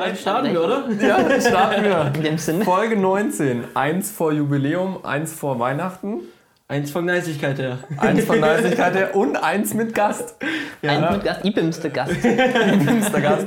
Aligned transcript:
Dann 0.00 0.16
starten 0.16 0.52
wir, 0.52 0.64
oder? 0.64 0.84
Ja, 1.00 1.40
starten 1.40 1.84
wir. 1.84 2.12
In 2.16 2.22
dem 2.22 2.38
Sinne. 2.38 2.64
Folge 2.64 2.96
19. 2.96 3.64
Eins 3.74 4.10
vor 4.10 4.32
Jubiläum, 4.32 5.04
eins 5.04 5.32
vor 5.34 5.58
Weihnachten, 5.58 6.20
Eins 6.68 6.92
von 6.92 7.04
Neisigkeit 7.04 7.58
her. 7.58 7.78
eins 7.98 8.24
von 8.24 8.38
Neisigkeit 8.40 8.94
her 8.94 9.16
und 9.16 9.36
eins 9.36 9.74
mit 9.74 9.92
Gast. 9.92 10.36
Ein 10.82 11.14
mit 11.14 11.24
Gast, 11.24 11.40
ich 11.42 11.52
bin's 11.52 11.80
der 11.80 11.90
Gast. 11.90 12.14
Nächster 12.22 13.20
Gast. 13.20 13.46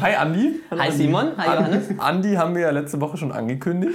Hi 0.00 0.14
Andi. 0.14 0.60
Hi 0.76 0.90
Simon, 0.90 1.36
hi 1.36 1.54
Johannes. 1.54 1.84
Andi 1.98 2.34
haben 2.34 2.54
wir 2.54 2.62
ja 2.62 2.70
letzte 2.70 2.98
Woche 3.00 3.18
schon 3.18 3.30
angekündigt. 3.30 3.94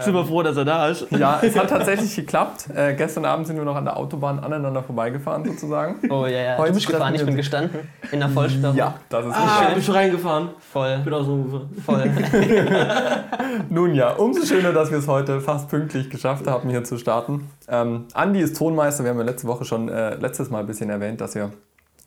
Sind 0.00 0.14
wir 0.14 0.24
froh, 0.24 0.42
dass 0.42 0.56
er 0.56 0.64
da 0.64 0.88
ist. 0.88 1.06
Ja, 1.10 1.40
es 1.42 1.56
hat 1.58 1.68
tatsächlich 1.70 2.14
geklappt. 2.14 2.68
Äh, 2.74 2.94
gestern 2.94 3.24
Abend 3.24 3.46
sind 3.46 3.56
wir 3.56 3.64
noch 3.64 3.76
an 3.76 3.84
der 3.84 3.96
Autobahn 3.96 4.38
aneinander 4.38 4.82
vorbeigefahren 4.82 5.44
sozusagen. 5.44 5.96
Oh 6.10 6.26
ja, 6.26 6.38
ja. 6.38 6.58
Heute 6.58 6.68
du 6.70 6.74
bist 6.76 6.86
gefahren, 6.88 7.14
ich 7.14 7.24
bin 7.24 7.36
gestanden. 7.36 7.88
In 8.12 8.20
der 8.20 8.28
Vollsperrung. 8.28 8.76
Ja, 8.76 8.94
das 9.08 9.26
ist 9.26 9.32
Ah, 9.34 9.58
richtig. 9.58 9.74
bist 9.76 9.88
du 9.88 9.92
reingefahren? 9.92 10.48
Voll, 10.72 10.98
Bin 11.04 11.12
auch 11.14 11.24
so 11.24 11.62
voll. 11.84 12.10
Nun 13.70 13.94
ja, 13.94 14.12
umso 14.12 14.44
schöner, 14.46 14.72
dass 14.72 14.90
wir 14.90 14.98
es 14.98 15.08
heute 15.08 15.40
fast 15.40 15.68
pünktlich 15.68 16.10
geschafft 16.10 16.46
haben, 16.46 16.68
hier 16.70 16.84
zu 16.84 16.98
starten. 16.98 17.50
Ähm, 17.68 18.06
Andi 18.14 18.40
ist 18.40 18.56
Tonmeister. 18.56 19.04
Wir 19.04 19.10
haben 19.10 19.18
ja 19.18 19.24
letzte 19.24 19.46
Woche 19.48 19.64
schon 19.64 19.88
äh, 19.88 20.14
letztes 20.16 20.50
Mal 20.50 20.60
ein 20.60 20.66
bisschen 20.66 20.90
erwähnt, 20.90 21.20
dass 21.20 21.34
wir 21.34 21.50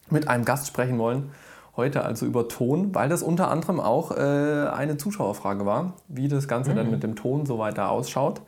mit 0.10 0.28
einem 0.28 0.46
Gast 0.46 0.68
sprechen 0.68 0.98
wollen. 0.98 1.32
Heute 1.76 2.04
also 2.04 2.26
über 2.26 2.48
Ton, 2.48 2.94
weil 2.94 3.08
das 3.08 3.24
unter 3.24 3.50
anderem 3.50 3.80
auch 3.80 4.12
äh, 4.12 4.68
eine 4.74 4.98
Zuschauerfrage 4.98 5.66
war, 5.66 5.94
wie 6.08 6.28
das 6.28 6.48
Ganze 6.48 6.74
dann 6.76 6.92
mit 6.92 7.04
dem 7.04 7.16
Ton 7.16 7.46
so 7.46 7.60
weiter 7.60 7.90
ausschaut. 7.90 8.42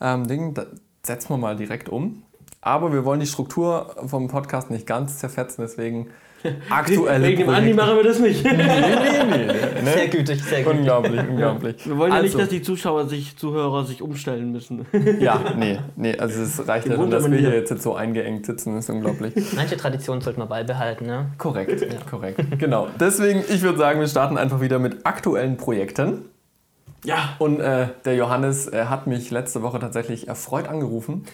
Ähm, 0.00 0.26
Ding, 0.26 0.54
setzen 1.02 1.30
wir 1.30 1.36
mal 1.36 1.56
direkt 1.56 1.88
um. 1.88 2.22
Aber 2.60 2.92
wir 2.92 3.04
wollen 3.04 3.20
die 3.20 3.26
Struktur 3.26 3.94
vom 4.06 4.28
Podcast 4.28 4.70
nicht 4.70 4.86
ganz 4.86 5.18
zerfetzen, 5.18 5.62
deswegen 5.62 6.08
aktuelle 6.70 7.26
Wegen 7.28 7.38
dem 7.40 7.48
Andi 7.48 7.72
machen 7.74 7.96
wir 7.96 8.04
das 8.04 8.18
nicht. 8.18 8.44
Nee, 8.44 8.52
nee, 8.52 8.64
nee, 8.64 9.44
nee. 9.82 9.90
Sehr 9.94 10.08
gütig, 10.08 10.42
sehr 10.42 10.62
gut. 10.62 10.74
Unglaublich, 10.74 11.20
unglaublich. 11.28 11.86
Wir 11.86 11.96
wollen 11.98 12.12
ja 12.12 12.18
Also- 12.18 12.26
nicht, 12.26 12.38
dass 12.38 12.48
die 12.48 12.62
Zuschauer 12.62 13.08
sich, 13.08 13.36
Zuhörer 13.36 13.84
sich 13.84 14.02
umstellen 14.02 14.52
müssen. 14.52 14.86
Ja, 15.20 15.40
nee, 15.56 15.78
nee, 15.96 16.16
also 16.16 16.42
es 16.42 16.66
reicht 16.66 16.86
ja 16.88 16.94
schon, 16.96 17.10
dass 17.10 17.30
wir 17.30 17.38
hier 17.38 17.54
jetzt 17.54 17.82
so 17.82 17.94
eingeengt 17.94 18.46
sitzen, 18.46 18.74
das 18.74 18.84
ist 18.84 18.90
unglaublich. 18.90 19.34
Manche 19.54 19.76
Traditionen 19.76 20.20
sollte 20.22 20.38
man 20.38 20.48
beibehalten, 20.48 21.06
ne? 21.06 21.26
Korrekt, 21.38 21.84
korrekt. 22.10 22.40
Genau. 22.58 22.88
Deswegen, 22.98 23.40
ich 23.48 23.62
würde 23.62 23.78
sagen, 23.78 24.00
wir 24.00 24.08
starten 24.08 24.38
einfach 24.38 24.60
wieder 24.60 24.78
mit 24.78 25.04
aktuellen 25.06 25.56
Projekten. 25.56 26.26
Ja. 27.04 27.34
Und 27.38 27.60
äh, 27.60 27.88
der 28.04 28.14
Johannes 28.16 28.66
äh, 28.72 28.86
hat 28.86 29.06
mich 29.06 29.30
letzte 29.30 29.62
Woche 29.62 29.78
tatsächlich 29.78 30.28
erfreut 30.28 30.68
angerufen. 30.68 31.24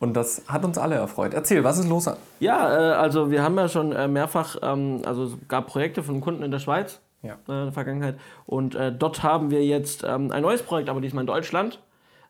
Und 0.00 0.14
das 0.14 0.42
hat 0.48 0.64
uns 0.64 0.78
alle 0.78 0.94
erfreut. 0.96 1.34
Erzähl, 1.34 1.62
was 1.62 1.78
ist 1.78 1.88
los? 1.88 2.10
Ja, 2.40 2.72
äh, 2.72 2.92
also 2.94 3.30
wir 3.30 3.42
haben 3.44 3.56
ja 3.58 3.68
schon 3.68 3.92
äh, 3.92 4.08
mehrfach, 4.08 4.56
ähm, 4.62 5.02
also 5.04 5.24
es 5.24 5.32
gab 5.46 5.66
Projekte 5.66 6.02
von 6.02 6.20
Kunden 6.22 6.42
in 6.42 6.50
der 6.50 6.58
Schweiz 6.58 7.00
Ja. 7.22 7.34
äh, 7.48 7.52
in 7.52 7.64
der 7.66 7.72
Vergangenheit. 7.72 8.18
Und 8.46 8.76
dort 8.98 9.22
haben 9.22 9.50
wir 9.50 9.64
jetzt 9.64 10.02
ähm, 10.02 10.32
ein 10.32 10.42
neues 10.42 10.62
Projekt, 10.62 10.88
aber 10.88 11.00
diesmal 11.02 11.22
in 11.22 11.26
Deutschland, 11.26 11.80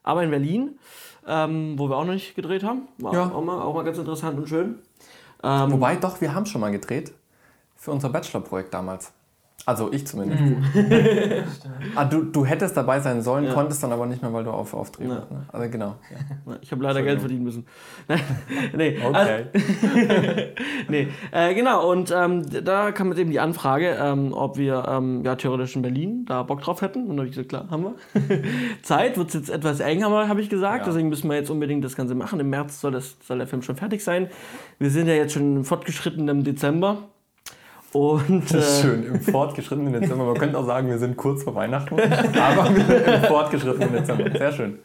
aber 0.03 0.23
in 0.25 0.31
Berlin, 0.31 0.79
ähm, 1.29 1.75
wo 1.79 1.89
wir 1.89 1.97
auch 1.97 2.05
noch 2.05 2.13
nicht 2.15 2.35
gedreht 2.35 2.65
haben. 2.65 2.89
War 2.99 3.15
Ja. 3.15 3.31
auch, 3.33 3.43
mal, 3.43 3.63
auch 3.63 3.75
mal 3.75 3.85
ganz 3.85 3.99
interessant 3.99 4.37
und 4.39 4.49
schön. 4.49 4.81
Wobei, 5.43 5.97
doch, 5.97 6.21
wir 6.21 6.35
haben 6.35 6.45
schon 6.45 6.61
mal 6.61 6.71
gedreht. 6.71 7.13
Für 7.77 7.93
unser 7.93 8.11
Bachelorprojekt 8.11 8.75
damals. 8.75 9.11
Also 9.67 9.93
ich 9.93 10.07
zumindest. 10.07 10.43
ah, 11.95 12.05
du, 12.05 12.23
du 12.25 12.45
hättest 12.45 12.77
dabei 12.77 12.99
sein 13.01 13.23
sollen, 13.23 13.45
Ja. 13.45 13.53
konntest 13.53 13.83
dann 13.83 13.93
aber 13.93 14.07
nicht 14.07 14.23
mehr, 14.23 14.33
weil 14.33 14.43
du 14.43 14.51
auf, 14.51 14.73
auf 14.75 14.91
Dreh 14.91 15.05
Ja. 15.05 15.11
warst. 15.11 15.31
Ne? 15.31 15.43
Also 15.53 15.71
genau. 15.71 15.97
Ja. 16.47 16.57
Ich 16.63 16.73
habe 16.73 16.83
leider 16.83 17.03
Geld 17.03 17.21
verdienen 17.21 17.45
müssen. 17.45 17.67
nee, 18.77 18.99
also, 19.03 19.21
Okay. 19.21 19.45
nee. 20.89 21.09
Äh, 21.31 21.55
genau, 21.55 21.91
und 21.91 22.13
ähm, 22.17 22.43
da 22.65 22.91
kam 22.93 23.09
jetzt 23.09 23.19
eben 23.19 23.31
die 23.31 23.39
Anfrage, 23.41 23.97
ähm, 24.01 24.33
ob 24.33 24.57
wir 24.57 24.85
ähm, 24.89 25.23
ja, 25.25 25.37
theoretisch 25.37 25.77
in 25.77 25.83
Berlin 25.83 26.25
da 26.27 26.43
Bock 26.43 26.63
drauf 26.63 26.81
hätten. 26.83 27.05
Und 27.07 27.17
da 27.17 27.21
habe 27.23 27.29
ich 27.29 27.33
gesagt, 27.35 27.51
klar, 27.51 27.67
haben 27.71 27.85
wir. 27.85 27.95
Zeit 28.83 29.19
wird 29.19 29.35
jetzt 29.35 29.51
etwas 29.51 29.81
eng, 29.81 30.05
aber 30.05 30.27
habe 30.29 30.41
ich 30.41 30.49
gesagt. 30.49 30.81
Ja. 30.81 30.85
Deswegen 30.87 31.09
müssen 31.11 31.29
wir 31.29 31.37
jetzt 31.37 31.51
unbedingt 31.51 31.85
das 31.85 31.97
Ganze 31.97 32.15
machen. 32.15 32.41
Im 32.41 32.51
März 32.51 32.81
soll, 32.81 32.93
das, 32.93 33.17
soll 33.23 33.39
der 33.39 33.47
Film 33.47 33.63
schon 33.63 33.77
fertig 33.77 34.03
sein. 34.03 34.29
Wir 34.79 34.91
sind 34.91 35.07
ja 35.07 35.15
jetzt 35.15 35.35
schon 35.35 35.57
im 35.57 35.65
fortgeschrittenen 35.65 36.45
Dezember. 36.45 36.99
Und 37.93 38.53
äh, 38.53 38.63
Schön, 38.63 39.05
im 39.05 39.21
fortgeschrittenen 39.21 39.93
Dezember. 39.93 40.25
Man 40.25 40.37
könnte 40.37 40.57
auch 40.59 40.67
sagen, 40.67 40.89
wir 40.89 40.99
sind 40.99 41.17
kurz 41.17 41.43
vor 41.43 41.57
Weihnachten, 41.57 41.95
aber 42.01 42.75
wir 42.75 42.85
sind 42.85 43.07
im 43.07 43.23
fortgeschrittenen 43.25 43.93
Dezember. 43.93 44.31
Sehr 44.31 44.53
schön. 44.53 44.79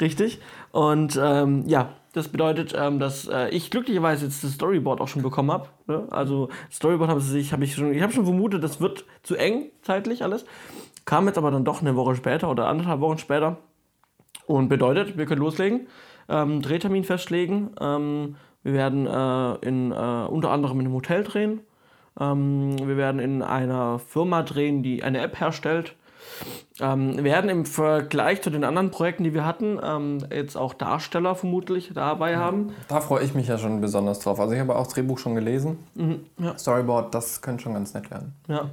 Richtig. 0.00 0.40
Und 0.72 1.20
ähm, 1.22 1.64
ja, 1.66 1.90
das 2.14 2.28
bedeutet, 2.28 2.74
ähm, 2.74 2.98
dass 2.98 3.28
äh, 3.28 3.50
ich 3.50 3.70
glücklicherweise 3.70 4.24
jetzt 4.24 4.42
das 4.42 4.52
Storyboard 4.52 5.02
auch 5.02 5.08
schon 5.08 5.20
bekommen 5.20 5.52
habe. 5.52 5.68
Ne? 5.86 6.04
Also 6.10 6.48
Storyboard 6.72 7.10
habe 7.10 7.20
ich, 7.20 7.52
hab 7.52 7.60
ich 7.60 7.74
schon, 7.74 7.92
ich 7.92 8.02
habe 8.02 8.12
schon 8.12 8.24
vermutet, 8.24 8.64
das 8.64 8.80
wird 8.80 9.04
zu 9.22 9.36
eng 9.36 9.66
zeitlich 9.82 10.22
alles. 10.22 10.46
Kam 11.04 11.26
jetzt 11.26 11.36
aber 11.36 11.50
dann 11.50 11.66
doch 11.66 11.82
eine 11.82 11.94
Woche 11.94 12.16
später 12.16 12.50
oder 12.50 12.68
anderthalb 12.68 13.00
Wochen 13.00 13.18
später. 13.18 13.58
Und 14.46 14.68
bedeutet, 14.68 15.18
wir 15.18 15.26
können 15.26 15.42
loslegen, 15.42 15.88
ähm, 16.30 16.62
Drehtermin 16.62 17.04
festlegen. 17.04 17.72
Ähm, 17.80 18.36
wir 18.62 18.72
werden 18.72 19.06
äh, 19.06 19.68
in, 19.68 19.92
äh, 19.92 19.94
unter 19.94 20.50
anderem 20.50 20.80
in 20.80 20.86
einem 20.86 20.94
Hotel 20.94 21.22
drehen. 21.22 21.60
Ähm, 22.18 22.76
wir 22.78 22.96
werden 22.96 23.20
in 23.20 23.42
einer 23.42 23.98
Firma 23.98 24.42
drehen, 24.42 24.82
die 24.82 25.02
eine 25.02 25.20
App 25.20 25.40
herstellt. 25.40 25.94
Ähm, 26.80 27.16
wir 27.16 27.24
werden 27.24 27.48
im 27.48 27.64
Vergleich 27.64 28.42
zu 28.42 28.50
den 28.50 28.64
anderen 28.64 28.90
Projekten, 28.90 29.24
die 29.24 29.32
wir 29.32 29.46
hatten, 29.46 29.80
ähm, 29.82 30.18
jetzt 30.30 30.56
auch 30.56 30.74
Darsteller 30.74 31.34
vermutlich 31.34 31.92
dabei 31.94 32.36
haben. 32.36 32.72
Da 32.88 33.00
freue 33.00 33.24
ich 33.24 33.34
mich 33.34 33.48
ja 33.48 33.58
schon 33.58 33.80
besonders 33.80 34.18
drauf. 34.18 34.38
Also 34.38 34.52
ich 34.52 34.60
habe 34.60 34.76
auch 34.76 34.84
das 34.84 34.94
Drehbuch 34.94 35.18
schon 35.18 35.34
gelesen. 35.34 35.78
ja. 36.38 36.56
Storyboard, 36.58 37.14
das 37.14 37.40
könnte 37.40 37.62
schon 37.62 37.72
ganz 37.74 37.94
nett 37.94 38.10
werden. 38.10 38.34
Ja, 38.48 38.70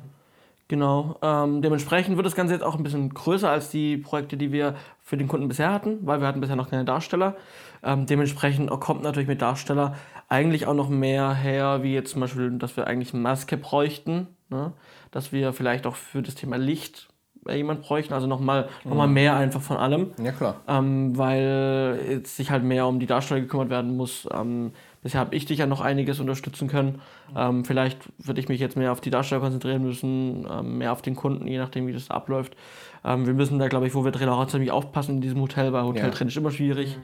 genau. 0.68 1.16
Ähm, 1.22 1.62
dementsprechend 1.62 2.18
wird 2.18 2.26
das 2.26 2.36
Ganze 2.36 2.54
jetzt 2.54 2.64
auch 2.64 2.76
ein 2.76 2.84
bisschen 2.84 3.14
größer 3.14 3.50
als 3.50 3.70
die 3.70 3.98
Projekte, 3.98 4.36
die 4.36 4.52
wir 4.52 4.76
für 5.02 5.16
den 5.16 5.30
Kunden 5.30 5.48
bisher 5.48 5.72
hatten, 5.72 6.00
weil 6.02 6.20
wir 6.20 6.28
hatten 6.28 6.42
bisher 6.42 6.58
noch 6.58 6.70
keine 6.70 6.84
Darsteller. 6.84 7.36
Ähm, 7.84 8.06
dementsprechend 8.06 8.70
kommt 8.82 9.04
natürlich 9.04 9.28
mit 9.28 9.42
Darsteller 9.42 9.96
eigentlich 10.30 10.68
auch 10.68 10.74
noch 10.74 10.90
mehr 10.90 11.34
her, 11.34 11.80
wie 11.84 11.94
jetzt 11.94 12.12
zum 12.12 12.22
Beispiel, 12.22 12.52
dass 12.58 12.76
wir 12.78 12.88
eigentlich 12.88 13.14
eine 13.14 13.22
Maske 13.24 13.58
bräuchten, 13.58 14.28
ne? 14.50 14.74
dass 15.12 15.32
wir 15.32 15.54
vielleicht 15.54 15.86
auch 15.86 15.96
für 15.96 16.22
das 16.22 16.36
Thema 16.36 16.58
Licht 16.58 17.10
äh, 17.48 17.56
jemand 17.58 17.82
bräuchten, 17.82 18.14
also 18.14 18.26
nochmal 18.28 18.68
noch 18.84 18.96
mal 18.96 19.08
mehr 19.08 19.36
einfach 19.36 19.62
von 19.62 19.78
allem 19.78 20.12
Ja, 20.24 20.32
klar. 20.32 20.62
ähm, 20.68 21.18
weil 21.18 22.00
jetzt 22.10 22.36
sich 22.38 22.52
halt 22.52 22.64
mehr 22.64 22.88
um 22.88 23.00
die 23.00 23.06
Darsteller 23.06 23.42
gekümmert 23.42 23.70
werden 23.70 23.96
muss. 23.98 24.28
Ähm, 24.34 24.72
bisher 25.02 25.20
habe 25.20 25.36
ich 25.36 25.46
dich 25.46 25.60
ja 25.60 25.66
noch 25.66 25.82
einiges 25.82 26.20
unterstützen 26.20 26.68
können. 26.68 27.02
Ähm, 27.36 27.66
vielleicht 27.66 28.00
würde 28.18 28.40
ich 28.40 28.48
mich 28.50 28.60
jetzt 28.60 28.78
mehr 28.78 28.92
auf 28.92 29.02
die 29.02 29.10
Darsteller 29.10 29.42
konzentrieren 29.42 29.84
müssen, 29.84 30.48
ähm, 30.50 30.78
mehr 30.80 30.94
auf 30.94 31.02
den 31.02 31.16
Kunden, 31.16 31.48
je 31.48 31.58
nachdem, 31.58 31.86
wie 31.88 31.94
das 31.94 32.10
abläuft. 32.10 32.56
Ähm, 33.04 33.26
wir 33.26 33.34
müssen 33.34 33.60
da, 33.60 33.68
glaube 33.68 33.88
ich, 33.88 33.94
wo 33.94 34.06
wir 34.06 34.12
drehen, 34.12 34.30
auch 34.30 34.48
ziemlich 34.48 34.72
aufpassen 34.72 35.16
in 35.16 35.22
diesem 35.22 35.42
Hotel, 35.42 35.74
weil 35.74 35.84
Hotel 35.84 36.14
Ja. 36.18 36.26
ist 36.26 36.38
immer 36.38 36.52
schwierig. 36.52 36.98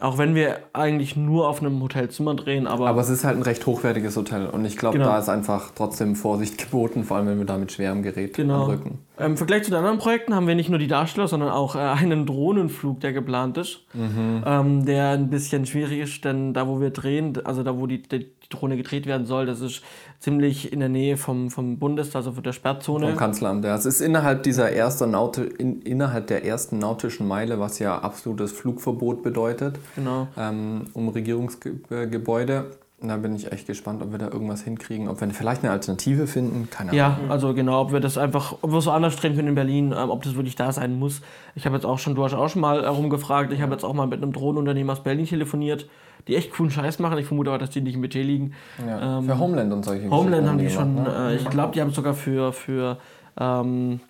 Auch 0.00 0.16
wenn 0.16 0.34
wir 0.34 0.58
eigentlich 0.72 1.14
nur 1.14 1.46
auf 1.48 1.60
einem 1.60 1.80
Hotelzimmer 1.82 2.34
drehen, 2.34 2.66
aber, 2.66 2.88
Aber 2.88 3.00
es 3.02 3.10
ist 3.10 3.22
halt 3.24 3.36
ein 3.36 3.42
recht 3.42 3.66
hochwertiges 3.66 4.16
Hotel 4.16 4.46
und 4.46 4.64
ich 4.64 4.76
glaube, 4.78 4.96
Genau. 4.98 5.10
da 5.10 5.18
ist 5.18 5.28
einfach 5.28 5.72
trotzdem 5.74 6.16
Vorsicht 6.16 6.56
geboten, 6.64 7.04
vor 7.04 7.18
allem 7.18 7.26
wenn 7.26 7.38
wir 7.38 7.44
da 7.44 7.58
mit 7.58 7.70
schwerem 7.70 8.02
Gerät 8.02 8.34
Genau. 8.34 8.62
am 8.64 8.70
Rücken. 8.70 8.98
Im 9.18 9.36
Vergleich 9.36 9.64
zu 9.64 9.70
den 9.70 9.76
anderen 9.78 9.98
Projekten 9.98 10.34
haben 10.34 10.46
wir 10.46 10.54
nicht 10.54 10.70
nur 10.70 10.78
die 10.78 10.86
Darsteller, 10.86 11.28
sondern 11.28 11.50
auch 11.50 11.76
äh, 11.76 11.80
einen 11.80 12.24
Drohnenflug, 12.24 13.00
der 13.00 13.12
geplant 13.12 13.58
ist, 13.58 13.80
ähm, 13.94 14.86
der 14.86 15.10
ein 15.10 15.28
bisschen 15.28 15.66
schwierig 15.66 15.98
ist, 16.00 16.24
denn 16.24 16.54
da, 16.54 16.66
wo 16.66 16.80
wir 16.80 16.90
drehen, 16.90 17.38
also 17.44 17.62
da, 17.62 17.76
wo 17.78 17.86
die, 17.86 18.00
die 18.02 18.26
Drohne 18.50 18.76
gedreht 18.76 19.06
werden 19.06 19.26
soll, 19.26 19.46
das 19.46 19.60
ist 19.60 19.82
ziemlich 20.18 20.72
in 20.72 20.80
der 20.80 20.88
Nähe 20.88 21.16
vom, 21.16 21.50
vom 21.50 21.78
Bundes, 21.78 22.14
also 22.14 22.32
von 22.32 22.42
der 22.42 22.52
Sperrzone. 22.52 23.06
Vom 23.08 23.16
Kanzleramt. 23.16 23.64
Ja, 23.64 23.74
es 23.74 23.86
ist 23.86 24.00
innerhalb 24.00 24.42
dieser 24.42 24.70
ersten 24.72 25.10
Naute, 25.12 25.44
in, 25.44 25.80
innerhalb 25.82 26.26
der 26.26 26.44
ersten 26.44 26.78
nautischen 26.78 27.26
Meile, 27.26 27.58
was 27.60 27.78
ja 27.78 27.98
absolutes 27.98 28.52
Flugverbot 28.52 29.22
bedeutet, 29.22 29.78
Genau. 29.96 30.28
ähm, 30.36 30.88
um 30.92 31.08
Regierungsgebäude. 31.08 32.66
Da 33.02 33.16
bin 33.16 33.34
ich 33.34 33.50
echt 33.50 33.66
gespannt, 33.66 34.02
ob 34.02 34.12
wir 34.12 34.18
da 34.18 34.26
irgendwas 34.26 34.60
hinkriegen, 34.62 35.08
ob 35.08 35.22
wir 35.22 35.30
vielleicht 35.30 35.62
eine 35.64 35.72
Alternative 35.72 36.26
finden. 36.26 36.68
Keine 36.70 36.90
Ahnung. 36.90 36.98
Ja, 36.98 37.18
also 37.30 37.54
genau, 37.54 37.80
ob 37.80 37.92
wir 37.92 38.00
das 38.00 38.18
einfach, 38.18 38.56
ob 38.60 38.72
wir 38.72 38.78
es 38.78 38.84
so 38.84 38.90
anders 38.90 39.16
drehen 39.16 39.34
können 39.34 39.48
in 39.48 39.54
Berlin, 39.54 39.94
ähm, 39.96 40.10
ob 40.10 40.22
das 40.22 40.34
wirklich 40.34 40.54
da 40.54 40.70
sein 40.70 40.98
muss. 40.98 41.22
Ich 41.54 41.64
habe 41.64 41.76
jetzt 41.76 41.86
auch 41.86 41.98
schon, 41.98 42.14
du 42.14 42.22
hast 42.24 42.34
auch 42.34 42.50
schon 42.50 42.60
mal 42.60 42.82
herumgefragt, 42.82 43.54
ich 43.54 43.62
habe 43.62 43.72
jetzt 43.72 43.84
auch 43.84 43.94
mal 43.94 44.06
mit 44.06 44.22
einem 44.22 44.34
Drohnenunternehmen 44.34 44.90
aus 44.90 45.02
Berlin 45.02 45.24
telefoniert, 45.24 45.88
die 46.28 46.36
echt 46.36 46.52
coolen 46.52 46.70
Scheiß 46.70 46.98
machen. 46.98 47.18
Ich 47.18 47.26
vermute 47.26 47.50
aber, 47.50 47.58
dass 47.58 47.70
die 47.70 47.80
nicht 47.80 47.94
im 47.94 48.02
BT 48.02 48.14
liegen. 48.14 48.54
Ja, 48.86 49.18
Ähm, 49.18 49.24
für 49.24 49.38
Homeland 49.38 49.72
und 49.72 49.84
solche 49.84 50.10
Homeland 50.10 50.48
haben 50.48 50.58
die 50.58 50.70
schon, 50.70 50.96
gemacht, 50.96 51.16
ne? 51.16 51.30
äh, 51.32 51.36
ich 51.36 51.48
glaube, 51.50 51.74
die 51.74 51.80
haben 51.80 51.92
sogar 51.92 52.14
für, 52.14 52.52
für 52.52 52.98
ähm, 53.38 54.00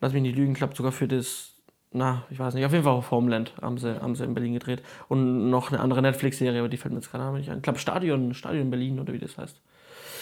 lass 0.00 0.12
mich 0.12 0.22
nicht 0.22 0.36
lügen, 0.36 0.52
ich 0.52 0.58
glaube 0.58 0.74
sogar 0.74 0.92
für 0.92 1.08
das, 1.08 1.52
na, 1.92 2.24
ich 2.30 2.38
weiß 2.38 2.54
nicht, 2.54 2.64
auf 2.64 2.72
jeden 2.72 2.84
Fall 2.84 2.92
auf 2.92 3.10
Homeland 3.10 3.52
haben 3.60 3.78
sie, 3.78 4.00
haben 4.00 4.14
sie 4.14 4.24
in 4.24 4.34
Berlin 4.34 4.54
gedreht. 4.54 4.82
Und 5.08 5.50
noch 5.50 5.70
eine 5.70 5.80
andere 5.80 6.02
Netflix-Serie, 6.02 6.60
aber 6.60 6.68
die 6.68 6.76
fällt 6.76 6.92
mir 6.92 7.00
jetzt 7.00 7.10
gerade 7.10 7.36
nicht 7.36 7.50
ein. 7.50 7.56
Ich 7.58 7.62
glaube, 7.62 7.78
Stadion, 7.78 8.34
Stadion 8.34 8.70
Berlin 8.70 9.00
oder 9.00 9.12
wie 9.12 9.18
das 9.18 9.36
heißt. 9.38 9.60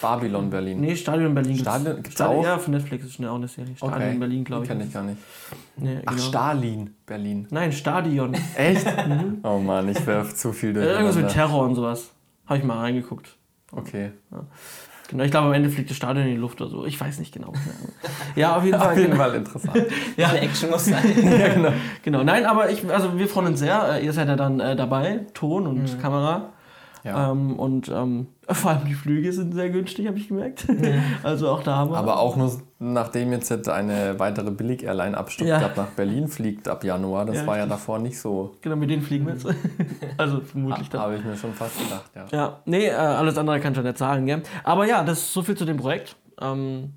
Babylon 0.01 0.51
Berlin. 0.51 0.81
Nee, 0.81 0.97
Stadion 0.97 1.35
Berlin. 1.35 1.59
Stadion- 1.59 1.97
gibt's 1.97 2.13
Stadion, 2.13 2.41
auch? 2.41 2.45
Ja, 2.45 2.59
von 2.59 2.75
Netflix 2.75 3.05
ist 3.07 3.25
auch 3.25 3.35
eine 3.35 3.49
Serie. 3.49 3.75
Stadion 3.77 4.19
Berlin, 4.21 4.45
glaube 4.45 4.63
ich. 4.65 4.69
Kenne 4.69 4.85
ich 4.85 4.93
gar 4.93 5.03
nicht. 5.03 5.19
Nee, 5.77 5.99
Ach, 6.05 6.13
genau. 6.15 6.23
Stalin 6.29 6.95
Berlin. 7.07 7.47
Nein, 7.51 7.73
Stadion. 7.73 8.35
Echt? 8.57 8.87
oh 9.43 9.59
Mann, 9.59 9.89
ich 9.89 10.07
werf 10.07 10.35
zu 10.35 10.53
viel 10.53 10.77
Äh, 10.77 10.93
Irgendwas 10.93 11.17
mit. 11.17 11.29
Terror 11.29 11.65
und 11.65 11.75
sowas. 11.75 12.11
Habe 12.47 12.59
ich 12.59 12.65
mal 12.65 12.79
reingeguckt. 12.79 13.37
Okay. 13.73 14.13
Genau, 15.09 15.23
ich 15.23 15.31
glaube, 15.31 15.47
am 15.49 15.53
Ende 15.53 15.71
fliegt 15.71 15.89
das 15.91 15.97
Stadion 15.97 16.27
in 16.27 16.33
die 16.35 16.41
Luft 16.41 16.61
oder 16.61 16.69
so. 16.71 16.85
Ich 16.85 17.01
weiß 17.01 17.19
nicht 17.21 17.33
genau. 17.33 17.53
Ja, 18.35 18.57
auf 18.57 18.65
jeden 18.65 18.79
Fall. 18.81 18.93
Auf 18.93 18.99
jeden 18.99 19.17
Fall 19.17 19.35
interessant. 19.35 19.77
Ja. 20.17 20.31
Die 20.31 20.39
Action 20.39 20.71
muss 20.71 20.87
sein. 20.87 21.05
ja, 21.39 21.49
genau. 21.55 21.73
genau. 22.03 22.25
Nein, 22.25 22.45
aber 22.47 22.71
ich, 22.71 22.89
also 22.91 23.17
wir 23.19 23.29
freuen 23.29 23.49
uns 23.49 23.61
sehr. 23.61 23.97
Äh, 23.97 24.05
Ihr 24.05 24.13
seid 24.13 24.29
ja 24.29 24.35
dann 24.37 24.59
äh, 24.61 24.75
dabei, 24.77 25.27
Ton 25.35 25.67
und 25.67 26.01
Kamera. 26.01 26.51
Ja. 27.05 27.31
Ähm, 27.31 27.57
und 27.59 27.89
ähm, 27.89 28.27
vor 28.55 28.71
allem 28.71 28.85
die 28.87 28.95
Flüge 28.95 29.33
sind 29.33 29.55
sehr 29.55 29.71
günstig, 29.71 30.07
habe 30.07 30.19
ich 30.19 30.29
gemerkt. 30.29 30.67
also 31.23 31.51
auch 31.51 31.63
da 31.63 31.77
haben 31.77 31.91
wir. 31.91 31.97
Aber 31.97 32.19
auch 32.21 32.37
nur 32.37 32.53
nachdem 32.79 33.33
jetzt 33.33 33.69
eine 33.69 34.19
weitere 34.19 34.51
Billig-Airline 34.51 35.17
ab 35.17 35.31
Stuttgart 35.31 35.77
Ja. 35.77 35.83
nach 35.83 35.91
Berlin 35.91 36.29
fliegt 36.29 36.69
ab 36.69 36.85
Januar. 36.85 37.25
Das 37.25 37.37
Ja, 37.37 37.47
war 37.47 37.57
ja 37.59 37.67
davor 37.67 37.99
nicht 37.99 38.21
so. 38.21 38.55
Genau, 38.61 38.77
mit 38.77 38.91
denen 38.91 39.03
fliegen 39.03 39.27
wir 39.27 39.33
jetzt. 39.35 39.47
also 40.19 40.41
vermutlich 40.43 40.89
dann. 40.91 41.01
Habe 41.01 41.17
ich 41.17 41.25
mir 41.25 41.37
schon 41.37 41.53
fast 41.55 41.79
gedacht, 41.79 42.11
ja. 42.15 42.27
Ja, 42.31 42.61
nee, 42.67 42.87
äh, 42.87 42.93
alles 42.93 43.37
andere 43.39 43.59
kann 43.61 43.73
ich 43.73 43.79
ja 43.79 43.83
nicht 43.83 43.99
sagen, 43.99 44.27
gell? 44.27 44.43
Aber 44.63 44.87
ja, 44.87 45.03
das 45.03 45.19
ist 45.19 45.33
so 45.33 45.43
viel 45.43 45.57
zu 45.57 45.65
dem 45.65 45.79
Projekt. 45.79 46.17
Ähm, 46.41 46.93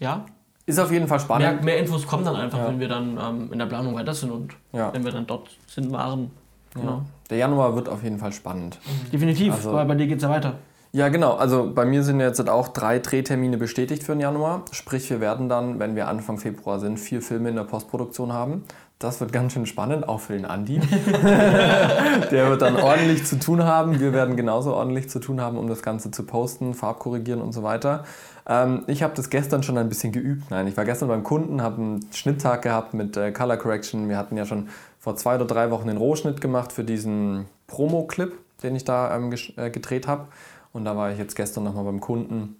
ja, 0.00 0.24
Ist 0.66 0.80
auf 0.80 0.90
jeden 0.90 1.06
Fall 1.06 1.18
mehr, 1.18 1.24
spannend. 1.24 1.62
mehr 1.64 1.78
Infos 1.78 2.06
kommen 2.06 2.24
dann 2.24 2.36
einfach, 2.36 2.58
Ja. 2.58 2.68
wenn 2.68 2.80
wir 2.80 2.88
dann 2.88 3.18
ähm, 3.22 3.52
in 3.52 3.58
der 3.58 3.66
Planung 3.66 3.94
weiter 3.94 4.14
sind 4.14 4.30
und 4.30 4.52
Ja. 4.72 4.92
wenn 4.92 5.04
wir 5.04 5.12
dann 5.12 5.26
dort 5.26 5.48
sind, 5.68 5.92
waren. 5.92 6.30
Genau. 6.74 6.86
Ja. 6.90 7.04
Der 7.30 7.38
Januar 7.38 7.74
wird 7.76 7.88
auf 7.88 8.02
jeden 8.02 8.18
Fall 8.18 8.32
spannend. 8.32 8.78
Definitiv, 9.12 9.52
Also- 9.52 9.72
weil 9.74 9.84
bei 9.86 9.94
dir 9.94 10.06
geht 10.06 10.16
es 10.16 10.22
ja 10.22 10.30
weiter. 10.30 10.54
Ja, 10.94 11.08
genau. 11.08 11.32
Also 11.32 11.72
bei 11.74 11.86
mir 11.86 12.02
sind 12.02 12.20
jetzt 12.20 12.46
auch 12.50 12.68
drei 12.68 12.98
Drehtermine 12.98 13.56
bestätigt 13.56 14.02
für 14.02 14.12
den 14.12 14.20
Januar. 14.20 14.66
Sprich, 14.72 15.08
wir 15.08 15.20
werden 15.20 15.48
dann, 15.48 15.78
wenn 15.78 15.96
wir 15.96 16.06
Anfang 16.06 16.36
Februar 16.36 16.78
sind, 16.80 16.98
vier 16.98 17.22
Filme 17.22 17.48
in 17.48 17.56
der 17.56 17.64
Postproduktion 17.64 18.34
haben. 18.34 18.64
Das 18.98 19.18
wird 19.18 19.32
ganz 19.32 19.54
schön 19.54 19.64
spannend, 19.64 20.06
auch 20.06 20.20
für 20.20 20.34
den 20.34 20.44
Andi. 20.44 20.78
Der 22.30 22.50
wird 22.50 22.62
dann 22.62 22.76
ordentlich 22.76 23.24
zu 23.24 23.36
tun 23.36 23.64
haben. 23.64 23.98
Wir 23.98 24.12
werden 24.12 24.36
genauso 24.36 24.74
ordentlich 24.74 25.08
zu 25.08 25.18
tun 25.18 25.40
haben, 25.40 25.56
um 25.56 25.66
das 25.66 25.82
Ganze 25.82 26.10
zu 26.12 26.24
posten, 26.24 26.74
Farbkorrigieren 26.74 27.40
und 27.40 27.52
so 27.52 27.64
weiter. 27.64 28.04
Ähm, 28.46 28.84
ich 28.86 29.02
habe 29.02 29.14
das 29.16 29.28
gestern 29.28 29.62
schon 29.62 29.78
ein 29.78 29.88
bisschen 29.88 30.12
geübt. 30.12 30.50
Nein, 30.50 30.68
ich 30.68 30.76
war 30.76 30.84
gestern 30.84 31.08
beim 31.08 31.24
Kunden, 31.24 31.62
habe 31.62 31.80
einen 31.80 32.06
Schnitttag 32.12 32.62
gehabt 32.62 32.94
mit 32.94 33.16
äh, 33.16 33.32
Color 33.32 33.56
Correction. 33.56 34.08
Wir 34.08 34.18
hatten 34.18 34.36
ja 34.36 34.44
schon 34.44 34.68
vor 35.00 35.16
zwei 35.16 35.34
oder 35.34 35.46
drei 35.46 35.70
Wochen 35.72 35.88
den 35.88 35.96
Rohschnitt 35.96 36.40
gemacht 36.40 36.70
für 36.70 36.84
diesen 36.84 37.46
Promo-Clip, 37.66 38.32
den 38.62 38.76
ich 38.76 38.84
da 38.84 39.16
ähm, 39.16 39.34
äh, 39.56 39.70
gedreht 39.70 40.06
habe. 40.06 40.26
Und 40.72 40.84
da 40.84 40.96
war 40.96 41.12
ich 41.12 41.18
jetzt 41.18 41.36
gestern 41.36 41.64
nochmal 41.64 41.84
beim 41.84 42.00
Kunden 42.00 42.56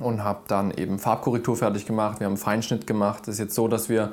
und 0.00 0.24
habe 0.24 0.40
dann 0.48 0.70
eben 0.70 0.98
Farbkorrektur 0.98 1.56
fertig 1.56 1.86
gemacht. 1.86 2.20
Wir 2.20 2.26
haben 2.26 2.36
Feinschnitt 2.36 2.86
gemacht. 2.86 3.22
Es 3.28 3.34
ist 3.34 3.38
jetzt 3.38 3.54
so, 3.54 3.68
dass 3.68 3.88
wir 3.88 4.12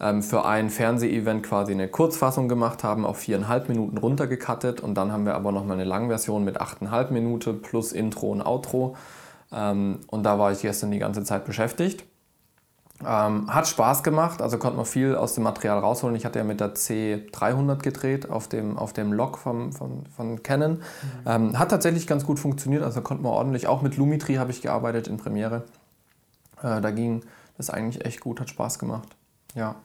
ähm, 0.00 0.22
für 0.22 0.44
ein 0.44 0.70
Fernseh-Event 0.70 1.42
quasi 1.42 1.72
eine 1.72 1.88
Kurzfassung 1.88 2.48
gemacht 2.48 2.84
haben, 2.84 3.04
auf 3.04 3.18
viereinhalb 3.18 3.68
Minuten 3.68 3.98
runtergekattet 3.98 4.80
und 4.80 4.94
dann 4.94 5.10
haben 5.10 5.24
wir 5.24 5.34
aber 5.34 5.52
nochmal 5.52 5.76
eine 5.76 5.84
Langversion 5.84 6.44
mit 6.44 6.60
achteinhalb 6.60 7.10
Minuten 7.10 7.62
plus 7.62 7.92
Intro 7.92 8.30
und 8.30 8.42
Outro. 8.42 8.96
Ähm, 9.52 10.00
und 10.08 10.22
da 10.24 10.38
war 10.38 10.52
ich 10.52 10.62
gestern 10.62 10.90
die 10.90 10.98
ganze 10.98 11.24
Zeit 11.24 11.44
beschäftigt. 11.44 12.04
Ähm, 13.04 13.52
hat 13.52 13.68
Spaß 13.68 14.02
gemacht, 14.02 14.40
also 14.40 14.56
konnte 14.56 14.76
man 14.76 14.86
viel 14.86 15.16
aus 15.16 15.34
dem 15.34 15.44
Material 15.44 15.78
rausholen. 15.78 16.16
Ich 16.16 16.24
hatte 16.24 16.38
ja 16.38 16.44
mit 16.44 16.60
der 16.60 16.74
C300 16.74 17.76
gedreht 17.76 18.30
auf 18.30 18.48
dem, 18.48 18.78
auf 18.78 18.94
dem 18.94 19.12
Log 19.12 19.36
vom, 19.36 19.72
von, 19.72 20.06
von 20.16 20.42
Canon. 20.42 20.82
Ähm, 21.26 21.58
hat 21.58 21.70
tatsächlich 21.70 22.06
ganz 22.06 22.24
gut 22.24 22.38
funktioniert, 22.38 22.82
also 22.82 23.02
konnte 23.02 23.22
man 23.22 23.32
ordentlich. 23.32 23.66
Auch 23.66 23.82
mit 23.82 23.98
Lumitri 23.98 24.36
habe 24.36 24.50
ich 24.50 24.62
gearbeitet 24.62 25.08
in 25.08 25.18
Premiere. 25.18 25.64
Äh, 26.62 26.80
da 26.80 26.90
ging 26.90 27.22
das 27.58 27.68
eigentlich 27.68 28.04
echt 28.06 28.20
gut, 28.20 28.40
hat 28.40 28.48
Spaß 28.48 28.78
gemacht. 28.78 29.08
Ja. 29.54 29.76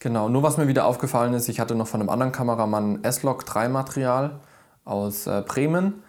Genau, 0.00 0.28
nur 0.28 0.42
was 0.42 0.58
mir 0.58 0.68
wieder 0.68 0.84
aufgefallen 0.84 1.32
ist, 1.32 1.48
ich 1.48 1.60
hatte 1.60 1.74
noch 1.74 1.86
von 1.86 2.00
einem 2.00 2.10
anderen 2.10 2.32
Kameramann 2.32 3.02
S-Log 3.04 3.46
3 3.46 3.68
Material 3.68 4.40
aus 4.84 5.26
äh, 5.26 5.42
Bremen. 5.46 6.02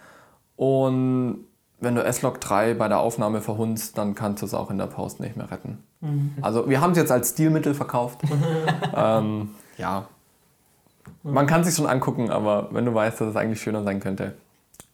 Und 0.58 1.46
wenn 1.86 1.96
du 1.96 2.04
S-Log 2.04 2.42
3 2.42 2.74
bei 2.74 2.90
der 2.90 3.00
Aufnahme 3.00 3.40
verhunzt, 3.40 3.98
dann 3.98 4.14
kannst 4.14 4.42
du 4.42 4.46
es 4.46 4.54
auch 4.54 4.70
in 4.70 4.78
der 4.78 4.88
Post 4.88 5.22
nicht 5.22 5.38
mehr 5.38 5.50
retten. 5.50 5.78
Also 6.42 6.70
wir 6.70 6.82
haben 6.82 6.92
es 6.92 6.98
jetzt 6.98 7.12
als 7.12 7.30
Stilmittel 7.30 7.74
verkauft. 7.74 8.20
ähm, 8.96 9.52
ja. 9.78 10.08
Man 11.24 11.48
kann 11.48 11.62
es 11.62 11.68
sich 11.68 11.76
schon 11.76 11.88
angucken, 11.88 12.30
aber 12.30 12.70
wenn 12.72 12.86
du 12.86 12.94
weißt, 12.94 13.22
dass 13.22 13.30
es 13.30 13.36
eigentlich 13.36 13.62
schöner 13.62 13.84
sein 13.84 14.00
könnte. 14.00 14.34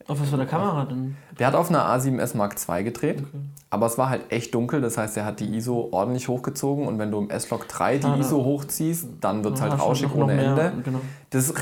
Auf 0.07 0.19
was 0.21 0.29
für 0.29 0.35
eine 0.35 0.45
Kamera 0.47 0.85
denn? 0.85 1.15
Der 1.39 1.47
hat 1.47 1.55
auf 1.55 1.69
einer 1.69 1.85
A7S 1.85 2.35
Mark 2.37 2.55
II 2.67 2.83
gedreht, 2.83 3.23
aber 3.69 3.85
es 3.85 3.97
war 3.97 4.09
halt 4.09 4.31
echt 4.31 4.53
dunkel, 4.55 4.81
das 4.81 4.97
heißt, 4.97 5.15
er 5.17 5.25
hat 5.25 5.39
die 5.39 5.55
ISO 5.55 5.89
ordentlich 5.91 6.27
hochgezogen 6.27 6.87
und 6.87 6.99
wenn 6.99 7.11
du 7.11 7.19
im 7.19 7.29
S-Log 7.29 7.67
3 7.67 7.97
die 7.97 8.05
Ah, 8.07 8.15
da- 8.15 8.19
ISO 8.19 8.43
hochziehst, 8.43 9.07
dann 9.21 9.43
wird 9.43 9.55
es 9.55 9.61
halt 9.61 9.79
rauschig 9.79 10.13
ohne 10.15 10.33
mehr, 10.33 10.45
Ende. 10.45 10.73
Genau. 10.83 10.99
Das, 11.29 11.53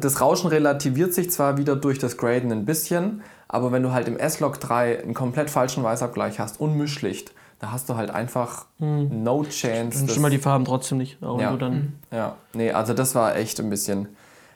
das 0.00 0.20
Rauschen 0.20 0.48
relativiert 0.48 1.14
sich 1.14 1.30
zwar 1.30 1.56
wieder 1.56 1.76
durch 1.76 1.98
das 1.98 2.16
Graden 2.16 2.52
ein 2.52 2.64
bisschen, 2.64 3.22
aber 3.48 3.72
wenn 3.72 3.82
du 3.82 3.92
halt 3.92 4.08
im 4.08 4.16
S-Log 4.18 4.60
3 4.60 5.02
einen 5.02 5.14
komplett 5.14 5.50
falschen 5.50 5.82
Weißabgleich 5.84 6.38
hast 6.40 6.60
und 6.60 6.76
Mischlicht, 6.76 7.32
da 7.60 7.70
hast 7.70 7.88
du 7.88 7.94
halt 7.96 8.10
einfach 8.10 8.66
no 8.78 9.44
chance. 9.44 9.98
Dann 10.04 10.08
schon 10.08 10.22
mal 10.22 10.30
die 10.30 10.38
Farben 10.38 10.64
trotzdem 10.64 10.98
nicht. 10.98 11.22
Auch 11.22 11.40
Ja. 11.40 11.52
du 11.52 11.56
dann 11.56 11.94
ja, 12.10 12.34
nee, 12.52 12.72
also 12.72 12.92
das 12.94 13.14
war 13.14 13.36
echt 13.36 13.58
ein 13.60 13.70
bisschen 13.70 14.08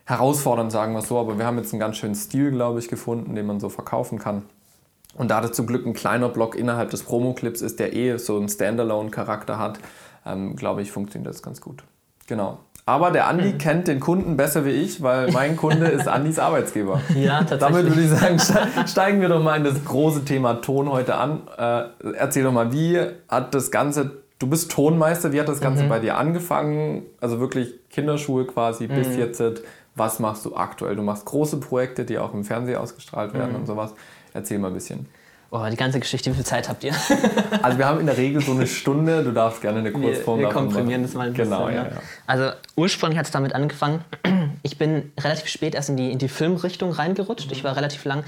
herausfordernd, 0.08 0.72
sagen 0.72 0.94
wir 0.94 1.00
es 1.00 1.08
so, 1.08 1.18
aber 1.18 1.38
wir 1.38 1.44
haben 1.46 1.58
jetzt 1.58 1.72
einen 1.72 1.80
ganz 1.80 1.98
schönen 1.98 2.14
Stil, 2.14 2.50
glaube 2.50 2.78
ich, 2.78 2.88
gefunden, 2.88 3.34
den 3.34 3.46
man 3.46 3.60
so 3.60 3.68
verkaufen 3.68 4.18
kann. 4.18 4.42
Und 5.14 5.30
da 5.30 5.40
das 5.40 5.52
zum 5.52 5.66
Glück 5.66 5.84
ein 5.86 5.92
kleiner 5.92 6.28
Block 6.30 6.54
innerhalb 6.56 6.90
des 6.90 7.02
Promo-Clips 7.02 7.60
ist, 7.60 7.78
der 7.78 7.94
eh 7.94 8.16
so 8.18 8.36
einen 8.38 8.48
Standalone-Charakter 8.48 9.58
hat, 9.58 9.78
ähm, 10.24 10.56
glaube 10.56 10.80
ich, 10.82 10.92
funktioniert 10.92 11.32
das 11.32 11.42
ganz 11.42 11.60
gut. 11.60 11.84
Genau. 12.26 12.58
Aber 12.86 13.10
der 13.10 13.26
Andi 13.26 13.52
kennt 13.58 13.86
den 13.86 14.00
Kunden 14.00 14.38
besser 14.38 14.64
wie 14.64 14.70
ich, 14.70 15.02
weil 15.02 15.30
mein 15.32 15.56
Kunde 15.56 15.86
ist 15.88 16.08
Andis 16.08 16.38
Arbeitsgeber. 16.38 17.02
Ja, 17.14 17.42
Damit 17.42 17.60
tatsächlich. 17.60 17.84
würde 17.96 18.00
ich 18.02 18.08
sagen, 18.10 18.38
ste- 18.38 18.88
steigen 18.88 19.20
wir 19.20 19.28
doch 19.28 19.42
mal 19.42 19.56
in 19.56 19.64
das 19.64 19.84
große 19.84 20.24
Thema 20.24 20.54
Ton 20.62 20.88
heute 20.90 21.16
an. 21.16 21.42
Äh, 21.58 21.82
erzähl 22.16 22.44
doch 22.44 22.52
mal, 22.52 22.72
wie 22.72 22.98
hat 23.28 23.54
das 23.54 23.70
Ganze, 23.70 24.22
du 24.38 24.46
bist 24.46 24.70
Tonmeister, 24.70 25.32
wie 25.32 25.40
hat 25.40 25.48
das 25.48 25.60
Ganze 25.60 25.84
bei 25.84 25.98
dir 25.98 26.16
angefangen? 26.16 27.02
Also 27.20 27.40
wirklich 27.40 27.74
Kinderschuhe 27.90 28.46
quasi 28.46 28.86
bis 28.86 29.16
jetzt. 29.16 29.42
Was 29.98 30.18
machst 30.20 30.44
du 30.44 30.56
aktuell? 30.56 30.96
Du 30.96 31.02
machst 31.02 31.24
große 31.24 31.58
Projekte, 31.60 32.04
die 32.04 32.18
auch 32.18 32.32
im 32.34 32.44
Fernsehen 32.44 32.76
ausgestrahlt 32.78 33.34
werden 33.34 33.54
und 33.56 33.66
sowas. 33.66 33.92
Erzähl 34.32 34.58
mal 34.58 34.68
ein 34.68 34.74
bisschen. 34.74 35.06
Oh, 35.50 35.64
die 35.70 35.76
ganze 35.76 35.98
Geschichte, 35.98 36.30
wie 36.30 36.34
viel 36.34 36.44
Zeit 36.44 36.68
habt 36.68 36.84
ihr? 36.84 36.92
Also 37.62 37.78
wir 37.78 37.86
haben 37.86 37.98
in 38.00 38.06
der 38.06 38.16
Regel 38.18 38.40
so 38.42 38.52
eine 38.52 38.66
Stunde, 38.66 39.24
du 39.24 39.32
darfst 39.32 39.60
gerne 39.62 39.78
eine 39.80 39.88
Wir, 39.92 40.00
Kurzform 40.00 40.38
wir 40.40 40.46
davon 40.48 40.64
komprimieren 40.66 41.02
machen. 41.02 41.10
das 41.10 41.14
mal 41.14 41.26
ein 41.28 41.34
Genau, 41.34 41.66
bisschen. 41.66 41.74
ja, 41.74 41.84
ja. 41.90 42.02
Also 42.26 42.50
ursprünglich 42.76 43.18
hat 43.18 43.26
es 43.26 43.32
damit 43.32 43.54
angefangen, 43.54 44.04
ich 44.62 44.76
bin 44.78 45.10
relativ 45.18 45.48
spät 45.48 45.74
erst 45.74 45.88
in 45.88 45.96
die, 45.96 46.12
in 46.12 46.18
die 46.18 46.28
Filmrichtung 46.28 46.92
reingerutscht. 46.92 47.50
Ich 47.50 47.64
war 47.64 47.74
relativ 47.76 48.04
lang 48.04 48.24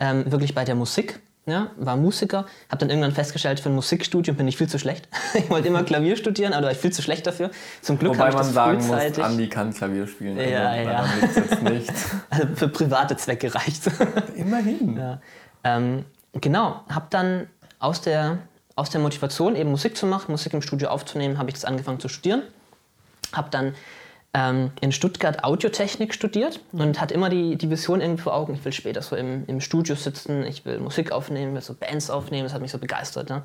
ähm, 0.00 0.30
wirklich 0.30 0.54
bei 0.54 0.64
der 0.64 0.74
Musik. 0.74 1.20
Ja, 1.46 1.70
war 1.76 1.96
Musiker, 1.96 2.46
habe 2.70 2.78
dann 2.78 2.88
irgendwann 2.88 3.12
festgestellt, 3.12 3.60
für 3.60 3.68
ein 3.68 3.74
Musikstudium 3.74 4.34
bin 4.34 4.48
ich 4.48 4.56
viel 4.56 4.68
zu 4.68 4.78
schlecht. 4.78 5.08
ich 5.34 5.50
wollte 5.50 5.68
immer 5.68 5.82
Klavier 5.82 6.16
studieren, 6.16 6.54
aber 6.54 6.62
da 6.62 6.66
war 6.68 6.72
ich 6.72 6.78
viel 6.78 6.92
zu 6.92 7.02
schlecht 7.02 7.26
dafür. 7.26 7.50
Zum 7.82 7.98
Glück 7.98 8.14
Wobei 8.14 8.20
habe 8.20 8.30
ich 8.30 8.36
man 8.36 8.44
das 8.46 8.54
sagen 8.54 8.76
muss, 8.78 8.86
frühzeitig. 8.86 9.24
Andi 9.24 9.48
kann 9.50 9.74
Klavier 9.74 10.06
spielen. 10.06 10.38
Also 10.38 10.50
Ja, 10.50 10.74
ja. 10.74 10.84
daran 10.84 11.20
liegt's 11.20 11.36
jetzt 11.36 11.62
nicht. 11.62 11.92
Also 12.30 12.46
für 12.54 12.68
private 12.68 13.16
Zwecke 13.16 13.54
reicht 13.54 13.82
Immerhin. 14.36 14.96
Ja. 14.96 15.20
Ähm, 15.64 16.06
genau, 16.32 16.80
habe 16.88 17.06
dann 17.10 17.46
aus 17.78 18.00
der, 18.00 18.38
aus 18.74 18.88
der 18.88 19.00
Motivation, 19.02 19.54
eben 19.54 19.70
Musik 19.70 19.96
zu 19.98 20.06
machen, 20.06 20.32
Musik 20.32 20.54
im 20.54 20.62
Studio 20.62 20.88
aufzunehmen, 20.88 21.38
habe 21.38 21.50
ich 21.50 21.54
das 21.54 21.66
angefangen 21.66 22.00
zu 22.00 22.08
studieren. 22.08 22.42
Habe 23.32 23.50
dann 23.50 23.74
ähm, 24.34 24.72
in 24.80 24.92
Stuttgart 24.92 25.44
Audiotechnik 25.44 26.12
studiert 26.12 26.60
und 26.72 27.00
hatte 27.00 27.14
immer 27.14 27.30
die, 27.30 27.56
die 27.56 27.70
Vision 27.70 28.00
irgendwie 28.00 28.22
vor 28.22 28.34
Augen, 28.34 28.54
ich 28.54 28.64
will 28.64 28.72
später 28.72 29.00
so 29.00 29.16
im, 29.16 29.44
im 29.46 29.60
Studio 29.60 29.94
sitzen, 29.94 30.44
ich 30.44 30.64
will 30.64 30.78
Musik 30.80 31.12
aufnehmen, 31.12 31.54
will 31.54 31.62
so 31.62 31.74
Bands 31.74 32.10
aufnehmen, 32.10 32.44
das 32.44 32.52
hat 32.52 32.60
mich 32.60 32.72
so 32.72 32.78
begeistert. 32.78 33.30
Ne? 33.30 33.42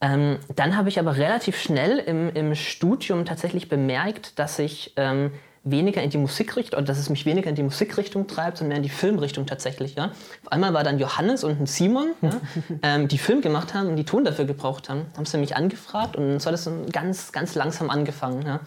Ähm, 0.00 0.38
dann 0.56 0.76
habe 0.76 0.88
ich 0.88 0.98
aber 0.98 1.16
relativ 1.16 1.60
schnell 1.60 1.98
im, 1.98 2.30
im 2.34 2.54
Studium 2.54 3.26
tatsächlich 3.26 3.68
bemerkt, 3.68 4.38
dass 4.38 4.58
ich 4.58 4.94
ähm, 4.96 5.32
weniger 5.64 6.02
in 6.02 6.08
die 6.08 6.18
Musikrichtung, 6.18 6.78
oder 6.78 6.86
dass 6.86 6.98
es 6.98 7.10
mich 7.10 7.26
weniger 7.26 7.50
in 7.50 7.56
die 7.56 7.62
Musikrichtung 7.62 8.26
treibt, 8.26 8.58
sondern 8.58 8.68
mehr 8.68 8.76
in 8.78 8.82
die 8.84 8.88
Filmrichtung 8.88 9.44
tatsächlich. 9.44 9.96
Ja? 9.96 10.12
Auf 10.44 10.52
einmal 10.52 10.72
war 10.72 10.84
dann 10.84 10.98
Johannes 10.98 11.44
und 11.44 11.60
ein 11.60 11.66
Simon, 11.66 12.12
ja, 12.22 12.30
ähm, 12.82 13.08
die 13.08 13.18
Film 13.18 13.42
gemacht 13.42 13.74
haben 13.74 13.88
und 13.88 13.96
die 13.96 14.04
Ton 14.04 14.24
dafür 14.24 14.46
gebraucht 14.46 14.88
haben. 14.88 15.06
Haben 15.16 15.26
sie 15.26 15.36
mich 15.36 15.56
angefragt 15.56 16.16
und 16.16 16.40
so 16.40 16.46
hat 16.46 16.54
es 16.54 16.70
ganz, 16.92 17.32
ganz 17.32 17.54
langsam 17.54 17.90
angefangen. 17.90 18.46
Ja? 18.46 18.60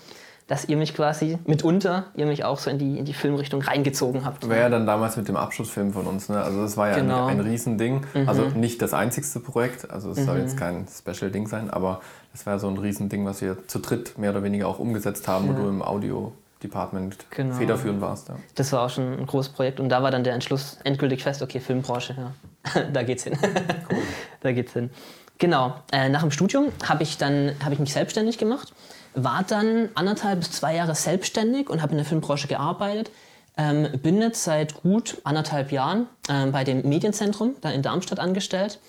Dass 0.52 0.66
ihr 0.66 0.76
mich 0.76 0.94
quasi 0.94 1.38
mitunter, 1.46 2.08
ihr 2.18 2.26
mich 2.26 2.44
auch 2.44 2.60
so 2.60 2.70
in 2.70 2.78
die, 2.78 3.00
in 3.00 3.06
die 3.06 3.14
Filmrichtung 3.14 3.62
reingezogen 3.62 4.26
habt. 4.26 4.50
War 4.50 4.58
ja 4.58 4.68
dann 4.68 4.86
damals 4.86 5.16
mit 5.16 5.30
dem 5.30 5.38
Abschlussfilm 5.38 5.94
von 5.94 6.06
uns, 6.06 6.28
ne? 6.28 6.42
Also 6.42 6.62
das 6.62 6.76
war 6.76 6.90
ja 6.90 6.96
Genau. 6.98 7.28
ein, 7.28 7.40
ein 7.40 7.46
Riesending. 7.48 8.06
Also 8.28 8.50
nicht 8.50 8.82
das 8.82 8.94
einzigste 8.94 9.40
Projekt, 9.40 9.90
also 9.90 10.12
es 10.12 10.26
soll 10.26 10.40
jetzt 10.40 10.58
kein 10.58 10.88
Special-Ding 10.90 11.48
sein, 11.48 11.70
aber 11.70 12.02
das 12.34 12.46
war 12.46 12.60
so 12.60 12.68
ein 12.68 12.78
Riesending, 12.78 13.26
was 13.26 13.42
wir 13.42 13.66
zu 13.70 13.80
dritt 13.80 14.18
mehr 14.18 14.32
oder 14.32 14.44
weniger 14.44 14.68
auch 14.68 14.78
umgesetzt 14.80 15.26
haben, 15.30 15.48
wo 15.48 15.54
du 15.54 15.70
im 15.70 15.82
Audio-Department 15.82 17.18
Genau. 17.30 17.56
federführend 17.56 18.02
warst. 18.02 18.28
Ja. 18.28 18.36
Das 18.56 18.74
war 18.74 18.82
auch 18.82 18.90
schon 18.90 19.20
ein 19.20 19.26
großes 19.26 19.54
Projekt 19.54 19.80
und 19.80 19.88
da 19.88 20.04
war 20.04 20.12
dann 20.12 20.26
der 20.26 20.34
Entschluss 20.34 20.80
endgültig 20.84 21.24
fest, 21.24 21.42
okay, 21.42 21.62
Filmbranche, 21.62 22.14
ja, 22.18 22.82
da 22.94 23.04
geht's 23.04 23.24
hin. 23.24 23.38
da 24.42 24.52
geht's 24.52 24.74
hin. 24.74 24.90
Genau, 25.38 25.76
äh, 25.92 26.10
nach 26.10 26.22
dem 26.22 26.32
Studium 26.32 26.68
habe 26.88 27.04
ich 27.04 27.18
dann 27.18 27.54
habe 27.64 27.74
ich 27.74 27.80
mich 27.80 27.94
selbstständig 27.94 28.38
gemacht, 28.38 28.74
war 29.14 29.44
dann 29.48 29.90
anderthalb 29.96 30.40
bis 30.40 30.52
zwei 30.52 30.76
Jahre 30.76 30.96
selbstständig 30.96 31.70
und 31.70 31.82
habe 31.82 31.92
in 31.92 31.98
der 31.98 32.06
Filmbranche 32.06 32.48
gearbeitet. 32.48 33.12
Ähm, 33.58 33.88
bin 34.02 34.22
jetzt 34.22 34.44
seit 34.44 34.82
gut 34.82 35.18
anderthalb 35.24 35.72
Jahren 35.72 36.08
ähm, 36.30 36.52
bei 36.52 36.64
dem 36.64 36.88
Medienzentrum 36.88 37.56
da 37.62 37.70
in 37.70 37.82
Darmstadt 37.82 38.20
angestellt. 38.20 38.80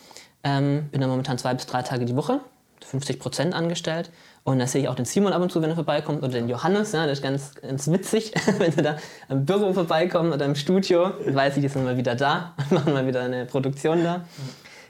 Ähm, 0.44 0.88
bin 0.90 1.00
da 1.00 1.06
momentan 1.06 1.38
zwei 1.38 1.54
bis 1.54 1.66
drei 1.66 1.82
Tage 1.82 2.04
die 2.04 2.16
Woche, 2.16 2.40
50 2.84 3.18
Prozent 3.18 3.54
angestellt. 3.54 4.10
Und 4.44 4.58
da 4.58 4.66
sehe 4.66 4.82
ich 4.82 4.88
auch 4.88 4.96
den 4.96 5.04
Simon 5.04 5.32
ab 5.32 5.40
und 5.40 5.52
zu, 5.52 5.62
wenn 5.62 5.70
er 5.70 5.76
vorbeikommt, 5.76 6.18
oder 6.18 6.32
den 6.32 6.48
Johannes. 6.48 6.92
Ja, 6.92 7.06
das 7.06 7.18
ist 7.18 7.22
ganz, 7.22 7.54
ganz 7.54 7.88
witzig, 7.90 8.32
wenn 8.58 8.72
sie 8.72 8.82
da 8.82 8.96
im 9.28 9.44
Büro 9.44 9.72
vorbeikommen 9.72 10.32
oder 10.32 10.44
im 10.44 10.56
Studio. 10.56 11.10
Dann 11.24 11.34
weiß 11.34 11.56
ich, 11.56 11.62
die 11.62 11.68
sind 11.68 11.84
mal 11.84 11.96
wieder 11.96 12.14
da 12.14 12.54
und 12.70 12.72
machen 12.72 12.92
mal 12.92 13.06
wieder 13.06 13.22
eine 13.22 13.46
Produktion 13.46 14.02
da. 14.02 14.24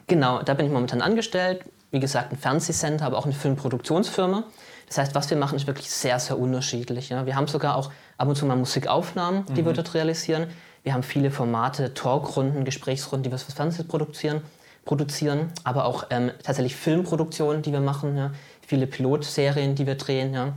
Genau, 0.06 0.42
da 0.42 0.54
bin 0.54 0.66
ich 0.66 0.72
momentan 0.72 1.02
angestellt. 1.02 1.64
Wie 1.90 2.00
gesagt, 2.00 2.32
ein 2.32 2.38
Fernsehcenter, 2.38 3.04
aber 3.04 3.18
auch 3.18 3.26
eine 3.26 3.34
Filmproduktionsfirma. 3.34 4.44
Das 4.92 4.98
heißt, 4.98 5.14
was 5.14 5.30
wir 5.30 5.38
machen, 5.38 5.56
ist 5.56 5.66
wirklich 5.66 5.90
sehr, 5.90 6.18
sehr 6.18 6.38
unterschiedlich. 6.38 7.08
Ja. 7.08 7.24
Wir 7.24 7.34
haben 7.34 7.46
sogar 7.46 7.76
auch 7.76 7.90
ab 8.18 8.28
und 8.28 8.36
zu 8.36 8.44
mal 8.44 8.56
Musikaufnahmen, 8.56 9.46
die 9.46 9.64
wir 9.64 9.72
dort 9.72 9.94
realisieren. 9.94 10.48
Wir 10.82 10.92
haben 10.92 11.02
viele 11.02 11.30
Formate, 11.30 11.94
Talkrunden, 11.94 12.66
Gesprächsrunden, 12.66 13.22
die 13.22 13.30
wir 13.30 13.38
fürs 13.38 13.54
Fernsehen 13.54 13.88
produzieren, 13.88 14.42
produzieren 14.84 15.50
aber 15.64 15.86
auch 15.86 16.04
ähm, 16.10 16.30
tatsächlich 16.42 16.76
Filmproduktionen, 16.76 17.62
die 17.62 17.72
wir 17.72 17.80
machen. 17.80 18.18
Ja. 18.18 18.32
Viele 18.66 18.86
Pilotserien, 18.86 19.74
die 19.74 19.86
wir 19.86 19.94
drehen, 19.94 20.34
ja. 20.34 20.52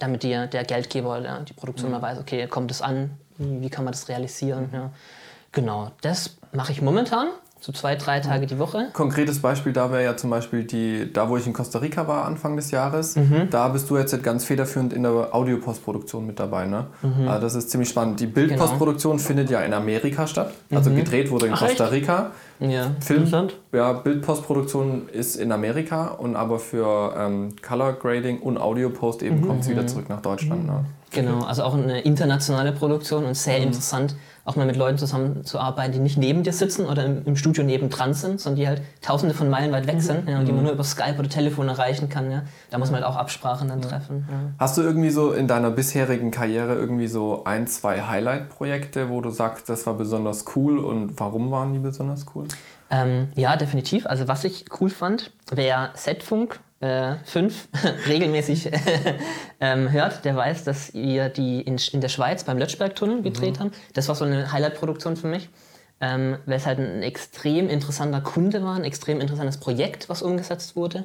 damit 0.00 0.24
die, 0.24 0.30
der 0.30 0.64
Geldgeber, 0.64 1.20
ja, 1.20 1.38
die 1.38 1.52
Produktion 1.52 1.92
mal 1.92 2.02
weiß, 2.02 2.18
okay, 2.18 2.48
kommt 2.48 2.72
es 2.72 2.82
an, 2.82 3.16
wie, 3.38 3.60
wie 3.60 3.70
kann 3.70 3.84
man 3.84 3.92
das 3.92 4.08
realisieren. 4.08 4.70
Ja. 4.72 4.90
Genau, 5.52 5.92
das 6.00 6.36
mache 6.50 6.72
ich 6.72 6.82
momentan 6.82 7.28
so 7.64 7.70
zwei, 7.70 7.94
drei 7.94 8.18
Tage 8.18 8.46
die 8.46 8.58
Woche. 8.58 8.88
Konkretes 8.92 9.38
Beispiel 9.38 9.72
da 9.72 9.92
wäre 9.92 10.02
ja 10.02 10.16
zum 10.16 10.30
Beispiel 10.30 10.64
die, 10.64 11.12
da 11.12 11.28
wo 11.28 11.36
ich 11.36 11.46
in 11.46 11.52
Costa 11.52 11.78
Rica 11.78 12.08
war 12.08 12.24
Anfang 12.24 12.56
des 12.56 12.72
Jahres, 12.72 13.14
Mhm. 13.14 13.50
da 13.50 13.68
bist 13.68 13.88
du 13.88 13.96
jetzt 13.96 14.20
ganz 14.24 14.44
federführend 14.44 14.92
in 14.92 15.04
der 15.04 15.28
Audiopostproduktion 15.32 16.26
mit 16.26 16.40
dabei, 16.40 16.66
ne? 16.66 16.86
Mhm. 17.02 17.28
Also 17.28 17.42
das 17.42 17.54
ist 17.54 17.70
ziemlich 17.70 17.88
spannend. 17.88 18.18
Die 18.18 18.24
Genau. 18.26 18.34
Bildpostproduktion 18.48 19.20
findet 19.20 19.48
ja 19.48 19.60
in 19.60 19.72
Amerika 19.74 20.26
statt, 20.26 20.50
also 20.72 20.90
Mhm. 20.90 20.96
gedreht 20.96 21.30
wurde 21.30 21.46
in 21.46 21.52
Ach, 21.54 21.60
Costa 21.60 21.84
echt? 21.84 21.92
Rica. 21.92 22.32
Ja. 22.58 22.90
Film, 23.00 23.28
ja, 23.72 23.92
Bildpostproduktion 23.92 25.08
ist 25.08 25.36
in 25.36 25.52
Amerika 25.52 26.08
und 26.08 26.34
aber 26.36 26.58
für 26.58 27.14
ähm, 27.16 27.50
Color 27.66 27.92
Grading 27.94 28.40
und 28.40 28.58
Audiopost 28.58 29.20
Mhm. 29.22 29.26
eben 29.28 29.46
kommt 29.46 29.60
es 29.62 29.68
wieder 29.68 29.86
zurück 29.86 30.08
nach 30.08 30.20
Deutschland. 30.20 30.66
Ne? 30.66 30.84
Genau, 31.12 31.44
also 31.44 31.62
auch 31.62 31.74
eine 31.74 32.00
internationale 32.00 32.72
Produktion 32.72 33.24
und 33.26 33.34
sehr 33.36 33.58
interessant, 33.58 34.16
auch 34.44 34.56
mal 34.56 34.66
mit 34.66 34.76
Leuten 34.76 34.98
zusammenzuarbeiten, 34.98 35.92
die 35.92 35.98
nicht 36.00 36.18
neben 36.18 36.42
dir 36.42 36.52
sitzen 36.52 36.86
oder 36.86 37.04
im, 37.04 37.24
im 37.24 37.36
Studio 37.36 37.62
nebendran 37.62 38.12
sind, 38.12 38.40
sondern 38.40 38.60
die 38.60 38.66
halt 38.66 38.82
tausende 39.00 39.34
von 39.34 39.48
Meilen 39.48 39.70
weit 39.72 39.86
weg 39.86 40.02
sind 40.02 40.28
ja, 40.28 40.40
und 40.40 40.46
die 40.46 40.52
man 40.52 40.64
nur 40.64 40.72
über 40.72 40.84
Skype 40.84 41.16
oder 41.18 41.28
Telefon 41.28 41.68
erreichen 41.68 42.08
kann. 42.08 42.30
Ja. 42.30 42.42
Da 42.70 42.78
muss 42.78 42.90
man 42.90 43.02
halt 43.02 43.12
auch 43.12 43.16
Absprachen 43.16 43.68
dann 43.68 43.82
treffen. 43.82 44.26
Ja. 44.28 44.36
Hast 44.58 44.76
du 44.76 44.82
irgendwie 44.82 45.10
so 45.10 45.32
in 45.32 45.46
deiner 45.46 45.70
bisherigen 45.70 46.30
Karriere 46.30 46.74
irgendwie 46.74 47.06
so 47.06 47.44
ein, 47.44 47.66
zwei 47.68 48.02
Highlight-Projekte, 48.02 49.08
wo 49.08 49.20
du 49.20 49.30
sagst, 49.30 49.68
das 49.68 49.86
war 49.86 49.94
besonders 49.94 50.44
cool 50.56 50.78
und 50.78 51.20
warum 51.20 51.50
waren 51.52 51.72
die 51.72 51.78
besonders 51.78 52.26
cool? 52.34 52.48
Ähm, 52.90 53.28
ja, 53.34 53.56
definitiv. 53.56 54.06
Also 54.06 54.28
was 54.28 54.44
ich 54.44 54.66
cool 54.80 54.90
fand, 54.90 55.32
wer 55.50 55.90
Z-Funk 55.94 56.60
äh, 56.82 57.14
5 57.24 57.68
regelmäßig 58.08 58.70
ähm, 59.60 59.90
hört, 59.90 60.24
der 60.24 60.36
weiß, 60.36 60.64
dass 60.64 60.92
wir 60.92 61.28
die 61.28 61.60
in, 61.60 61.78
in 61.92 62.00
der 62.00 62.08
Schweiz 62.08 62.44
beim 62.44 62.58
Lötschbergtunnel 62.58 63.22
gedreht 63.22 63.60
haben. 63.60 63.70
Das 63.94 64.08
war 64.08 64.14
so 64.14 64.24
eine 64.24 64.52
Highlight-Produktion 64.52 65.16
für 65.16 65.28
mich, 65.28 65.48
ähm, 66.00 66.38
weil 66.44 66.56
es 66.56 66.66
halt 66.66 66.80
ein 66.80 67.02
extrem 67.02 67.68
interessanter 67.68 68.20
Kunde 68.20 68.62
war, 68.64 68.74
ein 68.74 68.84
extrem 68.84 69.20
interessantes 69.20 69.58
Projekt, 69.58 70.08
was 70.08 70.22
umgesetzt 70.22 70.76
wurde. 70.76 71.04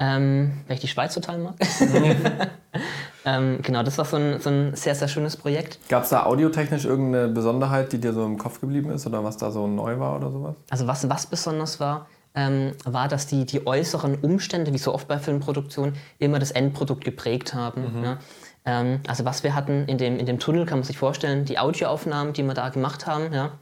Ähm, 0.00 0.52
weil 0.68 0.76
ich 0.76 0.80
die 0.80 0.86
Schweiz 0.86 1.12
total 1.14 1.38
mag. 1.38 1.54
ähm, 3.24 3.58
genau, 3.62 3.82
das 3.82 3.98
war 3.98 4.04
so 4.04 4.16
ein, 4.16 4.38
so 4.38 4.48
ein 4.48 4.76
sehr, 4.76 4.94
sehr 4.94 5.08
schönes 5.08 5.36
Projekt. 5.36 5.80
Gab 5.88 6.04
es 6.04 6.10
da 6.10 6.24
audiotechnisch 6.24 6.84
irgendeine 6.84 7.26
Besonderheit, 7.26 7.92
die 7.92 7.98
dir 7.98 8.12
so 8.12 8.24
im 8.24 8.38
Kopf 8.38 8.60
geblieben 8.60 8.92
ist 8.92 9.08
oder 9.08 9.24
was 9.24 9.38
da 9.38 9.50
so 9.50 9.66
neu 9.66 9.98
war 9.98 10.14
oder 10.14 10.30
sowas? 10.30 10.54
Also 10.70 10.86
was, 10.86 11.08
was 11.08 11.26
besonders 11.26 11.80
war, 11.80 12.06
ähm, 12.38 12.72
war, 12.84 13.08
dass 13.08 13.26
die, 13.26 13.44
die 13.44 13.66
äußeren 13.66 14.14
Umstände, 14.14 14.72
wie 14.72 14.78
so 14.78 14.94
oft 14.94 15.08
bei 15.08 15.18
Filmproduktionen, 15.18 15.96
immer 16.20 16.38
das 16.38 16.52
Endprodukt 16.52 17.04
geprägt 17.04 17.52
haben. 17.52 18.04
Ja. 18.04 18.18
Ähm, 18.64 19.00
also 19.08 19.24
was 19.24 19.42
wir 19.42 19.56
hatten 19.56 19.86
in 19.86 19.98
dem, 19.98 20.18
in 20.18 20.26
dem 20.26 20.38
Tunnel, 20.38 20.64
kann 20.64 20.78
man 20.78 20.86
sich 20.86 20.98
vorstellen, 20.98 21.44
die 21.44 21.58
Audioaufnahmen, 21.58 22.32
die 22.32 22.44
wir 22.44 22.54
da 22.54 22.68
gemacht 22.68 23.08
haben, 23.08 23.32
ja, 23.32 23.58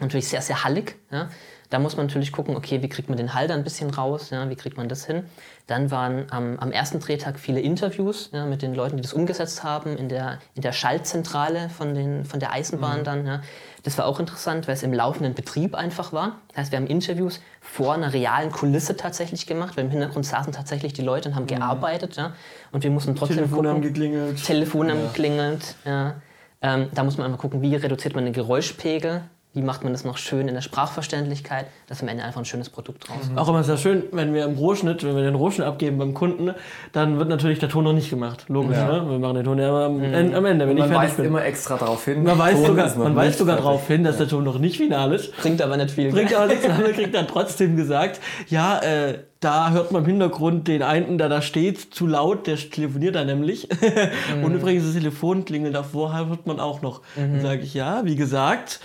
natürlich 0.00 0.26
sehr, 0.26 0.42
sehr 0.42 0.64
hallig. 0.64 0.96
Ja. 1.12 1.28
Da 1.70 1.78
muss 1.78 1.96
man 1.96 2.06
natürlich 2.06 2.32
gucken, 2.32 2.56
okay, 2.56 2.80
wie 2.82 2.88
kriegt 2.88 3.08
man 3.08 3.18
den 3.18 3.34
Hall 3.34 3.46
da 3.46 3.54
ein 3.54 3.64
bisschen 3.64 3.90
raus, 3.90 4.30
ja, 4.30 4.48
wie 4.48 4.56
kriegt 4.56 4.76
man 4.76 4.88
das 4.88 5.04
hin. 5.04 5.24
Dann 5.66 5.90
waren 5.90 6.24
am, 6.30 6.58
am 6.58 6.72
ersten 6.72 6.98
Drehtag 6.98 7.38
viele 7.38 7.60
Interviews 7.60 8.30
ja, 8.32 8.46
mit 8.46 8.62
den 8.62 8.74
Leuten, 8.74 8.96
die 8.96 9.02
das 9.02 9.12
umgesetzt 9.12 9.64
haben, 9.64 9.98
in 9.98 10.08
der, 10.08 10.38
in 10.54 10.62
der 10.62 10.72
Schaltzentrale 10.72 11.68
von, 11.68 11.94
den, 11.94 12.24
von 12.24 12.40
der 12.40 12.52
Eisenbahn 12.52 13.04
dann. 13.04 13.26
Ja. 13.26 13.42
Das 13.82 13.98
war 13.98 14.06
auch 14.06 14.18
interessant, 14.18 14.66
weil 14.66 14.74
es 14.74 14.82
im 14.82 14.94
laufenden 14.94 15.34
Betrieb 15.34 15.74
einfach 15.74 16.12
war. 16.12 16.38
Das 16.48 16.56
heißt, 16.56 16.72
wir 16.72 16.78
haben 16.78 16.86
Interviews 16.86 17.40
vor 17.60 17.92
einer 17.94 18.14
realen 18.14 18.50
Kulisse 18.50 18.96
tatsächlich 18.96 19.46
gemacht, 19.46 19.76
weil 19.76 19.84
im 19.84 19.90
Hintergrund 19.90 20.24
saßen 20.24 20.54
tatsächlich 20.54 20.94
die 20.94 21.02
Leute 21.02 21.28
und 21.28 21.36
haben 21.36 21.46
gearbeitet. 21.46 22.16
Ja. 22.16 22.32
Und 22.72 22.82
wir 22.82 22.90
mussten 22.90 23.14
trotzdem 23.14 23.36
Telefone 23.36 23.68
haben 23.68 23.76
gucken, 23.76 23.92
geklingelt. 23.92 24.42
Telefon 24.42 24.90
haben 24.90 25.02
geklingelt. 25.02 25.74
Ja. 25.84 26.14
Ähm, 26.60 26.88
da 26.94 27.04
muss 27.04 27.18
man 27.18 27.26
einfach 27.26 27.40
gucken, 27.40 27.62
wie 27.62 27.76
reduziert 27.76 28.14
man 28.14 28.24
den 28.24 28.32
Geräuschpegel, 28.32 29.22
wie 29.54 29.62
macht 29.62 29.82
man 29.82 29.92
das 29.92 30.04
noch 30.04 30.18
schön 30.18 30.46
in 30.46 30.54
der 30.54 30.60
Sprachverständlichkeit, 30.60 31.66
dass 31.88 32.02
am 32.02 32.08
Ende 32.08 32.22
einfach 32.22 32.40
ein 32.40 32.44
schönes 32.44 32.68
Produkt 32.70 33.08
rauskommt. 33.10 33.38
Auch 33.38 33.48
immer 33.48 33.64
sehr 33.64 33.76
schön, 33.78 34.04
wenn 34.12 34.34
wir 34.34 34.44
im 34.44 34.54
Rohschnitt, 34.56 35.02
wenn 35.04 35.16
wir 35.16 35.22
den 35.22 35.34
Rohschnitt 35.34 35.66
abgeben 35.66 35.98
beim 35.98 36.14
Kunden, 36.14 36.52
dann 36.92 37.18
wird 37.18 37.28
natürlich 37.28 37.58
der 37.58 37.68
Ton 37.68 37.82
noch 37.84 37.92
nicht 37.94 38.10
gemacht. 38.10 38.44
Logisch, 38.48 38.76
Ja. 38.76 39.02
ne? 39.02 39.10
Wir 39.10 39.18
machen 39.18 39.34
den 39.36 39.44
Ton 39.44 39.58
ja 39.58 39.68
immer 39.68 39.84
am, 39.86 40.02
en- 40.02 40.34
am 40.34 40.44
Ende, 40.44 40.68
wenn 40.68 40.76
ich 40.76 40.84
Man 40.84 40.94
weist 40.94 41.16
bin. 41.16 41.24
immer 41.26 41.44
extra 41.44 41.76
darauf 41.76 42.04
hin. 42.04 42.22
man 42.22 42.38
weiß 42.38 42.56
Ton 42.56 42.66
sogar, 42.66 42.86
ist 42.86 42.96
man 42.98 43.16
weiß 43.16 43.38
sogar 43.38 43.56
darauf 43.56 43.86
hin, 43.88 44.04
dass 44.04 44.18
der 44.18 44.28
Ton 44.28 44.44
noch 44.44 44.58
nicht 44.58 44.76
final 44.76 45.12
ist. 45.12 45.36
Bringt 45.38 45.62
aber 45.62 45.76
nicht 45.76 45.90
viel. 45.92 46.12
Bringt 46.12 46.34
aber 46.34 46.46
nichts, 46.46 46.64
aber 46.68 46.90
kriegt 46.90 47.14
dann 47.14 47.26
trotzdem 47.26 47.76
gesagt, 47.76 48.20
ja, 48.48 48.78
äh, 48.80 49.18
da 49.40 49.70
hört 49.70 49.92
man 49.92 50.02
im 50.02 50.08
Hintergrund 50.08 50.66
den 50.66 50.82
einen, 50.82 51.16
der 51.16 51.28
da 51.28 51.42
steht, 51.42 51.94
zu 51.94 52.06
laut, 52.06 52.46
der 52.46 52.56
telefoniert 52.56 53.14
da 53.14 53.24
nämlich. 53.24 53.68
Und 54.44 54.52
übrigens 54.54 54.84
das 54.84 54.94
Telefon 54.94 55.44
klingelt 55.44 55.74
davor, 55.74 56.12
hört 56.14 56.46
man 56.46 56.58
auch 56.58 56.82
noch. 56.82 57.02
Dann 57.14 57.40
sage 57.40 57.62
ich, 57.62 57.74
ja, 57.74 58.04
wie 58.04 58.16
gesagt, 58.16 58.80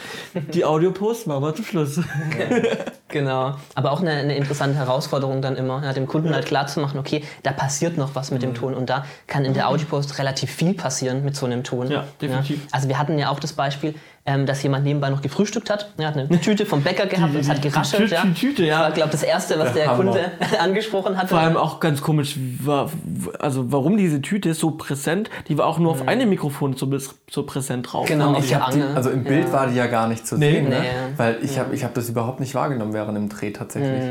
die 0.53 0.63
Audiopost 0.63 1.25
machen 1.25 1.43
wir 1.43 1.55
zum 1.55 1.65
Schluss. 1.65 1.99
Genau. 3.13 3.53
Aber 3.75 3.91
auch 3.91 4.01
eine, 4.01 4.09
eine 4.09 4.35
interessante 4.35 4.75
Herausforderung 4.75 5.43
dann 5.43 5.55
immer, 5.55 5.83
ja, 5.83 5.93
dem 5.93 6.07
Kunden 6.07 6.33
halt 6.33 6.47
klar 6.47 6.65
zu 6.65 6.79
machen, 6.79 6.97
okay, 6.97 7.23
da 7.43 7.51
passiert 7.51 7.95
noch 7.95 8.15
was 8.15 8.31
mit 8.31 8.41
dem 8.41 8.55
Ton 8.55 8.73
und 8.73 8.89
da 8.89 9.05
kann 9.27 9.45
in 9.45 9.53
der 9.53 9.69
Audiopost 9.69 10.17
relativ 10.17 10.49
viel 10.49 10.73
passieren 10.73 11.23
mit 11.23 11.35
so 11.35 11.45
einem 11.45 11.63
Ton. 11.63 11.91
Ja, 11.91 12.05
definitiv. 12.19 12.65
Also 12.71 12.87
wir 12.87 12.97
hatten 12.97 13.19
ja 13.19 13.29
auch 13.29 13.39
das 13.39 13.53
Beispiel, 13.53 13.93
ähm, 14.25 14.45
dass 14.45 14.63
jemand 14.63 14.85
nebenbei 14.85 15.09
noch 15.09 15.21
gefrühstückt 15.21 15.69
hat. 15.69 15.89
Er 15.97 16.07
hat 16.07 16.15
eine 16.17 16.39
Tüte 16.39 16.65
vom 16.65 16.81
Bäcker 16.81 17.07
gehabt 17.07 17.33
und 17.33 17.41
es 17.41 17.49
hat 17.49 17.61
geraschelt. 17.61 18.09
Die 18.09 18.13
ja. 18.15 18.21
Tü- 18.21 18.33
Tüte, 18.33 18.63
ja. 18.65 18.79
War, 18.79 18.91
glaube 18.91 19.11
das 19.11 19.21
Erste, 19.23 19.59
was 19.59 19.73
der. 19.73 19.87
Kunde 19.89 20.31
angesprochen 20.61 21.17
hat. 21.17 21.27
Vor 21.29 21.39
allem 21.39 21.57
auch 21.57 21.81
ganz 21.81 22.01
komisch, 22.01 22.37
war, 22.59 22.89
also 23.39 23.71
warum 23.73 23.97
diese 23.97 24.21
Tüte 24.21 24.49
ist 24.49 24.59
so 24.61 24.71
präsent, 24.71 25.29
die 25.49 25.57
war 25.57 25.65
auch 25.65 25.77
nur 25.77 25.91
auf 25.91 26.07
einem 26.07 26.29
Mikrofon 26.29 26.75
so, 26.77 26.89
so 27.29 27.43
präsent 27.43 27.91
drauf. 27.91 28.07
Genau, 28.07 28.37
ich 28.37 28.55
hab- 28.55 28.71
Die, 28.71 28.81
also 28.81 29.09
im 29.09 29.25
Bild 29.25 29.51
war 29.51 29.67
die 29.67 29.75
ja 29.75 29.87
gar 29.87 30.07
nicht 30.07 30.25
zu 30.25 30.37
Nee. 30.37 30.51
sehen, 30.53 30.69
ne? 30.69 30.79
Nee. 30.79 30.87
weil 31.17 31.37
ich 31.41 31.59
habe 31.59 31.75
ich 31.75 31.83
hab 31.83 31.93
das 31.93 32.07
überhaupt 32.07 32.39
nicht 32.39 32.55
wahrgenommen 32.55 32.93
während 32.93 33.17
dem 33.17 33.27
Dreh 33.27 33.51
tatsächlich. 33.51 34.03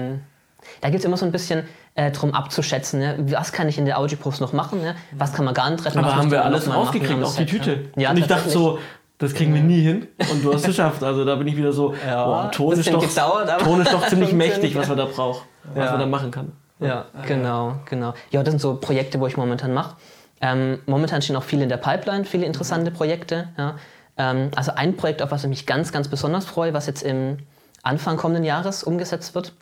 Da 0.80 0.90
gibt 0.90 1.00
es 1.00 1.04
immer 1.04 1.16
so 1.16 1.24
ein 1.26 1.32
bisschen 1.32 1.64
äh, 1.94 2.10
drum 2.12 2.34
abzuschätzen, 2.34 3.00
ne? 3.00 3.16
was 3.30 3.50
kann 3.52 3.68
ich 3.68 3.78
in 3.78 3.84
der 3.86 3.98
Audiopost 3.98 4.40
noch 4.40 4.52
machen, 4.52 4.80
ne? 4.80 4.94
was 5.12 5.32
kann 5.32 5.44
man 5.44 5.54
gar 5.54 5.68
nicht 5.70 5.84
retten. 5.84 5.98
aber 5.98 6.14
haben 6.16 6.30
wir 6.30 6.44
alles 6.44 6.72
rausgekriegt, 6.72 7.22
auch 7.24 7.34
die 7.34 7.46
Tüte. 7.46 7.80
Ja, 7.96 8.10
und 8.10 8.18
ich 8.18 8.26
dachte 8.26 8.48
so, 8.48 8.78
das 9.18 9.34
kriegen 9.34 9.54
wir 9.54 9.62
nie 9.62 9.80
hin. 9.80 10.08
Und 10.30 10.44
du 10.44 10.52
hast 10.52 10.62
es 10.62 10.66
geschafft. 10.68 11.02
Also 11.02 11.24
da 11.24 11.36
bin 11.36 11.46
ich 11.46 11.56
wieder 11.56 11.72
so, 11.72 11.94
Ja, 12.06 12.24
boah, 12.24 12.50
Ton, 12.50 12.72
ist 12.72 12.92
doch, 12.92 13.00
gedauert, 13.00 13.60
Ton 13.60 13.80
ist 13.80 13.92
doch 13.92 14.06
ziemlich 14.08 14.32
mächtig, 14.32 14.74
was 14.74 14.88
man 14.88 14.98
da 14.98 15.04
braucht, 15.06 15.42
was 15.74 15.84
Ja. 15.84 15.90
man 15.92 16.00
da 16.00 16.06
machen 16.06 16.30
kann. 16.30 16.52
Ja, 16.80 17.04
genau, 17.26 17.76
genau. 17.88 18.14
Ja, 18.30 18.42
das 18.42 18.50
sind 18.52 18.58
so 18.60 18.74
Projekte, 18.74 19.20
wo 19.20 19.26
ich 19.28 19.36
momentan 19.36 19.72
mache. 19.72 19.94
Ähm, 20.40 20.80
momentan 20.86 21.22
stehen 21.22 21.36
auch 21.36 21.44
viele 21.44 21.62
in 21.62 21.68
der 21.68 21.76
Pipeline, 21.76 22.24
viele 22.24 22.44
interessante 22.46 22.90
Projekte. 22.90 23.48
Ja. 23.56 23.76
Ähm, 24.16 24.50
also 24.56 24.72
ein 24.74 24.96
Projekt, 24.96 25.22
auf 25.22 25.30
was 25.30 25.44
ich 25.44 25.48
mich 25.48 25.66
ganz, 25.66 25.92
ganz 25.92 26.08
besonders 26.08 26.44
freue, 26.44 26.74
was 26.74 26.86
jetzt 26.88 27.02
im 27.04 27.38
Anfang 27.84 28.16
kommenden 28.16 28.42
Jahres 28.42 28.82
umgesetzt 28.82 29.36
wird, 29.36 29.52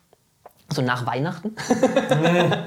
so 0.69 0.81
nach 0.81 1.05
Weihnachten, 1.05 1.55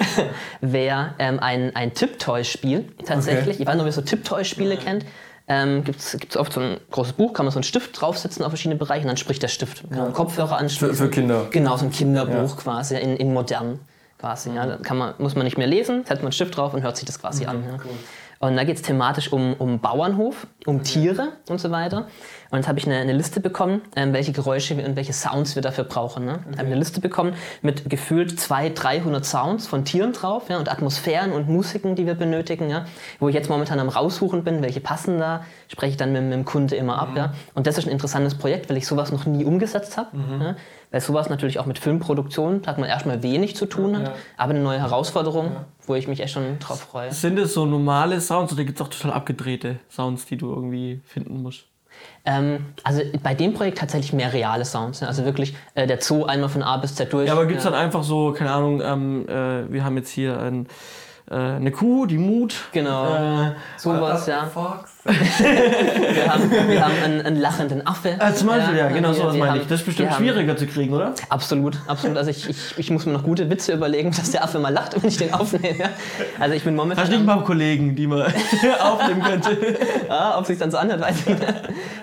wäre 0.60 1.14
ähm, 1.18 1.38
ein, 1.40 1.74
ein 1.76 1.94
Tipptoy-Spiel 1.94 2.88
tatsächlich. 3.06 3.60
Ich 3.60 3.66
weiß 3.66 3.74
nicht, 3.74 3.82
ob 3.82 3.86
ihr 3.86 3.92
so 3.92 4.02
Tipptoy-Spiele 4.02 4.76
kennt. 4.76 5.04
Ähm, 5.48 5.82
Gibt 5.84 6.00
es 6.00 6.36
oft 6.36 6.52
so 6.52 6.60
ein 6.60 6.76
großes 6.90 7.14
Buch, 7.14 7.32
kann 7.32 7.44
man 7.44 7.52
so 7.52 7.58
einen 7.58 7.64
Stift 7.64 8.00
draufsetzen 8.00 8.44
auf 8.44 8.50
verschiedene 8.50 8.76
Bereiche 8.78 9.02
und 9.02 9.08
dann 9.08 9.16
spricht 9.16 9.42
der 9.42 9.48
Stift. 9.48 9.82
Kann 9.90 9.98
man 9.98 10.12
Kopfhörer 10.12 10.56
anschließen. 10.56 10.88
Für- 10.96 11.04
für 11.04 11.10
Kinder. 11.10 11.46
Genau, 11.50 11.76
so 11.76 11.84
ein 11.84 11.90
Kinderbuch 11.90 12.56
quasi, 12.56 12.96
in, 12.96 13.16
in 13.16 13.32
modern 13.32 13.80
quasi. 14.18 14.50
Ja. 14.54 14.66
Da 14.66 14.76
kann 14.76 14.96
man, 14.98 15.14
muss 15.18 15.34
man 15.34 15.44
nicht 15.44 15.58
mehr 15.58 15.66
lesen, 15.66 15.98
setzt 16.04 16.16
man 16.22 16.26
einen 16.26 16.32
Stift 16.32 16.56
drauf 16.56 16.74
und 16.74 16.82
hört 16.82 16.96
sich 16.96 17.06
das 17.06 17.20
quasi 17.20 17.44
an. 17.46 17.64
Ja. 17.64 17.78
Und 18.42 18.56
da 18.56 18.64
geht 18.64 18.74
es 18.74 18.82
thematisch 18.82 19.32
um, 19.32 19.54
um 19.54 19.78
Bauernhof, 19.78 20.48
um 20.66 20.82
Tiere 20.82 21.28
und 21.48 21.60
so 21.60 21.70
weiter. 21.70 22.08
Und 22.50 22.58
jetzt 22.58 22.66
habe 22.66 22.76
ich 22.76 22.86
eine, 22.86 22.96
eine, 22.96 23.12
Liste 23.12 23.38
bekommen, 23.38 23.82
ähm, 23.94 24.12
welche 24.12 24.32
Geräusche 24.32 24.74
und 24.74 24.96
welche 24.96 25.12
Sounds 25.12 25.54
wir 25.54 25.62
dafür 25.62 25.84
brauchen. 25.84 26.24
Ne? 26.24 26.40
Ich 26.50 26.58
habe 26.58 26.66
eine 26.66 26.74
Liste 26.74 27.00
bekommen 27.00 27.34
mit 27.62 27.88
gefühlt 27.88 28.40
200, 28.40 28.82
300 28.82 29.24
Sounds 29.24 29.68
von 29.68 29.84
Tieren 29.84 30.12
drauf 30.12 30.48
ja, 30.48 30.58
und 30.58 30.68
Atmosphären 30.68 31.30
und 31.30 31.48
Musiken, 31.48 31.94
die 31.94 32.04
wir 32.04 32.14
benötigen. 32.14 32.68
Ja? 32.68 32.84
Wo 33.20 33.28
ich 33.28 33.34
jetzt 33.36 33.48
momentan 33.48 33.78
am 33.78 33.88
raussuchen 33.88 34.42
bin, 34.42 34.60
welche 34.60 34.80
passen 34.80 35.20
da, 35.20 35.44
spreche 35.68 35.92
ich 35.92 35.96
dann 35.96 36.12
mit, 36.12 36.24
mit 36.24 36.32
dem 36.32 36.44
Kunde 36.44 36.74
immer 36.74 37.00
ab. 37.00 37.10
Mhm. 37.10 37.16
Ja? 37.18 37.34
Und 37.54 37.68
das 37.68 37.78
ist 37.78 37.86
ein 37.86 37.92
interessantes 37.92 38.34
Projekt, 38.34 38.68
weil 38.68 38.76
ich 38.76 38.88
sowas 38.88 39.12
noch 39.12 39.24
nie 39.24 39.44
umgesetzt 39.44 39.96
habe. 39.96 40.16
Mhm. 40.16 40.42
Ja? 40.42 40.56
Weil 40.92 41.00
sowas 41.00 41.30
natürlich 41.30 41.58
auch 41.58 41.66
mit 41.66 41.78
Filmproduktion, 41.78 42.62
da 42.62 42.70
hat 42.70 42.78
man 42.78 42.88
erstmal 42.88 43.22
wenig 43.22 43.56
zu 43.56 43.66
tun 43.66 43.98
hat, 43.98 44.12
aber 44.36 44.50
eine 44.50 44.60
neue 44.60 44.78
Herausforderung, 44.78 45.56
wo 45.86 45.94
ich 45.94 46.06
mich 46.06 46.20
echt 46.20 46.34
schon 46.34 46.58
drauf 46.58 46.80
freue. 46.82 47.10
Sind 47.10 47.38
es 47.38 47.54
so 47.54 47.64
normale 47.64 48.20
Sounds 48.20 48.52
oder 48.52 48.64
gibt 48.64 48.78
es 48.78 48.86
auch 48.86 48.90
total 48.90 49.12
abgedrehte 49.12 49.80
Sounds, 49.90 50.26
die 50.26 50.36
du 50.36 50.50
irgendwie 50.50 51.00
finden 51.06 51.42
musst? 51.42 51.64
Ähm, 52.24 52.66
also 52.84 53.00
bei 53.22 53.34
dem 53.34 53.54
Projekt 53.54 53.78
tatsächlich 53.78 54.12
mehr 54.12 54.32
reale 54.32 54.64
Sounds. 54.64 55.00
Ne? 55.00 55.08
Also 55.08 55.24
wirklich 55.24 55.56
äh, 55.74 55.86
der 55.86 56.00
Zoo 56.00 56.24
einmal 56.24 56.50
von 56.50 56.62
A 56.62 56.76
bis 56.76 56.94
Z 56.94 57.12
durch. 57.12 57.26
Ja, 57.26 57.32
aber 57.32 57.46
gibt 57.46 57.58
es 57.58 57.64
ja. 57.64 57.70
dann 57.70 57.80
einfach 57.80 58.02
so, 58.02 58.32
keine 58.32 58.50
Ahnung, 58.50 58.82
ähm, 58.82 59.28
äh, 59.28 59.72
wir 59.72 59.84
haben 59.84 59.96
jetzt 59.96 60.10
hier 60.10 60.38
ein 60.38 60.68
äh, 61.30 61.34
eine 61.34 61.70
Kuh, 61.70 62.06
die 62.06 62.18
Mut. 62.18 62.54
Genau. 62.72 63.14
Äh, 63.14 63.52
sowas, 63.76 64.26
ja. 64.26 64.50
wir 65.04 66.32
haben, 66.32 66.68
wir 66.68 66.84
haben 66.84 66.94
einen, 67.02 67.22
einen 67.22 67.40
lachenden 67.40 67.84
Affe. 67.84 68.14
Ah, 68.20 68.32
zum 68.32 68.46
Beispiel, 68.46 68.76
ja, 68.76 68.88
ja 68.88 68.92
genau 68.92 69.12
sowas 69.12 69.36
meine 69.36 69.58
ich. 69.58 69.66
Das 69.66 69.80
ist 69.80 69.86
bestimmt 69.86 70.14
schwieriger 70.14 70.56
zu 70.56 70.68
kriegen, 70.68 70.94
oder? 70.94 71.14
Absolut, 71.28 71.76
absolut. 71.88 72.16
Also 72.16 72.30
ich, 72.30 72.48
ich, 72.48 72.78
ich 72.78 72.90
muss 72.90 73.04
mir 73.04 73.12
noch 73.12 73.24
gute 73.24 73.50
Witze 73.50 73.72
überlegen, 73.72 74.12
dass 74.12 74.30
der 74.30 74.44
Affe 74.44 74.60
mal 74.60 74.72
lacht, 74.72 74.94
wenn 74.94 75.08
ich 75.08 75.16
den 75.16 75.34
aufnehme. 75.34 75.90
Also 76.38 76.54
ich 76.54 76.62
bin 76.62 76.76
momentan... 76.76 77.02
Hast 77.02 77.12
du 77.12 77.18
nicht 77.18 77.28
ein 77.28 77.34
paar 77.34 77.44
Kollegen, 77.44 77.96
die 77.96 78.06
man 78.06 78.22
aufnehmen 78.80 79.22
könnte? 79.22 79.76
ja, 80.08 80.38
ob 80.38 80.46
sich 80.46 80.58
dann 80.58 80.70
so 80.70 80.78
anhört, 80.78 81.00
weiß 81.00 81.16
ich 81.18 81.26
nicht. 81.26 81.42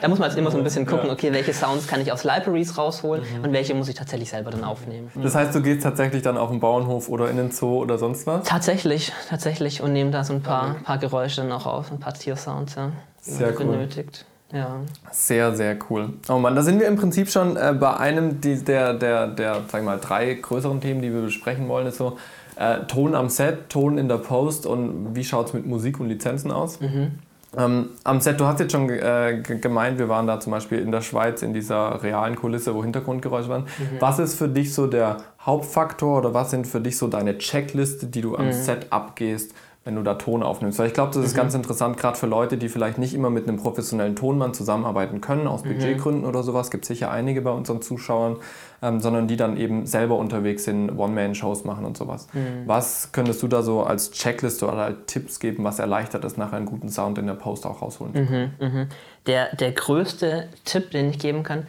Da 0.01 0.07
muss 0.09 0.19
man 0.19 0.29
jetzt 0.29 0.37
immer 0.37 0.51
so 0.51 0.57
ein 0.57 0.63
bisschen 0.65 0.85
gucken, 0.85 1.09
okay, 1.09 1.31
welche 1.31 1.53
Sounds 1.53 1.87
kann 1.87 2.01
ich 2.01 2.11
aus 2.11 2.25
Libraries 2.25 2.77
rausholen 2.77 3.23
mhm. 3.23 3.45
und 3.45 3.53
welche 3.53 3.75
muss 3.75 3.87
ich 3.87 3.95
tatsächlich 3.95 4.29
selber 4.29 4.51
dann 4.51 4.65
aufnehmen. 4.65 5.09
Das 5.15 5.35
heißt, 5.35 5.55
du 5.55 5.61
gehst 5.61 5.83
tatsächlich 5.83 6.21
dann 6.21 6.37
auf 6.37 6.49
den 6.49 6.59
Bauernhof 6.59 7.07
oder 7.07 7.29
in 7.29 7.37
den 7.37 7.51
Zoo 7.51 7.77
oder 7.77 7.97
sonst 7.97 8.27
was? 8.27 8.43
Tatsächlich, 8.43 9.13
tatsächlich 9.29 9.81
und 9.81 9.93
nehme 9.93 10.11
da 10.11 10.25
so 10.25 10.33
ein 10.33 10.41
paar, 10.41 10.71
okay. 10.71 10.83
paar 10.83 10.97
Geräusche 10.97 11.45
noch 11.45 11.65
auf, 11.65 11.91
ein 11.91 11.99
paar 11.99 12.13
Tiersounds, 12.13 12.75
ja, 12.75 12.88
Sehr 13.29 13.59
cool. 13.59 13.67
benötigt. 13.67 14.25
Ja. 14.51 14.81
Sehr, 15.11 15.55
sehr 15.55 15.77
cool. 15.89 16.13
Oh 16.27 16.39
Mann, 16.39 16.55
da 16.55 16.63
sind 16.63 16.79
wir 16.79 16.87
im 16.87 16.95
Prinzip 16.95 17.29
schon 17.29 17.55
äh, 17.55 17.75
bei 17.79 17.95
einem 17.97 18.41
die, 18.41 18.63
der, 18.63 18.93
der, 18.95 19.27
der, 19.27 19.61
sag 19.67 19.83
mal, 19.83 19.99
drei 19.99 20.33
größeren 20.33 20.81
Themen, 20.81 21.01
die 21.01 21.13
wir 21.13 21.21
besprechen 21.21 21.67
wollen. 21.67 21.85
Ist 21.85 21.97
so 21.97 22.17
äh, 22.55 22.79
Ton 22.87 23.13
am 23.13 23.29
Set, 23.29 23.69
Ton 23.69 23.97
in 23.97 24.07
der 24.07 24.17
Post 24.17 24.65
und 24.65 25.15
wie 25.15 25.23
schaut 25.23 25.47
es 25.47 25.53
mit 25.53 25.67
Musik 25.67 25.99
und 25.99 26.09
Lizenzen 26.09 26.51
aus? 26.51 26.79
Mhm. 26.81 27.19
Ähm, 27.57 27.89
am 28.03 28.21
Set, 28.21 28.39
du 28.39 28.45
hast 28.45 28.59
jetzt 28.59 28.71
schon 28.71 28.89
äh, 28.89 29.41
gemeint, 29.41 29.97
wir 29.97 30.07
waren 30.07 30.27
da 30.27 30.39
zum 30.39 30.51
Beispiel 30.51 30.79
in 30.79 30.91
der 30.91 31.01
Schweiz 31.01 31.41
in 31.41 31.53
dieser 31.53 32.03
realen 32.03 32.35
Kulisse, 32.35 32.75
wo 32.75 32.83
Hintergrundgeräusche 32.83 33.49
waren. 33.49 33.63
Mhm. 33.63 33.97
Was 33.99 34.19
ist 34.19 34.35
für 34.35 34.47
dich 34.47 34.73
so 34.73 34.85
der 34.85 35.17
Hauptfaktor 35.41 36.19
oder 36.19 36.33
was 36.33 36.51
sind 36.51 36.67
für 36.67 36.79
dich 36.79 36.97
so 36.97 37.07
deine 37.07 37.37
Checkliste, 37.39 38.05
die 38.05 38.21
du 38.21 38.35
am 38.35 38.47
mhm. 38.47 38.53
Set 38.53 38.87
abgehst, 38.91 39.53
wenn 39.89 39.95
du 39.95 40.03
da 40.03 40.13
Ton 40.13 40.43
aufnimmst. 40.43 40.77
Weil 40.77 40.85
ich 40.85 40.93
glaube, 40.93 41.15
das 41.15 41.25
ist 41.25 41.33
mhm. 41.33 41.37
ganz 41.37 41.55
interessant, 41.55 41.97
gerade 41.97 42.15
für 42.15 42.27
Leute, 42.27 42.57
die 42.57 42.69
vielleicht 42.69 42.99
nicht 42.99 43.15
immer 43.15 43.31
mit 43.31 43.47
einem 43.47 43.57
professionellen 43.57 44.15
Tonmann 44.15 44.53
zusammenarbeiten 44.53 45.19
können, 45.19 45.47
aus 45.47 45.63
mhm. 45.63 45.69
Budgetgründen 45.69 46.25
oder 46.25 46.43
sowas. 46.43 46.69
Gibt 46.69 46.85
sicher 46.85 47.09
einige 47.09 47.41
bei 47.41 47.49
unseren 47.49 47.81
Zuschauern, 47.81 48.35
ähm, 48.83 48.99
sondern 48.99 49.27
die 49.27 49.35
dann 49.35 49.57
eben 49.57 49.87
selber 49.87 50.17
unterwegs 50.17 50.63
sind, 50.63 50.95
One-Man-Shows 50.95 51.63
machen 51.63 51.85
und 51.85 51.97
sowas. 51.97 52.27
Mhm. 52.33 52.67
Was 52.67 53.11
könntest 53.11 53.41
du 53.41 53.47
da 53.47 53.63
so 53.63 53.81
als 53.81 54.11
Checkliste 54.11 54.67
oder 54.67 54.83
als 54.83 54.97
Tipps 55.07 55.39
geben, 55.39 55.63
was 55.63 55.79
erleichtert 55.79 56.23
es, 56.23 56.37
nachher 56.37 56.57
einen 56.57 56.67
guten 56.67 56.89
Sound 56.89 57.17
in 57.17 57.25
der 57.25 57.33
Post 57.33 57.65
auch 57.65 57.81
rausholen 57.81 58.13
zu 58.13 58.25
können? 58.25 58.53
Mhm, 58.59 58.67
mhm. 58.67 58.87
Der, 59.25 59.55
der 59.55 59.71
größte 59.71 60.49
Tipp, 60.65 60.91
den 60.91 61.09
ich 61.09 61.17
geben 61.17 61.41
kann, 61.41 61.65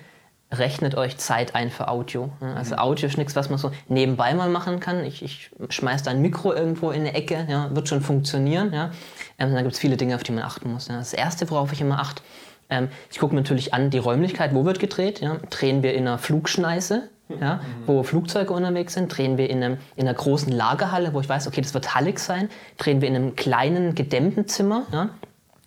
rechnet 0.53 0.97
euch 0.97 1.17
Zeit 1.19 1.55
ein 1.55 1.71
für 1.71 1.89
Audio. 1.89 2.31
Also 2.41 2.75
mhm. 2.75 2.81
Audio 2.81 3.09
ist 3.09 3.19
nichts, 3.19 3.37
was 3.37 3.51
man 3.51 3.59
so 3.59 3.71
nebenbei 3.89 4.35
mal 4.35 4.49
machen 4.49 4.81
kann. 4.81 5.05
Ich, 5.05 5.23
ich 5.23 5.51
schmeiße 5.69 6.05
da 6.05 6.11
ein 6.11 6.21
Mikro 6.21 6.53
irgendwo 6.53 6.91
in 6.91 7.01
eine 7.01 7.15
Ecke, 7.15 7.47
ja, 7.49 7.75
wird 7.75 7.89
schon 7.89 8.01
funktionieren. 8.01 8.73
Ja. 8.73 8.91
Ähm, 9.39 9.55
da 9.55 9.63
gibt 9.63 9.75
es 9.75 9.79
viele 9.79 9.97
Dinge, 9.97 10.17
auf 10.17 10.23
die 10.23 10.33
man 10.33 10.43
achten 10.43 10.73
muss. 10.73 10.89
Ja. 10.89 10.99
Das 10.99 11.13
Erste, 11.13 11.49
worauf 11.51 11.73
ich 11.73 11.81
immer 11.81 12.01
achte, 12.01 12.23
ähm, 12.69 12.89
ich 13.11 13.19
gucke 13.19 13.35
mir 13.35 13.41
natürlich 13.41 13.75
an 13.75 13.91
die 13.91 13.99
Räumlichkeit, 13.99 14.55
wo 14.55 14.65
wird 14.65 14.81
gedreht. 14.81 15.21
Ja. 15.21 15.37
Drehen 15.51 15.83
wir 15.83 15.95
in 15.95 16.07
einer 16.07 16.19
Flugschneise, 16.19 17.09
ja, 17.41 17.57
mhm. 17.57 17.87
wo 17.87 18.03
Flugzeuge 18.03 18.53
unterwegs 18.53 18.95
sind, 18.95 19.17
drehen 19.17 19.39
wir 19.39 19.49
in, 19.51 19.63
einem, 19.63 19.79
in 19.95 20.09
einer 20.09 20.17
großen 20.17 20.51
Lagerhalle, 20.51 21.15
wo 21.15 21.21
ich 21.21 21.29
weiß, 21.29 21.47
okay, 21.47 21.61
das 21.61 21.75
wird 21.75 21.95
hallig 21.95 22.19
sein, 22.19 22.49
drehen 22.77 23.01
wir 23.01 23.09
in 23.09 23.15
einem 23.15 23.37
kleinen, 23.37 23.95
gedämmten 23.95 24.49
Zimmer, 24.49 24.87
ja, 24.93 25.11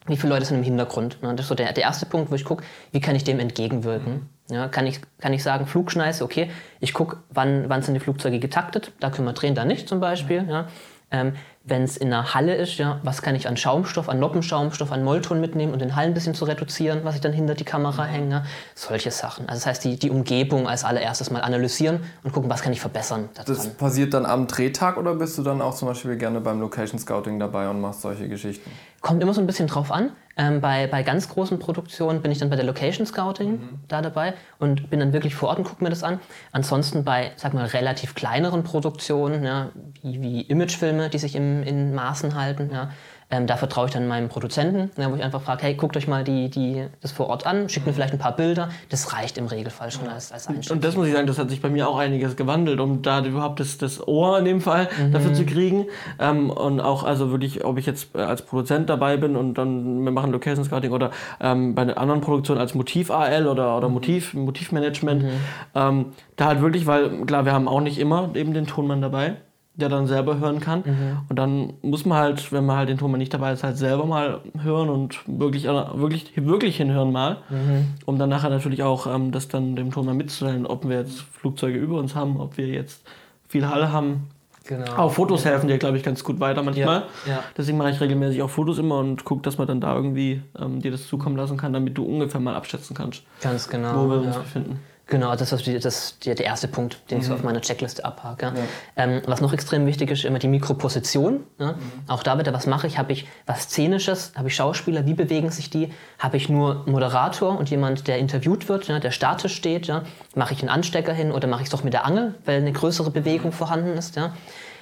wie 0.08 0.18
viele 0.18 0.34
Leute 0.34 0.46
sind 0.46 0.58
im 0.58 0.64
Hintergrund. 0.64 1.22
Ne? 1.22 1.32
Das 1.36 1.46
ist 1.46 1.50
so 1.50 1.56
der, 1.56 1.72
der 1.74 1.84
erste 1.84 2.06
Punkt, 2.06 2.32
wo 2.32 2.36
ich 2.36 2.46
gucke, 2.46 2.64
wie 2.92 3.00
kann 3.00 3.16
ich 3.16 3.24
dem 3.24 3.40
entgegenwirken. 3.40 4.14
Mhm. 4.50 4.54
Ja, 4.54 4.68
kann, 4.68 4.86
ich, 4.86 5.00
kann 5.20 5.32
ich 5.32 5.42
sagen, 5.42 5.66
Flugschneise, 5.66 6.24
okay, 6.24 6.50
ich 6.82 6.94
gucke, 6.94 7.18
wann, 7.30 7.70
wann 7.70 7.82
sind 7.82 7.94
die 7.94 8.02
Flugzeuge 8.02 8.40
getaktet, 8.40 8.92
da 9.00 9.10
können 9.10 9.26
wir 9.26 9.34
drehen, 9.34 9.56
da 9.56 9.64
nicht 9.64 9.88
zum 9.88 10.00
Beispiel. 10.02 10.46
Ja. 10.50 10.68
Ähm, 11.12 11.34
wenn 11.66 11.84
es 11.84 11.96
in 11.96 12.12
einer 12.12 12.34
Halle 12.34 12.56
ist, 12.56 12.78
ja, 12.78 13.00
was 13.04 13.22
kann 13.22 13.36
ich 13.36 13.48
an 13.48 13.56
Schaumstoff, 13.56 14.10
an 14.10 14.20
Noppenschaumstoff, 14.20 14.92
an 14.92 15.04
Mollton 15.04 15.40
mitnehmen 15.40 15.72
und 15.72 15.80
den 15.80 15.96
Hall 15.96 16.08
ein 16.08 16.14
bisschen 16.14 16.34
zu 16.34 16.44
reduzieren, 16.44 17.02
was 17.04 17.16
ich 17.16 17.22
dann 17.22 17.32
hinter 17.32 17.54
die 17.54 17.64
Kamera 17.64 18.04
hänge, 18.04 18.44
solche 18.76 19.12
Sachen. 19.12 19.48
Also 19.48 19.60
das 19.60 19.68
heißt, 19.68 19.84
die, 19.86 19.98
die 19.98 20.10
Umgebung 20.10 20.68
als 20.68 20.84
allererstes 20.84 21.32
mal 21.32 21.40
analysieren 21.40 22.02
und 22.24 22.34
gucken, 22.34 22.50
was 22.50 22.62
kann 22.62 22.74
ich 22.74 22.82
verbessern. 22.82 23.30
Daran. 23.34 23.56
Das 23.56 23.70
passiert 23.70 24.14
dann 24.14 24.26
am 24.26 24.48
Drehtag 24.48 24.98
oder 24.98 25.16
bist 25.16 25.38
du 25.38 25.44
dann 25.44 25.62
auch 25.62 25.76
zum 25.76 25.88
Beispiel 25.88 26.18
gerne 26.18 26.42
beim 26.42 26.60
Location 26.60 27.00
Scouting 27.00 27.40
dabei 27.40 27.70
und 27.70 27.80
machst 27.80 28.02
solche 28.02 28.28
Geschichten? 28.28 28.70
Kommt 29.04 29.22
immer 29.22 29.34
so 29.34 29.42
ein 29.42 29.48
bisschen 29.48 29.68
drauf 29.68 29.92
an. 29.92 30.14
Ähm, 30.38 30.62
bei, 30.62 30.88
bei 30.88 31.04
ganz 31.04 31.28
großen 31.28 31.60
Produktionen 31.60 32.22
bin 32.22 32.32
ich 32.32 32.40
dann 32.40 32.50
bei 32.50 32.56
der 32.56 32.64
Location 32.64 33.06
Scouting 33.06 33.52
mhm. 33.52 33.80
da 33.90 34.02
dabei 34.02 34.34
und 34.60 34.90
bin 34.90 35.02
dann 35.02 35.12
wirklich 35.12 35.36
vor 35.36 35.50
Ort 35.50 35.60
und 35.60 35.66
gucke 35.66 35.84
mir 35.84 35.90
das 35.90 36.04
an. 36.04 36.22
Ansonsten 36.54 37.04
bei, 37.04 37.34
sag 37.36 37.54
mal, 37.54 37.66
relativ 37.66 38.16
kleineren 38.16 38.64
Produktionen, 38.64 39.44
ja, 39.44 39.72
wie, 40.02 40.22
wie 40.22 40.42
Imagefilme, 40.44 41.10
die 41.10 41.20
sich 41.20 41.36
im, 41.36 41.64
in 41.64 41.94
Maßen 41.94 42.34
halten, 42.34 42.70
ja, 42.74 42.92
ähm, 43.34 43.48
da 43.48 43.58
vertraue 43.58 43.88
ich 43.88 43.94
dann 43.94 44.08
meinem 44.08 44.30
Produzenten, 44.30 44.92
ja, 44.96 45.12
wo 45.12 45.16
ich 45.16 45.24
einfach 45.24 45.42
frage, 45.42 45.64
hey, 45.64 45.74
guckt 45.74 45.98
euch 45.98 46.08
mal 46.08 46.24
die, 46.24 46.50
die, 46.50 46.86
das 47.02 47.12
vor 47.12 47.30
Ort 47.30 47.48
an, 47.48 47.68
schickt 47.68 47.88
mir 47.88 47.94
vielleicht 47.94 48.14
ein 48.14 48.20
paar 48.20 48.36
Bilder. 48.36 48.70
Das 48.90 49.12
reicht 49.12 49.40
im 49.40 49.48
Regelfall 49.48 49.90
schon 49.90 50.08
als, 50.08 50.32
als 50.32 50.48
Einstieg. 50.48 50.72
Und 50.72 50.84
das 50.84 50.96
muss 50.96 51.08
ich 51.08 51.14
sagen, 51.14 51.26
das 51.26 51.40
hat 51.40 51.50
sich 51.50 51.60
bei 51.60 51.70
mir 51.70 51.90
auch 51.90 51.98
einiges 51.98 52.36
gewandelt, 52.36 52.80
um 52.80 53.02
da 53.02 53.26
überhaupt 53.26 53.60
das, 53.60 53.80
das 53.80 54.08
Ohr 54.08 54.38
in 54.38 54.46
dem 54.46 54.62
Fall 54.62 54.88
mhm. 55.00 55.12
dafür 55.12 55.34
zu 55.34 55.46
kriegen. 55.46 55.88
Ähm, 56.20 56.52
und 56.52 56.80
auch 56.80 57.04
also 57.04 57.32
wirklich, 57.32 57.66
ob 57.66 57.80
ich 57.80 57.88
jetzt 57.88 58.14
äh, 58.14 58.20
als 58.20 58.44
Produzent 58.44 58.88
dabei 58.88 59.18
bin 59.18 59.36
und 59.36 59.56
dann 59.56 60.04
wir 60.04 60.12
machen 60.12 60.32
Location 60.32 60.64
Scouting 60.64 60.92
oder 60.92 61.10
ähm, 61.42 61.74
bei 61.74 61.82
einer 61.82 61.98
anderen 61.98 62.22
Produktion 62.22 62.60
als 62.60 62.76
Motiv-AL 62.76 63.48
oder, 63.48 63.76
oder 63.78 63.88
mhm. 63.88 63.96
Motiv, 63.96 64.34
Motivmanagement. 64.36 65.24
Mhm. 65.24 65.30
Ähm, 65.74 66.06
da 66.36 66.46
halt 66.46 66.62
wirklich, 66.62 66.86
weil 66.86 67.26
klar, 67.26 67.46
wir 67.46 67.54
haben 67.54 67.68
auch 67.68 67.82
nicht 67.82 67.98
immer 67.98 68.30
eben 68.36 68.54
den 68.54 68.68
Tonmann 68.68 69.02
dabei 69.02 69.38
der 69.76 69.90
dann 69.90 70.06
selber 70.06 70.40
hören 70.40 70.60
kann. 70.60 70.84
Mhm. 70.86 71.18
Und 71.30 71.40
dann 71.40 71.74
muss 71.82 72.06
man 72.06 72.18
halt, 72.18 72.52
wenn 72.52 72.66
man 72.66 72.78
halt 72.78 72.90
den 72.90 72.98
Ton 72.98 73.12
mal 73.12 73.18
nicht 73.18 73.34
dabei 73.34 73.54
ist, 73.54 73.64
halt 73.64 73.78
selber 73.78 74.06
mal 74.06 74.42
hören 74.62 74.90
und 74.90 75.20
wirklich, 75.26 75.66
äh, 75.66 76.00
wirklich, 76.00 76.32
wirklich 76.36 76.78
hinhören 76.78 77.12
mal, 77.12 77.38
mhm. 77.50 77.88
um 78.06 78.20
dann 78.20 78.30
nachher 78.30 78.50
natürlich 78.50 78.84
auch 78.84 79.08
ähm, 79.08 79.32
das 79.32 79.48
dann 79.48 79.76
dem 79.76 79.92
Ton 79.92 80.06
mal 80.06 80.14
mitzustellen, 80.14 80.68
ob 80.68 80.88
wir 80.88 80.98
jetzt 80.98 81.22
Flugzeuge 81.22 81.78
über 81.78 81.98
uns 81.98 82.14
haben, 82.14 82.40
ob 82.40 82.58
wir 82.58 82.68
jetzt 82.68 83.04
viel 83.48 83.68
Halle 83.68 83.92
haben. 83.92 84.28
Genau. 84.66 84.96
Auch 84.96 85.12
Fotos 85.12 85.44
helfen 85.44 85.68
dir, 85.68 85.78
glaube 85.78 85.98
ich, 85.98 86.04
ganz 86.04 86.24
gut 86.24 86.40
weiter 86.40 86.64
manchmal. 86.64 87.04
Ja. 87.26 87.34
Ja. 87.34 87.44
Deswegen 87.58 87.78
mache 87.78 87.90
ich 87.90 88.00
regelmäßig 88.00 88.42
auch 88.44 88.50
Fotos 88.50 88.78
immer 88.78 89.00
und 89.00 89.26
gucke, 89.26 89.42
dass 89.42 89.58
man 89.58 89.68
dann 89.68 89.82
da 89.82 89.94
irgendwie 89.96 90.42
ähm, 90.58 90.82
dir 90.82 90.92
das 90.92 91.08
zukommen 91.08 91.36
lassen 91.36 91.58
kann, 91.58 91.74
damit 91.74 91.98
du 91.98 92.06
ungefähr 92.06 92.40
mal 92.40 92.56
abschätzen 92.56 92.96
kannst, 92.96 93.24
Ganz 93.42 93.68
genau, 93.68 94.06
wo 94.06 94.10
wir 94.10 94.22
uns 94.22 94.38
befinden. 94.38 94.80
Genau, 95.08 95.36
das 95.36 95.52
ist, 95.52 95.66
die, 95.66 95.78
das 95.80 96.18
die, 96.20 96.34
der 96.34 96.46
erste 96.46 96.70
Punkt, 96.70 96.98
den 97.12 97.20
ich 97.20 97.26
so 97.26 97.32
mhm. 97.34 97.40
auf 97.40 97.44
meiner 97.44 97.60
Checkliste 97.60 98.06
abhake. 98.06 98.46
Ja. 98.46 98.54
Ähm, 98.96 99.22
was 99.26 99.42
noch 99.42 99.52
extrem 99.52 99.86
wichtig 99.86 100.10
ist, 100.10 100.24
immer 100.24 100.40
die 100.40 100.48
Mikroposition. 100.48 101.44
Ja? 101.60 101.74
Mhm. 101.74 101.78
Auch 102.08 102.24
da 102.24 102.36
bitte, 102.36 102.54
was 102.54 102.68
mache 102.68 102.88
ich? 102.88 102.98
Habe 102.98 103.12
ich 103.12 103.28
was 103.46 103.64
Szenisches? 103.64 104.32
Habe 104.36 104.48
ich 104.48 104.56
Schauspieler? 104.56 105.06
Wie 105.06 105.14
bewegen 105.14 105.52
sich 105.52 105.70
die? 105.70 105.92
Habe 106.20 106.38
ich 106.38 106.48
nur 106.48 106.84
Moderator 106.86 107.58
und 107.60 107.70
jemand, 107.70 108.08
der 108.08 108.18
interviewt 108.18 108.70
wird, 108.70 108.88
ja, 108.88 109.00
der 109.00 109.12
statisch 109.12 109.56
steht? 109.56 109.92
Mache 110.36 110.54
ich 110.54 110.62
einen 110.62 110.70
Anstecker 110.70 111.14
hin 111.14 111.34
oder 111.34 111.48
mache 111.50 111.62
ich 111.62 111.68
es 111.68 111.72
doch 111.72 111.84
mit 111.84 111.94
der 111.94 112.06
Angel, 112.06 112.36
weil 112.46 112.62
eine 112.62 112.72
größere 112.72 113.12
Bewegung 113.12 113.52
mhm. 113.52 113.56
vorhanden 113.56 113.98
ist? 113.98 114.16
Ja? 114.16 114.34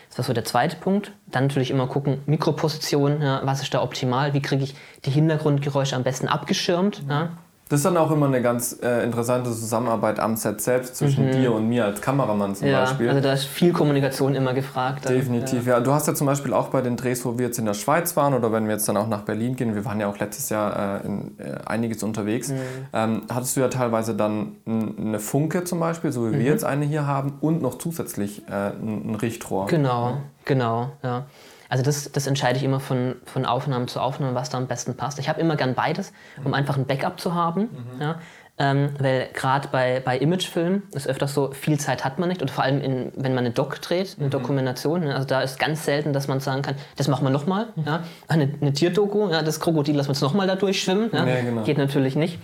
Das 0.10 0.20
war 0.20 0.26
so 0.26 0.34
der 0.34 0.46
zweite 0.46 0.76
Punkt. 0.76 1.14
Dann 1.26 1.48
natürlich 1.48 1.72
immer 1.72 1.88
gucken, 1.88 2.22
Mikroposition, 2.28 3.22
was 3.22 3.64
ist 3.64 3.74
da 3.74 3.82
optimal? 3.82 4.34
Wie 4.34 4.42
kriege 4.42 4.64
ich 4.64 4.76
die 5.04 5.10
Hintergrundgeräusche 5.10 5.96
am 5.96 6.04
besten 6.04 6.28
abgeschirmt? 6.28 7.02
Ja? 7.10 7.30
Das 7.72 7.80
ist 7.80 7.86
dann 7.86 7.96
auch 7.96 8.12
immer 8.12 8.26
eine 8.26 8.42
ganz 8.42 8.78
äh, 8.84 9.02
interessante 9.02 9.50
Zusammenarbeit 9.50 10.20
am 10.20 10.36
Set 10.36 10.60
selbst 10.60 10.98
zwischen 10.98 11.28
mhm. 11.28 11.32
dir 11.32 11.54
und 11.54 11.70
mir 11.70 11.86
als 11.86 12.02
Kameramann 12.02 12.54
zum 12.54 12.68
ja, 12.68 12.82
Beispiel. 12.82 13.08
Also 13.08 13.22
da 13.22 13.32
ist 13.32 13.46
viel 13.46 13.72
Kommunikation 13.72 14.36
immer 14.36 14.54
gefragt. 14.54 15.08
Definitiv, 15.08 15.66
ja. 15.66 15.76
ja. 15.76 15.80
Du 15.80 15.94
hast 15.94 16.06
ja 16.06 16.14
zum 16.14 16.28
Beispiel 16.28 16.52
auch 16.52 16.68
bei 16.68 16.82
den 16.82 16.98
Drehs, 16.98 17.24
wo 17.24 17.38
wir 17.38 17.46
jetzt 17.46 17.60
in 17.60 17.66
der 17.66 17.74
Schweiz 17.74 18.18
waren 18.18 18.34
oder 18.34 18.52
wenn 18.52 18.66
wir 18.66 18.74
jetzt 18.74 18.90
dann 18.90 18.98
auch 18.98 19.08
nach 19.08 19.22
Berlin 19.22 19.56
gehen, 19.56 19.74
wir 19.74 19.86
waren 19.86 20.02
ja 20.02 20.08
auch 20.08 20.20
letztes 20.20 20.50
Jahr 20.50 21.02
äh, 21.02 21.08
in, 21.08 21.38
äh, 21.38 21.60
einiges 21.66 22.04
unterwegs, 22.04 22.50
mhm. 22.50 22.58
ähm, 22.92 23.22
hattest 23.34 23.56
du 23.56 23.62
ja 23.62 23.70
teilweise 23.70 24.16
dann 24.16 24.58
eine 24.66 25.20
Funke 25.20 25.64
zum 25.64 25.80
Beispiel, 25.80 26.12
so 26.12 26.30
wie 26.30 26.36
mhm. 26.36 26.40
wir 26.40 26.52
jetzt 26.52 26.66
eine 26.66 26.84
hier 26.84 27.08
haben, 27.08 27.36
und 27.40 27.62
noch 27.62 27.78
zusätzlich 27.78 28.46
äh, 28.50 28.72
ein 28.82 29.16
Richtrohr. 29.16 29.68
Genau, 29.68 30.18
genau, 30.44 30.90
ja. 31.04 31.24
Also 31.72 31.86
das, 31.86 32.12
das 32.12 32.28
entscheide 32.28 32.58
ich 32.58 32.66
immer 32.66 32.82
von, 32.82 33.16
von 33.24 33.46
Aufnahme 33.46 33.86
zu 33.86 34.02
Aufnahme, 34.02 34.36
was 34.36 34.50
da 34.50 34.58
am 34.58 34.68
besten 34.68 34.98
passt. 34.98 35.20
Ich 35.20 35.30
habe 35.30 35.40
immer 35.40 35.56
gern 35.56 35.74
beides, 35.74 36.12
um 36.44 36.54
einfach 36.54 36.76
ein 36.76 36.86
Backup 36.86 37.18
zu 37.18 37.34
haben. 37.34 37.70
Ja? 37.98 38.20
Ähm, 38.58 38.90
weil 39.00 39.30
gerade 39.34 39.70
bei, 39.70 40.02
bei 40.04 40.18
Imagefilmen 40.18 40.84
ist 40.94 41.08
öfters 41.08 41.34
so, 41.34 41.52
viel 41.52 41.80
Zeit 41.80 42.04
hat 42.04 42.20
man 42.20 42.28
nicht. 42.28 42.42
Und 42.42 42.52
vor 42.52 42.66
allem, 42.66 42.82
in, 42.82 43.14
wenn 43.16 43.34
man 43.34 43.46
eine 43.46 43.54
Doc 43.54 43.82
dreht, 43.82 44.18
eine 44.20 44.28
Dokumentation, 44.30 45.00
ne? 45.00 45.16
also 45.16 45.26
da 45.26 45.42
ist 45.42 45.60
ganz 45.60 45.86
selten, 45.86 46.12
dass 46.12 46.28
man 46.28 46.42
sagen 46.42 46.62
kann, 46.62 46.76
das 46.98 47.08
machen 47.08 47.24
wir 47.24 47.30
nochmal. 47.30 47.68
Ja? 47.86 48.04
Eine, 48.28 48.54
eine 48.60 48.74
Tierdoku, 48.74 49.30
ja, 49.30 49.42
das 49.42 49.62
Krokodil 49.62 49.96
lassen 49.96 50.10
wir 50.10 50.14
jetzt 50.14 50.22
nochmal 50.22 50.48
da 50.48 50.58
durchschwimmen. 50.58 51.10
Ja? 51.14 51.26
Ja, 51.26 51.42
genau. 51.42 51.64
Geht 51.64 51.78
natürlich 51.78 52.18
nicht. 52.18 52.38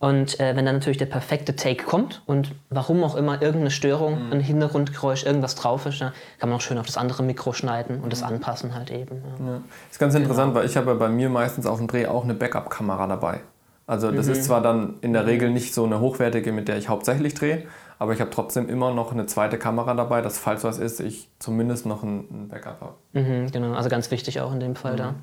Und 0.00 0.40
äh, 0.40 0.56
wenn 0.56 0.64
dann 0.64 0.76
natürlich 0.76 0.96
der 0.96 1.06
perfekte 1.06 1.54
Take 1.54 1.84
kommt 1.84 2.22
und 2.24 2.54
warum 2.70 3.04
auch 3.04 3.16
immer 3.16 3.34
irgendeine 3.42 3.70
Störung, 3.70 4.32
ein 4.32 4.40
Hintergrundgeräusch, 4.40 5.26
irgendwas 5.26 5.56
drauf 5.56 5.84
ist, 5.84 6.00
ja, 6.00 6.14
kann 6.38 6.48
man 6.48 6.56
auch 6.56 6.62
schön 6.62 6.78
auf 6.78 6.86
das 6.86 6.96
andere 6.96 7.22
Mikro 7.22 7.52
schneiden 7.52 8.00
und 8.00 8.10
das 8.10 8.22
anpassen 8.22 8.74
halt 8.74 8.90
eben. 8.90 9.22
Ja. 9.38 9.46
Ja. 9.46 9.60
Ist 9.90 9.98
ganz 9.98 10.14
interessant, 10.14 10.54
weil 10.54 10.64
ich 10.64 10.78
habe 10.78 10.92
ja 10.92 10.94
bei 10.96 11.10
mir 11.10 11.28
meistens 11.28 11.66
auf 11.66 11.76
dem 11.76 11.86
Dreh 11.86 12.06
auch 12.06 12.24
eine 12.24 12.32
Backup-Kamera 12.32 13.06
dabei. 13.08 13.40
Also 13.86 14.10
das 14.10 14.28
ist 14.28 14.44
zwar 14.44 14.62
dann 14.62 14.94
in 15.02 15.12
der 15.12 15.26
Regel 15.26 15.50
nicht 15.50 15.74
so 15.74 15.84
eine 15.84 16.00
hochwertige, 16.00 16.52
mit 16.52 16.68
der 16.68 16.78
ich 16.78 16.88
hauptsächlich 16.88 17.34
drehe, 17.34 17.64
aber 17.98 18.14
ich 18.14 18.20
habe 18.22 18.30
trotzdem 18.30 18.70
immer 18.70 18.94
noch 18.94 19.12
eine 19.12 19.26
zweite 19.26 19.58
Kamera 19.58 19.92
dabei, 19.92 20.22
dass 20.22 20.38
falls 20.38 20.64
was 20.64 20.78
ist, 20.78 21.00
ich 21.00 21.28
zumindest 21.40 21.84
noch 21.84 22.02
ein, 22.02 22.20
ein 22.30 22.48
Backup 22.48 22.80
habe. 22.80 22.94
Mhm, 23.12 23.50
genau, 23.50 23.74
also 23.74 23.90
ganz 23.90 24.10
wichtig 24.10 24.40
auch 24.40 24.52
in 24.52 24.60
dem 24.60 24.76
Fall 24.76 24.96
da. 24.96 25.16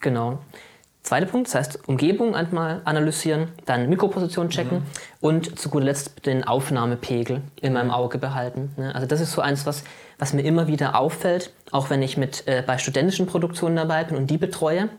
Genau. 0.00 0.38
Zweiter 1.02 1.26
Punkt, 1.26 1.48
das 1.48 1.56
heißt 1.56 1.88
Umgebung 1.88 2.36
einmal 2.36 2.80
analysieren, 2.84 3.48
dann 3.64 3.88
Mikroposition 3.88 4.50
checken 4.50 4.84
und 5.20 5.58
zu 5.58 5.68
guter 5.68 5.86
Letzt 5.86 6.24
den 6.26 6.44
Aufnahmepegel 6.44 7.42
in 7.60 7.72
meinem 7.72 7.90
Auge 7.90 8.18
behalten. 8.18 8.70
ne? 8.76 8.94
Also 8.94 9.08
das 9.08 9.20
ist 9.20 9.32
so 9.32 9.40
eins, 9.40 9.66
was, 9.66 9.82
was 10.18 10.32
mir 10.32 10.42
immer 10.42 10.68
wieder 10.68 10.96
auffällt, 10.96 11.52
auch 11.72 11.90
wenn 11.90 12.02
ich 12.02 12.16
mit, 12.16 12.46
äh, 12.46 12.62
bei 12.64 12.78
studentischen 12.78 13.26
Produktionen 13.26 13.74
dabei 13.74 14.04
bin 14.04 14.16
und 14.16 14.30
die 14.30 14.38
betreue. 14.38 14.90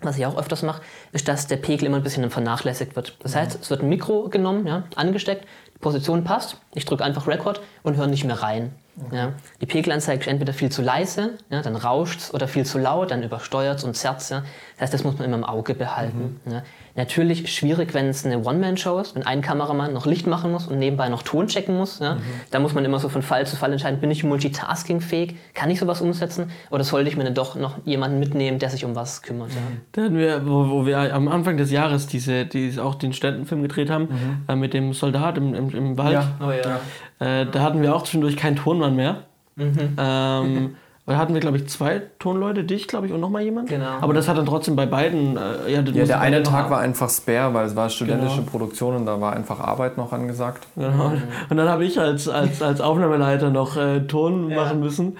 Was 0.00 0.18
ich 0.18 0.26
auch 0.26 0.36
öfters 0.36 0.62
mache, 0.62 0.82
ist, 1.12 1.28
dass 1.28 1.46
der 1.46 1.56
Pegel 1.56 1.86
immer 1.86 1.96
ein 1.96 2.04
bisschen 2.04 2.28
vernachlässigt 2.30 2.94
wird. 2.94 3.16
Das 3.20 3.34
heißt, 3.34 3.58
es 3.60 3.70
wird 3.70 3.82
ein 3.82 3.88
Mikro 3.88 4.28
genommen, 4.28 4.66
ja, 4.66 4.84
angesteckt, 4.94 5.44
die 5.74 5.78
Position 5.78 6.24
passt, 6.24 6.56
ich 6.74 6.84
drücke 6.84 7.04
einfach 7.04 7.26
Record 7.26 7.60
und 7.82 7.96
höre 7.96 8.06
nicht 8.06 8.24
mehr 8.24 8.40
rein. 8.40 8.72
Ja. 9.12 9.32
Die 9.60 9.66
Pegelanzeige 9.66 10.20
ist 10.20 10.26
entweder 10.26 10.52
viel 10.52 10.70
zu 10.70 10.82
leise, 10.82 11.38
ja, 11.50 11.62
dann 11.62 11.76
rauscht 11.76 12.20
es, 12.20 12.34
oder 12.34 12.48
viel 12.48 12.66
zu 12.66 12.78
laut, 12.78 13.10
dann 13.10 13.22
übersteuert 13.22 13.78
es 13.78 13.84
und 13.84 13.94
zerrt 13.94 14.18
ja. 14.30 14.42
Das 14.74 14.82
heißt, 14.82 14.94
das 14.94 15.04
muss 15.04 15.18
man 15.18 15.26
immer 15.26 15.36
im 15.36 15.44
Auge 15.44 15.74
behalten. 15.74 16.40
Ja. 16.46 16.62
Natürlich 16.96 17.52
schwierig, 17.52 17.94
wenn 17.94 18.08
es 18.08 18.26
eine 18.26 18.44
One-Man-Show 18.44 18.98
ist, 18.98 19.14
wenn 19.14 19.24
ein 19.24 19.40
Kameramann 19.40 19.92
noch 19.92 20.06
Licht 20.06 20.26
machen 20.26 20.50
muss 20.50 20.66
und 20.66 20.78
nebenbei 20.78 21.08
noch 21.08 21.22
Ton 21.22 21.46
checken 21.46 21.76
muss. 21.76 22.00
Ja. 22.00 22.16
Da 22.50 22.58
muss 22.58 22.74
man 22.74 22.84
immer 22.84 22.98
so 22.98 23.08
von 23.08 23.22
Fall 23.22 23.46
zu 23.46 23.56
Fall 23.56 23.72
entscheiden, 23.72 24.00
bin 24.00 24.10
ich 24.10 24.24
multitaskingfähig, 24.24 25.36
kann 25.54 25.70
ich 25.70 25.78
sowas 25.78 26.00
umsetzen 26.00 26.50
oder 26.70 26.82
sollte 26.84 27.08
ich 27.08 27.16
mir 27.16 27.24
dann 27.24 27.34
doch 27.34 27.54
noch 27.54 27.76
jemanden 27.84 28.18
mitnehmen, 28.18 28.58
der 28.58 28.70
sich 28.70 28.84
um 28.84 28.96
was 28.96 29.22
kümmert. 29.22 29.50
Ja. 29.50 29.56
Da 29.92 30.02
hatten 30.02 30.18
wir, 30.18 30.46
wo, 30.46 30.70
wo 30.70 30.86
wir 30.86 31.14
am 31.14 31.28
Anfang 31.28 31.56
des 31.56 31.70
Jahres 31.70 32.06
diese, 32.08 32.46
die 32.46 32.78
auch 32.80 32.96
den 32.96 33.12
Ständenfilm 33.12 33.62
gedreht 33.62 33.90
haben, 33.90 34.08
äh, 34.48 34.56
mit 34.56 34.74
dem 34.74 34.92
Soldat 34.92 35.38
im, 35.38 35.54
im, 35.54 35.70
im 35.70 35.98
Wald. 35.98 36.24
Oh 36.40 36.50
ja. 36.50 36.80
Äh, 37.20 37.46
da 37.46 37.60
hatten 37.62 37.82
wir 37.82 37.94
auch 37.94 38.02
zwischendurch 38.02 38.36
keinen 38.36 38.56
Tonmann 38.56 38.94
mehr. 38.96 39.24
Ähm, 39.58 40.76
da 41.06 41.16
hatten 41.16 41.34
wir, 41.34 41.40
glaube 41.40 41.56
ich, 41.56 41.68
zwei 41.68 42.02
Tonleute, 42.18 42.64
dich, 42.64 42.86
glaube 42.86 43.06
ich, 43.06 43.12
und 43.12 43.20
nochmal 43.20 43.42
jemand. 43.42 43.68
Genau. 43.68 43.98
Aber 44.00 44.14
das 44.14 44.28
hat 44.28 44.36
dann 44.38 44.46
trotzdem 44.46 44.76
bei 44.76 44.86
beiden. 44.86 45.36
Äh, 45.36 45.72
ja, 45.72 45.80
Ja, 45.80 46.04
der 46.04 46.20
eine 46.20 46.42
Tag 46.42 46.70
war 46.70 46.80
einfach 46.80 47.10
spare, 47.10 47.52
weil 47.54 47.66
es 47.66 47.74
war 47.74 47.88
studentische 47.88 48.36
Genau. 48.36 48.50
Produktion 48.50 48.94
und 48.96 49.06
da 49.06 49.20
war 49.20 49.32
einfach 49.34 49.58
Arbeit 49.60 49.96
noch 49.96 50.12
angesagt. 50.12 50.66
Genau. 50.76 51.12
Und 51.48 51.56
dann 51.56 51.68
habe 51.68 51.84
ich 51.84 51.98
als, 51.98 52.28
als, 52.28 52.62
als 52.62 52.80
Aufnahmeleiter 52.80 53.50
noch 53.50 53.76
äh, 53.76 54.00
Ton 54.00 54.54
machen 54.54 54.80
müssen. 54.80 55.16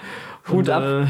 Hut 0.51 0.69
ab 0.69 0.81
Äh, 0.83 1.05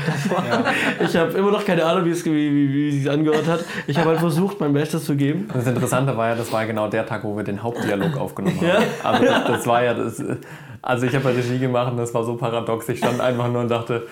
ich 1.05 1.15
habe 1.15 1.31
immer 1.33 1.51
noch 1.51 1.63
keine 1.65 1.85
Ahnung, 1.85 2.05
wie 2.05 2.09
es 2.09 2.25
wie, 2.25 2.31
wie, 2.31 2.73
wie 2.73 2.89
es 2.89 2.95
sich 2.95 3.09
angehört 3.09 3.47
hat. 3.47 3.63
Ich 3.87 3.97
habe 3.97 4.09
halt 4.09 4.19
versucht, 4.19 4.59
mein 4.59 4.73
Bestes 4.73 5.05
zu 5.05 5.15
geben. 5.15 5.45
Und 5.47 5.55
das 5.55 5.67
Interessante 5.67 6.17
war 6.17 6.29
ja, 6.29 6.35
das 6.35 6.51
war 6.51 6.65
genau 6.65 6.87
der 6.87 7.05
Tag, 7.05 7.23
wo 7.23 7.35
wir 7.37 7.43
den 7.43 7.61
Hauptdialog 7.63 8.17
aufgenommen 8.17 8.59
haben. 8.61 8.83
Also 9.03 9.25
das, 9.25 9.43
das 9.45 9.67
war 9.67 9.83
ja 9.83 9.93
das. 9.93 10.21
Also 10.81 11.05
ich 11.05 11.15
habe 11.15 11.29
ja 11.29 11.35
Regie 11.35 11.59
gemacht 11.59 11.91
und 11.91 11.97
das 11.97 12.13
war 12.13 12.23
so 12.23 12.35
paradox. 12.35 12.89
Ich 12.89 12.99
stand 12.99 13.19
einfach 13.21 13.51
nur 13.51 13.61
und 13.61 13.69
dachte, 13.69 14.07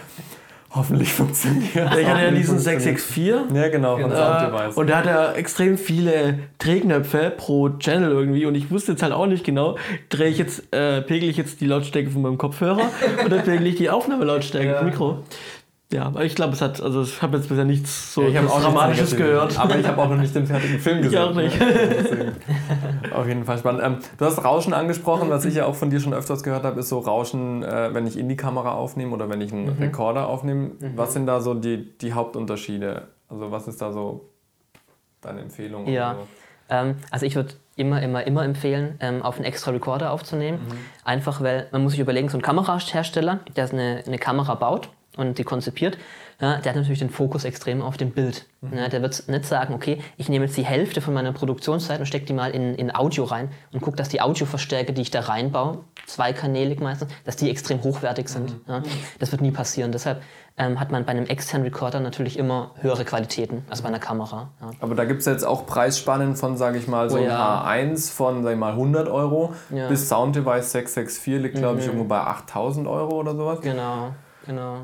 hoffentlich 0.71 1.13
funktioniert. 1.13 1.73
Ich 1.75 2.07
hatte 2.07 2.23
ja 2.23 2.31
diesen 2.31 2.59
funktioniert. 2.59 2.99
664. 2.99 3.55
Ja, 3.55 3.69
genau, 3.69 3.97
von 3.97 4.11
Sounddevice. 4.11 4.75
und 4.75 4.87
der 4.87 4.97
hat 4.97 5.05
ja 5.05 5.31
extrem 5.33 5.77
viele 5.77 6.39
Drehknöpfe 6.59 7.33
pro 7.35 7.69
Channel 7.69 8.11
irgendwie 8.11 8.45
und 8.45 8.55
ich 8.55 8.69
wusste 8.69 8.91
jetzt 8.93 9.03
halt 9.03 9.13
auch 9.13 9.27
nicht 9.27 9.43
genau, 9.43 9.77
drehe 10.09 10.29
ich 10.29 10.37
jetzt, 10.37 10.73
äh, 10.73 11.01
pegel 11.01 11.29
ich 11.29 11.37
jetzt 11.37 11.61
die 11.61 11.65
Lautstärke 11.65 12.09
von 12.09 12.21
meinem 12.21 12.37
Kopfhörer 12.37 12.89
oder 13.25 13.39
pegel 13.39 13.67
ich 13.67 13.75
die 13.75 13.89
Aufnahmelautstärke 13.89 14.77
vom 14.77 14.85
Mikro. 14.85 15.23
Ja, 15.91 16.03
aber 16.03 16.25
ich 16.25 16.35
glaube, 16.35 16.51
es 16.53 16.61
hat, 16.61 16.81
also 16.81 17.01
ich 17.03 17.21
habe 17.21 17.37
jetzt 17.37 17.47
bisher 17.47 17.63
nichts 17.63 18.13
so 18.13 18.23
ich 18.27 18.35
habe 18.35 18.49
auch 18.49 18.61
Dramatisches 18.61 19.15
gehört. 19.15 19.57
Aber 19.57 19.77
ich 19.77 19.87
habe 19.87 20.01
auch 20.01 20.09
noch 20.09 20.17
nicht 20.17 20.35
den 20.35 20.45
fertigen 20.45 20.79
Film 20.79 21.01
gesehen. 21.01 21.19
auch 21.21 21.33
nicht. 21.33 21.57
ne? 21.57 22.33
Auf 23.13 23.25
jeden 23.25 23.45
Fall 23.45 23.57
spannend. 23.57 23.81
Ähm, 23.83 23.97
du 24.17 24.25
hast 24.25 24.43
Rauschen 24.43 24.73
angesprochen, 24.73 25.29
was 25.29 25.45
ich 25.45 25.55
ja 25.55 25.65
auch 25.65 25.75
von 25.75 25.89
dir 25.89 26.01
schon 26.01 26.13
öfters 26.13 26.43
gehört 26.43 26.63
habe, 26.65 26.79
ist 26.81 26.89
so 26.89 26.99
Rauschen, 26.99 27.63
äh, 27.63 27.93
wenn 27.93 28.05
ich 28.05 28.17
in 28.17 28.27
die 28.27 28.35
Kamera 28.35 28.73
aufnehme 28.73 29.13
oder 29.13 29.29
wenn 29.29 29.39
ich 29.39 29.53
einen 29.53 29.77
Mhm. 29.77 29.81
Rekorder 29.81 30.27
aufnehme. 30.27 30.71
Was 30.95 31.13
sind 31.13 31.25
da 31.25 31.39
so 31.39 31.53
die, 31.53 31.97
die 31.99 32.11
Hauptunterschiede? 32.13 33.07
Also 33.29 33.51
was 33.51 33.67
ist 33.69 33.81
da 33.81 33.93
so 33.93 34.29
deine 35.21 35.39
Empfehlung? 35.41 35.87
Ja. 35.87 36.15
so? 36.15 36.27
Ähm, 36.69 36.95
also 37.11 37.25
ich 37.25 37.35
würde 37.35 37.53
immer, 37.77 38.01
immer, 38.01 38.27
immer 38.27 38.43
empfehlen, 38.43 38.95
ähm, 38.99 39.21
auf 39.21 39.35
einen 39.37 39.45
extra 39.45 39.71
Recorder 39.71 40.11
aufzunehmen. 40.11 40.59
Einfach 41.05 41.41
weil 41.41 41.67
man 41.71 41.81
muss 41.83 41.93
sich 41.93 42.01
überlegen, 42.01 42.27
so 42.27 42.37
ein 42.37 42.41
Kamerahersteller, 42.41 43.39
der 43.55 43.69
eine, 43.71 44.03
eine 44.05 44.17
Kamera 44.17 44.55
baut 44.55 44.89
und 45.17 45.37
die 45.37 45.43
konzipiert, 45.43 45.97
ja, 46.39 46.57
der 46.57 46.69
hat 46.69 46.75
natürlich 46.75 46.99
den 46.99 47.09
Fokus 47.09 47.45
extrem 47.45 47.81
auf 47.81 47.97
dem 47.97 48.11
Bild. 48.11 48.45
Ja, 48.71 48.89
der 48.89 49.01
wird 49.01 49.27
nicht 49.27 49.45
sagen, 49.45 49.73
okay, 49.73 49.99
ich 50.17 50.29
nehme 50.29 50.45
jetzt 50.45 50.55
die 50.55 50.65
Hälfte 50.65 51.01
von 51.01 51.13
meiner 51.13 51.33
Produktionszeit 51.33 51.99
und 51.99 52.05
stecke 52.05 52.25
die 52.25 52.33
mal 52.33 52.51
in, 52.51 52.75
in 52.75 52.93
Audio 52.93 53.23
rein 53.23 53.49
und 53.71 53.81
gucke, 53.81 53.97
dass 53.97 54.09
die 54.09 54.21
Audioverstärker, 54.21 54.93
die 54.93 55.01
ich 55.01 55.09
da 55.09 55.21
reinbaue, 55.21 55.79
zweikanälig 56.05 56.79
meistens, 56.79 57.11
dass 57.25 57.37
die 57.37 57.49
extrem 57.49 57.81
hochwertig 57.83 58.29
sind. 58.29 58.55
Ja. 58.67 58.83
Das 59.17 59.31
wird 59.31 59.41
nie 59.41 59.51
passieren. 59.51 59.91
Deshalb 59.91 60.21
ähm, 60.57 60.79
hat 60.79 60.91
man 60.91 61.05
bei 61.05 61.11
einem 61.11 61.25
externen 61.25 61.65
Recorder 61.65 61.99
natürlich 61.99 62.37
immer 62.37 62.71
höhere 62.81 63.03
Qualitäten 63.03 63.63
als 63.69 63.81
bei 63.81 63.87
einer 63.87 63.99
Kamera. 63.99 64.49
Aber 64.79 64.93
da 64.93 65.05
gibt 65.05 65.21
es 65.21 65.25
jetzt 65.25 65.43
auch 65.43 65.65
Preisspannen 65.65 66.35
von, 66.35 66.55
sage 66.57 66.77
ich 66.77 66.87
mal, 66.87 67.09
so 67.09 67.17
Oh 67.17 67.21
ein 67.21 67.31
H1 67.95 68.11
von, 68.13 68.43
sag 68.43 68.53
ich 68.53 68.59
mal, 68.59 68.73
100 68.73 69.07
Euro. 69.07 69.53
Mhm. 69.69 69.87
bis 69.89 70.07
Sounddevice 70.09 70.71
664 70.71 71.41
liegt, 71.41 71.55
glaube 71.55 71.79
ich, 71.79 71.85
irgendwo 71.87 72.05
bei 72.05 72.19
8000 72.19 72.87
Euro 72.87 73.15
oder 73.15 73.35
sowas. 73.35 73.61
Genau, 73.61 74.11
genau. 74.47 74.77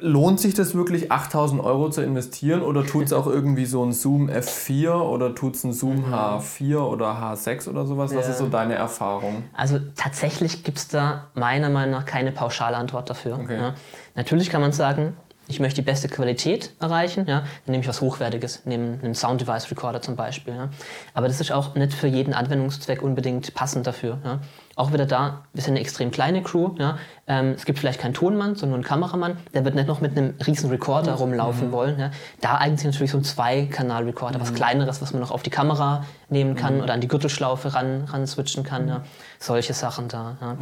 Lohnt 0.00 0.40
sich 0.40 0.52
das 0.54 0.74
wirklich, 0.74 1.10
8000 1.10 1.62
Euro 1.62 1.88
zu 1.88 2.02
investieren 2.02 2.60
oder 2.62 2.84
tut 2.84 3.06
es 3.06 3.12
auch 3.12 3.26
irgendwie 3.26 3.64
so 3.64 3.82
ein 3.84 3.92
Zoom 3.92 4.28
F4 4.28 4.92
oder 4.94 5.34
tut 5.34 5.54
es 5.54 5.64
ein 5.64 5.72
Zoom 5.72 6.12
H4 6.12 6.78
oder 6.78 7.12
H6 7.14 7.68
oder 7.68 7.86
sowas? 7.86 8.10
Was 8.10 8.16
Mhm. 8.16 8.20
Ja. 8.22 8.28
ist 8.32 8.38
so 8.38 8.48
deine 8.48 8.74
Erfahrung? 8.74 9.44
Also 9.54 9.78
tatsächlich 9.94 10.64
gibt 10.64 10.78
es 10.78 10.88
da 10.88 11.28
meiner 11.34 11.70
Meinung 11.70 11.92
nach 11.92 12.04
keine 12.04 12.32
pauschale 12.32 12.76
Antwort 12.76 13.08
dafür. 13.08 13.38
Okay. 13.42 13.56
Ja. 13.56 13.74
Natürlich 14.14 14.50
kann 14.50 14.60
man 14.60 14.72
sagen, 14.72 15.16
ich 15.48 15.60
möchte 15.60 15.80
die 15.80 15.84
beste 15.86 16.08
Qualität 16.08 16.72
erreichen, 16.80 17.26
ja, 17.28 17.40
dann 17.40 17.46
nehme 17.72 17.82
ich 17.82 17.88
was 17.88 18.00
Hochwertiges, 18.00 18.62
nehme 18.66 18.98
einen 19.00 19.14
Sound 19.14 19.40
Device 19.40 19.70
Recorder 19.70 20.02
zum 20.02 20.16
Beispiel. 20.16 20.54
Ja. 20.56 20.70
Aber 21.14 21.28
das 21.28 21.40
ist 21.40 21.52
auch 21.52 21.76
nicht 21.76 21.92
für 21.94 22.08
jeden 22.08 22.34
Anwendungszweck 22.34 23.00
unbedingt 23.00 23.54
passend 23.54 23.86
dafür. 23.86 24.18
Ja. 24.24 24.40
Auch 24.78 24.92
wieder 24.92 25.06
da, 25.06 25.44
wir 25.54 25.62
sind 25.62 25.72
eine 25.72 25.80
extrem 25.80 26.10
kleine 26.10 26.42
Crew. 26.42 26.72
Ja. 26.78 26.98
Ähm, 27.26 27.54
es 27.56 27.64
gibt 27.64 27.78
vielleicht 27.78 27.98
keinen 27.98 28.12
Tonmann, 28.12 28.56
sondern 28.56 28.74
einen 28.74 28.84
Kameramann, 28.84 29.38
der 29.54 29.64
wird 29.64 29.74
nicht 29.74 29.88
noch 29.88 30.02
mit 30.02 30.16
einem 30.16 30.34
riesen 30.46 30.68
Recorder 30.68 31.14
rumlaufen 31.14 31.72
wollen. 31.72 31.98
Ja. 31.98 32.10
Da 32.42 32.58
eignet 32.58 32.80
sich 32.80 32.86
natürlich 32.86 33.10
so 33.10 33.16
ein 33.16 33.24
Zwei-Kanal-Recorder, 33.24 34.38
was 34.38 34.52
kleineres, 34.52 35.00
was 35.00 35.14
man 35.14 35.22
noch 35.22 35.30
auf 35.30 35.42
die 35.42 35.48
Kamera 35.48 36.04
nehmen 36.28 36.56
kann 36.56 36.82
oder 36.82 36.92
an 36.92 37.00
die 37.00 37.08
Gürtelschlaufe 37.08 37.72
ran, 37.72 38.04
ran 38.04 38.26
switchen 38.26 38.64
kann. 38.64 38.86
Ja. 38.86 39.02
Solche 39.38 39.72
Sachen 39.72 40.08
da. 40.08 40.36
Ja. 40.42 40.56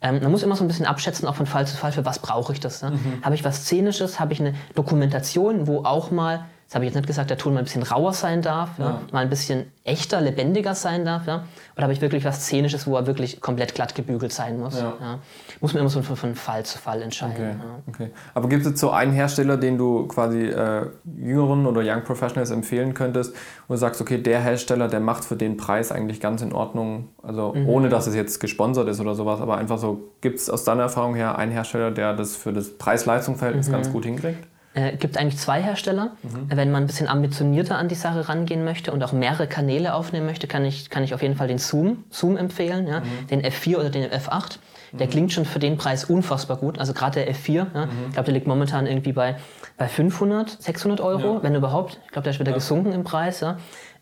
Ähm, 0.00 0.22
man 0.22 0.30
muss 0.30 0.42
immer 0.42 0.56
so 0.56 0.64
ein 0.64 0.68
bisschen 0.68 0.86
abschätzen, 0.86 1.28
auch 1.28 1.34
von 1.34 1.44
Fall 1.44 1.66
zu 1.66 1.76
Fall, 1.76 1.92
für 1.92 2.06
was 2.06 2.20
brauche 2.20 2.54
ich 2.54 2.60
das. 2.60 2.80
Ja. 2.80 2.90
Habe 3.20 3.34
ich 3.34 3.44
was 3.44 3.64
Szenisches, 3.64 4.18
habe 4.18 4.32
ich 4.32 4.40
eine 4.40 4.54
Dokumentation, 4.76 5.66
wo 5.66 5.84
auch 5.84 6.10
mal, 6.10 6.46
das 6.68 6.74
habe 6.74 6.84
ich 6.84 6.90
jetzt 6.90 6.96
nicht 6.96 7.06
gesagt, 7.06 7.30
der 7.30 7.38
Ton 7.38 7.54
mal 7.54 7.60
ein 7.60 7.64
bisschen 7.64 7.82
rauer 7.82 8.12
sein 8.12 8.42
darf, 8.42 8.78
ja. 8.78 9.00
mal 9.10 9.20
ein 9.20 9.30
bisschen 9.30 9.72
echter, 9.84 10.20
lebendiger 10.20 10.74
sein 10.74 11.06
darf. 11.06 11.26
Ja. 11.26 11.44
Oder 11.74 11.84
habe 11.84 11.94
ich 11.94 12.02
wirklich 12.02 12.26
was 12.26 12.42
Szenisches, 12.42 12.86
wo 12.86 12.94
er 12.94 13.06
wirklich 13.06 13.40
komplett 13.40 13.74
glatt 13.74 13.94
gebügelt 13.94 14.34
sein 14.34 14.58
muss. 14.60 14.78
Ja. 14.78 14.92
Ja. 15.00 15.18
Muss 15.62 15.72
man 15.72 15.80
immer 15.80 15.88
so 15.88 16.02
von, 16.02 16.16
von 16.16 16.34
Fall 16.34 16.66
zu 16.66 16.76
Fall 16.76 17.00
entscheiden. 17.00 17.32
Okay. 17.36 17.56
Ja. 17.58 17.82
okay. 17.86 18.10
Aber 18.34 18.50
gibt 18.50 18.64
es 18.66 18.68
jetzt 18.72 18.80
so 18.80 18.90
einen 18.90 19.12
Hersteller, 19.12 19.56
den 19.56 19.78
du 19.78 20.06
quasi 20.08 20.40
äh, 20.40 20.84
jüngeren 21.16 21.64
oder 21.64 21.80
Young 21.82 22.04
Professionals 22.04 22.50
empfehlen 22.50 22.92
könntest, 22.92 23.34
wo 23.66 23.72
du 23.72 23.78
sagst, 23.78 24.02
okay, 24.02 24.18
der 24.18 24.42
Hersteller, 24.42 24.88
der 24.88 25.00
macht 25.00 25.24
für 25.24 25.36
den 25.36 25.56
Preis 25.56 25.90
eigentlich 25.90 26.20
ganz 26.20 26.42
in 26.42 26.52
Ordnung, 26.52 27.08
also 27.22 27.54
Mhm. 27.54 27.66
ohne 27.66 27.88
dass 27.88 28.06
es 28.06 28.14
jetzt 28.14 28.40
gesponsert 28.40 28.88
ist 28.88 29.00
oder 29.00 29.14
sowas, 29.14 29.40
aber 29.40 29.56
einfach 29.56 29.78
so, 29.78 30.10
gibt 30.20 30.38
es 30.38 30.50
aus 30.50 30.64
deiner 30.64 30.82
Erfahrung 30.82 31.14
her 31.14 31.38
einen 31.38 31.52
Hersteller, 31.52 31.90
der 31.92 32.12
das 32.12 32.36
für 32.36 32.52
das 32.52 32.76
Preis-Leistung-Verhältnis 32.76 33.68
Mhm. 33.68 33.72
ganz 33.72 33.90
gut 33.90 34.04
hinkriegt? 34.04 34.46
Äh, 34.78 34.96
gibt 34.96 35.16
eigentlich 35.18 35.38
zwei 35.38 35.60
Hersteller. 35.62 36.12
Wenn 36.48 36.70
man 36.70 36.84
ein 36.84 36.86
bisschen 36.86 37.08
ambitionierter 37.08 37.76
an 37.76 37.88
die 37.88 37.94
Sache 37.94 38.28
rangehen 38.28 38.64
möchte 38.64 38.92
und 38.92 39.02
auch 39.02 39.12
mehrere 39.12 39.46
Kanäle 39.46 39.94
aufnehmen 39.94 40.26
möchte, 40.26 40.46
kann 40.46 40.64
ich, 40.64 40.88
kann 40.90 41.02
ich 41.04 41.14
auf 41.14 41.22
jeden 41.22 41.34
Fall 41.36 41.48
den 41.48 41.58
Zoom, 41.58 42.04
Zoom 42.10 42.36
empfehlen, 42.36 42.86
ja? 42.86 43.02
den 43.30 43.42
F4 43.42 43.76
oder 43.78 43.90
den 43.90 44.04
F8. 44.10 44.58
Der 44.92 45.06
klingt 45.06 45.32
schon 45.34 45.44
für 45.44 45.58
den 45.58 45.76
Preis 45.76 46.06
unfassbar 46.06 46.56
gut. 46.56 46.78
Also 46.78 46.94
gerade 46.94 47.22
der 47.22 47.34
F4, 47.34 47.52
ja, 47.74 47.88
ich 48.06 48.12
glaube, 48.14 48.24
der 48.24 48.32
liegt 48.32 48.46
momentan 48.46 48.86
irgendwie 48.86 49.12
bei, 49.12 49.36
bei 49.76 49.86
500, 49.86 50.62
600 50.62 51.02
Euro, 51.02 51.34
Ja. 51.34 51.42
wenn 51.42 51.54
überhaupt. 51.54 52.00
Ich 52.06 52.12
glaube, 52.12 52.24
der 52.24 52.32
ist 52.32 52.40
wieder 52.40 52.52
gesunken 52.52 52.92
im 52.92 53.04
Preis. 53.04 53.40
Ja. 53.40 53.58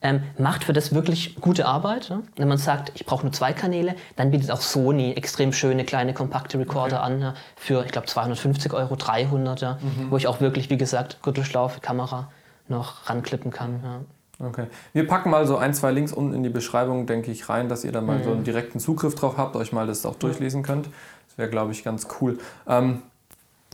Ähm, 0.07 0.23
macht 0.39 0.63
für 0.63 0.73
das 0.73 0.95
wirklich 0.95 1.35
gute 1.41 1.67
Arbeit. 1.67 2.11
Ja. 2.11 2.23
Wenn 2.37 2.47
man 2.47 2.59
sagt, 2.59 2.93
ich 2.95 3.05
brauche 3.07 3.25
nur 3.25 3.33
zwei 3.33 3.53
Kanäle, 3.53 3.97
dann 4.15 4.31
bietet 4.31 4.53
auch 4.53 4.61
Sony 4.61 5.15
extrem 5.15 5.53
schöne 5.53 5.85
kleine 5.85 6.15
kompakte 6.15 6.61
Recorder 6.61 7.03
an 7.03 7.21
ja, 7.21 7.35
für, 7.57 7.85
ich 7.85 7.91
glaube, 7.91 8.07
250 8.07 8.73
Euro, 8.73 8.95
300, 8.95 9.61
ja, 9.63 9.79
wo 10.09 10.17
ich 10.17 10.29
auch 10.29 10.41
wirklich, 10.41 10.71
wie 10.71 10.77
gesagt, 10.77 11.23
Gürtelschlaufe, 11.25 11.81
Kamera 11.81 12.31
noch 12.69 13.11
ranklippen 13.11 13.51
kann. 13.51 13.81
Ja. 13.83 14.47
Okay. 14.47 14.67
Wir 14.93 15.09
packen 15.09 15.31
mal 15.31 15.45
so 15.45 15.57
ein, 15.57 15.75
zwei 15.75 15.91
Links 15.91 16.13
unten 16.13 16.35
in 16.35 16.45
die 16.45 16.51
Beschreibung, 16.51 17.07
denke 17.07 17.33
ich, 17.33 17.49
rein, 17.49 17.69
dass 17.69 17.83
ihr 17.83 17.91
da 17.91 18.01
mal 18.01 18.23
so 18.23 18.31
einen 18.31 18.45
direkten 18.45 18.79
Zugriff 18.79 19.17
drauf 19.17 19.37
habt, 19.39 19.57
euch 19.57 19.73
mal 19.73 19.89
das 19.89 20.07
auch 20.07 20.15
durchlesen 20.15 20.63
könnt. 20.63 20.87
Das 21.29 21.39
wäre, 21.39 21.51
glaube 21.51 21.73
ich, 21.73 21.83
ganz 21.83 22.07
cool. 22.21 22.39
Ähm, 22.69 23.03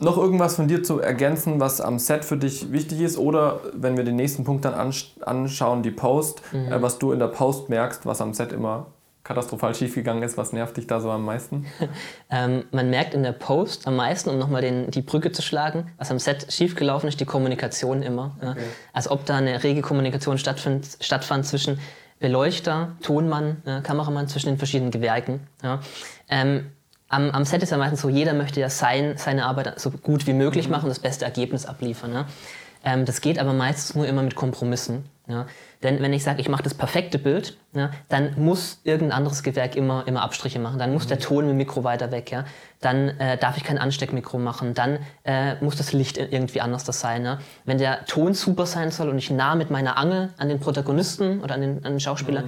noch 0.01 0.17
irgendwas 0.17 0.55
von 0.55 0.67
dir 0.67 0.83
zu 0.83 0.99
ergänzen, 0.99 1.59
was 1.59 1.79
am 1.81 1.99
Set 1.99 2.25
für 2.25 2.37
dich 2.37 2.71
wichtig 2.71 2.99
ist? 3.01 3.17
Oder 3.17 3.59
wenn 3.73 3.95
wir 3.97 4.03
den 4.03 4.15
nächsten 4.15 4.43
Punkt 4.43 4.65
dann 4.65 4.73
ansch 4.73 5.13
anschauen, 5.21 5.83
die 5.83 5.91
Post, 5.91 6.41
äh, 6.53 6.81
was 6.81 6.99
du 6.99 7.11
in 7.11 7.19
der 7.19 7.27
Post 7.27 7.69
merkst, 7.69 8.05
was 8.05 8.19
am 8.21 8.33
Set 8.33 8.51
immer 8.51 8.87
katastrophal 9.23 9.73
schiefgegangen 9.73 10.21
ist, 10.21 10.37
was 10.37 10.51
nervt 10.51 10.75
dich 10.75 10.85
da 10.87 10.99
so 10.99 11.09
am 11.09 11.23
meisten? 11.23 11.65
Ähm, 12.29 12.63
man 12.71 12.89
merkt 12.89 13.13
in 13.13 13.21
der 13.23 13.31
Post 13.31 13.85
am 13.87 13.95
meisten, 13.95 14.29
um 14.31 14.39
nochmal 14.39 14.61
den- 14.63 14.89
die 14.89 15.03
Brücke 15.03 15.31
zu 15.31 15.41
schlagen, 15.43 15.91
was 15.97 16.09
am 16.09 16.17
Set 16.17 16.51
schiefgelaufen 16.51 17.07
ist, 17.07 17.19
die 17.19 17.25
Kommunikation 17.25 18.01
immer. 18.01 18.35
Ja. 18.41 18.55
Als 18.91 19.09
ob 19.09 19.23
da 19.25 19.35
eine 19.37 19.63
rege 19.63 19.81
Kommunikation 19.81 20.37
stattfand, 20.39 20.97
stattfand 20.99 21.45
zwischen 21.45 21.79
Beleuchter, 22.19 22.93
Tonmann, 23.03 23.61
ja, 23.65 23.81
Kameramann, 23.81 24.27
zwischen 24.27 24.47
den 24.47 24.57
verschiedenen 24.57 24.91
Gewerken. 24.91 25.41
Ja. 25.61 25.79
Ähm, 26.27 26.71
am, 27.13 27.29
am 27.31 27.45
Set 27.45 27.63
ist 27.63 27.69
ja 27.69 27.77
meistens 27.77 28.01
so, 28.01 28.09
jeder 28.09 28.33
möchte 28.33 28.59
ja 28.59 28.69
sein, 28.69 29.15
seine 29.17 29.45
Arbeit 29.45 29.79
so 29.79 29.91
gut 29.91 30.27
wie 30.27 30.33
möglich 30.33 30.67
machen, 30.67 30.89
das 30.89 30.99
beste 30.99 31.25
Ergebnis 31.25 31.65
abliefern. 31.65 32.13
Ja. 32.13 32.25
Ähm, 32.83 33.05
das 33.05 33.21
geht 33.21 33.39
aber 33.39 33.53
meistens 33.53 33.95
nur 33.95 34.07
immer 34.07 34.23
mit 34.23 34.35
Kompromissen. 34.35 35.05
Ja. 35.27 35.45
Denn 35.83 36.01
wenn 36.01 36.11
ich 36.11 36.23
sage, 36.23 36.41
ich 36.41 36.49
mache 36.49 36.63
das 36.63 36.73
perfekte 36.73 37.17
Bild, 37.17 37.57
ja, 37.73 37.91
dann 38.09 38.33
muss 38.37 38.81
irgendein 38.83 39.17
anderes 39.17 39.41
Gewerk 39.43 39.75
immer, 39.75 40.05
immer 40.05 40.21
Abstriche 40.21 40.59
machen. 40.59 40.79
Dann 40.79 40.91
muss 40.91 41.07
der 41.07 41.19
Ton 41.19 41.45
mit 41.45 41.51
dem 41.51 41.57
Mikro 41.57 41.83
weiter 41.85 42.11
weg. 42.11 42.31
Ja. 42.31 42.43
Dann 42.81 43.09
äh, 43.19 43.37
darf 43.37 43.55
ich 43.55 43.63
kein 43.63 43.77
Ansteckmikro 43.77 44.37
machen. 44.37 44.73
Dann 44.73 44.99
äh, 45.23 45.55
muss 45.63 45.77
das 45.77 45.93
Licht 45.93 46.17
irgendwie 46.17 46.59
anders 46.59 46.83
das 46.83 46.99
sein. 46.99 47.23
Ja. 47.23 47.39
Wenn 47.63 47.77
der 47.77 48.05
Ton 48.05 48.33
super 48.33 48.65
sein 48.65 48.91
soll 48.91 49.07
und 49.09 49.17
ich 49.17 49.29
nah 49.29 49.55
mit 49.55 49.69
meiner 49.69 49.97
Angel 49.97 50.29
an 50.37 50.49
den 50.49 50.59
Protagonisten 50.59 51.41
oder 51.41 51.55
an 51.55 51.61
den, 51.61 51.85
an 51.85 51.93
den 51.93 51.99
Schauspieler 52.01 52.41
äh, 52.41 52.47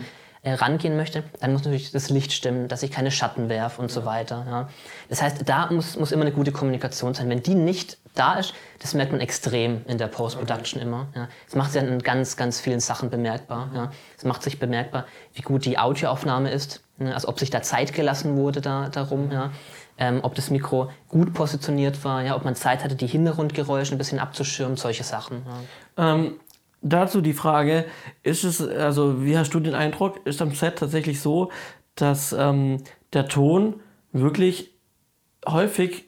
rangehen 0.53 0.95
möchte, 0.95 1.23
dann 1.39 1.53
muss 1.53 1.63
natürlich 1.63 1.91
das 1.91 2.09
Licht 2.09 2.31
stimmen, 2.31 2.67
dass 2.67 2.83
ich 2.83 2.91
keine 2.91 3.11
Schatten 3.11 3.49
werfe 3.49 3.81
und 3.81 3.91
so 3.91 4.05
weiter. 4.05 4.45
Ja. 4.47 4.69
Das 5.09 5.21
heißt, 5.21 5.49
da 5.49 5.71
muss, 5.71 5.97
muss 5.97 6.11
immer 6.11 6.23
eine 6.23 6.31
gute 6.31 6.51
Kommunikation 6.51 7.13
sein. 7.13 7.29
Wenn 7.29 7.41
die 7.41 7.55
nicht 7.55 7.97
da 8.13 8.35
ist, 8.35 8.53
das 8.79 8.93
merkt 8.93 9.11
man 9.11 9.21
extrem 9.21 9.81
in 9.87 9.97
der 9.97 10.07
Post-Production 10.07 10.81
immer. 10.81 11.07
Ja. 11.15 11.27
Das 11.45 11.55
macht 11.55 11.71
sich 11.71 11.81
an 11.81 11.99
ganz, 11.99 12.37
ganz 12.37 12.59
vielen 12.59 12.79
Sachen 12.79 13.09
bemerkbar. 13.09 13.71
Ja. 13.73 13.91
Es 14.17 14.23
macht 14.23 14.43
sich 14.43 14.59
bemerkbar, 14.59 15.05
wie 15.33 15.41
gut 15.41 15.65
die 15.65 15.77
Audioaufnahme 15.77 16.51
ist, 16.51 16.81
ne. 16.97 17.13
also 17.13 17.27
ob 17.27 17.39
sich 17.39 17.49
da 17.49 17.61
Zeit 17.61 17.93
gelassen 17.93 18.37
wurde 18.37 18.61
da, 18.61 18.89
darum. 18.89 19.31
Ja. 19.31 19.51
Ähm, 19.97 20.19
ob 20.23 20.35
das 20.35 20.49
Mikro 20.49 20.91
gut 21.07 21.33
positioniert 21.33 22.03
war, 22.03 22.21
ja, 22.21 22.35
ob 22.35 22.43
man 22.43 22.53
Zeit 22.53 22.83
hatte, 22.83 22.95
die 22.95 23.07
Hintergrundgeräusche 23.07 23.95
ein 23.95 23.97
bisschen 23.97 24.19
abzuschirmen, 24.19 24.75
solche 24.75 25.05
Sachen. 25.05 25.45
Ja. 25.97 26.15
Ähm, 26.15 26.33
dazu 26.85 27.21
die 27.21 27.33
Frage, 27.33 27.85
ist 28.23 28.43
es, 28.43 28.65
also 28.65 29.25
wie 29.25 29.37
hast 29.37 29.53
du 29.53 29.59
den 29.59 29.75
Eindruck, 29.75 30.25
ist 30.25 30.41
am 30.41 30.51
Set 30.51 30.77
tatsächlich 30.77 31.19
so, 31.19 31.51
dass 31.95 32.33
ähm, 32.33 32.77
der 33.13 33.27
Ton 33.27 33.81
wirklich 34.11 34.71
häufig 35.47 36.05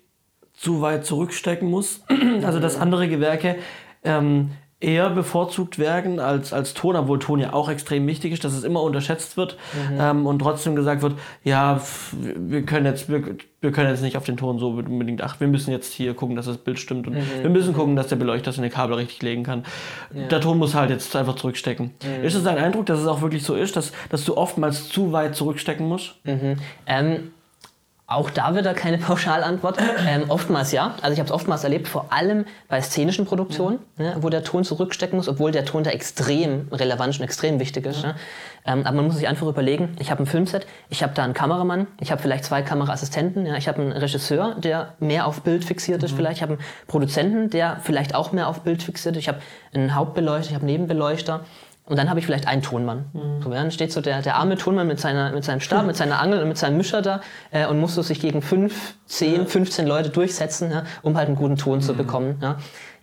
zu 0.54 0.82
weit 0.82 1.06
zurückstecken 1.06 1.70
muss? 1.70 2.02
also 2.44 2.60
dass 2.60 2.80
andere 2.80 3.10
Gewerke 3.10 3.58
ähm, 4.04 4.52
eher 4.80 5.10
bevorzugt 5.10 5.80
werden 5.80 6.20
als, 6.20 6.54
als 6.54 6.76
Ton, 6.76 6.96
obwohl 6.96 7.18
Ton 7.18 7.40
ja 7.40 7.54
auch 7.54 7.68
extrem 7.68 8.06
wichtig 8.06 8.34
ist, 8.34 8.44
dass 8.44 8.54
es 8.54 8.63
immer 8.63 8.84
unterschätzt 8.84 9.36
wird 9.36 9.58
ähm, 9.98 10.28
und 10.28 10.38
trotzdem 10.38 10.76
gesagt 10.76 11.02
wird, 11.02 11.13
ja, 11.44 11.82
wir 12.22 12.63
können 12.63 12.86
jetzt, 12.86 13.10
wir, 13.10 13.38
wir 13.60 13.72
können 13.72 13.90
jetzt 13.90 14.04
nicht 14.04 14.18
auf 14.18 14.26
den 14.26 14.38
Ton 14.38 14.60
so 14.60 14.70
unbedingt 14.70 15.24
achten, 15.24 15.40
wir 15.40 15.48
müssen 15.48 15.72
jetzt 15.72 15.94
hier 15.94 16.13
gucken, 16.13 16.36
dass 16.36 16.46
das 16.46 16.60
Bild 16.60 16.78
stimmt 16.78 17.08
und 17.08 17.16
wir 17.16 17.50
müssen 17.50 17.74
gucken, 17.74 17.96
dass 17.96 18.08
der 18.08 18.18
Beleuchter 18.18 18.52
seine 18.52 18.70
Kabel 18.70 18.98
richtig 18.98 19.24
legen 19.24 19.42
kann. 19.42 19.66
Der 20.30 20.42
Ton 20.42 20.60
muss 20.60 20.76
halt 20.76 20.92
jetzt 20.92 21.16
einfach 21.16 21.36
zurückstecken. 21.36 21.92
Ist 22.22 22.36
es 22.36 22.44
dein 22.44 22.60
Eindruck, 22.60 22.86
dass 22.86 23.00
es 23.00 23.08
auch 23.08 23.22
wirklich 23.22 23.44
so 23.44 23.56
ist, 23.56 23.76
dass, 23.76 23.92
dass 24.10 24.26
du 24.26 24.38
oftmals 24.38 24.90
zu 24.90 25.12
weit 25.12 25.36
zurückstecken 25.36 25.88
musst? 25.88 26.16
Ähm, 26.86 27.32
auch 28.08 28.30
da 28.30 28.56
wieder 28.56 28.74
keine 28.74 28.98
Pauschalantwort. 28.98 29.78
Ähm, 30.08 30.26
oftmals 30.30 30.72
ja. 30.72 30.96
Also 31.02 31.13
ich 31.13 31.20
habe 31.20 31.28
es 31.28 31.32
oftmals 31.32 31.63
erlebt, 31.63 31.88
vor 31.88 32.12
allem 32.12 32.46
bei 32.70 32.82
szenischen 32.82 33.26
Produktionen, 33.26 33.80
ne, 33.98 34.15
wo 34.22 34.30
der 34.30 34.43
Ton 34.43 34.63
zurückstecken 34.63 35.17
muss, 35.17 35.28
obwohl 35.28 35.52
der 35.52 35.65
Ton 35.65 35.84
da 35.84 35.91
extrem 35.91 36.70
relevant 36.72 37.20
und 37.20 37.24
extrem 37.26 37.60
wichtig 37.60 37.86
ist. 37.86 38.04
Ne? 38.04 38.15
Ähm, 38.65 38.86
aber 38.86 38.96
man 38.96 39.06
muss 39.06 39.17
sich 39.17 39.28
einfach 39.28 39.48
überlegen, 39.48 39.96
ich 40.00 40.10
habe 40.10 40.24
ein 40.24 40.26
Filmset, 40.26 40.65
ich 40.89 41.04
habe 41.04 41.13
da 41.13 41.24
einen 41.24 41.34
Kameramann, 41.34 41.88
ich 42.00 42.12
habe 42.12 42.22
vielleicht 42.22 42.46
zwei 42.46 42.62
Kameraassistenten, 42.62 43.46
ja, 43.46 43.58
ich 43.58 43.67
habe 43.67 43.82
einen 43.82 43.91
Regisseur, 43.91 44.56
der 44.56 44.93
mehr 45.00 45.28
auf 45.28 45.41
Bild 45.41 45.65
fixiert 45.65 46.02
ist 46.04 46.15
vielleicht, 46.15 46.38
ich 46.38 46.41
habe 46.41 46.54
einen 46.54 46.62
Produzenten, 46.88 47.50
der 47.50 47.80
vielleicht 47.82 48.15
auch 48.15 48.32
mehr 48.32 48.48
auf 48.48 48.62
Bild 48.62 48.84
fixiert 48.84 49.15
ist, 49.15 49.22
ich 49.22 49.28
habe 49.28 49.39
einen 49.74 49.96
Hauptbeleuchter, 49.96 50.50
ich 50.50 50.56
habe 50.56 50.65
Nebenbeleuchter. 50.65 51.41
Und 51.88 51.97
dann 51.97 52.10
habe 52.10 52.19
ich 52.19 52.26
vielleicht 52.26 52.47
einen 52.47 52.62
Tonmann. 52.62 53.06
So, 53.41 53.50
ja, 53.50 53.62
dann 53.62 53.71
steht 53.71 53.93
so 53.93 54.02
der, 54.02 54.21
der 54.21 54.36
arme 54.36 54.58
Tonmann 54.58 54.88
mit, 54.88 55.00
seiner, 55.00 55.32
mit 55.32 55.45
seinem 55.45 55.62
Stab, 55.62 55.86
mit 55.86 55.95
seiner 55.95 56.19
Angel 56.19 56.41
und 56.41 56.50
mit 56.50 56.58
seinem 56.58 56.76
Mischer 56.76 57.02
da 57.02 57.21
äh, 57.52 57.65
und 57.65 57.80
muss 57.80 57.95
so 57.95 58.02
sich 58.02 58.19
gegen 58.19 58.41
fünf, 58.41 58.95
zehn, 59.06 59.47
15 59.47 59.88
Leute 59.88 60.10
durchsetzen, 60.10 60.69
ja, 60.69 60.84
um 61.02 61.15
halt 61.15 61.28
einen 61.28 61.38
guten 61.38 61.56
Ton 61.56 61.82
zu 61.82 61.93
bekommen. 61.93 62.39
Ja. 62.41 62.58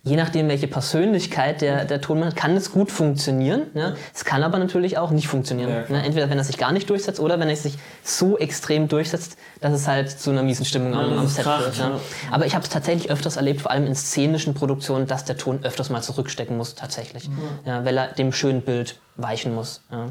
Je 0.07 0.17
nachdem, 0.17 0.49
welche 0.49 0.67
Persönlichkeit 0.67 1.63
der, 1.63 1.87
der 1.87 1.99
Tonmann 1.99 2.29
hat, 2.29 2.37
kann 2.37 2.55
es 2.57 2.71
gut 2.71 2.93
funktionieren. 2.93 3.63
Ja. 3.73 3.95
Es 4.15 4.27
kann 4.27 4.43
aber 4.43 4.59
natürlich 4.59 4.99
auch 4.99 5.11
nicht 5.11 5.29
funktionieren. 5.29 5.71
Ja, 5.71 5.85
ne? 5.89 6.05
Entweder 6.05 6.29
wenn 6.29 6.37
er 6.37 6.45
sich 6.45 6.59
gar 6.59 6.73
nicht 6.73 6.91
durchsetzt 6.91 7.21
oder 7.21 7.41
wenn 7.41 7.49
er 7.49 7.57
sich 7.57 7.79
so 8.03 8.37
extrem 8.37 8.87
durchsetzt, 8.87 9.39
dass 9.63 9.73
es 9.73 9.89
halt 9.89 10.11
zu 10.11 10.31
einer 10.31 10.43
miesen 10.43 10.67
Stimmung 10.67 10.95
am, 10.95 11.09
dass 11.09 11.19
am 11.19 11.25
es 11.25 11.35
Set 11.37 11.45
kracht, 11.45 11.65
wird. 11.65 11.79
Ja. 11.79 11.89
ja. 11.89 12.01
Aber 12.31 12.45
ich 12.45 12.55
habe 12.55 12.65
es 12.65 12.69
tatsächlich 12.69 13.11
öfters 13.11 13.37
erlebt, 13.37 13.63
vor 13.63 13.71
allem 13.71 13.87
in 13.87 13.95
szenischen 13.95 14.53
Produktionen, 14.53 15.07
dass 15.07 15.25
der 15.25 15.39
Ton 15.39 15.61
öfters 15.63 15.89
mal 15.89 16.03
zurückstecken 16.03 16.55
muss, 16.55 16.75
tatsächlich. 16.75 17.31
Ja, 17.65 17.83
weil 17.87 17.97
er 17.97 18.09
dem 18.09 18.31
schönen 18.33 18.61
Bild 18.61 19.01
weichen 19.17 19.55
muss. 19.55 19.81
Ja. 19.91 20.09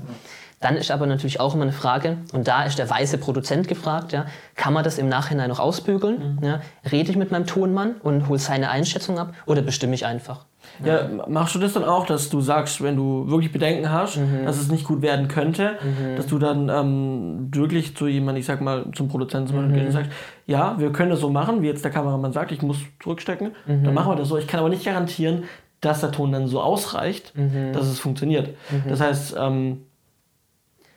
Dann 0.64 0.78
ist 0.78 0.92
aber 0.92 1.06
natürlich 1.08 1.42
auch 1.42 1.56
immer 1.56 1.64
eine 1.64 1.74
Frage, 1.74 2.20
und 2.32 2.48
da 2.48 2.64
ist 2.64 2.80
der 2.80 2.90
weiße 2.90 3.18
Produzent 3.18 3.68
gefragt, 3.68 4.14
ja, 4.14 4.28
kann 4.56 4.72
man 4.72 4.86
das 4.86 4.98
im 4.98 5.10
Nachhinein 5.10 5.50
noch 5.50 5.60
ausbügeln? 5.60 6.40
Ja, 6.42 6.62
rede 6.90 7.12
ich 7.12 7.18
mit 7.18 7.32
meinem 7.32 7.46
Tonmann 7.46 7.96
und 8.02 8.30
hole 8.30 8.40
seine 8.40 8.70
Einschätzung 8.70 9.20
ab 9.20 9.34
oder 9.46 9.62
bestimme 9.62 9.94
ich 9.94 10.06
einfach? 10.06 10.46
Ja, 10.86 11.10
machst 11.28 11.54
du 11.54 11.60
das 11.60 11.74
dann 11.74 11.84
auch, 11.84 12.06
dass 12.06 12.30
du 12.30 12.40
sagst, 12.40 12.82
wenn 12.82 12.96
du 12.96 13.28
wirklich 13.28 13.52
Bedenken 13.52 13.92
hast, 13.92 14.18
dass 14.46 14.58
es 14.58 14.72
nicht 14.72 14.86
gut 14.86 15.02
werden 15.02 15.28
könnte, 15.28 15.72
dass 16.16 16.28
du 16.28 16.40
dann 16.40 16.70
ähm, 16.70 17.50
wirklich 17.54 17.98
zu 17.98 18.08
jemandem, 18.08 18.40
ich 18.40 18.46
sag 18.46 18.62
mal, 18.62 18.86
zum 18.96 19.10
Produzenten 19.10 19.48
zum 19.50 19.58
Beispiel 19.58 19.74
gehst 19.74 19.88
und 19.88 19.92
sagst, 19.92 20.12
ja, 20.48 20.80
wir 20.80 20.94
können 20.94 21.10
das 21.10 21.20
so 21.20 21.30
machen, 21.30 21.62
wie 21.62 21.68
jetzt 21.68 21.84
der 21.84 21.92
Kameramann 21.92 22.32
sagt, 22.32 22.54
ich 22.54 22.62
muss 22.62 22.78
zurückstecken, 23.02 23.52
dann 23.68 23.94
machen 23.94 24.14
wir 24.14 24.16
das 24.16 24.30
so. 24.30 24.38
Ich 24.38 24.48
kann 24.48 24.62
aber 24.62 24.70
nicht 24.70 24.86
garantieren, 24.86 25.44
dass 25.82 26.00
der 26.00 26.14
Ton 26.14 26.32
dann 26.32 26.48
so 26.48 26.62
ausreicht, 26.62 27.34
dass 27.74 27.88
es 27.88 28.00
funktioniert. 28.00 28.56
Das 28.88 29.02
heißt, 29.02 29.36
ähm, 29.38 29.82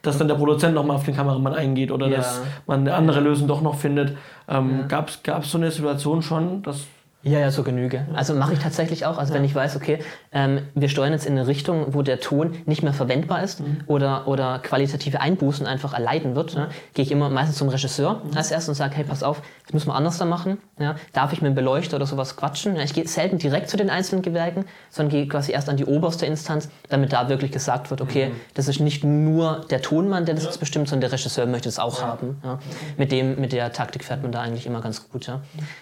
dass 0.07 0.19
dann 0.19 0.29
der 0.29 0.35
Produzent 0.37 0.75
nochmal 0.75 0.97
auf 0.97 1.05
den 1.05 1.15
Kameramann 1.17 1.55
eingeht 1.55 1.91
oder 1.91 2.07
Ja. 2.09 2.17
dass 2.19 2.41
man 2.67 2.81
eine 2.81 2.95
andere 2.95 3.21
Lösung 3.21 3.49
doch 3.49 3.61
noch 3.63 3.75
findet. 3.77 4.17
Ähm, 4.49 4.85
Gab 4.89 5.09
es 5.09 5.51
so 5.51 5.59
eine 5.59 5.71
Situation 5.71 6.23
schon, 6.23 6.63
dass 6.63 6.85
Ja, 7.27 7.41
ja, 7.41 7.51
so 7.51 7.65
Genüge. 7.65 8.07
Also 8.15 8.35
mache 8.35 8.53
ich 8.53 8.61
tatsächlich 8.61 9.05
auch. 9.05 9.19
Also 9.19 9.35
wenn 9.35 9.45
ich 9.45 9.53
weiß, 9.53 9.75
okay, 9.75 9.99
ähm, 10.31 10.61
wir 10.77 10.89
steuern 10.89 11.11
jetzt 11.11 11.27
in 11.27 11.33
eine 11.33 11.49
Richtung, 11.49 11.93
wo 11.93 12.03
der 12.03 12.21
Ton 12.21 12.55
nicht 12.67 12.85
mehr 12.85 12.93
verwendbar 12.93 13.43
ist 13.43 13.65
oder, 13.89 14.29
oder 14.29 14.61
qualitative 14.61 15.21
Einbußen 15.21 15.67
einfach 15.67 15.93
erleiden 15.93 16.37
wird, 16.37 16.55
ne, 16.55 16.69
gehe 16.95 17.05
ich 17.05 17.11
immer 17.11 17.29
meistens 17.29 17.57
zum 17.57 17.69
Regisseur 17.69 18.23
als 18.37 18.53
erstes 18.53 18.69
und 18.69 18.75
sage, 18.77 18.95
hey, 18.95 19.03
pass 19.03 19.25
auf, 19.25 19.43
das 19.65 19.73
müssen 19.73 19.89
wir 19.89 19.97
anders 19.97 20.19
da 20.19 20.25
machen. 20.25 20.59
Ja? 20.79 20.95
Darf 21.15 21.33
ich 21.33 21.43
mit 21.43 21.49
dem 21.49 21.57
Beleuchter 21.57 21.97
oder 21.97 22.07
sowas 22.07 22.37
quatschen? 22.37 22.77
Ja, 22.77 22.83
ich 22.83 22.95
gehe 22.95 23.09
selten 23.09 23.39
direkt 23.39 23.71
zu 23.71 23.77
den 23.77 23.91
einzelnen 23.91 24.23
Gewerken, 24.23 24.65
sondern 24.91 25.11
gehe 25.11 25.27
quasi 25.27 25.51
erst 25.51 25.69
an 25.69 25.77
die 25.77 25.85
oberste 25.85 26.27
Instanz, 26.27 26.69
damit 26.91 27.13
da 27.13 27.29
wirklich 27.29 27.51
gesagt 27.51 27.91
wird, 27.91 28.03
okay, 28.03 28.31
das 28.55 28.69
ist 28.69 28.79
nicht 28.79 29.03
nur 29.03 29.67
der 29.69 29.83
Tonmann, 29.83 30.27
der 30.27 30.37
das 30.37 30.45
jetzt 30.45 30.61
bestimmt, 30.61 30.89
sondern 30.89 31.11
der 31.11 31.19
Regisseur 31.19 31.47
möchte 31.47 31.69
es 31.69 31.81
auch 31.81 32.03
haben. 32.03 32.41
Ja? 32.45 32.61
Mit, 32.97 33.11
dem, 33.11 33.41
mit 33.41 33.53
der 33.53 33.73
Taktik 33.73 34.05
fährt 34.05 34.23
man 34.23 34.31
da 34.31 34.43
eigentlich 34.43 34.67
immer 34.67 34.81
ganz 34.81 35.09
gut. 35.09 35.27
Ja? 35.27 35.41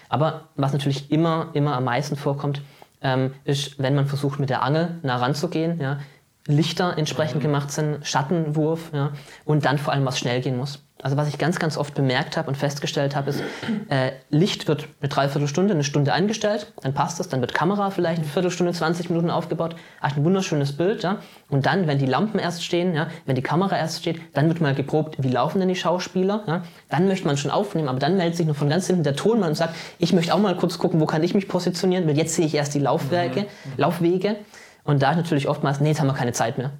Aber 0.09 0.45
was 0.55 0.73
natürlich 0.73 1.11
immer, 1.11 1.34
immer 1.53 1.75
am 1.75 1.85
meisten 1.85 2.15
vorkommt, 2.15 2.61
ähm, 3.01 3.33
ist, 3.43 3.79
wenn 3.79 3.95
man 3.95 4.07
versucht, 4.07 4.39
mit 4.39 4.49
der 4.49 4.63
Angel 4.63 4.99
nah 5.03 5.17
ranzugehen, 5.17 5.79
ja, 5.79 5.99
Lichter 6.47 6.97
entsprechend 6.97 7.41
gemacht 7.41 7.71
sind, 7.71 8.05
Schattenwurf 8.05 8.91
ja, 8.93 9.13
und 9.45 9.65
dann 9.65 9.77
vor 9.77 9.93
allem 9.93 10.05
was 10.05 10.19
schnell 10.19 10.41
gehen 10.41 10.57
muss. 10.57 10.84
Also 11.05 11.17
was 11.17 11.27
ich 11.27 11.37
ganz, 11.37 11.59
ganz 11.59 11.77
oft 11.77 11.93
bemerkt 11.93 12.35
habe 12.35 12.47
und 12.47 12.55
festgestellt 12.55 13.15
habe, 13.15 13.29
ist, 13.29 13.43
äh, 13.89 14.13
Licht 14.31 14.67
wird 14.67 14.87
eine 14.99 15.07
Dreiviertelstunde, 15.07 15.75
eine 15.75 15.83
Stunde 15.83 16.11
eingestellt, 16.13 16.73
dann 16.81 16.95
passt 16.95 17.19
das, 17.19 17.29
dann 17.29 17.41
wird 17.41 17.53
Kamera 17.53 17.91
vielleicht 17.91 18.21
eine 18.21 18.27
Viertelstunde, 18.27 18.73
20 18.73 19.11
Minuten 19.11 19.29
aufgebaut, 19.29 19.75
hat 20.01 20.17
ein 20.17 20.25
wunderschönes 20.25 20.75
Bild, 20.75 21.03
ja. 21.03 21.19
Und 21.47 21.67
dann, 21.67 21.85
wenn 21.85 21.99
die 21.99 22.07
Lampen 22.07 22.39
erst 22.39 22.63
stehen, 22.65 22.95
ja, 22.95 23.05
wenn 23.27 23.35
die 23.35 23.43
Kamera 23.43 23.77
erst 23.77 23.99
steht, 23.99 24.19
dann 24.33 24.47
wird 24.47 24.61
mal 24.61 24.73
geprobt, 24.73 25.17
wie 25.19 25.29
laufen 25.29 25.59
denn 25.59 25.69
die 25.69 25.75
Schauspieler, 25.75 26.43
ja. 26.47 26.63
Dann 26.89 27.07
möchte 27.07 27.27
man 27.27 27.37
schon 27.37 27.51
aufnehmen, 27.51 27.87
aber 27.87 27.99
dann 27.99 28.17
meldet 28.17 28.37
sich 28.37 28.47
nur 28.47 28.55
von 28.55 28.67
ganz 28.67 28.87
hinten 28.87 29.03
der 29.03 29.15
Tonmann 29.15 29.49
und 29.49 29.55
sagt, 29.55 29.75
ich 29.99 30.11
möchte 30.11 30.33
auch 30.33 30.39
mal 30.39 30.57
kurz 30.57 30.79
gucken, 30.79 30.99
wo 30.99 31.05
kann 31.05 31.21
ich 31.21 31.35
mich 31.35 31.47
positionieren, 31.47 32.07
weil 32.07 32.17
jetzt 32.17 32.33
sehe 32.33 32.47
ich 32.47 32.55
erst 32.55 32.73
die 32.73 32.79
Laufwerke, 32.79 33.45
Laufwege. 33.77 34.37
Und 34.83 35.03
da 35.03 35.11
ist 35.11 35.17
natürlich 35.17 35.47
oftmals, 35.47 35.81
nee, 35.81 35.89
jetzt 35.89 35.99
haben 35.99 36.07
wir 36.07 36.13
keine 36.13 36.33
Zeit 36.33 36.57
mehr. 36.57 36.71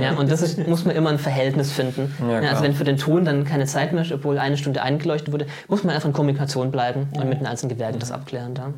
Ja, 0.00 0.12
und 0.12 0.30
das 0.30 0.42
ist, 0.42 0.66
muss 0.66 0.84
man 0.84 0.94
immer 0.94 1.10
ein 1.10 1.18
Verhältnis 1.18 1.72
finden. 1.72 2.14
Ja, 2.28 2.50
also 2.50 2.62
wenn 2.62 2.74
für 2.74 2.84
den 2.84 2.96
Ton 2.96 3.24
dann 3.24 3.44
keine 3.44 3.66
Zeit 3.66 3.92
mehr 3.92 4.02
ist, 4.02 4.12
obwohl 4.12 4.38
eine 4.38 4.56
Stunde 4.56 4.82
eingeleuchtet 4.82 5.32
wurde, 5.32 5.46
muss 5.68 5.84
man 5.84 5.94
einfach 5.94 6.08
in 6.08 6.14
Kommunikation 6.14 6.70
bleiben 6.70 7.08
und 7.16 7.28
mit 7.28 7.40
den 7.40 7.46
einzelnen 7.46 7.70
Gewerken 7.76 7.98
das 7.98 8.12
abklären. 8.12 8.54
Da. 8.54 8.72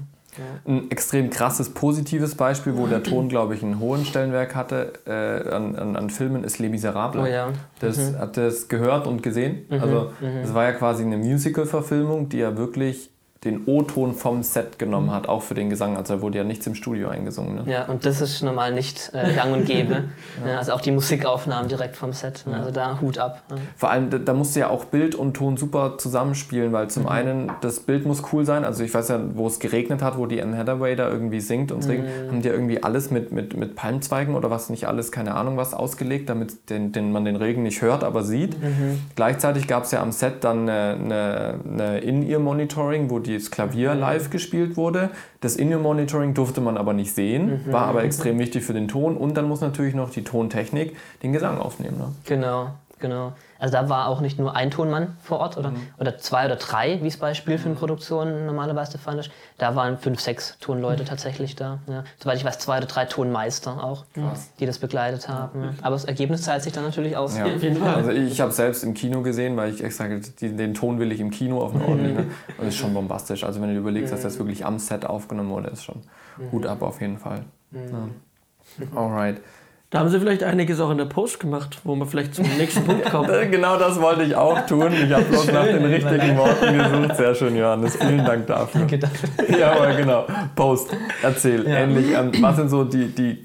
Ein 0.66 0.90
extrem 0.90 1.28
krasses 1.28 1.74
positives 1.74 2.34
Beispiel, 2.34 2.76
wo 2.76 2.86
der 2.86 3.02
Ton, 3.02 3.28
glaube 3.28 3.54
ich, 3.54 3.62
einen 3.62 3.78
hohen 3.80 4.06
Stellenwert 4.06 4.54
hatte 4.54 4.94
äh, 5.06 5.50
an, 5.50 5.76
an, 5.76 5.94
an 5.94 6.08
Filmen, 6.08 6.42
ist 6.42 6.58
Les 6.58 6.70
Miserables. 6.70 7.22
Oh 7.22 7.26
ja. 7.26 7.48
Das 7.80 8.14
hat 8.18 8.38
das 8.38 8.68
gehört 8.68 9.06
und 9.06 9.22
gesehen. 9.22 9.66
Also 9.68 10.12
es 10.42 10.54
war 10.54 10.64
ja 10.64 10.72
quasi 10.72 11.02
eine 11.02 11.18
Musical-Verfilmung, 11.18 12.30
die 12.30 12.38
ja 12.38 12.56
wirklich 12.56 13.10
den 13.44 13.64
O-Ton 13.66 14.14
vom 14.14 14.44
Set 14.44 14.78
genommen 14.78 15.10
hat, 15.10 15.28
auch 15.28 15.42
für 15.42 15.54
den 15.54 15.68
Gesang. 15.68 15.96
Also 15.96 16.14
da 16.14 16.22
wurde 16.22 16.38
ja 16.38 16.44
nichts 16.44 16.64
im 16.68 16.76
Studio 16.76 17.08
eingesungen. 17.08 17.56
Ne? 17.56 17.72
Ja, 17.72 17.86
und 17.86 18.06
das 18.06 18.20
ist 18.20 18.40
normal 18.42 18.72
nicht 18.72 19.10
äh, 19.14 19.34
gang 19.34 19.52
und 19.52 19.66
gäbe. 19.66 20.04
ja. 20.46 20.58
also 20.58 20.72
auch 20.72 20.80
die 20.80 20.92
Musikaufnahmen 20.92 21.68
direkt 21.68 21.96
vom 21.96 22.12
Set. 22.12 22.44
ne, 22.46 22.56
Also 22.56 22.70
da 22.70 23.00
Hut 23.00 23.18
ab. 23.18 23.42
Ja. 23.50 23.56
Vor 23.76 23.90
allem, 23.90 24.10
da, 24.10 24.18
da 24.18 24.32
musste 24.32 24.60
ja 24.60 24.70
auch 24.70 24.84
Bild 24.84 25.16
und 25.16 25.34
Ton 25.34 25.56
super 25.56 25.98
zusammenspielen, 25.98 26.72
weil 26.72 26.88
zum 26.88 27.08
einen 27.08 27.50
das 27.62 27.80
Bild 27.80 28.06
muss 28.06 28.22
cool 28.32 28.44
sein. 28.44 28.64
Also 28.64 28.84
ich 28.84 28.94
weiß 28.94 29.08
ja, 29.08 29.20
wo 29.34 29.48
es 29.48 29.58
geregnet 29.58 30.02
hat, 30.02 30.18
wo 30.18 30.26
die 30.26 30.40
Anne 30.40 30.56
Hathaway 30.56 30.94
da 30.94 31.08
irgendwie 31.08 31.40
singt 31.40 31.72
und 31.72 31.80
es 31.80 31.88
regnet, 31.88 32.10
haben 32.28 32.42
die 32.42 32.48
ja 32.48 32.54
irgendwie 32.54 32.80
alles 32.84 33.10
mit, 33.10 33.32
mit, 33.32 33.56
mit 33.56 33.74
Palmzweigen 33.74 34.36
oder 34.36 34.50
was 34.50 34.70
nicht 34.70 34.86
alles, 34.86 35.10
keine 35.10 35.34
Ahnung 35.34 35.56
was, 35.56 35.74
ausgelegt, 35.74 36.28
damit 36.28 36.70
den, 36.70 36.92
den, 36.92 37.10
man 37.10 37.24
den 37.24 37.36
Regen 37.36 37.64
nicht 37.64 37.82
hört, 37.82 38.04
aber 38.04 38.22
sieht. 38.22 38.56
Gleichzeitig 39.16 39.66
gab 39.66 39.84
es 39.84 39.90
ja 39.90 40.00
am 40.00 40.12
Set 40.12 40.44
dann 40.44 40.68
eine, 40.68 40.94
eine, 40.94 41.54
eine 41.64 41.98
In-Ear-Monitoring, 41.98 43.10
wo 43.10 43.18
das 43.34 43.50
Klavier 43.50 43.94
live 43.94 44.30
gespielt 44.30 44.76
wurde. 44.76 45.10
Das 45.40 45.56
In-Ear-Monitoring 45.56 46.34
durfte 46.34 46.60
man 46.60 46.76
aber 46.76 46.92
nicht 46.92 47.14
sehen, 47.14 47.60
war 47.70 47.86
aber 47.86 48.04
extrem 48.04 48.38
wichtig 48.38 48.64
für 48.64 48.74
den 48.74 48.88
Ton. 48.88 49.16
Und 49.16 49.36
dann 49.36 49.48
muss 49.48 49.60
natürlich 49.60 49.94
noch 49.94 50.10
die 50.10 50.24
Tontechnik 50.24 50.96
den 51.22 51.32
Gesang 51.32 51.58
aufnehmen. 51.58 51.98
Ne? 51.98 52.08
Genau, 52.24 52.70
genau. 52.98 53.32
Also 53.62 53.74
da 53.74 53.88
war 53.88 54.08
auch 54.08 54.20
nicht 54.20 54.40
nur 54.40 54.56
ein 54.56 54.72
Tonmann 54.72 55.16
vor 55.22 55.38
Ort 55.38 55.56
oder, 55.56 55.72
oder 56.00 56.18
zwei 56.18 56.46
oder 56.46 56.56
drei, 56.56 56.98
wie 57.00 57.06
es 57.06 57.16
bei 57.16 57.32
Spielfilmproduktionen 57.32 58.44
normalerweise 58.44 58.90
der 58.92 59.00
Fall 59.00 59.18
ist. 59.20 59.30
Da 59.58 59.76
waren 59.76 59.98
fünf, 59.98 60.20
sechs 60.20 60.58
Tonleute 60.58 61.04
tatsächlich 61.04 61.54
da. 61.54 61.78
Ja. 61.86 62.02
Soweit 62.20 62.38
ich 62.38 62.44
weiß, 62.44 62.58
zwei 62.58 62.78
oder 62.78 62.86
drei 62.88 63.04
Tonmeister 63.04 63.84
auch, 63.84 64.04
die 64.58 64.66
das 64.66 64.80
begleitet 64.80 65.28
haben. 65.28 65.62
Ja. 65.62 65.70
Aber 65.82 65.94
das 65.94 66.04
Ergebnis 66.06 66.42
zahlt 66.42 66.62
sich 66.64 66.72
dann 66.72 66.82
natürlich 66.82 67.16
aus. 67.16 67.38
Ja. 67.38 67.44
Auf 67.44 67.62
jeden 67.62 67.76
Fall. 67.76 67.94
Also 67.94 68.10
ich 68.10 68.40
habe 68.40 68.50
selbst 68.50 68.82
im 68.82 68.94
Kino 68.94 69.22
gesehen, 69.22 69.56
weil 69.56 69.72
ich 69.72 69.84
extra 69.84 70.08
gesagt 70.08 70.40
die- 70.40 70.56
den 70.56 70.74
Ton 70.74 70.98
will 70.98 71.12
ich 71.12 71.20
im 71.20 71.30
Kino 71.30 71.60
auf 71.62 71.72
eine 71.72 71.84
ordentliche. 71.84 72.18
Und 72.18 72.28
das 72.58 72.66
ist 72.68 72.76
schon 72.78 72.92
bombastisch. 72.92 73.44
Also 73.44 73.60
wenn 73.60 73.68
du 73.68 73.74
dir 73.74 73.80
überlegst, 73.80 74.12
dass 74.12 74.22
das 74.22 74.38
wirklich 74.38 74.66
am 74.66 74.80
Set 74.80 75.06
aufgenommen 75.06 75.50
wurde, 75.50 75.68
ist 75.68 75.84
schon 75.84 76.02
Hut 76.50 76.66
ab 76.66 76.82
auf 76.82 77.00
jeden 77.00 77.18
Fall. 77.18 77.44
Ja. 77.70 78.08
Alright. 78.96 79.40
Da 79.92 79.98
haben 79.98 80.08
sie 80.08 80.18
vielleicht 80.18 80.42
einiges 80.42 80.80
auch 80.80 80.90
in 80.90 80.96
der 80.96 81.04
Post 81.04 81.38
gemacht, 81.38 81.78
wo 81.84 81.94
wir 81.94 82.06
vielleicht 82.06 82.34
zum 82.34 82.46
nächsten 82.56 82.82
Punkt 82.82 83.04
kommen. 83.10 83.28
Äh, 83.28 83.46
Genau 83.50 83.76
das 83.78 84.00
wollte 84.00 84.22
ich 84.22 84.34
auch 84.34 84.64
tun. 84.64 84.90
Ich 84.90 85.12
habe 85.12 85.24
bloß 85.24 85.52
nach 85.52 85.64
den 85.66 85.84
richtigen 85.84 86.38
Worten 86.38 86.78
gesucht. 86.78 87.16
Sehr 87.18 87.34
schön, 87.34 87.54
Johannes. 87.54 87.96
Vielen 87.96 88.24
Dank 88.24 88.46
dafür. 88.46 88.80
Danke 88.80 88.98
dafür. 88.98 89.28
Ja, 89.58 89.72
aber 89.72 89.92
genau. 89.94 90.24
Post. 90.56 90.96
Erzähl. 91.22 91.66
Ähnlich. 91.66 92.10
Ähm, 92.12 92.32
was 92.40 92.56
sind 92.56 92.70
so 92.70 92.84
die, 92.84 93.08
die 93.08 93.44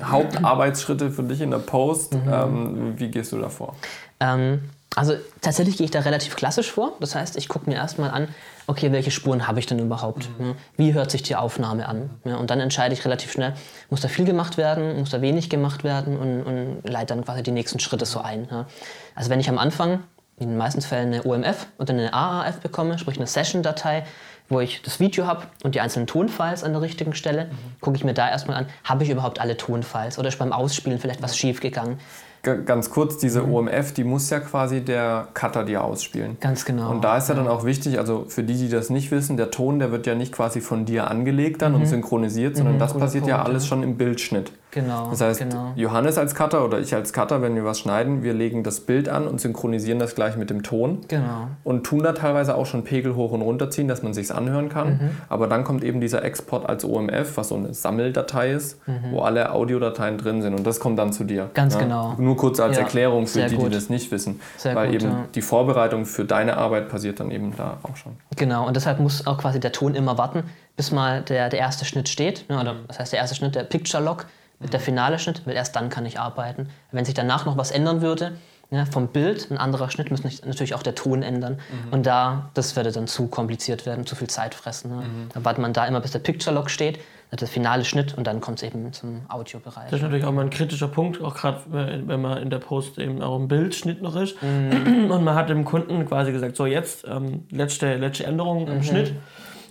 Hauptarbeitsschritte 0.00 1.10
für 1.10 1.24
dich 1.24 1.40
in 1.40 1.50
der 1.50 1.58
Post? 1.58 2.14
Ähm, 2.14 2.94
wie 2.96 3.08
gehst 3.08 3.32
du 3.32 3.38
da 3.38 3.48
vor? 3.48 3.74
Ähm, 4.20 4.60
also 4.94 5.14
tatsächlich 5.40 5.78
gehe 5.78 5.84
ich 5.86 5.90
da 5.90 6.00
relativ 6.00 6.36
klassisch 6.36 6.70
vor. 6.70 6.92
Das 7.00 7.16
heißt, 7.16 7.36
ich 7.36 7.48
gucke 7.48 7.68
mir 7.68 7.74
erstmal 7.76 8.10
an, 8.10 8.28
okay, 8.68 8.92
welche 8.92 9.10
Spuren 9.10 9.48
habe 9.48 9.58
ich 9.58 9.66
denn 9.66 9.78
überhaupt? 9.78 10.28
Ja, 10.38 10.54
Wie 10.76 10.92
hört 10.92 11.10
sich 11.10 11.22
die 11.22 11.34
Aufnahme 11.34 11.88
an? 11.88 12.10
Ja, 12.24 12.36
und 12.36 12.50
dann 12.50 12.60
entscheide 12.60 12.94
ich 12.94 13.04
relativ 13.04 13.32
schnell, 13.32 13.54
muss 13.90 14.02
da 14.02 14.08
viel 14.08 14.26
gemacht 14.26 14.58
werden, 14.58 14.98
muss 14.98 15.10
da 15.10 15.20
wenig 15.20 15.50
gemacht 15.50 15.84
werden 15.84 16.18
und, 16.18 16.42
und 16.42 16.82
leite 16.84 17.14
dann 17.14 17.24
quasi 17.24 17.42
die 17.42 17.50
nächsten 17.50 17.80
Schritte 17.80 18.04
so 18.04 18.20
ein. 18.20 18.46
Ja. 18.50 18.66
Also 19.14 19.30
wenn 19.30 19.40
ich 19.40 19.48
am 19.48 19.58
Anfang 19.58 20.04
in 20.38 20.50
den 20.50 20.58
meisten 20.58 20.82
Fällen 20.82 21.12
eine 21.12 21.24
OMF 21.24 21.66
oder 21.78 21.94
eine 21.94 22.12
AAF 22.12 22.60
bekomme, 22.60 22.98
sprich 22.98 23.16
eine 23.16 23.26
Session-Datei, 23.26 24.04
wo 24.50 24.60
ich 24.60 24.82
das 24.82 25.00
Video 25.00 25.26
habe 25.26 25.44
und 25.64 25.74
die 25.74 25.80
einzelnen 25.80 26.06
Tonfiles 26.06 26.62
an 26.62 26.72
der 26.72 26.82
richtigen 26.82 27.14
Stelle, 27.14 27.50
gucke 27.80 27.96
ich 27.96 28.04
mir 28.04 28.14
da 28.14 28.28
erstmal 28.28 28.58
an, 28.58 28.66
habe 28.84 29.02
ich 29.02 29.10
überhaupt 29.10 29.40
alle 29.40 29.56
Tonfiles 29.56 30.18
oder 30.18 30.28
ist 30.28 30.38
beim 30.38 30.52
Ausspielen 30.52 30.98
vielleicht 30.98 31.22
was 31.22 31.36
schief 31.36 31.60
gegangen? 31.60 31.96
G 31.96 32.02
ganz 32.42 32.90
kurz, 32.90 33.18
diese 33.18 33.46
OMF, 33.46 33.92
die 33.92 34.04
muss 34.04 34.30
ja 34.30 34.40
quasi 34.40 34.80
der 34.80 35.28
Cutter 35.34 35.64
dir 35.64 35.84
ausspielen. 35.84 36.36
Ganz 36.40 36.64
genau. 36.64 36.90
Und 36.90 37.02
da 37.02 37.16
ist 37.16 37.28
ja 37.28 37.34
dann 37.34 37.48
auch 37.48 37.64
wichtig, 37.64 37.98
also 37.98 38.24
für 38.28 38.42
die, 38.42 38.54
die 38.54 38.68
das 38.68 38.90
nicht 38.90 39.10
wissen, 39.10 39.36
der 39.36 39.50
Ton, 39.50 39.78
der 39.78 39.90
wird 39.90 40.06
ja 40.06 40.14
nicht 40.14 40.32
quasi 40.32 40.60
von 40.60 40.84
dir 40.84 41.10
angelegt 41.10 41.62
dann 41.62 41.74
und 41.74 41.86
synchronisiert, 41.86 42.56
sondern 42.56 42.78
das 42.78 42.92
Guter 42.92 43.04
passiert 43.04 43.26
ja 43.26 43.36
Punkt, 43.36 43.48
alles 43.48 43.64
ja. 43.64 43.68
schon 43.68 43.82
im 43.82 43.96
Bildschnitt. 43.96 44.52
Genau. 44.70 45.08
Das 45.10 45.20
heißt, 45.20 45.40
genau. 45.40 45.72
Johannes 45.76 46.18
als 46.18 46.34
Cutter 46.34 46.64
oder 46.64 46.78
ich 46.78 46.94
als 46.94 47.12
Cutter, 47.12 47.40
wenn 47.42 47.54
wir 47.54 47.64
was 47.64 47.78
schneiden, 47.78 48.22
wir 48.22 48.34
legen 48.34 48.62
das 48.62 48.80
Bild 48.80 49.08
an 49.08 49.26
und 49.26 49.40
synchronisieren 49.40 49.98
das 49.98 50.14
gleich 50.14 50.36
mit 50.36 50.50
dem 50.50 50.62
Ton. 50.62 51.00
Genau. 51.08 51.48
Und 51.64 51.84
tun 51.84 52.02
da 52.02 52.12
teilweise 52.12 52.54
auch 52.54 52.66
schon 52.66 52.84
Pegel 52.84 53.14
hoch 53.14 53.32
und 53.32 53.42
runter 53.42 53.70
ziehen, 53.70 53.88
dass 53.88 54.02
man 54.02 54.12
sich's 54.12 54.30
anhören 54.30 54.68
kann. 54.68 54.88
Mhm. 54.88 55.10
Aber 55.28 55.46
dann 55.46 55.64
kommt 55.64 55.84
eben 55.84 56.00
dieser 56.00 56.22
Export 56.24 56.68
als 56.68 56.84
OMF, 56.84 57.36
was 57.36 57.48
so 57.48 57.56
eine 57.56 57.72
Sammeldatei 57.72 58.52
ist, 58.52 58.78
wo 59.10 59.20
alle 59.22 59.52
Audiodateien 59.52 60.18
drin 60.18 60.42
sind. 60.42 60.54
Und 60.54 60.66
das 60.66 60.80
kommt 60.80 60.98
dann 60.98 61.12
zu 61.12 61.24
dir. 61.24 61.44
Mhm. 61.44 61.54
Ganz 61.54 61.78
genau. 61.78 62.14
Nur 62.18 62.36
kurz 62.36 62.60
als 62.60 62.76
Ja, 62.76 62.82
Erklärung 62.82 63.26
für 63.26 63.34
sehr 63.34 63.48
die, 63.48 63.56
gut. 63.56 63.66
die 63.66 63.74
das 63.74 63.88
nicht 63.88 64.10
wissen. 64.10 64.40
Sehr 64.56 64.74
Weil 64.74 64.90
gut, 64.90 65.02
eben 65.02 65.10
ja. 65.10 65.24
die 65.34 65.42
Vorbereitung 65.42 66.04
für 66.04 66.24
deine 66.24 66.56
Arbeit 66.56 66.88
passiert 66.88 67.20
dann 67.20 67.30
eben 67.30 67.54
da 67.56 67.78
auch 67.82 67.96
schon. 67.96 68.12
Genau, 68.36 68.66
und 68.66 68.76
deshalb 68.76 69.00
muss 69.00 69.26
auch 69.26 69.38
quasi 69.38 69.60
der 69.60 69.72
Ton 69.72 69.94
immer 69.94 70.18
warten, 70.18 70.44
bis 70.76 70.92
mal 70.92 71.22
der, 71.22 71.48
der 71.48 71.58
erste 71.58 71.84
Schnitt 71.84 72.08
steht. 72.08 72.44
Ja, 72.48 72.60
oder 72.60 72.76
das 72.86 72.98
heißt, 72.98 73.12
der 73.12 73.20
erste 73.20 73.34
Schnitt, 73.34 73.54
der 73.54 73.64
Picture 73.64 74.02
Lock, 74.02 74.26
der 74.60 74.80
finale 74.80 75.18
Schnitt, 75.18 75.42
weil 75.46 75.54
erst 75.54 75.76
dann 75.76 75.88
kann 75.88 76.04
ich 76.06 76.18
arbeiten. 76.18 76.68
Wenn 76.90 77.04
sich 77.04 77.14
danach 77.14 77.46
noch 77.46 77.56
was 77.56 77.70
ändern 77.70 78.02
würde, 78.02 78.32
ja, 78.70 78.84
vom 78.84 79.08
Bild, 79.08 79.50
ein 79.50 79.56
anderer 79.56 79.88
Schnitt, 79.88 80.10
müsste 80.10 80.28
natürlich 80.46 80.74
auch 80.74 80.82
der 80.82 80.94
Ton 80.94 81.22
ändern. 81.22 81.58
Und 81.90 82.04
da, 82.04 82.50
das 82.52 82.76
würde 82.76 82.92
dann 82.92 83.06
zu 83.06 83.28
kompliziert 83.28 83.86
werden, 83.86 84.04
zu 84.04 84.14
viel 84.14 84.28
Zeit 84.28 84.54
fressen. 84.54 84.90
Ne? 84.90 85.02
Da 85.32 85.42
wartet 85.42 85.62
man 85.62 85.72
da 85.72 85.86
immer, 85.86 86.00
bis 86.00 86.10
der 86.10 86.18
Picture 86.18 86.54
Lock 86.54 86.68
steht, 86.68 86.98
dann 87.30 87.38
der 87.38 87.48
finale 87.48 87.84
Schnitt 87.86 88.16
und 88.16 88.26
dann 88.26 88.42
kommt 88.42 88.58
es 88.58 88.68
eben 88.68 88.92
zum 88.92 89.22
Audiobereich. 89.28 89.84
Das 89.90 89.94
ist 89.94 90.02
natürlich 90.02 90.24
auch 90.24 90.32
mal 90.32 90.42
ein 90.42 90.50
kritischer 90.50 90.88
Punkt, 90.88 91.22
auch 91.22 91.34
gerade 91.34 91.62
wenn 91.70 92.20
man 92.20 92.42
in 92.42 92.50
der 92.50 92.58
Post 92.58 92.98
eben 92.98 93.22
auch 93.22 93.36
im 93.36 93.48
Bildschnitt 93.48 94.02
noch 94.02 94.16
ist. 94.16 94.36
Und 94.42 95.24
man 95.24 95.34
hat 95.34 95.48
dem 95.48 95.64
Kunden 95.64 96.04
quasi 96.06 96.32
gesagt, 96.32 96.56
so 96.56 96.66
jetzt 96.66 97.06
ähm, 97.08 97.46
letzte, 97.50 97.96
letzte 97.96 98.24
Änderung 98.24 98.68
im 98.68 98.82
Schnitt. 98.82 99.14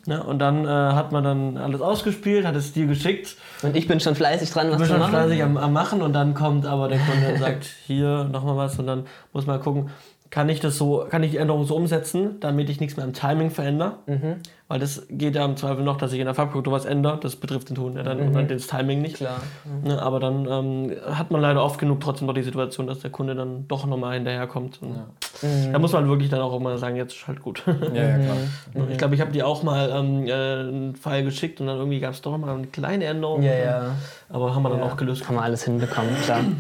Ne? 0.08 0.24
Und 0.24 0.40
dann 0.40 0.64
äh, 0.66 0.70
hat 0.70 1.12
man 1.12 1.22
dann 1.22 1.58
alles 1.58 1.82
ausgespielt, 1.82 2.46
hat 2.46 2.56
es 2.56 2.72
dir 2.72 2.88
geschickt. 2.88 3.36
Und 3.62 3.76
ich 3.76 3.88
bin 3.88 4.00
schon 4.00 4.16
fleißig 4.16 4.50
dran, 4.52 4.72
was 4.72 4.78
zu 4.78 4.86
schon 4.86 5.00
machen. 5.00 5.12
fleißig 5.12 5.44
am, 5.44 5.58
am 5.58 5.74
Machen 5.74 6.02
und 6.02 6.14
dann 6.14 6.34
kommt 6.34 6.66
aber 6.66 6.88
der 6.88 7.00
Kunde 7.00 7.34
und 7.34 7.40
sagt, 7.40 7.66
hier 7.86 8.24
nochmal 8.32 8.56
was 8.56 8.80
und 8.80 8.88
dann 8.88 9.06
muss 9.34 9.46
man 9.46 9.60
gucken, 9.60 9.90
kann 10.30 10.50
ich 10.50 10.60
das 10.60 10.78
so, 10.78 11.06
kann 11.10 11.24
ich 11.24 11.32
die 11.32 11.38
Änderung 11.38 11.66
so 11.66 11.76
umsetzen, 11.76 12.40
damit 12.40 12.70
ich 12.70 12.80
nichts 12.80 12.98
mehr 12.98 13.06
am 13.06 13.14
Timing 13.14 13.50
verändere? 13.50 13.94
Weil 14.68 14.80
das 14.80 15.06
geht 15.10 15.36
ja 15.36 15.46
im 15.46 15.56
Zweifel 15.56 15.84
noch, 15.84 15.98
dass 15.98 16.12
ich 16.12 16.20
in 16.20 16.26
der 16.26 16.36
Farbkorrektur 16.36 16.74
was 16.74 16.84
ändere, 16.84 17.18
das 17.22 17.38
betrifft 17.38 17.70
den 17.70 17.76
Ton 17.76 17.96
ja 17.96 18.04
dann 18.04 18.20
und 18.20 18.34
dann 18.34 18.48
das 18.50 18.68
Timing 18.68 19.02
nicht. 19.02 19.16
Klar. 19.16 19.40
Ne, 19.84 20.02
aber 20.02 20.20
dann 20.20 20.46
ähm, 20.46 20.92
hat 21.10 21.32
man 21.32 21.40
leider 21.40 21.64
oft 21.64 21.80
genug 21.80 22.02
trotzdem 22.02 22.28
noch 22.28 22.34
die 22.34 22.44
Situation, 22.44 22.86
dass 22.88 23.00
der 23.00 23.10
Kunde 23.10 23.36
dann 23.36 23.66
doch 23.70 23.86
nochmal 23.86 24.16
hinterherkommt. 24.16 24.80
Und 24.82 25.00
Da 25.72 25.80
muss 25.80 25.94
man 25.94 26.10
wirklich 26.10 26.30
dann 26.30 26.42
auch 26.42 26.54
immer 26.56 26.78
sagen, 26.78 26.98
jetzt 26.98 27.14
ist 27.16 27.28
halt 27.28 27.42
gut. 27.42 27.64
Ja, 27.94 28.04
ja, 28.04 28.18
klar. 28.18 28.38
Ich 28.92 28.98
glaube, 28.98 29.16
ich 29.16 29.22
habe 29.22 29.32
dir 29.32 29.48
auch 29.48 29.64
mal 29.64 29.90
ähm, 29.90 30.28
äh, 30.28 30.32
einen 30.34 30.96
File 30.96 31.24
geschickt 31.24 31.62
und 31.62 31.68
dann 31.68 31.78
irgendwie 31.78 32.00
gab 32.02 32.14
es 32.14 32.22
doch 32.22 32.38
mal 32.38 32.54
eine 32.54 32.68
kleine 32.68 33.06
Änderung. 33.06 33.44
Ja, 33.44 33.54
ja. 33.54 33.96
Aber 34.30 34.54
haben 34.54 34.64
wir 34.64 34.70
dann 34.70 34.80
Ja, 34.80 34.86
auch 34.86 34.98
gelöst. 34.98 35.28
Haben 35.28 35.36
wir 35.36 35.44
alles 35.44 35.64
hinbekommen, 35.64 36.14
klar. 36.24 36.42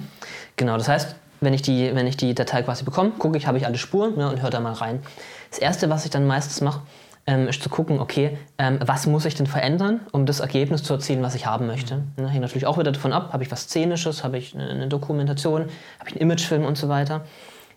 Genau, 0.59 0.75
das 0.75 0.87
heißt, 0.89 1.15
wenn 1.41 1.53
ich 1.53 1.61
die, 1.61 1.93
wenn 1.93 2.07
ich 2.07 2.17
die 2.17 2.33
Datei 2.33 2.63
quasi 2.63 2.83
bekomme, 2.83 3.11
gucke 3.11 3.37
ich, 3.37 3.47
habe 3.47 3.57
ich 3.57 3.65
alle 3.65 3.77
Spuren 3.77 4.17
ne, 4.17 4.29
und 4.29 4.41
höre 4.41 4.49
da 4.49 4.59
mal 4.59 4.73
rein. 4.73 5.01
Das 5.49 5.59
Erste, 5.59 5.89
was 5.89 6.05
ich 6.05 6.11
dann 6.11 6.27
meistens 6.27 6.61
mache, 6.61 6.81
ähm, 7.27 7.47
ist 7.47 7.61
zu 7.61 7.69
gucken, 7.69 7.99
okay, 7.99 8.37
ähm, 8.57 8.79
was 8.83 9.05
muss 9.05 9.25
ich 9.25 9.35
denn 9.35 9.47
verändern, 9.47 9.99
um 10.11 10.25
das 10.25 10.39
Ergebnis 10.39 10.83
zu 10.83 10.93
erzielen, 10.93 11.21
was 11.21 11.35
ich 11.35 11.45
haben 11.45 11.67
möchte. 11.67 12.03
Ne, 12.15 12.29
hängt 12.29 12.41
natürlich 12.41 12.65
auch 12.65 12.77
wieder 12.77 12.91
davon 12.91 13.13
ab, 13.13 13.33
habe 13.33 13.43
ich 13.43 13.51
was 13.51 13.63
Szenisches, 13.63 14.23
habe 14.23 14.37
ich 14.37 14.55
eine, 14.55 14.69
eine 14.69 14.87
Dokumentation, 14.87 15.63
habe 15.99 16.09
ich 16.09 16.13
einen 16.13 16.21
Imagefilm 16.21 16.65
und 16.65 16.77
so 16.77 16.89
weiter. 16.89 17.25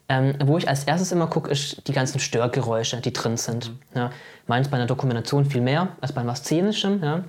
Ähm, 0.09 0.35
wo 0.45 0.59
ich 0.59 0.69
als 0.69 0.85
erstes 0.85 1.13
immer 1.13 1.29
gucke, 1.29 1.51
ist 1.51 1.87
die 1.87 1.93
ganzen 1.93 2.19
Störgeräusche, 2.19 3.01
die 3.01 3.13
drin 3.13 3.37
sind. 3.37 3.71
Ja, 3.95 4.11
meins 4.49 4.69
bei 4.69 4.77
einer 4.77 4.87
Dokumentation 4.87 5.45
viel 5.45 5.61
mehr 5.61 5.89
als 6.01 6.13
bei 6.13 6.27
was 6.27 6.41
Szenischem. 6.41 7.01
Ja. 7.03 7.25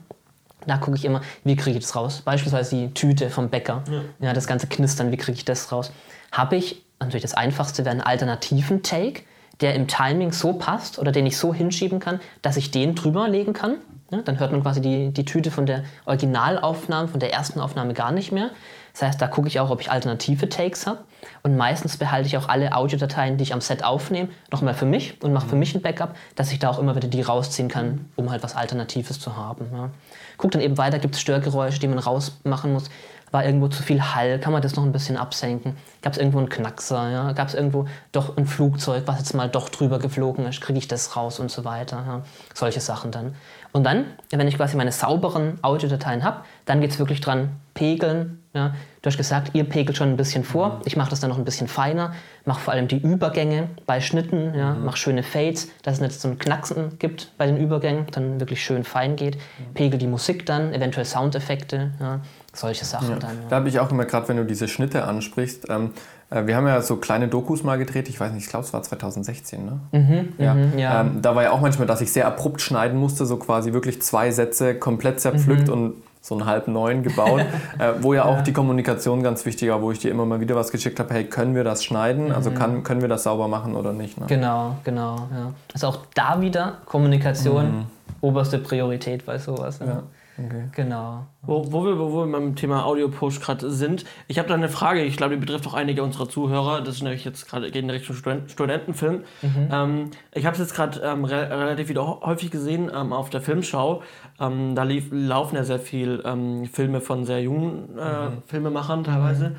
Da 0.66 0.78
gucke 0.78 0.98
ich 0.98 1.06
immer, 1.06 1.22
wie 1.44 1.56
kriege 1.56 1.78
ich 1.78 1.84
das 1.84 1.96
raus? 1.96 2.22
Beispielsweise 2.24 2.76
die 2.76 2.94
Tüte 2.94 3.30
vom 3.30 3.50
Bäcker. 3.50 3.84
Ja. 4.20 4.34
das 4.34 4.48
ganze 4.48 4.68
Knistern, 4.68 5.12
wie 5.12 5.18
kriege 5.18 5.38
ich 5.38 5.46
das 5.46 5.72
raus? 5.72 5.92
Habe 6.32 6.56
ich, 6.56 6.84
natürlich 7.00 7.24
das 7.24 7.34
Einfachste 7.34 7.86
wäre 7.86 7.92
einen 7.92 8.02
alternativen 8.02 8.84
Take, 8.84 9.24
der 9.60 9.76
im 9.76 9.88
Timing 9.88 10.32
so 10.32 10.54
passt 10.54 10.98
oder 10.98 11.12
den 11.12 11.26
ich 11.26 11.38
so 11.38 11.54
hinschieben 11.54 12.00
kann, 12.00 12.20
dass 12.42 12.58
ich 12.58 12.72
den 12.72 12.96
drüber 12.96 13.28
legen 13.28 13.54
kann. 13.54 13.78
Ja, 14.12 14.22
dann 14.22 14.40
hört 14.40 14.52
man 14.52 14.62
quasi 14.62 14.82
die, 14.82 15.12
die 15.12 15.24
Tüte 15.24 15.52
von 15.52 15.66
der 15.66 15.84
Originalaufnahme, 16.06 17.08
von 17.08 17.20
der 17.20 17.32
ersten 17.32 17.62
Aufnahme 17.62 17.94
gar 17.94 18.12
nicht 18.12 18.32
mehr. 18.32 18.50
Das 18.92 19.04
heißt, 19.04 19.22
da 19.22 19.28
gucke 19.28 19.48
ich 19.48 19.60
auch, 19.62 19.70
ob 19.70 19.80
ich 19.80 19.90
alternative 19.90 20.50
Takes 20.50 20.86
habe. 20.86 21.00
Und 21.44 21.56
meistens 21.56 21.96
behalte 21.96 22.28
ich 22.28 22.36
auch 22.36 22.50
alle 22.50 22.76
Audiodateien, 22.76 23.38
die 23.38 23.44
ich 23.44 23.54
am 23.54 23.62
Set 23.62 23.86
aufnehme, 23.86 24.30
nochmal 24.52 24.74
für 24.74 24.86
mich 24.86 25.22
und 25.24 25.32
mache 25.32 25.48
für 25.48 25.56
mich 25.56 25.74
ein 25.76 25.82
Backup, 25.82 26.16
dass 26.36 26.52
ich 26.52 26.60
da 26.60 26.70
auch 26.70 26.80
immer 26.80 26.96
wieder 26.96 27.08
die 27.08 27.22
rausziehen 27.22 27.70
kann, 27.70 28.10
um 28.18 28.30
halt 28.32 28.44
was 28.44 28.56
Alternatives 28.56 29.20
zu 29.20 29.38
haben. 29.38 29.68
Ja. 29.72 29.92
Guck 30.38 30.52
dann 30.52 30.62
eben 30.62 30.78
weiter, 30.78 31.00
gibt 31.00 31.16
es 31.16 31.22
Störgeräusche, 31.22 31.80
die 31.80 31.88
man 31.88 32.00
rausmachen 32.00 32.74
muss. 32.74 32.90
War 33.32 33.46
irgendwo 33.46 33.70
zu 33.70 33.82
viel 33.82 34.02
Hall? 34.02 34.40
Kann 34.40 34.52
man 34.52 34.62
das 34.62 34.76
noch 34.76 34.84
ein 34.84 34.92
bisschen 34.92 35.18
absenken? 35.18 35.78
Gab 36.02 36.14
es 36.14 36.20
irgendwo 36.20 36.40
einen 36.40 36.50
Knackser? 36.50 37.10
Ja? 37.10 37.32
Gab 37.32 37.48
es 37.48 37.54
irgendwo 37.54 37.86
doch 38.12 38.38
ein 38.38 38.46
Flugzeug, 38.46 39.04
was 39.06 39.20
jetzt 39.20 39.34
mal 39.34 39.50
doch 39.50 39.70
drüber 39.70 40.00
geflogen 40.00 40.46
ist? 40.46 40.62
Kriege 40.62 40.80
ich 40.80 40.88
das 40.88 41.16
raus 41.16 41.40
und 41.40 41.50
so 41.50 41.64
weiter? 41.64 42.04
Ja? 42.06 42.22
Solche 42.54 42.82
Sachen 42.82 43.12
dann. 43.12 43.36
Und 43.72 43.86
dann, 43.86 44.06
wenn 44.32 44.48
ich 44.48 44.58
quasi 44.58 44.76
meine 44.76 44.92
sauberen 44.92 45.58
Audiodateien 45.62 46.24
habe, 46.24 46.42
dann 46.66 46.82
geht 46.82 46.92
es 46.92 47.00
wirklich 47.00 47.22
dran, 47.22 47.52
pegeln. 47.74 48.44
Ja. 48.54 48.76
Du 49.02 49.08
hast 49.08 49.16
gesagt, 49.16 49.52
ihr 49.54 49.64
pegelt 49.64 49.96
schon 49.96 50.10
ein 50.10 50.18
bisschen 50.18 50.44
vor. 50.44 50.70
Mhm. 50.70 50.82
Ich 50.84 50.98
mache 50.98 51.10
das 51.10 51.22
dann 51.22 51.30
noch 51.30 51.38
ein 51.38 51.46
bisschen 51.46 51.70
feiner. 51.70 52.14
Mache 52.44 52.60
vor 52.60 52.74
allem 52.74 52.90
die 52.90 52.98
Übergänge 52.98 53.70
bei 53.86 54.02
Schnitten. 54.02 54.54
Ja. 54.54 54.74
Mhm. 54.74 54.86
Mache 54.86 54.98
schöne 54.98 55.24
Fades, 55.24 55.70
dass 55.84 55.96
es 55.96 56.02
nicht 56.02 56.20
so 56.20 56.28
ein 56.28 56.38
Knacksen 56.38 57.00
gibt 57.00 57.32
bei 57.38 57.46
den 57.46 57.58
Übergängen, 57.58 58.08
dann 58.12 58.42
wirklich 58.42 58.62
schön 58.62 58.84
fein 58.84 59.16
geht. 59.16 59.36
Mhm. 59.36 59.74
Pegel 59.74 60.00
die 60.00 60.08
Musik 60.08 60.46
dann, 60.46 60.74
eventuell 60.74 61.06
Soundeffekte. 61.06 61.92
Ja. 62.02 62.20
Solche 62.54 62.86
Sachen 62.86 63.12
ja. 63.12 63.16
dann. 63.16 63.38
Ja. 63.44 63.48
Da 63.50 63.56
habe 63.58 63.70
ich 63.70 63.80
auch 63.80 63.92
immer, 63.92 64.06
gerade 64.06 64.28
wenn 64.28 64.38
du 64.38 64.46
diese 64.46 64.68
Schnitte 64.68 65.06
ansprichst, 65.06 65.70
ähm, 65.70 65.92
äh, 66.30 66.46
wir 66.48 66.56
haben 66.56 66.68
ja 66.68 66.82
so 66.82 66.98
kleine 66.98 67.28
Dokus 67.28 67.64
mal 67.64 67.78
gedreht, 67.78 68.10
ich 68.10 68.20
weiß 68.20 68.34
nicht, 68.34 68.44
ich 68.44 68.50
glaube 68.50 68.66
es 68.66 68.74
war 68.74 68.82
2016, 68.82 69.66
ne? 69.66 69.80
Mhm, 69.92 70.34
ja. 70.38 70.54
Mhm, 70.54 70.78
ja. 70.78 71.02
Ähm, 71.02 71.22
da 71.22 71.36
war 71.36 71.44
ja 71.44 71.52
auch 71.52 71.62
manchmal, 71.62 71.88
dass 71.88 72.02
ich 72.02 72.12
sehr 72.12 72.28
abrupt 72.28 72.62
schneiden 72.62 73.00
musste, 73.00 73.26
so 73.26 73.38
quasi 73.38 73.74
wirklich 73.74 74.02
zwei 74.02 74.32
Sätze 74.32 74.76
komplett 74.76 75.22
zerpflückt 75.22 75.68
mhm. 75.68 75.74
und 75.74 75.94
so 76.24 76.36
einen 76.36 76.46
halb 76.46 76.68
neuen 76.68 77.04
gebaut, 77.04 77.42
äh, 77.80 77.94
wo 78.00 78.14
ja 78.14 78.26
auch 78.26 78.38
ja. 78.38 78.42
die 78.44 78.54
Kommunikation 78.54 79.24
ganz 79.24 79.46
wichtig 79.46 79.70
war, 79.70 79.82
wo 79.82 79.92
ich 79.92 80.00
dir 80.00 80.12
immer 80.12 80.26
mal 80.26 80.40
wieder 80.40 80.56
was 80.56 80.72
geschickt 80.72 81.00
habe, 81.00 81.14
hey, 81.14 81.26
können 81.26 81.56
wir 81.56 81.64
das 81.64 81.84
schneiden? 81.84 82.32
Also 82.32 82.52
mhm. 82.52 82.56
kann, 82.56 82.84
können 82.84 83.02
wir 83.02 83.10
das 83.10 83.24
sauber 83.24 83.48
machen 83.48 83.76
oder 83.76 83.92
nicht? 83.92 84.20
Ne? 84.20 84.28
Genau, 84.28 84.76
genau. 84.84 85.16
Ja. 85.16 85.54
Also 85.74 85.88
auch 85.88 86.00
da 86.14 86.40
wieder 86.40 86.78
Kommunikation, 86.86 87.72
mhm. 87.72 87.86
oberste 88.22 88.60
Priorität 88.60 89.26
bei 89.26 89.40
sowas. 89.40 89.80
Ja. 89.80 90.04
Okay. 90.38 90.70
Genau. 90.76 91.26
Wo, 91.42 91.72
wo, 91.72 91.86
wir, 91.86 92.00
wo 92.00 92.26
wir 92.26 92.32
beim 92.32 92.56
Thema 92.56 92.86
Audio-Post 92.86 93.42
gerade 93.42 93.70
sind, 93.70 94.06
ich 94.28 94.40
habe 94.40 94.48
da 94.48 94.56
eine 94.56 94.70
Frage, 94.70 95.04
ich 95.04 95.18
glaube, 95.18 95.36
die 95.36 95.40
betrifft 95.40 95.68
auch 95.68 95.74
einige 95.74 96.04
unserer 96.04 96.30
Zuhörer. 96.30 96.82
Das 96.82 96.96
ist 96.96 97.04
nämlich 97.04 97.26
jetzt 97.26 97.50
gerade 97.50 97.68
in 97.68 97.90
Richtung 97.90 98.16
Student 98.16 98.50
Studentenfilm. 98.50 99.24
Mhm. 99.42 99.70
Ähm, 99.72 100.12
ich 100.34 100.46
habe 100.46 100.54
es 100.54 100.60
jetzt 100.60 100.74
gerade 100.74 101.02
ähm, 101.02 101.26
re 101.26 101.50
relativ 101.50 101.90
wieder 101.90 102.22
häufig 102.22 102.50
gesehen 102.50 102.90
ähm, 102.94 103.14
auf 103.14 103.30
der 103.30 103.42
Filmschau. 103.42 104.04
Ähm, 104.40 104.74
da 104.76 104.84
lief, 104.84 105.10
laufen 105.12 105.56
ja 105.56 105.64
sehr 105.64 105.80
viel 105.80 106.22
ähm, 106.26 106.66
Filme 106.66 107.02
von 107.02 107.26
sehr 107.26 107.42
jungen 107.42 107.98
äh, 107.98 108.30
mhm. 108.30 108.44
Filmemachern 108.48 109.04
teilweise. 109.04 109.50
Mhm. 109.50 109.56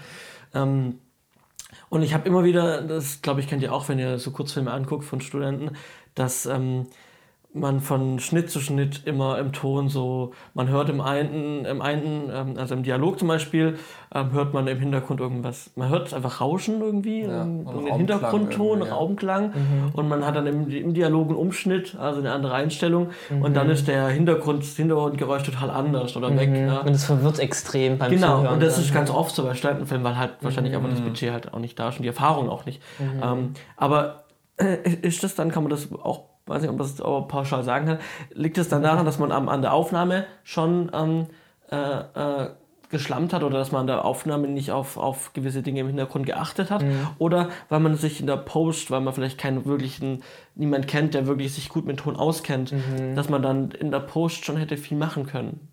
Ähm, 0.54 0.98
und 1.90 2.02
ich 2.02 2.14
habe 2.14 2.26
immer 2.26 2.44
wieder, 2.44 2.80
das 2.82 3.20
glaube 3.20 3.40
ich, 3.40 3.48
kennt 3.48 3.62
ihr 3.62 3.72
auch, 3.72 3.88
wenn 3.88 3.98
ihr 3.98 4.18
so 4.18 4.30
Kurzfilme 4.30 4.70
anguckt 4.70 5.04
von 5.04 5.20
Studenten, 5.20 5.72
dass 6.14 6.48
man 7.55 7.80
von 7.80 8.18
Schnitt 8.18 8.50
zu 8.50 8.61
Schnitt 8.61 9.03
immer 9.05 9.38
im 9.38 9.53
Ton 9.53 9.88
so, 9.88 10.32
man 10.55 10.68
hört 10.68 10.88
im 10.88 11.00
einen, 11.00 11.64
im 11.66 11.82
einen 11.82 12.30
ähm, 12.32 12.55
also 12.57 12.74
im 12.74 12.82
Dialog 12.82 13.18
zum 13.18 13.28
Beispiel, 13.28 13.78
ähm, 14.14 14.32
hört 14.32 14.55
man 14.55 14.66
im 14.66 14.78
Hintergrund 14.78 15.20
irgendwas, 15.20 15.70
man 15.76 15.90
hört 15.90 16.14
einfach 16.14 16.40
Rauschen 16.40 16.80
irgendwie, 16.80 17.22
ja, 17.22 17.42
ähm, 17.42 17.66
den 17.66 17.94
Hintergrundton, 17.94 18.82
ja. 18.82 18.94
Raumklang 18.94 19.48
mhm. 19.48 19.90
und 19.92 20.09
man 20.09 20.24
hat 20.24 20.36
dann 20.36 20.46
im, 20.46 20.70
im 20.70 20.94
Dialog 20.94 21.28
einen 21.28 21.36
Umschnitt, 21.36 21.94
also 21.98 22.20
eine 22.20 22.32
andere 22.32 22.55
Einstellung 22.55 23.11
mhm. 23.28 23.42
und 23.42 23.55
dann 23.55 23.68
ist 23.68 23.86
der 23.86 24.09
Hintergrund, 24.09 24.62
das 24.62 24.76
Hintergrundgeräusch 24.76 25.42
total 25.42 25.70
anders 25.70 26.16
oder 26.16 26.30
mhm. 26.30 26.38
weg. 26.38 26.57
Ja. 26.57 26.80
Und 26.80 26.90
es 26.90 27.05
verwirrt 27.05 27.38
extrem 27.38 27.98
beim 27.98 28.11
Genau, 28.11 28.38
Zuhören. 28.38 28.55
und 28.55 28.62
das 28.62 28.78
ist 28.78 28.94
ganz 28.94 29.11
oft 29.11 29.34
so 29.34 29.44
bei 29.44 29.55
Studentenfilmen, 29.55 30.05
weil 30.05 30.16
halt 30.16 30.32
wahrscheinlich 30.40 30.74
aber 30.74 30.88
das 30.88 31.00
mhm. 31.00 31.05
Budget 31.05 31.32
halt 31.32 31.53
auch 31.53 31.59
nicht 31.59 31.78
da 31.78 31.90
ist 31.90 31.96
und 31.96 32.03
die 32.03 32.09
Erfahrung 32.09 32.48
auch 32.48 32.64
nicht. 32.64 32.80
Mhm. 32.98 33.22
Ähm, 33.22 33.50
aber 33.76 34.24
äh, 34.57 34.76
ist 35.03 35.22
das 35.22 35.34
dann, 35.34 35.50
kann 35.50 35.64
man 35.64 35.70
das 35.70 35.88
auch 35.92 36.31
weiß 36.47 36.62
nicht, 36.62 36.70
ob 36.70 36.78
man 36.78 36.86
das 36.86 37.01
aber 37.01 37.28
pauschal 37.28 37.62
sagen 37.62 37.86
kann, 37.86 37.99
liegt 38.32 38.59
es 38.59 38.68
dann 38.68 38.82
daran, 38.82 39.07
dass 39.07 39.18
man 39.18 39.32
am, 39.32 39.49
an 39.49 39.62
der 39.62 39.72
Aufnahme 39.72 40.26
schon 40.45 40.90
ähm, 40.95 41.26
äh, 41.70 42.45
äh, 42.45 42.51
geschlammt 42.93 43.32
hat 43.32 43.43
oder 43.43 43.59
dass 43.59 43.72
man 43.72 43.82
an 43.82 43.86
der 43.88 44.05
Aufnahme 44.05 44.47
nicht 44.47 44.70
auf, 44.70 44.99
auf 44.99 45.32
gewisse 45.32 45.62
Dinge 45.62 45.80
im 45.80 45.86
Hintergrund 45.88 46.26
geachtet 46.26 46.70
hat 46.70 46.82
mhm. 46.82 47.09
oder 47.18 47.49
weil 47.70 47.80
man 47.80 47.97
sich 47.97 48.20
in 48.20 48.26
der 48.26 48.36
Post, 48.36 48.90
weil 48.90 49.01
man 49.01 49.14
vielleicht 49.14 49.38
keinen 49.38 49.64
wirklichen, 49.64 50.22
niemand 50.55 50.86
kennt, 50.86 51.14
der 51.14 51.26
wirklich 51.26 51.55
sich 51.55 51.70
gut 51.70 51.86
mit 51.86 52.01
Ton 52.01 52.16
auskennt, 52.16 52.72
mhm. 52.72 53.16
dass 53.16 53.30
man 53.30 53.43
dann 53.43 53.70
in 53.70 53.90
der 53.90 54.01
Post 54.01 54.45
schon 54.45 54.59
hätte 54.59 54.76
viel 54.76 54.99
machen 54.99 55.26
können. 55.26 55.68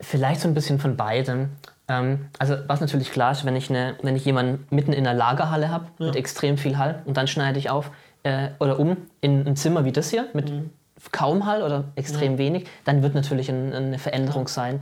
Vielleicht 0.00 0.40
so 0.40 0.48
ein 0.48 0.54
bisschen 0.54 0.80
von 0.80 0.96
beidem. 0.96 1.50
Ähm, 1.88 2.26
also 2.38 2.56
was 2.66 2.80
natürlich 2.80 3.12
klar 3.12 3.30
ist, 3.30 3.44
wenn 3.44 3.54
ich, 3.54 3.70
eine, 3.70 3.94
wenn 4.02 4.16
ich 4.16 4.24
jemanden 4.24 4.66
mitten 4.70 4.92
in 4.92 5.06
einer 5.06 5.16
Lagerhalle 5.16 5.70
habe 5.70 5.86
ja. 6.00 6.06
mit 6.06 6.16
extrem 6.16 6.58
viel 6.58 6.78
Hall 6.78 7.02
und 7.04 7.16
dann 7.16 7.28
schneide 7.28 7.60
ich 7.60 7.70
auf, 7.70 7.92
äh, 8.26 8.50
oder 8.58 8.78
um 8.80 8.96
in 9.20 9.46
ein 9.46 9.56
Zimmer 9.56 9.84
wie 9.84 9.92
das 9.92 10.10
hier 10.10 10.26
mit 10.34 10.50
mhm. 10.50 10.70
kaum 11.12 11.46
Hall 11.46 11.62
oder 11.62 11.84
extrem 11.94 12.32
ja. 12.32 12.38
wenig, 12.38 12.66
dann 12.84 13.02
wird 13.02 13.14
natürlich 13.14 13.48
ein, 13.48 13.72
eine 13.72 13.98
Veränderung 13.98 14.48
sein. 14.48 14.76
Mhm. 14.76 14.80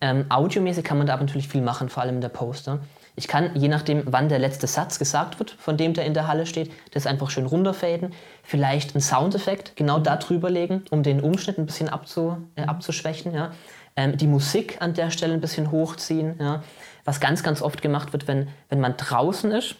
Ähm, 0.00 0.26
audiomäßig 0.28 0.84
kann 0.84 0.98
man 0.98 1.08
da 1.08 1.14
aber 1.14 1.24
natürlich 1.24 1.48
viel 1.48 1.62
machen, 1.62 1.88
vor 1.88 2.04
allem 2.04 2.16
in 2.16 2.20
der 2.20 2.28
Poster. 2.28 2.78
Ich 3.16 3.28
kann, 3.28 3.50
je 3.54 3.68
nachdem, 3.68 4.02
wann 4.06 4.28
der 4.28 4.38
letzte 4.38 4.66
Satz 4.66 4.98
gesagt 4.98 5.38
wird, 5.38 5.50
von 5.52 5.76
dem 5.76 5.94
der 5.94 6.04
in 6.04 6.14
der 6.14 6.26
Halle 6.26 6.46
steht, 6.46 6.72
das 6.92 7.06
einfach 7.06 7.30
schön 7.30 7.46
runterfaden. 7.46 8.12
Vielleicht 8.42 8.94
einen 8.94 9.02
Soundeffekt 9.02 9.76
genau 9.76 9.98
da 9.98 10.16
drüber 10.16 10.50
legen, 10.50 10.84
um 10.90 11.02
den 11.02 11.20
Umschnitt 11.20 11.58
ein 11.58 11.66
bisschen 11.66 11.88
abzu, 11.88 12.36
äh, 12.54 12.62
mhm. 12.62 12.68
abzuschwächen. 12.68 13.34
Ja. 13.34 13.52
Ähm, 13.96 14.16
die 14.16 14.26
Musik 14.28 14.76
an 14.80 14.94
der 14.94 15.10
Stelle 15.10 15.34
ein 15.34 15.40
bisschen 15.40 15.72
hochziehen. 15.72 16.36
Ja. 16.38 16.62
Was 17.04 17.20
ganz, 17.20 17.42
ganz 17.42 17.60
oft 17.60 17.82
gemacht 17.82 18.12
wird, 18.12 18.28
wenn, 18.28 18.48
wenn 18.68 18.80
man 18.80 18.96
draußen 18.96 19.50
ist 19.52 19.76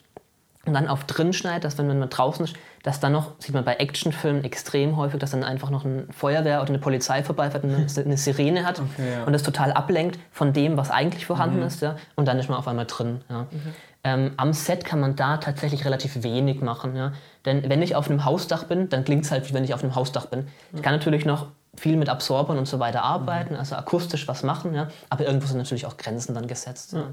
und 0.66 0.74
dann 0.74 0.88
auf 0.88 1.04
drin 1.04 1.32
schneidet, 1.32 1.64
dass 1.64 1.78
wenn 1.78 1.86
man 1.86 2.08
draußen 2.08 2.44
ist, 2.44 2.54
dass 2.84 3.00
dann 3.00 3.12
noch, 3.12 3.32
sieht 3.38 3.54
man 3.54 3.64
bei 3.64 3.76
Actionfilmen 3.76 4.44
extrem 4.44 4.98
häufig, 4.98 5.18
dass 5.18 5.30
dann 5.30 5.42
einfach 5.42 5.70
noch 5.70 5.86
ein 5.86 6.06
Feuerwehr 6.12 6.60
oder 6.60 6.68
eine 6.68 6.78
Polizei 6.78 7.24
vorbeifährt 7.24 7.64
und 7.64 7.74
eine, 7.74 7.86
eine 8.04 8.16
Sirene 8.18 8.66
hat 8.66 8.78
okay, 8.78 9.10
ja. 9.10 9.24
und 9.24 9.32
das 9.32 9.42
total 9.42 9.72
ablenkt 9.72 10.18
von 10.30 10.52
dem, 10.52 10.76
was 10.76 10.90
eigentlich 10.90 11.24
vorhanden 11.24 11.60
mhm. 11.60 11.66
ist. 11.66 11.80
Ja? 11.80 11.96
Und 12.14 12.28
dann 12.28 12.38
ist 12.38 12.50
man 12.50 12.58
auf 12.58 12.68
einmal 12.68 12.84
drin. 12.84 13.22
Ja? 13.30 13.46
Mhm. 13.50 13.74
Ähm, 14.04 14.32
am 14.36 14.52
Set 14.52 14.84
kann 14.84 15.00
man 15.00 15.16
da 15.16 15.38
tatsächlich 15.38 15.86
relativ 15.86 16.22
wenig 16.22 16.60
machen. 16.60 16.94
Ja? 16.94 17.12
Denn 17.46 17.70
wenn 17.70 17.80
ich 17.80 17.96
auf 17.96 18.10
einem 18.10 18.26
Hausdach 18.26 18.64
bin, 18.64 18.90
dann 18.90 19.02
klingt 19.02 19.24
es 19.24 19.30
halt, 19.30 19.48
wie 19.48 19.54
wenn 19.54 19.64
ich 19.64 19.72
auf 19.72 19.82
einem 19.82 19.94
Hausdach 19.94 20.26
bin. 20.26 20.46
Ich 20.74 20.82
kann 20.82 20.92
natürlich 20.92 21.24
noch 21.24 21.46
viel 21.76 21.96
mit 21.96 22.10
Absorbern 22.10 22.58
und 22.58 22.68
so 22.68 22.80
weiter 22.80 23.02
arbeiten, 23.02 23.54
mhm. 23.54 23.60
also 23.60 23.76
akustisch 23.76 24.28
was 24.28 24.42
machen, 24.42 24.74
ja? 24.74 24.88
aber 25.08 25.24
irgendwo 25.24 25.46
sind 25.46 25.56
natürlich 25.56 25.86
auch 25.86 25.96
Grenzen 25.96 26.34
dann 26.34 26.46
gesetzt. 26.46 26.92
Ja. 26.92 27.06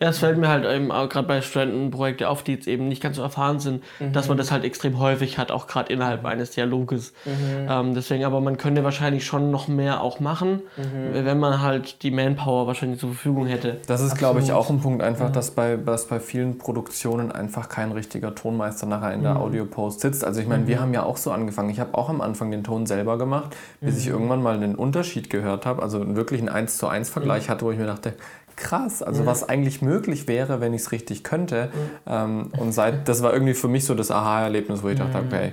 Ja, 0.00 0.10
es 0.10 0.18
fällt 0.18 0.38
mir 0.38 0.48
halt 0.48 0.64
eben 0.64 0.90
gerade 0.90 1.26
bei 1.26 1.40
Studentenprojekten 1.40 2.26
auf, 2.26 2.44
die 2.44 2.52
jetzt 2.52 2.68
eben 2.68 2.86
nicht 2.86 3.02
ganz 3.02 3.16
so 3.16 3.22
erfahren 3.22 3.58
sind, 3.58 3.82
mhm. 3.98 4.12
dass 4.12 4.28
man 4.28 4.38
das 4.38 4.52
halt 4.52 4.62
extrem 4.64 5.00
häufig 5.00 5.38
hat, 5.38 5.50
auch 5.50 5.66
gerade 5.66 5.92
innerhalb 5.92 6.24
eines 6.24 6.52
Dialoges. 6.52 7.12
Mhm. 7.24 7.66
Ähm, 7.68 7.94
deswegen, 7.94 8.24
aber 8.24 8.40
man 8.40 8.58
könnte 8.58 8.84
wahrscheinlich 8.84 9.26
schon 9.26 9.50
noch 9.50 9.66
mehr 9.66 10.00
auch 10.00 10.20
machen, 10.20 10.62
mhm. 10.76 11.24
wenn 11.24 11.38
man 11.40 11.60
halt 11.60 12.02
die 12.04 12.12
Manpower 12.12 12.68
wahrscheinlich 12.68 13.00
zur 13.00 13.10
Verfügung 13.10 13.46
hätte. 13.46 13.78
Das 13.88 14.00
ist, 14.00 14.16
glaube 14.16 14.40
ich, 14.40 14.52
auch 14.52 14.70
ein 14.70 14.80
Punkt 14.80 15.02
einfach, 15.02 15.32
dass, 15.32 15.50
bei, 15.50 15.76
dass 15.76 16.06
bei 16.06 16.20
vielen 16.20 16.58
Produktionen 16.58 17.32
einfach 17.32 17.68
kein 17.68 17.90
richtiger 17.90 18.36
Tonmeister 18.36 18.86
nachher 18.86 19.14
in 19.14 19.22
der 19.22 19.34
mhm. 19.34 19.40
Audio-Post 19.40 20.00
sitzt. 20.00 20.24
Also 20.24 20.40
ich 20.40 20.46
meine, 20.46 20.68
wir 20.68 20.76
mhm. 20.76 20.80
haben 20.80 20.94
ja 20.94 21.02
auch 21.02 21.16
so 21.16 21.32
angefangen. 21.32 21.70
Ich 21.70 21.80
habe 21.80 21.98
auch 21.98 22.08
am 22.08 22.20
Anfang 22.20 22.52
den 22.52 22.62
Ton 22.62 22.86
selber 22.86 23.18
gemacht, 23.18 23.56
bis 23.80 23.98
ich 23.98 24.06
mhm. 24.06 24.12
irgendwann 24.12 24.42
mal 24.42 24.54
einen 24.54 24.76
Unterschied 24.76 25.28
gehört 25.28 25.66
habe, 25.66 25.82
also 25.82 26.14
wirklich 26.14 26.40
einen 26.40 26.50
1 26.50 26.78
zu 26.78 26.86
1 26.86 27.10
Vergleich 27.10 27.48
hatte, 27.48 27.64
wo 27.64 27.72
ich 27.72 27.78
mir 27.78 27.86
dachte, 27.86 28.14
krass, 28.58 29.02
also 29.02 29.22
ja. 29.22 29.26
was 29.26 29.48
eigentlich 29.48 29.80
möglich 29.80 30.28
wäre, 30.28 30.60
wenn 30.60 30.74
ich 30.74 30.82
es 30.82 30.92
richtig 30.92 31.24
könnte. 31.24 31.70
Ja. 32.06 32.24
Ähm, 32.24 32.50
und 32.58 32.72
seit, 32.72 33.08
das 33.08 33.22
war 33.22 33.32
irgendwie 33.32 33.54
für 33.54 33.68
mich 33.68 33.84
so 33.84 33.94
das 33.94 34.10
Aha-Erlebnis, 34.10 34.82
wo 34.82 34.88
ich 34.88 34.98
dachte, 34.98 35.18
okay, 35.18 35.52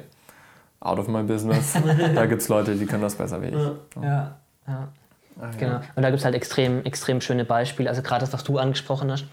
out 0.80 0.99
of 0.99 1.08
my 1.08 1.24
business, 1.24 1.74
da 2.14 2.26
gibt 2.28 2.41
es 2.41 2.49
Leute, 2.49 2.76
die 2.76 2.86
können 2.86 3.03
das 3.03 3.16
besser 3.16 3.41
wie 3.41 3.47
ich. 3.47 3.53
Ja, 4.01 4.36
ja. 4.68 4.88
Ah, 5.39 5.51
genau. 5.58 5.82
Und 5.95 6.03
da 6.03 6.10
gibt 6.10 6.20
es 6.20 6.26
halt 6.26 6.36
extrem, 6.36 6.84
extrem 6.86 7.20
schöne 7.20 7.43
Beispiele. 7.43 7.89
Also 7.89 8.01
gerade 8.01 8.22
das, 8.22 8.34
was 8.34 8.43
du 8.43 8.58
angesprochen 8.58 9.12
hast. 9.12 9.26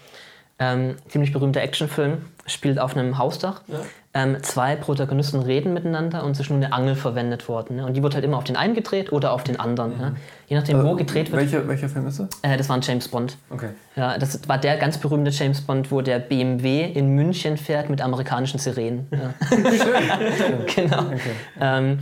Ähm, 0.59 0.97
ziemlich 1.07 1.31
berühmter 1.31 1.61
Actionfilm, 1.61 2.25
spielt 2.45 2.77
auf 2.77 2.95
einem 2.95 3.17
Hausdach. 3.17 3.61
Ja. 3.67 3.79
Ähm, 4.15 4.37
zwei 4.43 4.75
Protagonisten 4.75 5.41
reden 5.41 5.73
miteinander 5.73 6.23
und 6.23 6.31
es 6.31 6.41
ist 6.41 6.49
nur 6.51 6.57
eine 6.57 6.71
Angel 6.71 6.93
verwendet 6.95 7.47
worden. 7.47 7.77
Ne? 7.77 7.85
Und 7.85 7.95
die 7.95 8.03
wird 8.03 8.13
halt 8.13 8.23
immer 8.23 8.37
auf 8.37 8.43
den 8.43 8.55
einen 8.55 8.75
gedreht 8.75 9.11
oder 9.11 9.33
auf 9.33 9.43
den 9.43 9.59
anderen. 9.59 9.95
Mhm. 9.95 10.01
Ne? 10.01 10.15
Je 10.47 10.55
nachdem, 10.55 10.79
äh, 10.79 10.83
wo 10.83 10.93
gedreht 10.93 11.31
wird. 11.31 11.41
Welcher, 11.41 11.67
welcher 11.67 11.89
Film 11.89 12.05
ist 12.05 12.19
das? 12.19 12.29
Äh, 12.43 12.55
das 12.55 12.69
war 12.69 12.75
ein 12.75 12.83
James 12.83 13.07
Bond. 13.07 13.37
Okay. 13.49 13.69
Ja, 13.95 14.19
das 14.19 14.47
war 14.47 14.59
der 14.59 14.77
ganz 14.77 14.99
berühmte 14.99 15.31
James 15.31 15.61
Bond, 15.61 15.91
wo 15.91 16.01
der 16.01 16.19
BMW 16.19 16.83
in 16.83 17.15
München 17.15 17.57
fährt 17.57 17.89
mit 17.89 18.01
amerikanischen 18.01 18.59
Sirenen. 18.59 19.07
Ja. 19.09 19.33
Schön. 19.57 20.65
genau. 20.75 20.99
Okay. 21.07 21.31
Ähm, 21.59 21.99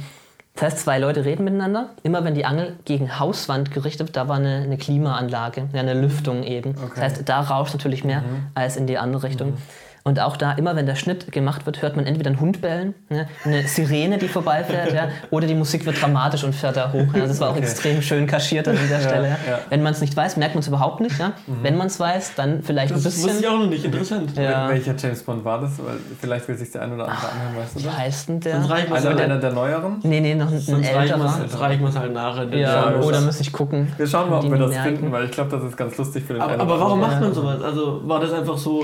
das 0.53 0.63
heißt, 0.63 0.79
zwei 0.79 0.99
Leute 0.99 1.23
reden 1.23 1.45
miteinander. 1.45 1.91
Immer 2.03 2.25
wenn 2.25 2.35
die 2.35 2.43
Angel 2.43 2.75
gegen 2.83 3.19
Hauswand 3.19 3.71
gerichtet 3.71 4.07
wird, 4.07 4.17
da 4.17 4.27
war 4.27 4.35
eine, 4.35 4.63
eine 4.63 4.77
Klimaanlage, 4.77 5.69
eine 5.71 5.93
Lüftung 5.93 6.43
eben. 6.43 6.71
Okay. 6.71 6.91
Das 6.95 7.03
heißt, 7.03 7.29
da 7.29 7.39
rauscht 7.39 7.73
natürlich 7.73 8.03
mehr 8.03 8.19
mhm. 8.19 8.47
als 8.53 8.75
in 8.75 8.85
die 8.85 8.97
andere 8.97 9.23
Richtung. 9.23 9.51
Mhm. 9.51 9.57
Und 10.03 10.19
auch 10.19 10.35
da, 10.35 10.53
immer 10.53 10.75
wenn 10.75 10.87
der 10.87 10.95
Schnitt 10.95 11.31
gemacht 11.31 11.67
wird, 11.67 11.83
hört 11.83 11.95
man 11.95 12.07
entweder 12.07 12.31
einen 12.31 12.39
Hund 12.39 12.59
bellen, 12.59 12.95
ne, 13.09 13.27
eine 13.45 13.61
Sirene, 13.67 14.17
die 14.17 14.27
vorbeifährt, 14.27 14.93
ja, 14.93 15.09
oder 15.29 15.45
die 15.45 15.53
Musik 15.53 15.85
wird 15.85 16.01
dramatisch 16.01 16.43
und 16.43 16.55
fährt 16.55 16.75
da 16.75 16.91
hoch. 16.91 17.05
Ja. 17.13 17.27
Das 17.27 17.39
war 17.39 17.49
auch 17.49 17.51
Okay. 17.55 17.61
extrem 17.61 18.01
schön 18.01 18.25
kaschiert 18.25 18.67
an 18.67 18.77
dieser 18.81 18.99
Stelle. 18.99 19.27
Ja. 19.27 19.37
ja. 19.51 19.59
Wenn 19.69 19.83
man 19.83 19.93
es 19.93 20.01
nicht 20.01 20.17
weiß, 20.17 20.37
merkt 20.37 20.55
man 20.55 20.61
es 20.61 20.67
überhaupt 20.67 21.01
nicht. 21.01 21.19
Ja. 21.19 21.33
Wenn 21.61 21.77
man 21.77 21.85
es 21.87 21.99
weiß, 21.99 22.33
dann 22.35 22.63
vielleicht 22.63 22.91
Das 22.95 23.01
ein 23.01 23.05
wusste 23.05 23.27
ich 23.27 23.33
bisschen. 23.35 23.49
auch 23.53 23.59
noch 23.59 23.67
nicht. 23.67 23.85
Interessant. 23.85 24.35
Ja. 24.35 24.69
Welcher 24.69 24.95
James 24.97 25.21
Bond 25.21 25.45
war 25.45 25.61
das? 25.61 25.77
Weil 25.77 25.97
vielleicht 26.19 26.47
will 26.47 26.57
sich 26.57 26.71
der 26.71 26.81
ein 26.81 26.93
oder 26.93 27.03
andere 27.03 27.29
anhören, 27.31 27.57
weißt 27.63 27.75
du 27.75 27.79
Wie 27.79 27.83
das? 27.83 27.97
heißt 27.99 28.29
denn 28.29 28.39
der? 28.39 28.53
Sonst 28.55 28.69
reicht 28.71 28.89
man 28.89 29.05
Einer, 29.07 29.37
der 29.37 29.51
neueren? 29.51 29.99
Nee, 30.01 30.19
nee, 30.19 30.33
noch 30.33 30.47
ein, 30.47 30.53
älterer. 30.83 31.19
wir's- 31.19 31.59
reichen 31.59 31.81
wir 31.83 31.89
es 31.89 31.95
halt 31.97 32.13
nachher. 32.13 32.45
Ja, 32.57 32.95
oder 32.95 33.21
müsste 33.21 33.43
ich 33.43 33.53
gucken. 33.53 33.93
Wir 33.97 34.07
schauen 34.07 34.31
mal, 34.31 34.39
ob 34.39 34.49
wir 34.49 34.57
das 34.57 34.69
merken. 34.71 34.95
finden, 34.97 35.11
weil 35.11 35.25
ich 35.25 35.31
glaube, 35.31 35.51
das 35.51 35.63
ist 35.63 35.77
ganz 35.77 35.95
lustig 35.97 36.23
für 36.25 36.33
den 36.33 36.41
Aber, 36.41 36.59
aber 36.59 36.79
warum 36.79 36.99
macht 36.99 37.21
man 37.21 37.31
sowas? 37.35 37.61
Also 37.61 38.01
war 38.05 38.19
das 38.19 38.33
einfach 38.33 38.57
so. 38.57 38.83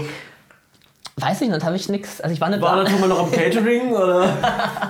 Weiß 1.20 1.42
ich 1.42 1.50
nicht, 1.50 1.64
habe 1.66 1.76
ich 1.76 1.90
nichts. 1.90 2.22
Also 2.22 2.32
ich 2.34 2.40
war 2.40 2.50
nicht 2.50 2.62
War 2.62 2.76
da. 2.76 2.84
das 2.84 2.92
schon 2.92 3.02
mal 3.02 3.10
noch 3.10 3.20
am 3.20 3.32
Catering? 3.32 3.92
Oder? 3.92 4.30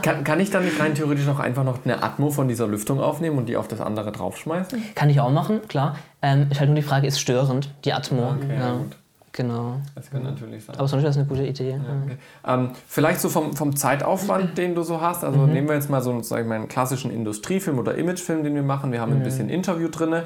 Kann, 0.02 0.26
kann 0.26 0.40
ich 0.42 0.50
dann 0.50 0.66
nicht 0.66 0.78
rein 0.80 0.94
theoretisch 0.94 1.26
noch 1.26 1.40
einfach 1.40 1.64
noch 1.64 1.80
eine 1.86 2.04
Atmo 2.04 2.30
von 2.32 2.50
dieser 2.50 2.68
Lüftung 2.68 3.00
aufnehmen 3.00 3.38
und 3.38 3.46
die 3.48 3.56
auf 3.56 3.70
das 3.70 3.80
andere 3.80 4.12
draufschmeißen? 4.12 4.94
Kann 4.94 5.10
ich 5.10 5.22
auch 5.22 5.32
machen, 5.32 5.62
klar. 5.70 5.96
Ähm, 6.22 6.48
ist 6.52 6.60
halt 6.60 6.70
nur 6.70 6.76
die 6.76 6.82
Frage, 6.82 7.08
ist 7.08 7.20
störend, 7.22 7.74
die 7.86 7.94
Atmo. 7.94 8.32
Okay, 8.32 8.58
ja, 8.60 8.74
gut. 8.74 8.98
genau. 9.32 9.76
Das 9.96 10.12
kann 10.12 10.24
natürlich 10.24 10.66
sein. 10.66 10.76
Aber 10.78 10.90
sonst 10.90 11.04
ist 11.04 11.08
das 11.08 11.18
eine 11.18 11.28
gute 11.28 11.46
Idee. 11.46 11.72
Ja. 11.72 11.78
Okay. 12.04 12.18
Ähm, 12.46 12.72
vielleicht 12.88 13.22
so 13.22 13.30
vom, 13.30 13.56
vom 13.56 13.74
Zeitaufwand, 13.78 14.58
den 14.58 14.76
du 14.76 14.84
so 14.84 15.00
hast. 15.00 15.24
Also 15.24 15.46
nehmen 15.46 15.70
wir 15.70 15.76
jetzt 15.76 15.90
mal 15.90 16.02
so 16.02 16.10
einen, 16.12 16.24
sag 16.24 16.42
ich 16.42 16.46
mal, 16.48 16.56
einen 16.56 16.68
klassischen 16.68 17.10
Industriefilm 17.10 17.80
oder 17.80 17.96
Imagefilm, 17.96 18.44
den 18.44 18.54
wir 18.54 18.64
machen. 18.64 18.92
Wir 18.92 19.00
haben 19.00 19.14
ein 19.14 19.24
bisschen 19.24 19.48
Interview 19.48 19.88
drin, 19.88 20.24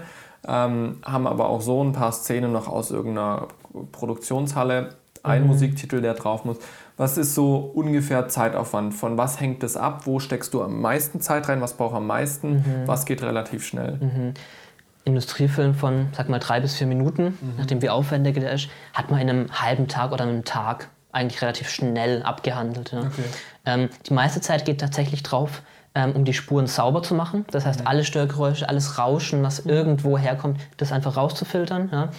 ähm, 0.47 0.97
haben 1.05 1.27
aber 1.27 1.47
auch 1.47 1.61
so 1.61 1.83
ein 1.83 1.91
paar 1.91 2.11
Szenen 2.11 2.51
noch 2.51 2.67
aus 2.67 2.89
irgendeiner 2.89 3.49
Produktionshalle, 3.91 4.95
ein 5.23 5.45
Musiktitel, 5.47 6.01
der 6.01 6.13
drauf 6.13 6.45
muss. 6.45 6.57
Was 6.97 7.17
ist 7.17 7.35
so 7.35 7.57
ungefähr 7.57 8.27
Zeitaufwand? 8.27 8.93
Von 8.93 9.17
was 9.17 9.39
hängt 9.39 9.63
das 9.63 9.77
ab? 9.77 10.05
Wo 10.05 10.19
steckst 10.19 10.53
du 10.53 10.61
am 10.61 10.81
meisten 10.81 11.21
Zeit 11.21 11.47
rein? 11.49 11.61
Was 11.61 11.75
braucht 11.75 11.95
am 11.95 12.07
meisten? 12.07 12.63
Was 12.85 13.05
geht 13.05 13.23
relativ 13.23 13.65
schnell? 13.65 14.33
Industriefilm 15.03 15.73
von, 15.73 16.07
sag 16.15 16.29
mal, 16.29 16.39
drei 16.39 16.59
bis 16.59 16.75
vier 16.75 16.87
Minuten, 16.87 17.37
nachdem 17.57 17.81
wie 17.81 17.89
aufwendig 17.89 18.35
der 18.35 18.53
ist, 18.53 18.69
hat 18.93 19.09
man 19.09 19.19
in 19.19 19.29
einem 19.29 19.61
halben 19.61 19.87
Tag 19.87 20.11
oder 20.11 20.23
einem 20.23 20.45
Tag 20.45 20.89
eigentlich 21.11 21.41
relativ 21.41 21.69
schnell 21.69 22.23
abgehandelt. 22.23 22.91
Ja. 22.91 23.11
Ähm, 23.65 23.89
die 24.07 24.13
meiste 24.13 24.41
Zeit 24.41 24.65
geht 24.65 24.79
tatsächlich 24.79 25.23
drauf, 25.23 25.61
ähm, 25.95 26.13
um 26.13 26.23
die 26.23 26.33
Spuren 26.33 26.67
sauber 26.67 27.03
zu 27.03 27.15
machen. 27.15 27.45
Das 27.51 27.65
heißt, 27.65 27.85
alle 27.85 28.03
Störgeräusche, 28.03 28.69
alles 28.69 28.97
Rauschen, 28.97 29.43
was 29.43 29.65
irgendwo 29.65 30.17
herkommt, 30.17 30.59
das 30.77 30.91
einfach 30.91 31.17
rauszufiltern. 31.17 31.89
Ja. 31.91 32.09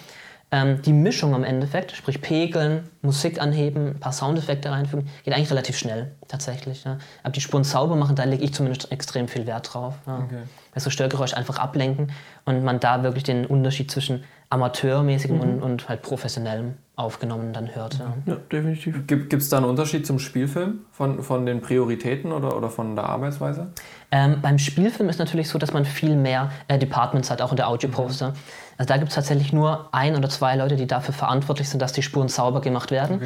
Ähm, 0.54 0.82
die 0.82 0.92
Mischung 0.92 1.34
am 1.34 1.44
Endeffekt, 1.44 1.92
sprich 1.92 2.20
Pegeln, 2.20 2.84
Musik 3.00 3.40
anheben, 3.40 3.88
ein 3.88 4.00
paar 4.00 4.12
Soundeffekte 4.12 4.70
reinfügen, 4.70 5.08
geht 5.24 5.32
eigentlich 5.32 5.50
relativ 5.50 5.78
schnell 5.78 6.12
tatsächlich. 6.28 6.84
Ja. 6.84 6.98
Aber 7.22 7.32
die 7.32 7.40
Spuren 7.40 7.64
sauber 7.64 7.96
machen, 7.96 8.16
da 8.16 8.24
lege 8.24 8.44
ich 8.44 8.52
zumindest 8.52 8.92
extrem 8.92 9.28
viel 9.28 9.46
Wert 9.46 9.72
drauf. 9.72 9.94
Ja. 10.06 10.18
Okay. 10.18 10.42
Also 10.74 10.90
Störgeräusche 10.90 11.38
einfach 11.38 11.58
ablenken 11.58 12.12
und 12.44 12.62
man 12.64 12.80
da 12.80 13.02
wirklich 13.02 13.24
den 13.24 13.46
Unterschied 13.46 13.90
zwischen 13.90 14.24
amateurmäßigem 14.50 15.40
und, 15.40 15.62
und 15.62 15.88
halt 15.88 16.02
professionellem 16.02 16.74
aufgenommen 16.94 17.54
dann 17.54 17.74
hört. 17.74 17.98
Ja. 17.98 18.12
Ja, 18.26 18.36
definitiv. 18.52 19.06
Gibt 19.06 19.32
es 19.32 19.48
da 19.48 19.56
einen 19.56 19.66
Unterschied 19.66 20.06
zum 20.06 20.18
Spielfilm 20.18 20.80
von, 20.90 21.22
von 21.22 21.46
den 21.46 21.62
Prioritäten 21.62 22.32
oder, 22.32 22.54
oder 22.54 22.68
von 22.68 22.94
der 22.94 23.06
Arbeitsweise? 23.06 23.72
Ähm, 24.10 24.40
beim 24.42 24.58
Spielfilm 24.58 25.08
ist 25.08 25.18
natürlich 25.18 25.48
so, 25.48 25.58
dass 25.58 25.72
man 25.72 25.86
viel 25.86 26.16
mehr 26.16 26.50
äh, 26.68 26.78
Departments 26.78 27.30
hat, 27.30 27.40
auch 27.40 27.50
in 27.50 27.56
der 27.56 27.68
Audioposter. 27.68 28.34
Also 28.82 28.88
da 28.88 28.96
gibt 28.96 29.10
es 29.10 29.14
tatsächlich 29.14 29.52
nur 29.52 29.90
ein 29.92 30.16
oder 30.16 30.28
zwei 30.28 30.56
Leute, 30.56 30.74
die 30.74 30.88
dafür 30.88 31.14
verantwortlich 31.14 31.68
sind, 31.68 31.80
dass 31.80 31.92
die 31.92 32.02
Spuren 32.02 32.26
sauber 32.26 32.60
gemacht 32.60 32.90
werden, 32.90 33.20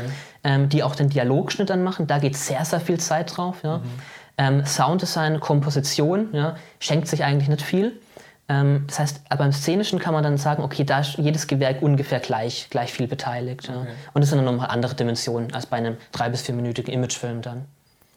ähm, 0.45 0.69
die 0.69 0.83
auch 0.83 0.95
den 0.95 1.09
Dialogschnitt 1.09 1.71
dann 1.71 1.83
machen. 1.83 2.07
Da 2.07 2.19
geht 2.19 2.37
sehr, 2.37 2.63
sehr 2.67 2.79
viel 2.79 3.01
Zeit 3.01 3.35
drauf. 3.35 3.63
Ja. 3.63 3.81
Ähm, 4.37 4.67
Sounddesign, 4.67 5.41
Komposition 5.41 6.29
ja, 6.33 6.57
schenkt 6.79 7.09
sich 7.09 7.25
eigentlich 7.25 7.49
nicht 7.49 7.63
viel. 7.63 7.99
Ähm, 8.51 8.85
das 8.87 8.99
heißt, 8.99 9.21
aber 9.31 9.45
beim 9.45 9.53
Szenischen 9.53 9.99
kann 9.99 10.13
man 10.13 10.23
dann 10.23 10.37
sagen, 10.37 10.63
okay, 10.63 10.85
da 10.85 11.01
ist 11.01 11.17
jedes 11.17 11.47
Gewerk 11.47 11.81
ungefähr 11.81 12.21
gleich, 12.21 12.69
gleich 12.69 12.93
viel 12.93 13.09
beteiligt. 13.09 13.69
Ja. 13.69 13.87
Und 14.13 14.21
das 14.21 14.29
sind 14.29 14.37
dann 14.37 14.45
nochmal 14.45 14.69
andere 14.69 14.95
Dimensionen 14.95 15.55
als 15.55 15.65
bei 15.65 15.79
einem 15.79 15.97
drei- 16.13 16.29
bis 16.29 16.43
vierminütigen 16.43 16.93
Imagefilm 16.93 17.41
dann. 17.41 17.65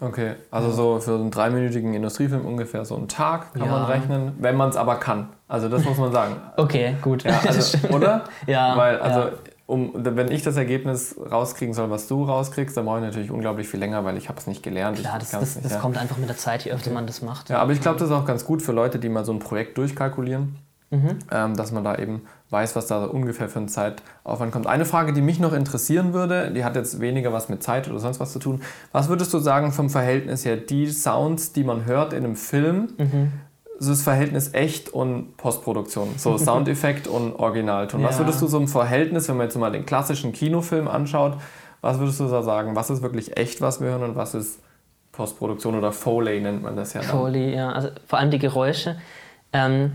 Okay, 0.02 0.36
also 0.50 0.72
so 0.72 1.00
für 1.00 1.16
einen 1.16 1.30
dreiminütigen 1.30 1.94
Industriefilm 1.94 2.46
ungefähr 2.46 2.86
so 2.86 2.96
einen 2.96 3.10
Tag 3.10 3.54
kann 3.54 3.64
Ja. 3.66 3.72
man 3.72 3.84
rechnen, 3.86 4.32
wenn 4.40 4.56
man 4.56 4.70
es 4.70 4.78
aber 4.78 4.96
kann. 4.96 5.28
Also 5.50 5.68
das 5.68 5.84
muss 5.84 5.98
man 5.98 6.12
sagen. 6.14 6.36
Okay, 6.58 6.96
gut. 7.02 7.24
Ja, 7.24 7.40
also, 7.46 7.78
oder? 7.94 8.24
Ja, 8.48 8.78
Weil, 8.78 9.00
also, 9.00 9.20
ja. 9.20 9.32
um, 9.66 9.92
wenn 9.96 10.32
ich 10.32 10.42
das 10.44 10.56
Ergebnis 10.56 11.16
rauskriegen 11.30 11.74
soll, 11.74 11.90
was 11.90 12.08
du 12.08 12.24
rauskriegst, 12.24 12.78
dann 12.78 12.86
brauche 12.86 13.00
ich 13.00 13.04
natürlich 13.04 13.30
unglaublich 13.32 13.68
viel 13.68 13.80
länger, 13.82 14.06
weil 14.06 14.16
ich 14.18 14.30
habe 14.30 14.40
es 14.40 14.48
nicht 14.48 14.64
gelernt. 14.64 15.00
Klar, 15.00 15.16
ich 15.18 15.30
das, 15.30 15.32
das, 15.32 15.56
nicht, 15.58 15.66
das 15.70 15.80
kommt 15.82 15.98
einfach 15.98 16.18
mit 16.18 16.30
der 16.30 16.38
Zeit, 16.38 16.64
je 16.64 16.72
öfter 16.72 16.92
man 16.92 17.06
das 17.06 17.22
macht. 17.22 17.50
Ja, 17.50 17.58
aber 17.60 17.74
ich 17.74 17.82
glaube, 17.82 18.00
das 18.00 18.08
ist 18.10 18.16
auch 18.16 18.26
ganz 18.26 18.46
gut 18.46 18.62
für 18.62 18.72
Leute, 18.72 19.00
die 19.00 19.10
mal 19.10 19.26
so 19.26 19.34
ein 19.34 19.40
Projekt 19.40 19.78
durchkalkulieren, 19.78 20.56
Mhm. 20.92 21.20
ähm, 21.32 21.56
dass 21.56 21.72
man 21.72 21.84
da 21.84 21.96
eben 21.98 22.24
weiß, 22.50 22.76
was 22.76 22.88
da 22.88 23.04
so 23.06 23.12
ungefähr 23.12 23.48
für 23.48 23.60
ein 23.60 23.68
Zeitaufwand 23.68 24.52
kommt. 24.52 24.66
Eine 24.66 24.86
Frage, 24.86 25.14
die 25.14 25.22
mich 25.22 25.40
noch 25.40 25.54
interessieren 25.54 26.14
würde, 26.14 26.50
die 26.52 26.64
hat 26.66 26.76
jetzt 26.76 27.00
weniger 27.00 27.32
was 27.32 27.48
mit 27.48 27.62
Zeit 27.62 27.88
oder 27.90 28.00
sonst 28.00 28.20
was 28.20 28.34
zu 28.34 28.40
tun. 28.40 28.62
Was 28.92 29.08
würdest 29.08 29.32
du 29.34 29.38
sagen 29.40 29.72
vom 29.72 29.90
Verhältnis 29.92 30.46
her, 30.46 30.58
die 30.58 30.88
Sounds, 30.88 31.54
die 31.54 31.64
man 31.64 31.86
hört 31.86 32.12
in 32.14 32.24
einem 32.26 32.36
Film, 32.36 32.90
Mhm. 32.98 33.32
so 33.78 33.92
das 33.92 34.02
Verhältnis 34.02 34.54
echt 34.56 34.90
und 34.90 35.38
Postproduktion, 35.38 36.16
so 36.18 36.38
Soundeffekt 36.40 37.08
und 37.08 37.34
Originalton. 37.36 38.02
Was 38.04 38.16
Ja. 38.18 38.26
würdest 38.26 38.42
du 38.42 38.48
so 38.48 38.58
im 38.58 38.68
Verhältnis, 38.68 39.30
wenn 39.30 39.38
man 39.38 39.46
jetzt 39.46 39.56
mal 39.58 39.72
den 39.72 39.86
klassischen 39.86 40.34
Kinofilm 40.34 40.88
anschaut, 40.88 41.38
was 41.82 42.00
würdest 42.00 42.20
du 42.20 42.28
da 42.28 42.42
sagen? 42.42 42.76
Was 42.76 42.90
ist 42.90 43.02
wirklich 43.04 43.38
echt, 43.38 43.62
was 43.62 43.80
wir 43.80 43.90
hören 43.90 44.04
und 44.04 44.16
was 44.16 44.34
ist 44.34 44.60
Postproduktion 45.12 45.76
oder 45.78 45.92
Foley 45.92 46.42
nennt 46.42 46.64
man 46.64 46.76
das 46.76 46.94
ja 46.94 47.02
dann? 47.02 47.10
Foley, 47.12 47.56
ja. 47.56 47.72
Also 47.72 47.90
vor 48.08 48.20
allem 48.20 48.32
die 48.32 48.40
Geräusche. 48.40 48.96
Ähm, 49.54 49.92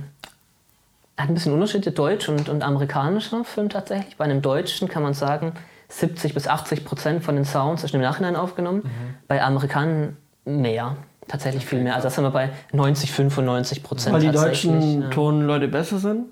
hat 1.17 1.29
ein 1.29 1.35
bisschen 1.35 1.53
Unterschiede, 1.53 1.93
deutsch 1.93 2.29
und, 2.29 2.49
und 2.49 2.63
amerikanischer 2.63 3.45
Film 3.45 3.69
tatsächlich. 3.69 4.17
Bei 4.17 4.25
einem 4.25 4.43
deutschen 4.43 4.89
kann 4.89 5.03
man 5.03 5.15
sagen, 5.15 5.53
70 5.89 6.35
bis 6.35 6.49
80 6.49 6.85
Prozent 6.85 7.25
von 7.25 7.37
den 7.37 7.45
Sounds 7.45 7.85
ist 7.85 7.95
im 7.95 8.01
Nachhinein 8.01 8.37
aufgenommen. 8.37 8.91
Bei 9.29 9.43
Amerikanern 9.43 10.17
mehr, 10.45 10.97
tatsächlich 11.29 11.67
viel 11.67 11.83
mehr. 11.83 11.95
Also 11.95 12.07
das 12.07 12.17
sind 12.17 12.25
wir 12.25 12.31
bei 12.31 12.51
90, 12.73 13.13
95 13.13 13.83
Prozent 13.83 14.15
Weil 14.15 14.23
die 14.23 14.31
deutschen 14.31 15.03
ja. 15.03 15.09
Tonleute 15.11 15.69
besser 15.69 15.99
sind? 15.99 16.27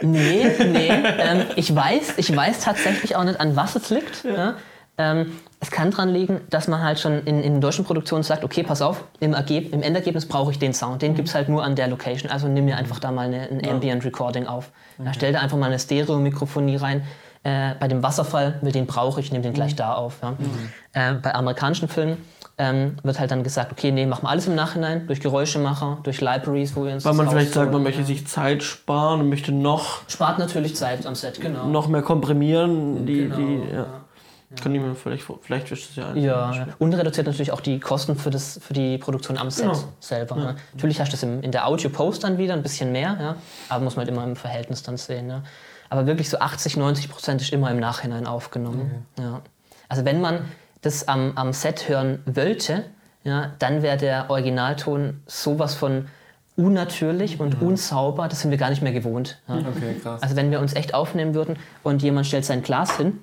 Nee, 0.00 0.46
nee. 0.58 0.88
ähm, 1.18 1.42
ich, 1.56 1.74
weiß, 1.74 2.14
ich 2.18 2.34
weiß 2.34 2.60
tatsächlich 2.60 3.16
auch 3.16 3.24
nicht, 3.24 3.40
an 3.40 3.56
was 3.56 3.76
es 3.76 3.90
liegt. 3.90 4.24
Ja. 4.24 4.54
Ähm, 5.00 5.32
es 5.60 5.70
kann 5.70 5.90
daran 5.90 6.08
liegen, 6.08 6.40
dass 6.50 6.68
man 6.68 6.82
halt 6.82 6.98
schon 6.98 7.24
in, 7.24 7.42
in 7.42 7.60
deutschen 7.60 7.84
Produktionen 7.84 8.22
sagt, 8.22 8.44
okay, 8.44 8.62
pass 8.62 8.80
auf, 8.82 9.04
im, 9.20 9.34
Ergeb 9.34 9.72
im 9.72 9.82
Endergebnis 9.82 10.26
brauche 10.26 10.50
ich 10.50 10.58
den 10.58 10.72
Sound. 10.72 11.02
Den 11.02 11.14
gibt 11.14 11.28
es 11.28 11.34
halt 11.34 11.48
nur 11.48 11.64
an 11.64 11.74
der 11.74 11.88
Location. 11.88 12.30
Also 12.30 12.48
nimm 12.48 12.66
mir 12.66 12.76
einfach 12.76 12.98
da 12.98 13.10
mal 13.10 13.26
eine, 13.26 13.48
ein 13.48 13.66
Ambient 13.68 14.04
Recording 14.04 14.46
auf. 14.46 14.70
Ja, 15.02 15.12
stell 15.14 15.32
da 15.32 15.40
einfach 15.40 15.58
mal 15.58 15.66
eine 15.66 15.78
Stereo-Mikrofonie 15.78 16.76
rein. 16.76 17.02
Äh, 17.42 17.74
bei 17.80 17.88
dem 17.88 18.02
Wasserfall, 18.02 18.58
will 18.60 18.72
den 18.72 18.86
brauche 18.86 19.20
ich, 19.20 19.32
nehme 19.32 19.42
den 19.42 19.54
gleich 19.54 19.74
da 19.74 19.94
auf. 19.94 20.18
Ja. 20.22 20.34
Äh, 20.92 21.14
bei 21.14 21.34
amerikanischen 21.34 21.88
Filmen 21.88 22.18
ähm, 22.58 22.96
wird 23.02 23.18
halt 23.18 23.30
dann 23.30 23.42
gesagt, 23.42 23.72
okay, 23.72 23.90
nee, 23.90 24.04
machen 24.04 24.24
wir 24.24 24.28
alles 24.28 24.46
im 24.46 24.54
Nachhinein, 24.54 25.06
durch 25.06 25.20
Geräuschemacher, 25.20 25.98
durch 26.02 26.20
Libraries, 26.20 26.76
wo 26.76 26.84
wir 26.84 26.92
uns 26.92 27.04
Weil 27.06 27.14
man 27.14 27.30
vielleicht 27.30 27.54
sagt, 27.54 27.72
man 27.72 27.82
möchte 27.82 28.04
sich 28.04 28.26
Zeit 28.26 28.62
sparen 28.62 29.20
und 29.20 29.30
möchte 29.30 29.52
noch, 29.52 30.02
Spart 30.08 30.38
natürlich 30.38 30.76
Zeit 30.76 31.06
am 31.06 31.14
Set, 31.14 31.40
genau. 31.40 31.66
noch 31.66 31.88
mehr 31.88 32.02
komprimieren. 32.02 33.06
Die, 33.06 33.22
Genau, 33.22 33.36
die, 33.36 33.74
ja. 33.74 33.86
Ja. 34.50 34.62
Kann 34.62 34.74
ich 34.74 34.80
mir 34.80 34.94
vielleicht, 34.94 35.24
vielleicht 35.42 35.70
wischt 35.70 35.90
es 35.90 35.96
ja 35.96 36.10
ein. 36.10 36.16
Ja, 36.16 36.52
ja. 36.52 36.66
und 36.78 36.92
reduziert 36.94 37.26
natürlich 37.26 37.52
auch 37.52 37.60
die 37.60 37.78
Kosten 37.78 38.16
für, 38.16 38.30
das, 38.30 38.58
für 38.62 38.74
die 38.74 38.98
Produktion 38.98 39.38
am 39.38 39.50
Set 39.50 39.66
Genau. 39.66 39.78
selber. 40.00 40.36
Ja. 40.38 40.54
Natürlich 40.74 41.00
hast 41.00 41.08
du 41.08 41.12
das 41.12 41.22
im, 41.22 41.40
in 41.42 41.52
der 41.52 41.66
Audio-Post 41.68 42.24
dann 42.24 42.36
wieder 42.38 42.54
ein 42.54 42.62
bisschen 42.62 42.90
mehr, 42.92 43.16
ja, 43.20 43.36
aber 43.68 43.84
muss 43.84 43.96
man 43.96 44.06
halt 44.06 44.14
immer 44.16 44.24
im 44.24 44.36
Verhältnis 44.36 44.82
dann 44.82 44.96
sehen. 44.96 45.28
Ja. 45.28 45.42
Aber 45.88 46.06
wirklich 46.06 46.28
so 46.28 46.38
80, 46.38 46.76
90 46.76 47.08
Prozent 47.10 47.40
ist 47.42 47.52
immer 47.52 47.70
im 47.70 47.78
Nachhinein 47.78 48.26
aufgenommen. 48.26 49.06
Ja. 49.18 49.40
Also 49.88 50.04
wenn 50.04 50.20
man 50.20 50.44
das 50.82 51.08
am, 51.08 51.32
am 51.36 51.52
Set 51.52 51.88
hören 51.88 52.22
wollte, 52.26 52.84
ja, 53.24 53.52
dann 53.58 53.82
wäre 53.82 53.96
der 53.96 54.30
Originalton 54.30 55.22
sowas 55.26 55.74
von 55.74 56.08
unnatürlich 56.56 57.40
und 57.40 57.60
unsauber, 57.62 58.28
das 58.28 58.40
sind 58.40 58.50
wir 58.50 58.58
gar 58.58 58.70
nicht 58.70 58.82
mehr 58.82 58.92
gewohnt. 58.92 59.40
Ja. 59.48 59.56
Okay, 59.58 59.96
krass. 60.02 60.22
Also 60.22 60.36
wenn 60.36 60.50
wir 60.50 60.60
uns 60.60 60.74
echt 60.74 60.94
aufnehmen 60.94 61.34
würden 61.34 61.56
und 61.82 62.02
jemand 62.02 62.26
stellt 62.26 62.44
sein 62.44 62.62
Glas 62.62 62.96
hin, 62.96 63.20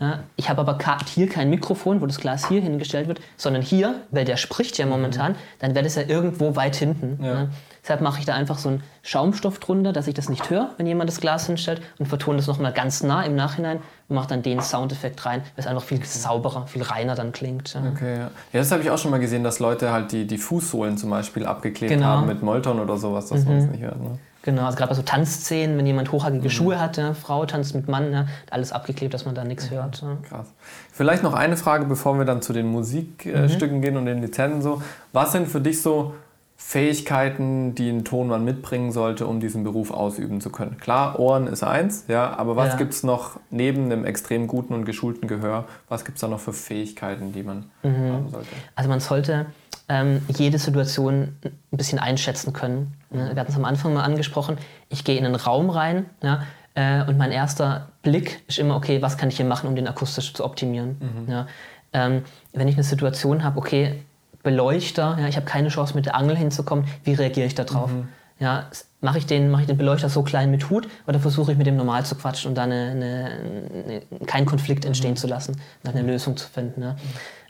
ja, 0.00 0.20
ich 0.36 0.48
habe 0.48 0.60
aber 0.60 0.78
hier 1.06 1.28
kein 1.28 1.50
Mikrofon, 1.50 2.00
wo 2.00 2.06
das 2.06 2.18
Glas 2.20 2.48
hier 2.48 2.60
hingestellt 2.60 3.08
wird, 3.08 3.20
sondern 3.36 3.62
hier, 3.62 3.96
weil 4.10 4.24
der 4.24 4.36
spricht 4.36 4.78
ja 4.78 4.86
momentan, 4.86 5.34
dann 5.58 5.74
wäre 5.74 5.82
das 5.82 5.96
ja 5.96 6.02
irgendwo 6.02 6.54
weit 6.54 6.76
hinten. 6.76 7.18
Ja. 7.22 7.34
Ja. 7.34 7.48
Deshalb 7.82 8.00
mache 8.02 8.18
ich 8.20 8.26
da 8.26 8.34
einfach 8.34 8.58
so 8.58 8.68
einen 8.68 8.82
Schaumstoff 9.02 9.58
drunter, 9.60 9.92
dass 9.92 10.06
ich 10.06 10.14
das 10.14 10.28
nicht 10.28 10.50
höre, 10.50 10.70
wenn 10.76 10.86
jemand 10.86 11.08
das 11.08 11.20
Glas 11.20 11.46
hinstellt 11.46 11.80
und 11.98 12.06
vertone 12.06 12.36
das 12.36 12.46
nochmal 12.46 12.72
ganz 12.72 13.02
nah 13.02 13.22
im 13.22 13.34
Nachhinein 13.34 13.78
und 14.08 14.14
mache 14.16 14.28
dann 14.28 14.42
den 14.42 14.60
Soundeffekt 14.60 15.24
rein, 15.24 15.40
weil 15.40 15.64
es 15.64 15.66
einfach 15.66 15.82
viel 15.82 16.04
sauberer, 16.04 16.66
viel 16.66 16.82
reiner 16.82 17.14
dann 17.14 17.32
klingt. 17.32 17.72
Ja. 17.74 17.82
Okay, 17.90 18.18
ja. 18.18 18.20
ja 18.20 18.30
das 18.52 18.70
habe 18.70 18.82
ich 18.82 18.90
auch 18.90 18.98
schon 18.98 19.10
mal 19.10 19.20
gesehen, 19.20 19.42
dass 19.42 19.58
Leute 19.58 19.90
halt 19.90 20.12
die, 20.12 20.26
die 20.26 20.38
Fußsohlen 20.38 20.98
zum 20.98 21.10
Beispiel 21.10 21.46
abgeklebt 21.46 21.92
Genau. 21.92 22.06
haben 22.06 22.26
mit 22.26 22.42
Molton 22.42 22.78
oder 22.78 22.98
sowas, 22.98 23.28
dass 23.28 23.44
man 23.44 23.56
es 23.56 23.66
nicht 23.66 23.82
hört. 23.82 24.00
Ne? 24.00 24.18
Genau, 24.42 24.64
also 24.66 24.76
gerade 24.78 24.90
bei 24.90 24.94
so 24.94 25.02
Tanzszenen, 25.02 25.76
wenn 25.76 25.84
jemand 25.86 26.12
hochhackige 26.12 26.48
Schuhe 26.48 26.80
hat, 26.80 26.96
ja, 26.96 27.12
Frau 27.12 27.44
tanzt 27.44 27.74
mit 27.74 27.88
Mann, 27.88 28.12
ja, 28.12 28.26
alles 28.50 28.72
abgeklebt, 28.72 29.12
dass 29.12 29.24
man 29.24 29.34
da 29.34 29.44
nichts 29.44 29.70
hört. 29.70 30.00
Ja. 30.00 30.16
Krass. 30.28 30.46
Vielleicht 30.92 31.22
noch 31.22 31.34
eine 31.34 31.56
Frage, 31.56 31.84
bevor 31.86 32.16
wir 32.18 32.24
dann 32.24 32.40
zu 32.40 32.52
den 32.52 32.66
Musikstücken 32.68 33.82
gehen 33.82 33.96
und 33.96 34.06
den 34.06 34.22
Lizenzen 34.22 34.62
so. 34.62 34.80
Was 35.12 35.32
sind 35.32 35.48
für 35.48 35.60
dich 35.60 35.82
so 35.82 36.14
Fähigkeiten, 36.56 37.74
die 37.74 37.88
ein 37.88 38.04
Tonmann 38.04 38.44
mitbringen 38.44 38.92
sollte, 38.92 39.26
um 39.26 39.40
diesen 39.40 39.64
Beruf 39.64 39.90
ausüben 39.90 40.40
zu 40.40 40.50
können? 40.50 40.76
Klar, 40.78 41.18
Ohren 41.18 41.46
ist 41.46 41.62
eins, 41.64 42.04
ja, 42.08 42.36
aber 42.36 42.56
was 42.56 42.70
Ja. 42.70 42.76
gibt 42.76 42.92
es 42.92 43.02
noch 43.02 43.40
neben 43.50 43.84
einem 43.86 44.04
extrem 44.04 44.46
guten 44.46 44.74
und 44.74 44.84
geschulten 44.84 45.28
Gehör? 45.28 45.64
Was 45.88 46.04
gibt 46.04 46.18
es 46.18 46.20
da 46.20 46.28
noch 46.28 46.40
für 46.40 46.52
Fähigkeiten, 46.52 47.32
die 47.32 47.42
man 47.42 47.70
haben 47.82 48.28
sollte? 48.30 48.48
Also 48.76 48.88
man 48.90 49.00
sollte 49.00 49.46
ähm, 49.88 50.22
jede 50.28 50.58
Situation 50.58 51.34
ein 51.42 51.76
bisschen 51.76 51.98
einschätzen 51.98 52.52
können. 52.52 52.94
Ne? 53.10 53.30
Wir 53.32 53.40
hatten 53.40 53.52
es 53.52 53.56
am 53.56 53.64
Anfang 53.64 53.94
mal 53.94 54.02
angesprochen. 54.02 54.58
Ich 54.88 55.04
gehe 55.04 55.16
in 55.16 55.24
einen 55.24 55.34
Raum 55.34 55.70
rein 55.70 56.06
ja, 56.22 56.42
äh, 56.74 57.02
und 57.04 57.16
mein 57.16 57.32
erster 57.32 57.88
Blick 58.02 58.42
ist 58.48 58.58
immer, 58.58 58.76
okay, 58.76 59.02
was 59.02 59.16
kann 59.16 59.28
ich 59.28 59.36
hier 59.36 59.46
machen, 59.46 59.68
um 59.68 59.76
den 59.76 59.88
akustisch 59.88 60.34
zu 60.34 60.44
optimieren. 60.44 60.96
Ja? 61.28 61.46
Ähm, 61.92 62.22
wenn 62.52 62.68
ich 62.68 62.74
eine 62.74 62.84
Situation 62.84 63.44
habe, 63.44 63.58
okay, 63.58 64.02
Beleuchter, 64.42 65.18
ja, 65.20 65.26
ich 65.26 65.36
habe 65.36 65.46
keine 65.46 65.68
Chance 65.68 65.94
mit 65.94 66.06
der 66.06 66.14
Angel 66.14 66.36
hinzukommen, 66.36 66.86
wie 67.04 67.14
reagiere 67.14 67.46
ich 67.46 67.54
da 67.54 67.64
drauf? 67.64 67.90
Ja, 68.38 68.66
mache 69.00 69.18
ich, 69.18 69.26
den, 69.26 69.50
mach 69.50 69.60
ich 69.60 69.66
den 69.66 69.76
Beleuchter 69.76 70.08
so 70.08 70.22
klein 70.22 70.50
mit 70.50 70.70
Hut 70.70 70.88
oder 71.06 71.20
versuche 71.20 71.52
ich 71.52 71.58
mit 71.58 71.66
dem 71.66 71.76
normal 71.76 72.04
zu 72.04 72.16
quatschen 72.16 72.50
und 72.50 72.54
da 72.56 72.64
eine, 72.64 72.90
eine, 72.90 74.02
eine, 74.16 74.26
keinen 74.26 74.46
Konflikt 74.46 74.84
entstehen 74.84 75.16
zu 75.16 75.26
lassen, 75.26 75.56
und 75.84 75.90
eine 75.90 76.02
Lösung 76.02 76.36
zu 76.36 76.48
finden. 76.48 76.82
Ja. 76.82 76.96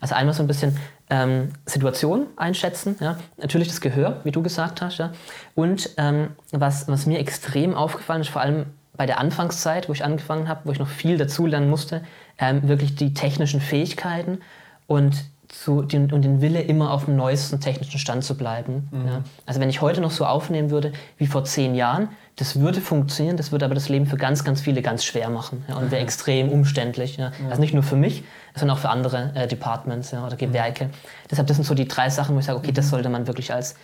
Also 0.01 0.15
einmal 0.15 0.35
so 0.35 0.43
ein 0.43 0.47
bisschen 0.47 0.77
ähm, 1.11 1.51
Situation 1.65 2.27
einschätzen, 2.37 2.97
ja. 3.01 3.19
natürlich 3.39 3.69
das 3.69 3.81
Gehör, 3.81 4.21
wie 4.25 4.31
du 4.31 4.43
gesagt 4.43 4.83
hast. 4.83 4.99
Ja. 4.99 5.13
Und 5.55 5.91
ähm, 5.97 6.31
was, 6.53 6.87
was 6.89 7.07
mir 7.07 7.19
extrem 7.19 7.75
aufgefallen 7.75 8.21
ist, 8.21 8.29
vor 8.29 8.43
allem 8.43 8.67
bei 8.97 9.07
der 9.07 9.19
Anfangszeit, 9.19 9.89
wo 9.89 9.93
ich 9.93 10.05
angefangen 10.05 10.49
habe, 10.49 10.63
wo 10.65 10.73
ich 10.73 10.79
noch 10.79 10.89
viel 10.89 11.17
dazulernen 11.17 11.71
musste, 11.71 12.03
ähm, 12.39 12.69
wirklich 12.69 12.95
die 12.95 13.15
technischen 13.15 13.61
Fähigkeiten 13.61 14.39
und, 14.87 15.25
zu, 15.49 15.83
den, 15.83 16.13
und 16.13 16.23
den 16.23 16.41
Wille, 16.41 16.61
immer 16.61 16.93
auf 16.93 17.07
dem 17.07 17.17
neuesten 17.17 17.61
technischen 17.61 17.99
Stand 17.99 18.23
zu 18.23 18.37
bleiben. 18.37 18.89
Ja. 18.93 19.23
Also 19.47 19.61
wenn 19.61 19.71
ich 19.71 19.81
heute 19.81 20.01
noch 20.01 20.11
so 20.11 20.27
aufnehmen 20.27 20.71
würde 20.71 20.93
wie 21.17 21.27
vor 21.27 21.45
zehn 21.45 21.75
Jahren, 21.75 22.11
das 22.37 22.61
würde 22.61 22.81
funktionieren, 22.81 23.37
das 23.37 23.51
würde 23.51 23.65
aber 23.65 23.75
das 23.75 23.89
Leben 23.89 24.07
für 24.07 24.17
ganz, 24.17 24.45
ganz 24.45 24.61
viele 24.61 24.83
ganz 24.83 25.05
schwer 25.05 25.31
machen 25.31 25.65
ja, 25.69 25.77
und 25.77 25.91
wäre 25.91 26.03
extrem 26.03 26.51
umständlich. 26.51 27.17
Ja. 27.17 27.33
Also 27.49 27.61
nicht 27.61 27.75
nur 27.75 27.83
für 27.83 27.97
mich, 27.97 28.25
sondern 28.55 28.77
auch 28.77 28.81
für 28.81 28.91
andere 28.91 29.33
äh, 29.35 29.49
Departments 29.49 30.13
oder 30.13 30.37
Gewerke. 30.37 30.91
Deshalb, 31.31 31.49
das 31.49 31.57
sind 31.57 31.65
so 31.65 31.75
die 31.75 31.89
drei 31.89 32.11
Sachen, 32.11 32.35
wo 32.35 32.41
ich 32.41 32.47
sage, 32.47 32.59
okay, 32.59 32.73
das 32.73 32.91
sollte 32.91 33.09
man 33.09 33.27
wirklich 33.27 33.53
als, 33.53 33.75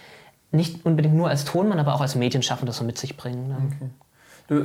nicht 0.52 0.84
unbedingt 0.84 1.14
nur 1.14 1.28
als 1.28 1.44
Tonmann, 1.44 1.80
aber 1.80 1.94
auch 1.94 2.00
als 2.00 2.14
Medienschaffender 2.14 2.72
so 2.72 2.84
mit 2.84 2.98
sich 2.98 3.16
bringen. 3.16 3.50
Ja. 3.50 3.88
Du, 4.46 4.62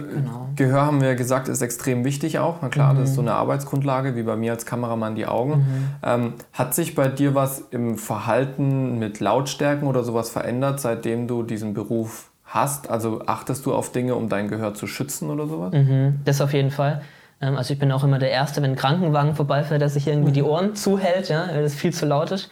Gehör 0.57 0.85
haben 0.85 0.99
wir 0.99 1.09
ja 1.09 1.13
gesagt, 1.15 1.47
ist 1.47 1.61
extrem 1.61 2.03
wichtig 2.03 2.39
auch. 2.39 2.57
Na 2.61 2.67
klar, 2.67 2.93
das 2.93 3.05
ist 3.05 3.11
Mhm. 3.11 3.15
so 3.15 3.21
eine 3.21 3.33
Arbeitsgrundlage, 3.33 4.15
wie 4.17 4.23
bei 4.23 4.35
mir 4.35 4.51
als 4.51 4.65
Kameramann 4.65 5.15
die 5.15 5.25
Augen. 5.25 5.65
Ähm, 6.03 6.33
hat 6.51 6.75
sich 6.75 6.95
bei 6.95 7.07
dir 7.07 7.33
was 7.33 7.63
im 7.71 7.97
Verhalten 7.97 8.99
mit 8.99 9.21
Lautstärken 9.21 9.87
oder 9.87 10.03
sowas 10.03 10.29
verändert, 10.29 10.81
seitdem 10.81 11.27
du 11.27 11.43
diesen 11.43 11.73
Beruf 11.73 12.29
hast? 12.43 12.89
Also 12.89 13.21
achtest 13.25 13.65
du 13.65 13.73
auf 13.73 13.91
Dinge, 13.93 14.15
um 14.15 14.27
dein 14.27 14.49
Gehör 14.49 14.73
zu 14.73 14.85
schützen 14.85 15.29
oder 15.29 15.47
sowas? 15.47 15.71
Mhm, 15.73 16.19
das 16.25 16.41
auf 16.41 16.51
jeden 16.53 16.71
Fall. 16.71 17.01
Ähm, 17.39 17.55
also 17.55 17.71
ich 17.73 17.79
bin 17.79 17.89
auch 17.93 18.03
immer 18.03 18.19
der 18.19 18.31
Erste, 18.31 18.61
wenn 18.61 18.71
ein 18.71 18.75
Krankenwagen 18.75 19.35
vorbeifährt, 19.35 19.79
der 19.81 19.87
sich 19.89 20.07
irgendwie 20.07 20.33
die 20.33 20.43
Ohren 20.43 20.75
zuhält, 20.75 21.29
ja, 21.29 21.47
weil 21.53 21.63
das 21.63 21.73
viel 21.73 21.93
zu 21.93 22.05
laut 22.05 22.31
ist. 22.31 22.51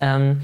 Ähm, 0.00 0.40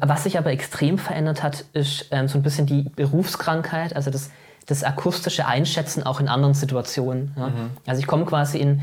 was 0.00 0.24
sich 0.24 0.36
aber 0.36 0.50
extrem 0.50 0.98
verändert 0.98 1.42
hat, 1.42 1.64
ist 1.72 2.08
ähm, 2.10 2.28
so 2.28 2.36
ein 2.38 2.42
bisschen 2.42 2.66
die 2.66 2.90
Berufskrankheit, 2.94 3.96
also 3.96 4.10
das, 4.10 4.30
das 4.68 4.84
akustische 4.84 5.46
Einschätzen 5.46 6.04
auch 6.04 6.20
in 6.20 6.28
anderen 6.28 6.54
Situationen. 6.54 7.32
Ja. 7.36 7.50
Also 7.86 8.00
ich 8.00 8.06
komme 8.06 8.24
quasi 8.26 8.58
in, 8.58 8.82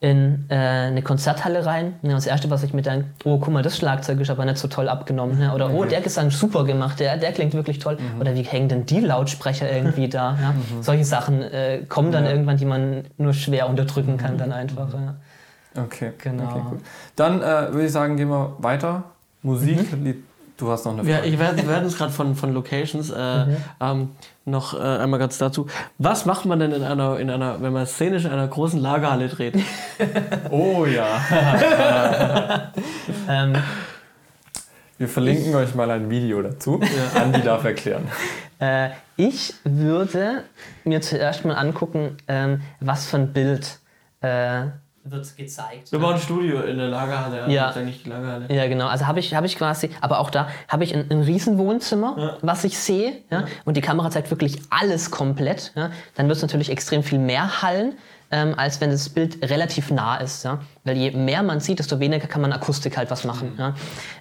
in 0.00 0.44
äh, 0.48 0.54
eine 0.54 1.02
Konzerthalle 1.02 1.66
rein. 1.66 1.94
Ja, 2.02 2.12
das 2.12 2.26
Erste, 2.26 2.50
was 2.50 2.62
ich 2.62 2.72
mir 2.72 2.82
denke, 2.82 3.06
oh, 3.24 3.38
guck 3.38 3.52
mal, 3.52 3.62
das 3.62 3.76
Schlagzeug 3.76 4.20
ist 4.20 4.30
aber 4.30 4.44
nicht 4.44 4.58
so 4.58 4.68
toll 4.68 4.88
abgenommen. 4.88 5.40
Ja. 5.40 5.52
Oder, 5.54 5.70
oh, 5.72 5.84
der 5.84 6.00
Gesang 6.02 6.28
ist 6.28 6.38
super 6.38 6.64
gemacht, 6.64 7.00
der, 7.00 7.16
der 7.16 7.32
klingt 7.32 7.52
wirklich 7.54 7.78
toll. 7.80 7.98
Oder 8.20 8.34
wie 8.34 8.42
hängen 8.42 8.68
denn 8.68 8.86
die 8.86 9.00
Lautsprecher 9.00 9.70
irgendwie 9.70 10.08
da? 10.08 10.38
Ja. 10.40 10.54
Solche 10.82 11.04
Sachen 11.04 11.42
äh, 11.42 11.80
kommen 11.88 12.12
dann 12.12 12.26
irgendwann, 12.26 12.56
die 12.56 12.66
man 12.66 13.04
nur 13.18 13.32
schwer 13.34 13.68
unterdrücken 13.68 14.16
kann 14.16 14.38
dann 14.38 14.52
einfach. 14.52 14.88
Ja. 14.94 15.82
Okay, 15.82 16.12
Genau. 16.18 16.44
okay 16.44 16.60
gut. 16.70 16.80
Dann 17.16 17.40
äh, 17.42 17.72
würde 17.72 17.86
ich 17.86 17.92
sagen, 17.92 18.16
gehen 18.16 18.28
wir 18.28 18.52
weiter. 18.58 19.02
Musik, 19.42 19.92
Mhm. 19.92 20.22
Du 20.56 20.70
hast 20.70 20.84
noch 20.84 20.96
eine 20.96 21.02
Ja, 21.10 21.16
Frage. 21.16 21.28
ich 21.30 21.38
werde, 21.40 21.56
wir 21.56 21.66
werden 21.68 21.86
es 21.86 21.98
gerade 21.98 22.12
von, 22.12 22.36
von 22.36 22.54
Locations. 22.54 23.10
Äh, 23.10 23.44
ähm, 23.80 24.10
noch 24.44 24.74
äh, 24.74 24.82
einmal 24.82 25.18
ganz 25.18 25.38
dazu. 25.38 25.66
Was 25.98 26.26
macht 26.26 26.44
man 26.44 26.58
denn 26.58 26.72
in 26.72 26.82
einer, 26.82 27.18
in 27.18 27.30
einer, 27.30 27.62
wenn 27.62 27.72
man 27.72 27.86
szenisch 27.86 28.24
in 28.24 28.30
einer 28.30 28.48
großen 28.48 28.80
Lagerhalle 28.80 29.28
dreht? 29.28 29.54
Oh 30.50 30.84
ja. 30.86 32.72
Ähm, 33.28 33.54
Wir 34.98 35.08
verlinken 35.08 35.54
euch 35.54 35.74
mal 35.74 35.90
ein 35.90 36.10
Video 36.10 36.42
dazu. 36.42 36.80
Andi 37.14 37.40
darf 37.42 37.64
erklären. 37.64 38.08
Äh, 38.60 38.90
ich 39.16 39.54
würde 39.64 40.44
mir 40.84 41.00
zuerst 41.00 41.44
mal 41.44 41.54
angucken, 41.54 42.16
ähm, 42.28 42.60
was 42.80 43.06
für 43.06 43.16
ein 43.16 43.32
Bild 43.32 43.78
äh, 44.20 44.64
wird 45.04 45.36
gezeigt. 45.36 45.92
Wir 45.92 45.98
bauen 45.98 46.14
ein 46.14 46.20
Studio 46.20 46.62
in 46.62 46.78
der 46.78 46.88
Lagerhalle. 46.88 47.42
also 47.42 47.52
Ja. 47.52 47.70
Ist 47.70 47.76
eigentlich 47.76 48.02
die 48.02 48.08
Lagerhalle. 48.08 48.46
Ja, 48.48 48.66
genau. 48.66 48.86
Also 48.86 49.06
habe 49.06 49.20
ich, 49.20 49.34
hab 49.34 49.44
ich 49.44 49.56
quasi, 49.56 49.90
aber 50.00 50.18
auch 50.18 50.30
da 50.30 50.48
habe 50.66 50.82
ich 50.84 50.94
ein, 50.94 51.10
ein 51.10 51.20
Riesenwohnzimmer, 51.20 52.38
was 52.40 52.64
ich 52.64 52.78
sehe. 52.78 53.12
Ja? 53.30 53.44
Und 53.66 53.76
die 53.76 53.82
Kamera 53.82 54.10
zeigt 54.10 54.30
wirklich 54.30 54.58
alles 54.70 55.10
komplett. 55.10 55.72
Ja? 55.76 55.90
Dann 56.14 56.28
wird 56.28 56.36
es 56.36 56.42
natürlich 56.42 56.70
extrem 56.70 57.02
viel 57.02 57.18
mehr 57.18 57.60
hallen, 57.60 57.98
ähm, 58.30 58.54
als 58.56 58.80
wenn 58.80 58.90
das 58.90 59.10
Bild 59.10 59.46
relativ 59.48 59.90
nah 59.90 60.16
ist. 60.16 60.42
Ja? 60.44 60.60
Weil 60.84 60.96
je 60.96 61.10
mehr 61.10 61.42
man 61.42 61.60
sieht, 61.60 61.80
desto 61.80 62.00
weniger 62.00 62.26
kann 62.26 62.40
man 62.40 62.54
Akustik 62.54 62.96
halt 62.96 63.10
was 63.10 63.24
machen. 63.24 63.52
Ja? 63.58 63.74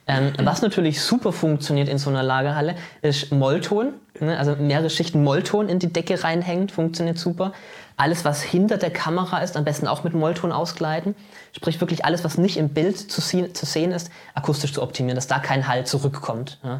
Ähm, 0.06 0.34
was 0.44 0.62
natürlich 0.62 1.02
super 1.02 1.32
funktioniert 1.32 1.88
in 1.88 1.98
so 1.98 2.10
einer 2.10 2.24
Lagerhalle, 2.24 2.76
ist 3.02 3.32
Mollton. 3.32 3.94
Ne? 4.20 4.38
Also 4.38 4.58
mehrere 4.58 4.90
Schichten 4.90 5.24
Mollton 5.24 5.70
in 5.70 5.80
die 5.80 5.94
Decke 5.94 6.26
reinhängt, 6.26 6.74
funktioniert 6.74 7.18
super. 7.18 7.54
Alles, 7.96 8.26
was 8.26 8.42
hinter 8.42 8.78
der 8.78 8.92
Kamera 8.92 9.40
ist, 9.40 9.56
am 9.56 9.64
besten 9.64 9.88
auch 9.88 10.04
mit 10.04 10.14
Mollton 10.14 10.52
ausgleiten. 10.52 11.16
Sprich 11.56 11.80
wirklich 11.80 12.06
alles, 12.06 12.24
was 12.24 12.38
nicht 12.38 12.58
im 12.58 12.70
Bild 12.70 12.98
zu, 12.98 13.22
sie- 13.22 13.54
zu 13.54 13.66
sehen 13.66 13.92
ist, 13.92 14.10
akustisch 14.34 14.74
zu 14.74 14.82
optimieren, 14.82 15.16
dass 15.16 15.28
da 15.28 15.40
kein 15.40 15.68
Hall 15.68 15.86
zurückkommt. 15.86 16.60
Ja. 16.64 16.80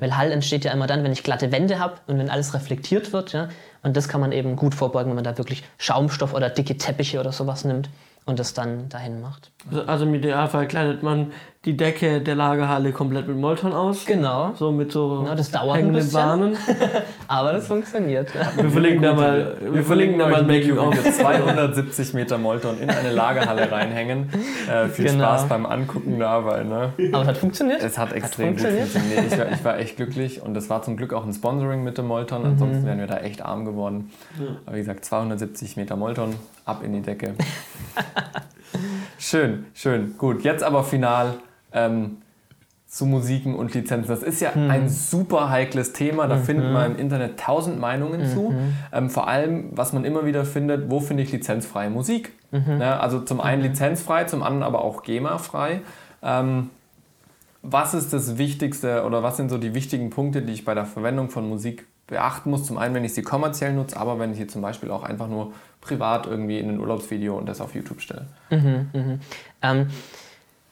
Weil 0.00 0.16
Hall 0.16 0.32
entsteht 0.32 0.64
ja 0.64 0.72
immer 0.72 0.86
dann, 0.86 1.04
wenn 1.04 1.12
ich 1.12 1.22
glatte 1.22 1.52
Wände 1.52 1.78
habe 1.78 1.96
und 2.06 2.18
wenn 2.18 2.30
alles 2.30 2.54
reflektiert 2.54 3.12
wird. 3.12 3.32
Ja. 3.32 3.48
Und 3.82 3.96
das 3.96 4.08
kann 4.08 4.20
man 4.20 4.32
eben 4.32 4.56
gut 4.56 4.74
vorbeugen, 4.74 5.10
wenn 5.10 5.16
man 5.16 5.24
da 5.24 5.36
wirklich 5.36 5.64
Schaumstoff 5.78 6.32
oder 6.32 6.48
dicke 6.48 6.78
Teppiche 6.78 7.20
oder 7.20 7.32
sowas 7.32 7.64
nimmt 7.64 7.90
und 8.24 8.38
das 8.38 8.54
dann 8.54 8.88
dahin 8.88 9.20
macht. 9.20 9.50
Also- 9.86 10.04
im 10.04 10.14
Idealfall 10.14 10.66
kleidet 10.68 11.02
man 11.02 11.32
die 11.64 11.74
Decke 11.78 12.20
der 12.20 12.34
Lagerhalle 12.34 12.92
komplett 12.92 13.26
mit 13.26 13.38
Molton 13.38 13.72
aus. 13.72 14.04
Genau. 14.04 14.52
So 14.54 14.70
mit 14.70 14.92
so 14.92 15.24
Ja, 15.26 15.34
das 15.34 15.50
dauert 15.50 15.70
ein 15.76 15.84
hängenden 15.86 16.02
bisschen. 16.02 16.20
Bahnen. 16.20 16.56
Aber 17.28 17.52
das 17.54 17.66
funktioniert. 17.66 18.28
Wir 18.56 18.68
verlinken 18.68 19.00
da 19.02 19.14
mal, 19.14 19.56
wir 19.72 19.82
verlinken 19.82 20.18
da 20.18 20.28
mal 20.28 20.40
ein 20.42 20.46
Making 20.46 20.76
of. 20.76 20.92
wie 20.94 21.02
wir 21.02 21.10
270 21.12 22.12
Meter 22.12 22.36
Molton 22.36 22.78
in 22.82 22.90
eine 22.90 23.12
Lagerhalle 23.12 23.72
reinhängen. 23.72 24.28
Äh, 24.70 24.88
viel 24.88 25.06
Genau. 25.06 25.24
Spaß 25.24 25.48
beim 25.48 25.64
Angucken 25.64 26.18
dabei. 26.18 26.64
Ne? 26.64 26.92
Aber 27.12 27.22
es 27.22 27.28
hat 27.28 27.38
funktioniert. 27.38 27.82
Es 27.82 27.96
hat 27.96 28.12
extrem 28.12 28.50
gut 28.50 28.60
funktioniert. 28.60 28.88
funktioniert. 28.88 29.32
Ich 29.32 29.38
war, 29.38 29.48
ich 29.52 29.64
war 29.64 29.78
echt 29.78 29.96
glücklich 29.96 30.42
und 30.42 30.54
es 30.58 30.68
war 30.68 30.82
zum 30.82 30.98
Glück 30.98 31.14
auch 31.14 31.24
ein 31.24 31.32
Sponsoring 31.32 31.82
mit 31.82 31.96
dem 31.96 32.08
Molton. 32.08 32.40
Mhm. 32.42 32.46
Ansonsten 32.48 32.84
wären 32.84 32.98
wir 32.98 33.06
da 33.06 33.16
echt 33.20 33.40
arm 33.42 33.64
geworden. 33.64 34.10
Aber 34.66 34.76
wie 34.76 34.80
gesagt, 34.80 35.06
270 35.06 35.78
Meter 35.78 35.96
Molton, 35.96 36.34
ab 36.66 36.82
in 36.84 36.92
die 36.92 37.00
Decke. 37.00 37.32
schön, 39.18 39.66
schön. 39.74 40.16
Gut, 40.18 40.42
jetzt 40.42 40.62
aber 40.62 40.84
final 40.84 41.34
ähm, 41.72 42.18
zu 42.86 43.06
Musiken 43.06 43.56
und 43.56 43.74
Lizenzen. 43.74 44.08
Das 44.08 44.22
ist 44.22 44.40
ja 44.40 44.52
ein 44.52 44.88
super 44.88 45.50
heikles 45.50 45.92
Thema. 45.92 46.28
Da 46.28 46.36
findet 46.36 46.72
man 46.72 46.92
im 46.92 46.98
Internet 46.98 47.40
tausend 47.40 47.80
Meinungen 47.80 48.28
zu. 48.28 48.54
Ähm, 48.92 49.10
vor 49.10 49.26
allem, 49.26 49.70
was 49.72 49.92
man 49.92 50.04
immer 50.04 50.26
wieder 50.26 50.44
findet, 50.44 50.90
wo 50.90 51.00
finde 51.00 51.24
ich 51.24 51.32
lizenzfreie 51.32 51.90
Musik? 51.90 52.32
Ne, 52.78 53.00
also 53.00 53.18
zum 53.20 53.40
einen 53.40 53.62
lizenzfrei, 53.62 54.24
zum 54.24 54.44
anderen 54.44 54.62
aber 54.62 54.84
auch 54.84 55.02
GEMA-frei. 55.02 55.80
Ähm, 56.22 56.70
was 57.62 57.94
ist 57.94 58.12
das 58.12 58.38
Wichtigste 58.38 59.04
oder 59.04 59.24
was 59.24 59.38
sind 59.38 59.48
so 59.48 59.58
die 59.58 59.74
wichtigen 59.74 60.10
Punkte, 60.10 60.42
die 60.42 60.52
ich 60.52 60.64
bei 60.64 60.74
der 60.74 60.84
Verwendung 60.84 61.30
von 61.30 61.48
Musik 61.48 61.86
beachten 62.06 62.50
muss? 62.50 62.64
Zum 62.64 62.78
einen, 62.78 62.94
wenn 62.94 63.04
ich 63.04 63.14
sie 63.14 63.22
kommerziell 63.22 63.72
nutze, 63.72 63.96
aber 63.96 64.20
wenn 64.20 64.30
ich 64.30 64.36
sie 64.36 64.46
zum 64.46 64.62
Beispiel 64.62 64.92
auch 64.92 65.02
einfach 65.02 65.26
nur 65.26 65.52
privat 65.84 66.26
irgendwie 66.26 66.58
in 66.58 66.70
ein 66.70 66.80
Urlaubsvideo 66.80 67.36
und 67.36 67.46
das 67.46 67.60
auf 67.60 67.74
YouTube 67.74 68.00
stelle. 68.00 68.26
Ähm, 68.50 69.88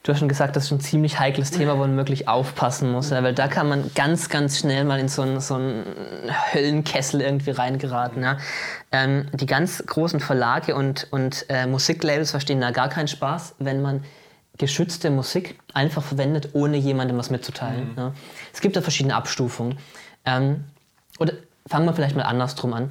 Du 0.04 0.10
hast 0.10 0.18
schon 0.18 0.28
gesagt, 0.28 0.56
das 0.56 0.64
ist 0.64 0.72
ein 0.72 0.80
ziemlich 0.80 1.20
heikles 1.20 1.52
Thema, 1.52 1.74
wo 1.74 1.80
man 1.82 1.96
wirklich 1.96 2.26
aufpassen 2.26 2.90
muss, 2.90 3.10
ja, 3.10 3.22
weil 3.22 3.34
da 3.34 3.46
kann 3.46 3.68
man 3.68 3.92
ganz, 3.94 4.28
ganz 4.28 4.58
schnell 4.58 4.84
mal 4.84 4.98
in 4.98 5.08
so 5.08 5.22
einen, 5.22 5.40
so 5.40 5.54
einen 5.54 5.84
Höllenkessel 6.52 7.20
irgendwie 7.20 7.52
reingeraten. 7.52 8.24
Ja. 8.24 8.38
Ähm, 8.90 9.28
die 9.32 9.46
ganz 9.46 9.84
großen 9.86 10.18
Verlage 10.18 10.74
und, 10.74 11.06
und 11.12 11.46
äh, 11.48 11.68
Musiklabels 11.68 12.32
verstehen 12.32 12.60
da 12.60 12.72
gar 12.72 12.88
keinen 12.88 13.06
Spaß, 13.06 13.54
wenn 13.60 13.80
man 13.80 14.02
geschützte 14.58 15.08
Musik 15.10 15.60
einfach 15.72 16.02
verwendet, 16.02 16.48
ohne 16.52 16.78
jemandem 16.78 17.16
was 17.16 17.30
mitzuteilen. 17.30 17.92
Mhm. 17.92 17.98
Ja. 17.98 18.12
Es 18.52 18.60
gibt 18.60 18.74
da 18.74 18.80
verschiedene 18.80 19.14
Abstufungen. 19.14 19.78
Ähm, 20.24 20.64
oder 21.20 21.34
fangen 21.68 21.86
wir 21.86 21.92
vielleicht 21.92 22.16
mal 22.16 22.22
andersrum 22.22 22.72
an 22.72 22.90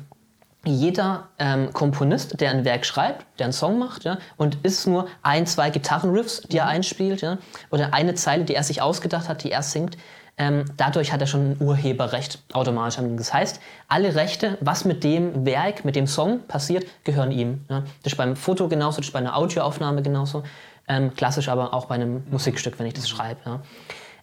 jeder 0.64 1.30
ähm, 1.40 1.74
Komponist, 1.74 2.40
der 2.40 2.52
ein 2.52 2.66
Werk 2.66 2.86
schreibt, 2.86 3.26
der 3.40 3.46
einen 3.48 3.54
Song 3.54 3.80
macht, 3.80 4.04
ja, 4.04 4.20
und 4.38 4.64
ist 4.64 4.86
nur 4.88 5.08
ein, 5.24 5.48
zwei 5.48 5.70
Gitarrenriffs, 5.72 6.42
die 6.42 6.58
er 6.58 6.68
einspielt, 6.68 7.22
ja, 7.22 7.40
oder 7.72 7.94
eine 7.94 8.14
Zeile, 8.14 8.44
die 8.44 8.54
er 8.54 8.64
sich 8.64 8.82
ausgedacht 8.82 9.28
hat, 9.28 9.44
die 9.44 9.52
er 9.52 9.64
singt, 9.64 9.98
ähm, 10.38 10.66
dadurch 10.78 11.12
hat 11.12 11.22
er 11.22 11.28
schon 11.28 11.52
ein 11.52 11.58
Urheberrecht 11.60 12.42
automatisch. 12.54 13.00
Das 13.18 13.34
heißt, 13.34 13.60
alle 13.88 14.16
Rechte, 14.16 14.58
was 14.62 14.86
mit 14.86 15.04
dem 15.04 15.46
Werk, 15.46 15.84
mit 15.86 15.96
dem 15.96 16.08
Song 16.08 16.48
passiert, 16.48 16.86
gehören 17.04 17.32
ihm. 17.32 17.66
Ja. 17.70 17.84
Das 18.04 18.14
ist 18.14 18.18
beim 18.18 18.36
Foto 18.36 18.68
genauso, 18.68 18.98
das 18.98 19.08
ist 19.08 19.14
bei 19.14 19.20
einer 19.20 19.36
Audioaufnahme 19.38 20.02
genauso, 20.02 20.44
ähm, 20.88 21.14
klassisch 21.16 21.50
aber 21.50 21.74
auch 21.74 21.86
bei 21.86 21.96
einem 21.96 22.24
Musikstück, 22.32 22.80
wenn 22.80 22.88
ich 22.88 22.94
das 22.94 23.10
schreibe. 23.10 23.40
Ja. 23.46 23.62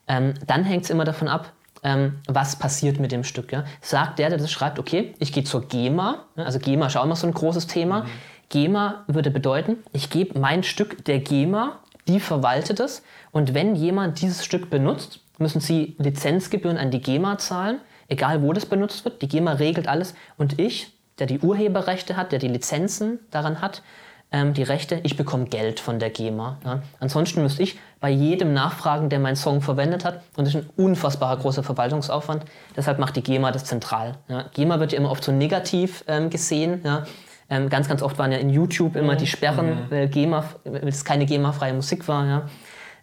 Ähm, 0.09 0.35
dann 0.47 0.65
hängt 0.65 0.85
es 0.85 0.91
immer 0.91 1.05
davon 1.05 1.29
ab, 1.29 1.53
ähm, 1.83 2.21
was 2.27 2.57
passiert 2.57 2.99
mit 2.99 3.13
dem 3.13 3.25
Stück. 3.25 3.53
Ja? 3.53 3.65
Sagt 3.81 4.19
der, 4.19 4.31
der 4.31 4.39
das 4.39 4.51
schreibt, 4.51 4.79
okay, 4.79 5.15
ich 5.19 5.33
gehe 5.33 5.45
zur 5.45 5.67
GEMA, 5.67 6.25
ne? 6.37 6.45
also 6.45 6.59
GEMA 6.59 6.87
ist 6.87 6.97
auch 6.97 7.05
immer 7.05 7.17
so 7.17 7.27
ein 7.27 7.35
großes 7.35 7.67
Thema. 7.67 8.01
Mhm. 8.01 8.09
GEMA 8.51 9.05
würde 9.07 9.31
bedeuten, 9.31 9.79
ich 9.93 10.11
gebe 10.11 10.39
mein 10.39 10.63
Stück 10.63 11.05
der 11.05 11.19
GEMA, 11.19 11.81
die 12.07 12.21
verwaltet 12.21 12.81
es 12.81 13.03
und 13.31 13.55
wenn 13.55 13.77
jemand 13.77 14.21
dieses 14.21 14.45
Stück 14.45 14.71
benutzt, 14.71 15.21
müssen 15.39 15.61
sie 15.61 15.95
Lizenzgebühren 15.99 16.79
an 16.79 16.91
die 16.91 17.01
GEMA 17.01 17.39
zahlen, 17.39 17.81
egal 18.09 18.43
wo 18.43 18.53
das 18.53 18.67
benutzt 18.67 19.05
wird. 19.05 19.23
Die 19.23 19.29
GEMA 19.29 19.53
regelt 19.53 19.87
alles 19.87 20.15
und 20.37 20.59
ich, 20.59 20.93
der 21.19 21.27
die 21.27 21.41
Urheberrechte 21.41 22.17
hat, 22.17 22.33
der 22.33 22.39
die 22.39 22.49
Lizenzen 22.49 23.21
daran 23.31 23.61
hat, 23.61 23.83
ähm, 24.31 24.53
die 24.53 24.63
Rechte, 24.63 25.01
ich 25.05 25.17
bekomme 25.17 25.47
Geld 25.47 25.81
von 25.81 25.99
der 25.99 26.11
GEMA. 26.11 26.59
Ja. 26.65 26.83
Ansonsten 27.01 27.43
müsste 27.43 27.63
ich 27.63 27.79
bei 28.01 28.11
jedem 28.11 28.53
nachfragen, 28.53 29.09
der 29.09 29.19
meinen 29.19 29.37
Song 29.37 29.63
verwendet 29.63 30.05
hat. 30.05 30.23
Und 30.37 30.47
das 30.47 30.55
ist 30.55 30.63
ein 30.63 30.71
unfassbarer 30.77 31.39
großer 31.39 31.63
Verwaltungsaufwand. 31.63 32.45
Deshalb 32.77 32.99
macht 32.99 33.17
die 33.17 33.23
GEMA 33.23 33.51
das 33.53 33.65
zentral. 33.65 34.17
Ja. 34.29 34.45
GEMA 34.55 34.81
wird 34.81 34.93
ja 34.93 34.99
immer 34.99 35.11
oft 35.11 35.25
so 35.25 35.33
negativ 35.33 36.05
ähm, 36.07 36.29
gesehen. 36.29 36.83
Ja. 36.85 37.05
Ähm, 37.51 37.71
ganz, 37.71 37.89
ganz 37.89 38.03
oft 38.03 38.19
waren 38.19 38.31
ja 38.31 38.39
in 38.39 38.51
YouTube 38.51 38.97
immer 38.97 39.17
die 39.17 39.27
Sperren, 39.27 39.71
mhm. 39.71 39.91
weil, 39.91 40.09
GEMA, 40.09 40.45
weil 40.65 40.89
es 40.89 41.05
keine 41.05 41.25
GEMA-freie 41.25 41.73
Musik 41.73 42.07
war. 42.07 42.27
Ja. 42.27 42.43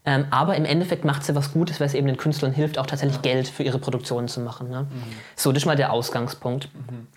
Ähm, 0.06 0.26
aber 0.30 0.56
im 0.56 0.66
Endeffekt 0.66 1.04
macht 1.04 1.24
sie 1.24 1.36
was 1.36 1.52
Gutes, 1.54 1.80
weil 1.80 1.88
es 1.88 1.96
eben 1.96 2.06
den 2.06 2.18
Künstlern 2.18 2.52
hilft, 2.52 2.78
auch 2.78 2.86
tatsächlich 2.86 3.24
Geld 3.24 3.48
für 3.48 3.64
ihre 3.64 3.80
Produktionen 3.80 4.28
zu 4.28 4.40
machen. 4.40 4.70
Ne? 4.70 4.82
Mhm. 4.82 4.88
So, 5.36 5.52
das 5.52 5.64
ist 5.64 5.66
mal 5.66 5.76
der 5.76 5.92
Ausgangspunkt. 5.92 6.70
Mhm. 6.74 7.08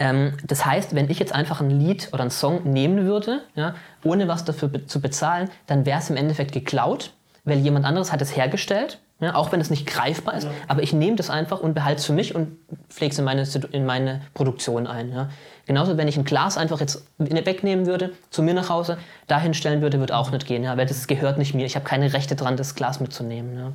Ähm, 0.00 0.32
das 0.44 0.64
heißt, 0.64 0.94
wenn 0.94 1.10
ich 1.10 1.20
jetzt 1.20 1.34
einfach 1.34 1.60
ein 1.60 1.70
Lied 1.70 2.08
oder 2.12 2.22
einen 2.22 2.30
Song 2.30 2.64
nehmen 2.64 3.04
würde, 3.04 3.42
ja, 3.54 3.74
ohne 4.02 4.26
was 4.26 4.44
dafür 4.44 4.68
be 4.68 4.86
zu 4.86 5.00
bezahlen, 5.00 5.50
dann 5.66 5.86
wäre 5.86 6.00
es 6.00 6.10
im 6.10 6.16
Endeffekt 6.16 6.52
geklaut, 6.52 7.12
weil 7.44 7.58
jemand 7.58 7.84
anderes 7.84 8.10
hat 8.10 8.22
es 8.22 8.34
hergestellt, 8.34 8.98
ja, 9.20 9.34
auch 9.34 9.52
wenn 9.52 9.60
es 9.60 9.68
nicht 9.68 9.86
greifbar 9.86 10.34
ist. 10.34 10.44
Ja. 10.44 10.50
Aber 10.68 10.82
ich 10.82 10.94
nehme 10.94 11.16
das 11.16 11.28
einfach 11.28 11.60
und 11.60 11.74
behalte 11.74 12.00
es 12.00 12.06
für 12.06 12.14
mich 12.14 12.34
und 12.34 12.56
pflege 12.88 13.12
es 13.12 13.18
in 13.18 13.26
meine, 13.26 13.46
in 13.72 13.84
meine 13.84 14.22
Produktion 14.32 14.86
ein. 14.86 15.12
Ja. 15.12 15.28
Genauso, 15.66 15.98
wenn 15.98 16.08
ich 16.08 16.16
ein 16.16 16.24
Glas 16.24 16.56
einfach 16.56 16.80
jetzt 16.80 17.06
wegnehmen 17.18 17.84
würde, 17.84 18.14
zu 18.30 18.42
mir 18.42 18.54
nach 18.54 18.70
Hause, 18.70 18.96
dahin 19.26 19.52
stellen 19.52 19.82
würde, 19.82 20.00
wird 20.00 20.12
auch 20.12 20.30
nicht 20.30 20.46
gehen, 20.46 20.64
ja, 20.64 20.78
weil 20.78 20.86
das 20.86 21.06
gehört 21.06 21.36
nicht 21.36 21.54
mir. 21.54 21.66
Ich 21.66 21.76
habe 21.76 21.84
keine 21.84 22.14
Rechte 22.14 22.36
dran, 22.36 22.56
das 22.56 22.74
Glas 22.74 23.00
mitzunehmen. 23.00 23.74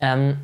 Ähm, 0.00 0.36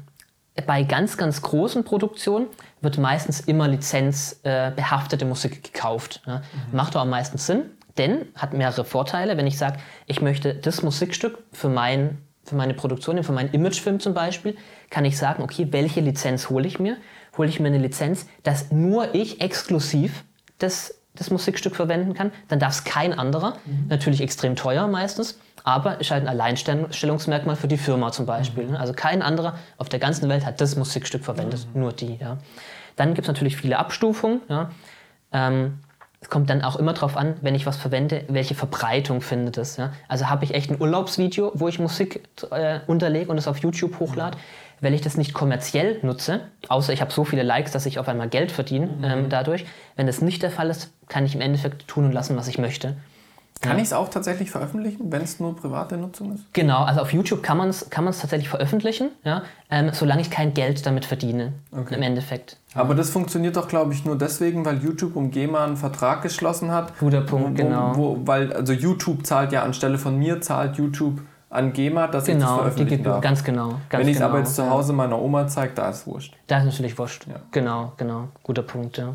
bei 0.62 0.84
ganz, 0.84 1.16
ganz 1.16 1.42
großen 1.42 1.84
Produktionen 1.84 2.46
wird 2.80 2.98
meistens 2.98 3.40
immer 3.40 3.66
lizenzbehaftete 3.66 5.24
äh, 5.24 5.28
Musik 5.28 5.64
gekauft. 5.64 6.22
Ja. 6.26 6.38
Mhm. 6.38 6.76
Macht 6.76 6.96
auch 6.96 7.02
am 7.02 7.10
meisten 7.10 7.38
Sinn, 7.38 7.70
denn 7.98 8.26
hat 8.36 8.52
mehrere 8.52 8.84
Vorteile. 8.84 9.36
Wenn 9.36 9.46
ich 9.46 9.58
sage, 9.58 9.78
ich 10.06 10.20
möchte 10.20 10.54
das 10.54 10.82
Musikstück 10.82 11.38
für, 11.52 11.68
mein, 11.68 12.18
für 12.44 12.54
meine 12.54 12.74
Produktion, 12.74 13.22
für 13.24 13.32
meinen 13.32 13.52
Imagefilm 13.52 13.98
zum 13.98 14.14
Beispiel, 14.14 14.56
kann 14.90 15.04
ich 15.04 15.18
sagen, 15.18 15.42
okay, 15.42 15.68
welche 15.70 16.00
Lizenz 16.00 16.50
hole 16.50 16.68
ich 16.68 16.78
mir? 16.78 16.98
Hole 17.36 17.48
ich 17.48 17.58
mir 17.58 17.68
eine 17.68 17.78
Lizenz, 17.78 18.26
dass 18.44 18.70
nur 18.70 19.12
ich 19.14 19.40
exklusiv 19.40 20.24
das, 20.58 21.00
das 21.16 21.30
Musikstück 21.30 21.74
verwenden 21.74 22.14
kann, 22.14 22.30
dann 22.46 22.60
darf 22.60 22.74
es 22.74 22.84
kein 22.84 23.12
anderer. 23.12 23.58
Mhm. 23.64 23.86
Natürlich 23.88 24.20
extrem 24.20 24.54
teuer 24.54 24.86
meistens 24.86 25.40
aber 25.64 26.00
ist 26.00 26.10
halt 26.10 26.22
ein 26.22 26.28
Alleinstellungsmerkmal 26.28 27.56
für 27.56 27.68
die 27.68 27.78
Firma 27.78 28.12
zum 28.12 28.26
Beispiel. 28.26 28.68
Mhm. 28.68 28.76
Also 28.76 28.92
kein 28.92 29.22
anderer 29.22 29.54
auf 29.78 29.88
der 29.88 29.98
ganzen 29.98 30.28
Welt 30.28 30.44
hat 30.46 30.60
das 30.60 30.76
Musikstück 30.76 31.24
verwendet, 31.24 31.66
mhm. 31.72 31.80
nur 31.80 31.92
die. 31.92 32.16
Ja. 32.16 32.36
Dann 32.96 33.14
gibt 33.14 33.26
es 33.26 33.28
natürlich 33.28 33.56
viele 33.56 33.78
Abstufungen. 33.78 34.42
Ja. 34.48 34.70
Ähm, 35.32 35.78
es 36.20 36.28
kommt 36.30 36.48
dann 36.48 36.62
auch 36.62 36.76
immer 36.76 36.92
darauf 36.92 37.16
an, 37.16 37.36
wenn 37.40 37.54
ich 37.54 37.66
was 37.66 37.76
verwende, 37.76 38.24
welche 38.28 38.54
Verbreitung 38.54 39.20
findet 39.20 39.58
es. 39.58 39.76
Ja? 39.76 39.92
Also 40.06 40.28
habe 40.28 40.44
ich 40.44 40.54
echt 40.54 40.70
ein 40.70 40.80
Urlaubsvideo, 40.80 41.52
wo 41.54 41.68
ich 41.68 41.78
Musik 41.78 42.22
äh, 42.50 42.80
unterlege 42.86 43.30
und 43.30 43.38
es 43.38 43.48
auf 43.48 43.58
YouTube 43.58 43.98
hochlade. 43.98 44.36
Mhm. 44.36 44.40
Wenn 44.80 44.92
ich 44.92 45.00
das 45.00 45.16
nicht 45.16 45.32
kommerziell 45.32 45.98
nutze, 46.02 46.40
außer 46.68 46.92
ich 46.92 47.00
habe 47.00 47.10
so 47.10 47.24
viele 47.24 47.42
Likes, 47.42 47.72
dass 47.72 47.86
ich 47.86 47.98
auf 47.98 48.08
einmal 48.08 48.28
Geld 48.28 48.52
verdiene 48.52 48.86
mhm. 48.86 49.04
ähm, 49.04 49.28
dadurch, 49.30 49.64
wenn 49.96 50.06
das 50.06 50.20
nicht 50.20 50.42
der 50.42 50.50
Fall 50.50 50.68
ist, 50.68 50.92
kann 51.08 51.24
ich 51.24 51.34
im 51.34 51.40
Endeffekt 51.40 51.88
tun 51.88 52.04
und 52.04 52.12
lassen, 52.12 52.36
was 52.36 52.48
ich 52.48 52.58
möchte. 52.58 52.96
Kann 53.64 53.78
ich 53.78 53.84
es 53.84 53.92
auch 53.92 54.08
tatsächlich 54.08 54.50
veröffentlichen, 54.50 55.10
wenn 55.10 55.22
es 55.22 55.40
nur 55.40 55.56
private 55.56 55.96
Nutzung 55.96 56.34
ist? 56.34 56.52
Genau, 56.52 56.84
also 56.84 57.00
auf 57.00 57.12
YouTube 57.12 57.42
kann 57.42 57.56
man 57.56 57.68
es 57.68 57.90
kann 57.90 58.04
tatsächlich 58.04 58.48
veröffentlichen, 58.48 59.10
ja, 59.24 59.42
ähm, 59.70 59.90
solange 59.92 60.22
ich 60.22 60.30
kein 60.30 60.54
Geld 60.54 60.86
damit 60.86 61.04
verdiene, 61.04 61.52
okay. 61.72 61.94
im 61.94 62.02
Endeffekt. 62.02 62.58
Aber 62.74 62.94
das 62.94 63.10
funktioniert 63.10 63.56
doch, 63.56 63.68
glaube 63.68 63.92
ich, 63.92 64.04
nur 64.04 64.18
deswegen, 64.18 64.64
weil 64.64 64.78
YouTube 64.82 65.16
um 65.16 65.30
GEMA 65.30 65.64
einen 65.64 65.76
Vertrag 65.76 66.22
geschlossen 66.22 66.70
hat. 66.70 66.98
Guter 66.98 67.20
Punkt, 67.20 67.50
wo, 67.58 67.62
genau. 67.62 67.96
Wo, 67.96 68.18
weil, 68.24 68.52
also 68.52 68.72
YouTube 68.72 69.26
zahlt 69.26 69.52
ja 69.52 69.62
anstelle 69.62 69.98
von 69.98 70.18
mir, 70.18 70.40
zahlt 70.40 70.76
YouTube 70.76 71.20
an 71.54 71.72
GEMA, 71.72 72.08
dass 72.08 72.24
genau, 72.24 72.36
ich 72.36 72.40
das 72.40 72.48
genau, 72.50 72.58
veröffentlichen 72.58 72.98
die 72.98 73.04
darf. 73.04 73.20
Ganz 73.20 73.44
genau. 73.44 73.68
Ganz 73.88 74.02
Wenn 74.02 74.08
ich 74.08 74.14
es 74.14 74.18
genau, 74.18 74.30
aber 74.30 74.38
jetzt 74.40 74.56
zu 74.56 74.68
Hause 74.68 74.92
meiner 74.92 75.20
Oma 75.20 75.46
zeige, 75.46 75.74
da 75.74 75.90
ist 75.90 75.98
es 75.98 76.06
wurscht. 76.06 76.36
Da 76.48 76.58
ist 76.58 76.64
natürlich 76.64 76.98
wurscht. 76.98 77.26
Ja. 77.28 77.36
Genau, 77.52 77.92
genau. 77.96 78.28
Guter 78.42 78.62
Punkt, 78.62 78.98
ja. 78.98 79.04
ja. 79.04 79.14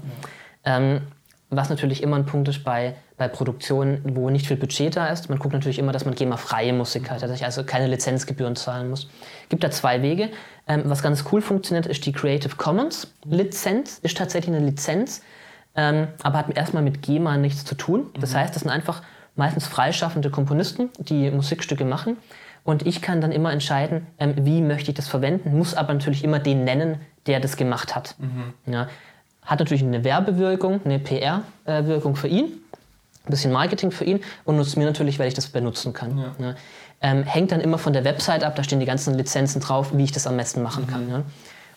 Ähm, 0.64 1.02
was 1.50 1.70
natürlich 1.70 2.04
immer 2.04 2.16
ein 2.16 2.26
Punkt 2.26 2.48
ist 2.48 2.64
bei, 2.64 2.96
bei 3.18 3.28
Produktionen, 3.28 4.02
wo 4.16 4.30
nicht 4.30 4.48
viel 4.48 4.58
Budget 4.58 4.96
da 4.96 5.08
ist. 5.08 5.30
Man 5.30 5.40
guckt 5.40 5.54
natürlich 5.54 5.80
immer, 5.80 5.92
dass 5.92 6.06
man 6.06 6.14
GEMA-freie 6.14 6.74
Musik 6.74 7.10
hat, 7.10 7.24
dass 7.24 7.32
ich 7.32 7.44
also 7.44 7.64
keine 7.64 7.88
Lizenzgebühren 7.88 8.56
zahlen 8.56 8.90
muss. 8.90 9.10
Gibt 9.50 9.64
da 9.64 9.72
zwei 9.72 10.02
Wege. 10.02 10.30
Ähm, 10.68 10.84
was 10.86 11.02
ganz 11.02 11.26
cool 11.32 11.42
funktioniert, 11.42 11.88
ist 11.88 12.06
die 12.06 12.12
Creative 12.12 12.56
Commons 12.56 13.14
Lizenz. 13.26 14.00
Ist 14.04 14.18
tatsächlich 14.18 14.56
eine 14.56 14.64
Lizenz, 14.64 15.24
ähm, 15.76 16.08
aber 16.22 16.40
hat 16.40 16.56
erstmal 16.56 16.84
mit 16.84 17.02
GEMA 17.02 17.38
nichts 17.38 17.66
zu 17.66 17.76
tun. 17.76 18.12
Das 18.20 18.34
mhm. 18.34 18.38
heißt, 18.38 18.56
das 18.56 18.62
sind 18.62 18.72
einfach 18.72 19.02
meistens 19.36 19.66
freischaffende 19.66 20.30
Komponisten, 20.30 20.90
die 21.00 21.32
Musikstücke 21.32 21.86
machen. 21.86 22.18
Und 22.64 22.86
ich 22.86 23.02
kann 23.02 23.22
dann 23.22 23.32
immer 23.32 23.52
entscheiden, 23.52 24.06
ähm, 24.20 24.36
wie 24.38 24.62
möchte 24.62 24.92
ich 24.92 24.96
das 24.96 25.08
verwenden, 25.08 25.58
muss 25.58 25.74
aber 25.74 25.94
natürlich 25.94 26.24
immer 26.24 26.38
den 26.38 26.64
nennen, 26.64 27.00
der 27.26 27.40
das 27.40 27.58
gemacht 27.58 27.96
hat. 27.96 28.16
Mhm. 28.20 28.54
Ja. 28.72 28.88
Hat 29.50 29.58
natürlich 29.58 29.82
eine 29.82 30.04
Werbewirkung, 30.04 30.80
eine 30.86 31.00
PR-Wirkung 31.00 32.16
für 32.16 32.28
ihn, 32.28 32.46
ein 32.46 33.32
bisschen 33.32 33.52
Marketing 33.52 33.90
für 33.90 34.04
ihn 34.06 34.20
und 34.46 34.58
nutzt 34.58 34.78
mir 34.78 34.86
natürlich, 34.86 35.18
weil 35.18 35.28
ich 35.28 35.34
das 35.34 35.48
benutzen 35.48 35.92
kann. 35.92 36.20
Ja. 36.20 36.36
Ne? 36.38 36.56
Ähm, 37.02 37.24
hängt 37.24 37.52
dann 37.52 37.60
immer 37.60 37.80
von 37.80 37.94
der 37.94 38.04
Website 38.04 38.44
ab, 38.44 38.56
da 38.56 38.64
stehen 38.64 38.80
die 38.80 38.86
ganzen 38.86 39.16
Lizenzen 39.16 39.60
drauf, 39.60 39.90
wie 39.92 40.04
ich 40.04 40.12
das 40.12 40.28
am 40.28 40.38
besten 40.38 40.62
machen 40.62 40.84
mhm. 40.84 40.88
kann. 40.88 41.08
Ne? 41.08 41.24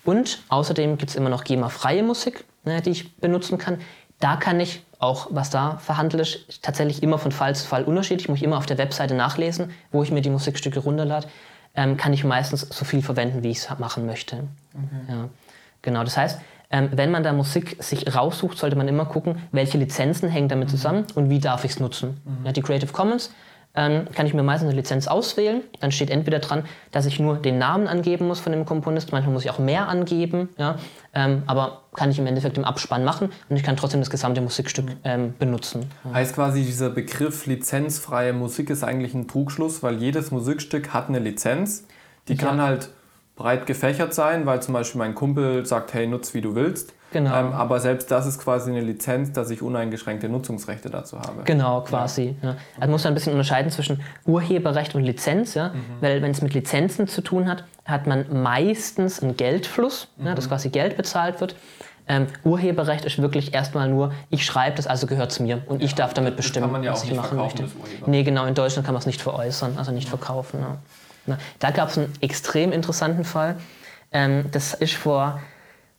Und 0.05 0.43
außerdem 0.51 0.99
gibt 0.99 1.13
es 1.13 1.17
immer 1.17 1.31
noch 1.31 1.45
GEMA-freie 1.45 2.03
Musik, 2.03 2.45
ne, 2.65 2.83
die 2.83 2.91
ich 2.91 3.17
benutzen 3.17 3.57
kann. 3.57 3.79
Da 4.21 4.37
kann 4.37 4.61
ich 4.61 4.85
auch, 4.99 5.29
was 5.31 5.49
da 5.49 5.79
verhandelt 5.79 6.21
ist, 6.21 6.63
tatsächlich 6.63 7.03
immer 7.03 7.17
von 7.17 7.33
Fall 7.33 7.57
zu 7.57 7.67
Fall 7.67 7.85
unterschiedlich. 7.85 8.25
Ich 8.25 8.29
muss 8.29 8.43
immer 8.43 8.59
auf 8.59 8.67
der 8.67 8.77
Webseite 8.77 9.15
nachlesen, 9.15 9.71
wo 9.93 10.03
ich 10.03 10.11
mir 10.11 10.21
die 10.21 10.29
Musikstücke 10.29 10.81
runterlade. 10.81 11.27
Ähm, 11.75 11.97
kann 11.97 12.13
ich 12.13 12.23
meistens 12.23 12.61
so 12.69 12.85
viel 12.85 13.01
verwenden, 13.01 13.43
wie 13.43 13.51
ich 13.51 13.59
es 13.59 13.79
machen 13.79 14.05
möchte. 14.05 14.45
Okay. 14.75 15.05
Ja. 15.09 15.29
Genau, 15.81 16.05
das 16.05 16.17
heißt, 16.17 16.39
ähm, 16.73 16.89
wenn 16.93 17.11
man 17.11 17.23
da 17.23 17.33
Musik 17.33 17.77
sich 17.81 18.15
raussucht, 18.15 18.59
sollte 18.59 18.77
man 18.77 18.89
immer 18.89 19.05
gucken, 19.05 19.37
welche 19.53 19.79
Lizenzen 19.79 20.29
hängen 20.29 20.49
damit 20.49 20.69
mhm. 20.69 20.73
zusammen 20.73 21.07
und 21.15 21.31
wie 21.31 21.39
darf 21.39 21.65
ich 21.65 21.73
es 21.73 21.81
nutzen. 21.81 22.21
Mhm. 22.25 22.47
Ja, 22.47 22.53
die 22.53 22.63
Creative 22.63 22.93
Commons 22.93 23.31
ähm, 23.75 24.07
kann 24.15 24.27
ich 24.27 24.35
mir 24.35 24.43
meistens 24.43 24.69
eine 24.71 24.77
Lizenz 24.77 25.07
auswählen. 25.07 25.63
Dann 25.81 25.93
steht 25.93 26.11
entweder 26.11 26.39
dran, 26.41 26.65
dass 26.91 27.07
ich 27.07 27.19
nur 27.19 27.37
den 27.37 27.59
Namen 27.59 27.87
angeben 27.87 28.27
muss 28.27 28.41
von 28.41 28.53
dem 28.53 28.67
Komponist, 28.67 29.13
manchmal 29.13 29.33
muss 29.33 29.45
ich 29.45 29.51
auch 29.51 29.59
mehr 29.59 29.89
angeben, 29.89 30.49
ja? 30.59 30.77
Ähm, 31.15 31.43
aber 31.47 31.83
kann 31.95 32.11
ich 32.11 32.19
im 32.19 32.27
Endeffekt 32.27 32.57
im 32.57 32.65
Abspann 32.65 33.05
machen 33.05 33.31
und 33.49 33.57
ich 33.57 33.63
kann 33.63 33.77
trotzdem 33.77 34.01
das 34.01 34.09
gesamte 34.09 34.41
Musikstück 34.41 34.87
mhm. 34.87 35.01
ähm, 35.05 35.35
benutzen. 35.39 35.91
Ja. 36.05 36.15
Heißt 36.15 36.35
quasi, 36.35 36.65
dieser 36.65 36.91
Begriff 36.91 37.47
lizenzfreie 37.47 38.33
Musik 38.33 38.71
ist 38.71 38.83
eigentlich 38.83 39.15
ein 39.15 39.29
Trugschluss, 39.29 39.83
weil 39.83 39.97
jedes 39.97 40.31
Musikstück 40.31 40.95
hat 40.95 41.09
eine 41.09 41.19
Lizenz. 41.19 41.87
Die 42.29 42.37
kann 42.37 42.59
ja. 42.59 42.65
halt 42.65 42.91
breit 43.43 43.67
gefächert 43.67 44.15
sein, 44.15 44.47
weil 44.47 44.63
zum 44.63 44.75
Beispiel 44.75 45.01
mein 45.01 45.15
Kumpel 45.15 45.67
sagt, 45.67 45.93
hey, 45.95 46.07
nutz 46.07 46.33
wie 46.33 46.41
du 46.41 46.55
willst. 46.55 46.95
Genau. 47.13 47.35
Ähm, 47.35 47.53
aber 47.53 47.81
selbst 47.81 48.11
das 48.11 48.25
ist 48.27 48.41
quasi 48.41 48.71
eine 48.71 48.81
Lizenz, 48.81 49.33
dass 49.33 49.51
ich 49.51 49.61
uneingeschränkte 49.61 50.29
Nutzungsrechte 50.29 50.89
dazu 50.89 51.19
habe. 51.19 51.43
Genau, 51.45 51.83
quasi. 51.83 52.37
Ja. 52.41 52.57
Also 52.81 52.91
muss 52.91 53.05
man 53.05 53.13
ein 53.13 53.15
bisschen 53.15 53.33
unterscheiden 53.33 53.71
zwischen 53.71 54.01
Urheberrecht 54.25 54.95
und 54.95 55.03
Lizenz, 55.03 55.55
ja? 55.55 55.73
weil 56.01 56.23
wenn 56.23 56.31
es 56.31 56.41
mit 56.41 56.55
Lizenzen 56.55 57.09
zu 57.09 57.21
tun 57.21 57.51
hat, 57.51 57.65
hat 57.85 58.07
man 58.07 58.25
meistens 58.43 59.23
einen 59.23 59.37
Geldfluss, 59.37 60.09
ja, 60.25 60.35
dass 60.35 60.49
quasi 60.49 60.71
Geld 60.71 60.97
bezahlt 60.97 61.41
wird. 61.41 61.57
Ähm, 62.09 62.27
Urheberrecht 62.45 63.05
ist 63.05 63.21
wirklich 63.21 63.55
erstmal 63.55 63.89
nur, 63.89 64.13
ich 64.31 64.45
schreibe 64.45 64.77
das, 64.77 64.87
also 64.87 65.07
gehört 65.07 65.33
es 65.33 65.41
mir 65.41 65.63
und 65.67 65.83
ich 65.83 65.95
darf 65.95 66.15
damit 66.15 66.37
bestimmen, 66.37 66.65
kann 66.65 66.73
man 66.73 66.83
ja 66.83 66.93
was 66.93 67.01
auch 67.01 67.05
ich 67.05 67.11
nicht 67.11 67.21
machen 67.21 67.39
möchte. 67.39 67.65
Nee, 68.07 68.23
genau, 68.23 68.47
in 68.47 68.55
Deutschland 68.55 68.87
kann 68.87 68.95
man 68.95 69.01
es 69.01 69.07
nicht 69.07 69.21
veräußern, 69.21 69.75
also 69.77 69.93
nicht 69.93 70.09
verkaufen. 70.09 70.65
Ja. 71.27 71.39
Da 71.59 71.71
gab 71.71 71.89
es 71.89 71.99
einen 71.99 72.13
extrem 72.21 72.73
interessanten 72.73 73.25
Fall. 73.25 73.57
Ähm, 74.13 74.47
das 74.51 74.75
ist 74.75 74.95
vor, 74.95 75.41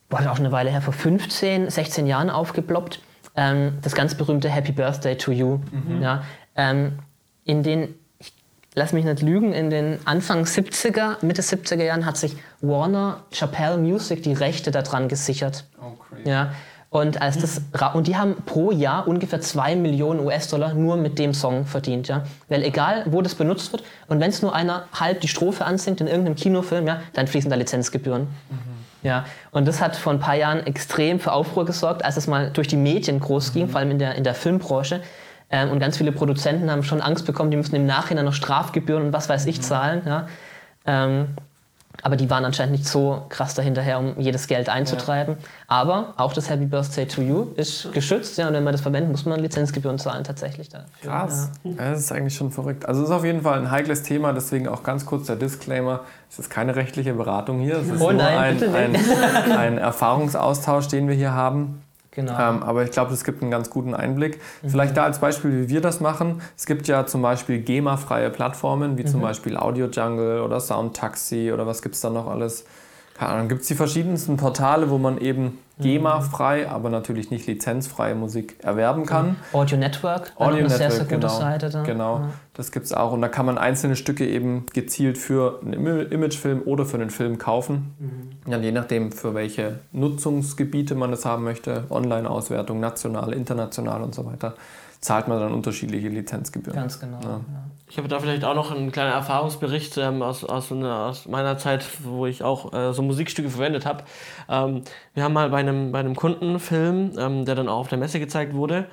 boah, 0.08 0.18
das 0.18 0.26
auch 0.28 0.38
eine 0.38 0.52
Weile 0.52 0.70
her, 0.70 0.82
vor 0.82 0.92
15, 0.92 1.70
16 1.70 2.06
Jahren 2.06 2.30
aufgeploppt. 2.30 3.00
Ähm, 3.36 3.78
das 3.82 3.94
ganz 3.94 4.14
berühmte 4.14 4.48
Happy 4.48 4.72
Birthday 4.72 5.16
to 5.16 5.32
You. 5.32 5.60
Ja, 6.00 6.22
ähm, 6.56 7.00
in 7.44 7.62
den, 7.62 7.94
ich 8.18 8.32
lass 8.74 8.92
mich 8.92 9.04
nicht 9.04 9.22
lügen, 9.22 9.52
in 9.52 9.70
den 9.70 9.98
Anfang 10.04 10.44
70er, 10.44 11.24
Mitte 11.24 11.42
70er 11.42 11.82
Jahren 11.82 12.06
hat 12.06 12.16
sich 12.16 12.36
Warner 12.60 13.24
Chappelle 13.32 13.76
Music 13.76 14.22
die 14.22 14.34
Rechte 14.34 14.70
daran 14.70 15.08
gesichert. 15.08 15.64
Oh, 15.80 15.96
crazy. 15.96 16.28
Ja. 16.28 16.52
Und, 16.94 17.20
als 17.20 17.38
das, 17.38 17.60
ra- 17.74 17.88
und 17.88 18.06
die 18.06 18.16
haben 18.16 18.36
pro 18.46 18.70
Jahr 18.70 19.08
ungefähr 19.08 19.40
2 19.40 19.74
Millionen 19.74 20.20
US-Dollar 20.20 20.74
nur 20.74 20.96
mit 20.96 21.18
dem 21.18 21.34
Song 21.34 21.66
verdient. 21.66 22.06
Ja? 22.06 22.22
Weil 22.48 22.62
egal, 22.62 23.02
wo 23.06 23.20
das 23.20 23.34
benutzt 23.34 23.72
wird, 23.72 23.82
und 24.06 24.20
wenn 24.20 24.30
es 24.30 24.42
nur 24.42 24.54
einer 24.54 24.84
halb 24.94 25.20
die 25.20 25.26
Strophe 25.26 25.64
ansingt 25.64 26.00
in 26.00 26.06
irgendeinem 26.06 26.36
Kinofilm, 26.36 26.86
ja, 26.86 27.00
dann 27.12 27.26
fließen 27.26 27.50
da 27.50 27.56
Lizenzgebühren. 27.56 28.28
Ja, 29.02 29.24
und 29.50 29.66
das 29.66 29.80
hat 29.80 29.96
vor 29.96 30.12
ein 30.12 30.20
paar 30.20 30.36
Jahren 30.36 30.64
extrem 30.68 31.18
für 31.18 31.32
Aufruhr 31.32 31.64
gesorgt, 31.64 32.04
als 32.04 32.16
es 32.16 32.28
mal 32.28 32.50
durch 32.52 32.68
die 32.68 32.76
Medien 32.76 33.18
groß 33.18 33.52
ging, 33.52 33.68
vor 33.68 33.80
allem 33.80 33.90
in 33.90 33.98
der, 33.98 34.14
in 34.14 34.22
der 34.22 34.36
Filmbranche. 34.36 35.00
Ähm, 35.50 35.72
und 35.72 35.80
ganz 35.80 35.96
viele 35.96 36.12
Produzenten 36.12 36.70
haben 36.70 36.84
schon 36.84 37.00
Angst 37.00 37.26
bekommen, 37.26 37.50
die 37.50 37.56
müssen 37.56 37.74
im 37.74 37.86
Nachhinein 37.86 38.24
noch 38.24 38.34
Strafgebühren 38.34 39.06
und 39.06 39.12
was 39.12 39.28
weiß 39.28 39.46
ich 39.46 39.60
zahlen. 39.62 40.02
Ja? 40.06 40.28
Ähm, 40.86 41.26
aber 42.02 42.16
die 42.16 42.28
waren 42.28 42.44
anscheinend 42.44 42.72
nicht 42.72 42.86
so 42.86 43.22
krass 43.28 43.54
dahinterher, 43.54 43.98
um 43.98 44.18
jedes 44.18 44.46
Geld 44.46 44.68
einzutreiben. 44.68 45.36
Aber 45.68 46.14
auch 46.16 46.32
das 46.32 46.50
Happy 46.50 46.66
Birthday 46.66 47.06
to 47.06 47.22
You 47.22 47.46
ist 47.56 47.92
geschützt. 47.92 48.36
Ja, 48.36 48.48
und 48.48 48.54
wenn 48.54 48.64
man 48.64 48.72
das 48.72 48.80
verwendet, 48.80 49.10
muss 49.10 49.24
man 49.24 49.40
Lizenzgebühren 49.40 49.98
zahlen 49.98 50.24
tatsächlich 50.24 50.68
dafür. 50.68 50.86
Krass. 51.02 51.50
Ja, 51.62 51.90
das 51.90 52.00
ist 52.00 52.12
eigentlich 52.12 52.34
schon 52.34 52.50
verrückt. 52.50 52.86
Also 52.86 53.02
es 53.02 53.08
ist 53.08 53.14
auf 53.14 53.24
jeden 53.24 53.42
Fall 53.42 53.58
ein 53.58 53.70
heikles 53.70 54.02
Thema, 54.02 54.32
deswegen 54.32 54.68
auch 54.68 54.82
ganz 54.82 55.06
kurz 55.06 55.26
der 55.26 55.36
Disclaimer. 55.36 56.00
Es 56.30 56.38
ist 56.38 56.50
keine 56.50 56.74
rechtliche 56.76 57.14
Beratung 57.14 57.60
hier. 57.60 57.76
Es 57.78 57.86
ist 57.88 58.00
Oh 58.00 58.10
nur 58.10 58.14
nein, 58.14 58.38
ein, 58.38 58.58
bitte 58.58 58.74
ein, 58.74 58.92
nicht. 58.92 59.08
ein 59.56 59.78
Erfahrungsaustausch, 59.78 60.88
den 60.88 61.08
wir 61.08 61.14
hier 61.14 61.32
haben. 61.32 61.83
Genau. 62.14 62.32
Ähm, 62.38 62.62
aber 62.62 62.84
ich 62.84 62.90
glaube, 62.92 63.12
es 63.12 63.24
gibt 63.24 63.42
einen 63.42 63.50
ganz 63.50 63.70
guten 63.70 63.94
Einblick. 63.94 64.40
Mhm. 64.62 64.68
Vielleicht 64.70 64.96
da 64.96 65.04
als 65.04 65.18
Beispiel, 65.18 65.50
wie 65.64 65.68
wir 65.68 65.80
das 65.80 66.00
machen. 66.00 66.40
Es 66.56 66.66
gibt 66.66 66.86
ja 66.86 67.06
zum 67.06 67.22
Beispiel 67.22 67.58
GEMA-freie 67.60 68.30
Plattformen, 68.30 68.96
wie 68.98 69.02
Mhm. 69.02 69.08
zum 69.08 69.20
Beispiel 69.20 69.56
Audio 69.56 69.86
Jungle 69.86 70.40
oder 70.40 70.60
Soundtaxi 70.60 71.50
oder 71.52 71.66
was 71.66 71.82
gibt 71.82 71.94
es 71.96 72.00
da 72.00 72.10
noch 72.10 72.28
alles. 72.28 72.64
Keine 73.18 73.30
Ahnung, 73.32 73.48
gibt 73.48 73.62
es 73.62 73.68
die 73.68 73.74
verschiedensten 73.74 74.36
Portale, 74.36 74.90
wo 74.90 74.98
man 74.98 75.18
eben. 75.18 75.58
GEMA-frei, 75.80 76.68
aber 76.68 76.88
natürlich 76.88 77.30
nicht 77.30 77.46
lizenzfreie 77.46 78.14
Musik 78.14 78.56
erwerben 78.62 79.06
kann. 79.06 79.36
Audio 79.52 79.76
Network, 79.76 80.32
Audio 80.36 80.58
eine 80.60 80.68
sehr, 80.68 80.78
sehr 80.78 80.88
Network, 80.88 81.08
gute 81.08 81.20
genau. 81.20 81.28
Seite 81.40 81.70
da. 81.70 81.82
Genau, 81.82 82.16
Ja. 82.18 82.28
das 82.54 82.70
gibt 82.72 82.86
es 82.86 82.92
auch. 82.92 83.12
Und 83.12 83.22
da 83.22 83.28
kann 83.28 83.44
man 83.46 83.58
einzelne 83.58 83.96
Stücke 83.96 84.26
eben 84.28 84.66
gezielt 84.72 85.18
für 85.18 85.60
einen 85.62 85.72
Im- 85.72 86.10
Imagefilm 86.12 86.62
oder 86.64 86.84
für 86.86 86.96
einen 86.96 87.10
Film 87.10 87.38
kaufen. 87.38 87.94
Mhm. 87.98 88.50
Ja, 88.52 88.58
je 88.58 88.72
nachdem, 88.72 89.10
für 89.12 89.34
welche 89.34 89.80
Nutzungsgebiete 89.92 90.94
man 90.94 91.10
das 91.10 91.24
haben 91.24 91.44
möchte, 91.44 91.84
Online-Auswertung, 91.90 92.78
national, 92.80 93.32
international 93.32 94.02
und 94.02 94.14
so 94.14 94.24
weiter, 94.26 94.54
zahlt 95.04 95.28
man 95.28 95.38
dann 95.38 95.52
unterschiedliche 95.52 96.08
Lizenzgebühren. 96.08 96.80
Ganz 96.80 96.98
genau. 96.98 97.20
Ja. 97.22 97.28
Ja. 97.28 97.64
Ich 97.90 97.98
habe 97.98 98.08
da 98.08 98.18
vielleicht 98.18 98.42
auch 98.44 98.54
noch 98.54 98.74
einen 98.74 98.90
kleinen 98.90 99.12
Erfahrungsbericht 99.12 99.98
ähm, 99.98 100.22
aus, 100.22 100.44
aus, 100.44 100.72
einer, 100.72 101.06
aus 101.06 101.28
meiner 101.28 101.58
Zeit, 101.58 101.86
wo 102.02 102.24
ich 102.24 102.42
auch 102.42 102.72
äh, 102.72 102.94
so 102.94 103.02
Musikstücke 103.02 103.50
verwendet 103.50 103.84
habe. 103.84 104.04
Ähm, 104.48 104.82
wir 105.12 105.22
haben 105.22 105.34
mal 105.34 105.50
bei 105.50 105.58
einem, 105.58 105.92
bei 105.92 106.00
einem 106.00 106.16
Kundenfilm, 106.16 107.12
ähm, 107.18 107.44
der 107.44 107.54
dann 107.54 107.68
auch 107.68 107.80
auf 107.80 107.88
der 107.88 107.98
Messe 107.98 108.18
gezeigt 108.18 108.54
wurde, 108.54 108.86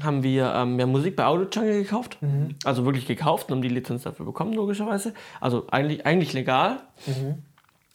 haben 0.00 0.22
wir 0.22 0.54
ähm, 0.54 0.76
mehr 0.76 0.86
Musik 0.86 1.16
bei 1.16 1.24
Audio 1.24 1.48
Jungle 1.52 1.82
gekauft. 1.82 2.18
Also 2.64 2.84
wirklich 2.84 3.06
gekauft 3.06 3.48
und 3.48 3.56
haben 3.56 3.62
die 3.62 3.68
Lizenz 3.68 4.04
dafür 4.04 4.26
bekommen, 4.26 4.52
logischerweise. 4.52 5.12
Also 5.40 5.66
eigentlich, 5.72 6.06
eigentlich 6.06 6.32
legal. 6.32 6.78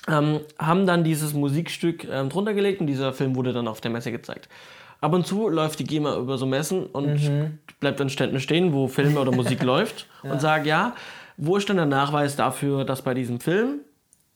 Ähm, 0.10 0.42
haben 0.60 0.86
dann 0.86 1.06
dieses 1.06 1.34
Musikstück 1.34 2.06
ähm, 2.12 2.28
drunter 2.28 2.54
gelegt 2.54 2.82
und 2.82 2.88
dieser 2.88 3.14
Film 3.14 3.38
wurde 3.38 3.54
dann 3.54 3.70
auf 3.70 3.80
der 3.80 3.90
Messe 3.90 4.12
gezeigt. 4.12 4.50
Ab 5.04 5.12
und 5.12 5.28
zu 5.28 5.50
läuft 5.50 5.80
die 5.80 5.84
GEMA 5.84 6.16
über 6.16 6.38
so 6.38 6.46
Messen 6.46 6.86
und 6.86 7.20
bleibt 7.82 8.00
an 8.00 8.10
Ständen 8.10 8.40
stehen, 8.40 8.72
wo 8.72 8.88
Filme 8.88 9.20
oder 9.20 9.34
Musik 9.34 9.62
läuft 9.64 10.08
und 10.24 10.40
sagt, 10.40 10.66
ja, 10.66 10.96
wo 11.36 11.58
ist 11.58 11.68
denn 11.68 11.76
der 11.76 11.86
Nachweis 11.86 12.38
dafür, 12.38 12.86
dass 12.86 13.02
bei 13.02 13.14
diesem 13.14 13.42
Film 13.42 13.82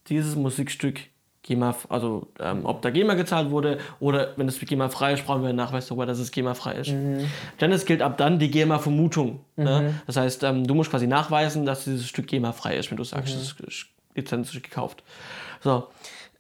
dieses 0.10 0.36
Musikstück 0.36 1.00
GEMA, 1.44 1.74
also 1.88 2.28
ähm, 2.42 2.66
ob 2.66 2.82
da 2.82 2.90
GEMA 2.90 3.14
gezahlt 3.14 3.50
wurde 3.50 3.78
oder 4.02 4.34
wenn 4.36 4.50
es 4.50 4.60
GEMA 4.60 4.90
frei 4.90 5.14
ist, 5.14 5.26
brauchen 5.26 5.42
wir 5.42 5.48
einen 5.48 5.58
Nachweis 5.58 5.88
darüber, 5.88 6.06
dass 6.06 6.20
es 6.20 6.32
GEMA 6.32 6.54
frei 6.54 6.74
ist. 6.74 6.90
Denn 7.62 7.72
es 7.72 7.86
gilt 7.86 8.02
ab 8.02 8.18
dann 8.18 8.38
die 8.38 8.52
GEMA-Vermutung. 8.52 9.40
Ne? 9.56 9.94
Das 10.06 10.18
heißt, 10.18 10.44
ähm, 10.44 10.68
du 10.68 10.76
musst 10.76 10.92
quasi 10.92 11.08
nachweisen, 11.08 11.66
dass 11.66 11.86
dieses 11.86 12.10
Stück 12.10 12.28
GEMA 12.28 12.52
frei 12.52 12.76
ist, 12.76 12.92
wenn 12.92 12.98
du 12.98 13.06
sagst, 13.06 13.34
es 13.34 13.56
ist 13.66 13.86
Lizenz 14.16 14.54
ist 14.54 14.64
gekauft. 14.64 15.02
So. 15.64 15.88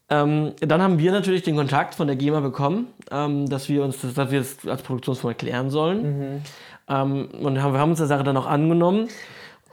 Ähm, 0.10 0.54
dann 0.60 0.82
haben 0.82 1.00
wir 1.00 1.12
natürlich 1.12 1.44
den 1.44 1.58
Kontakt 1.58 1.96
von 1.96 2.08
der 2.08 2.16
GEMA 2.16 2.40
bekommen, 2.40 2.88
ähm, 3.12 3.50
dass 3.50 3.68
wir 3.68 3.84
uns 3.84 4.02
das, 4.02 4.14
dass 4.14 4.32
wir 4.32 4.40
das 4.40 4.66
als 4.66 4.82
Produktionsfirma 4.82 5.34
klären 5.34 5.70
sollen. 5.70 6.44
Ähm, 6.88 7.30
und 7.42 7.62
haben, 7.62 7.74
wir 7.74 7.80
haben 7.80 7.90
uns 7.90 8.00
der 8.00 8.08
Sache 8.08 8.24
dann 8.24 8.38
auch 8.38 8.48
angenommen. 8.48 9.10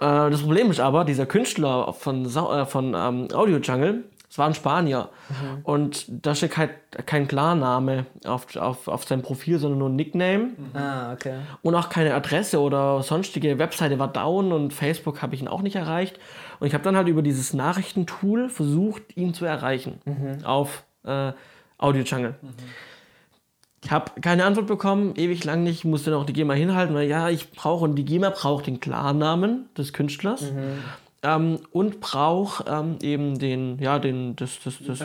Äh, 0.00 0.30
das 0.30 0.42
Problem 0.42 0.70
ist 0.70 0.80
aber, 0.80 1.04
dieser 1.04 1.26
Künstler 1.26 1.92
von, 1.92 2.26
äh, 2.26 2.66
von 2.66 2.94
ähm, 2.96 3.28
Audio 3.32 3.58
Jungle, 3.58 4.04
es 4.34 4.38
war 4.38 4.48
ein 4.48 4.54
Spanier. 4.54 5.10
Und 5.62 6.06
da 6.08 6.34
steht 6.34 6.50
kein, 6.50 6.70
kein 7.06 7.28
Klarname 7.28 8.06
auf, 8.24 8.56
auf, 8.56 8.88
auf 8.88 9.04
seinem 9.04 9.22
Profil, 9.22 9.60
sondern 9.60 9.78
nur 9.78 9.88
ein 9.88 9.94
Nickname. 9.94 10.48
Ah, 10.74 11.12
okay. 11.12 11.34
Und 11.62 11.76
auch 11.76 11.88
keine 11.88 12.12
Adresse 12.14 12.60
oder 12.60 13.00
sonstige 13.04 13.60
Webseite 13.60 13.96
war 14.00 14.08
down 14.08 14.50
und 14.50 14.74
Facebook 14.74 15.22
habe 15.22 15.36
ich 15.36 15.40
ihn 15.40 15.46
auch 15.46 15.62
nicht 15.62 15.76
erreicht. 15.76 16.18
Und 16.64 16.68
ich 16.68 16.72
habe 16.72 16.84
dann 16.84 16.96
halt 16.96 17.08
über 17.08 17.20
dieses 17.20 17.52
Nachrichtentool 17.52 18.48
versucht, 18.48 19.18
ihn 19.18 19.34
zu 19.34 19.44
erreichen 19.44 20.00
auf 20.44 20.84
äh, 21.04 21.32
Audio 21.76 22.02
Jungle. 22.04 22.36
Ich 23.82 23.90
habe 23.90 24.18
keine 24.22 24.46
Antwort 24.46 24.66
bekommen, 24.66 25.12
ewig 25.14 25.44
lang 25.44 25.62
nicht, 25.62 25.84
musste 25.84 26.10
dann 26.10 26.20
auch 26.20 26.24
die 26.24 26.32
GEMA 26.32 26.54
hinhalten, 26.54 26.94
weil 26.94 27.06
ja, 27.06 27.28
ich 27.28 27.50
brauche, 27.50 27.84
und 27.84 27.96
die 27.96 28.06
GEMA 28.06 28.30
braucht 28.30 28.66
den 28.66 28.80
Klarnamen 28.80 29.68
des 29.76 29.92
Künstlers 29.92 30.52
ähm, 31.24 31.58
und 31.72 32.00
braucht 32.00 32.66
ähm, 32.68 32.98
eben 33.02 33.38
den, 33.38 33.78
ja, 33.80 33.98
den, 33.98 34.36
das, 34.36 34.58
das, 34.64 34.74
das, 34.86 35.02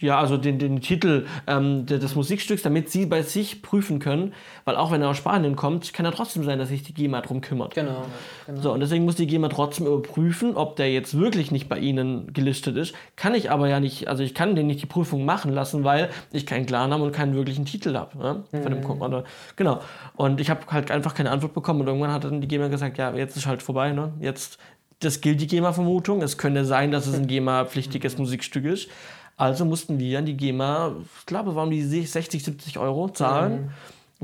ja, 0.00 0.18
also 0.18 0.36
den, 0.36 0.58
den 0.58 0.80
Titel 0.80 1.26
ähm, 1.46 1.86
de- 1.86 1.98
des 1.98 2.14
Musikstücks, 2.16 2.62
damit 2.62 2.90
sie 2.90 3.06
bei 3.06 3.22
sich 3.22 3.62
prüfen 3.62 3.98
können, 4.00 4.32
weil 4.64 4.76
auch 4.76 4.90
wenn 4.90 5.02
er 5.02 5.10
aus 5.10 5.16
Spanien 5.18 5.54
kommt, 5.54 5.92
kann 5.92 6.04
er 6.06 6.12
trotzdem 6.12 6.42
sein, 6.44 6.58
dass 6.58 6.70
sich 6.70 6.82
die 6.82 6.94
GEMA 6.94 7.20
drum 7.20 7.40
kümmert. 7.40 7.74
Genau. 7.74 8.04
genau. 8.46 8.60
So, 8.60 8.72
und 8.72 8.80
deswegen 8.80 9.04
muss 9.04 9.16
die 9.16 9.26
GEMA 9.26 9.48
trotzdem 9.48 9.86
überprüfen, 9.86 10.56
ob 10.56 10.76
der 10.76 10.92
jetzt 10.92 11.16
wirklich 11.16 11.50
nicht 11.52 11.68
bei 11.68 11.78
Ihnen 11.78 12.32
gelistet 12.32 12.76
ist. 12.76 12.94
Kann 13.16 13.34
ich 13.34 13.50
aber 13.50 13.68
ja 13.68 13.78
nicht, 13.78 14.08
also 14.08 14.22
ich 14.22 14.34
kann 14.34 14.56
den 14.56 14.66
nicht 14.66 14.82
die 14.82 14.86
Prüfung 14.86 15.24
machen 15.24 15.52
lassen, 15.52 15.84
weil 15.84 16.08
ich 16.32 16.46
keinen 16.46 16.66
Klarnamen 16.66 17.06
und 17.06 17.12
keinen 17.12 17.34
wirklichen 17.34 17.66
Titel 17.66 17.94
habe. 17.94 18.16
Ne? 18.18 18.44
Von 18.50 18.72
dem 18.72 18.82
Kunden. 18.82 19.02
Oder, 19.02 19.24
genau. 19.56 19.80
Und 20.16 20.40
ich 20.40 20.50
habe 20.50 20.60
halt 20.68 20.90
einfach 20.90 21.14
keine 21.14 21.30
Antwort 21.30 21.54
bekommen 21.54 21.80
und 21.82 21.86
irgendwann 21.86 22.12
hat 22.12 22.24
dann 22.24 22.40
die 22.40 22.48
GEMA 22.48 22.68
gesagt, 22.68 22.98
ja, 22.98 23.14
jetzt 23.14 23.36
ist 23.36 23.46
halt 23.46 23.62
vorbei, 23.62 23.92
ne? 23.92 24.12
Jetzt, 24.20 24.58
das 25.04 25.20
gilt 25.20 25.40
die 25.40 25.46
GEMA-Vermutung. 25.46 26.22
Es 26.22 26.38
könnte 26.38 26.64
sein, 26.64 26.90
dass 26.90 27.06
es 27.06 27.14
ein 27.14 27.26
GEMA-pflichtiges 27.26 28.18
Musikstück 28.18 28.64
ist. 28.64 28.88
Also 29.36 29.64
mussten 29.64 29.98
wir 29.98 30.18
an 30.18 30.26
die 30.26 30.36
GEMA, 30.36 30.94
ich 31.18 31.26
glaube, 31.26 31.54
waren 31.54 31.70
die 31.70 31.82
60, 31.82 32.44
70 32.44 32.78
Euro 32.78 33.08
zahlen 33.08 33.70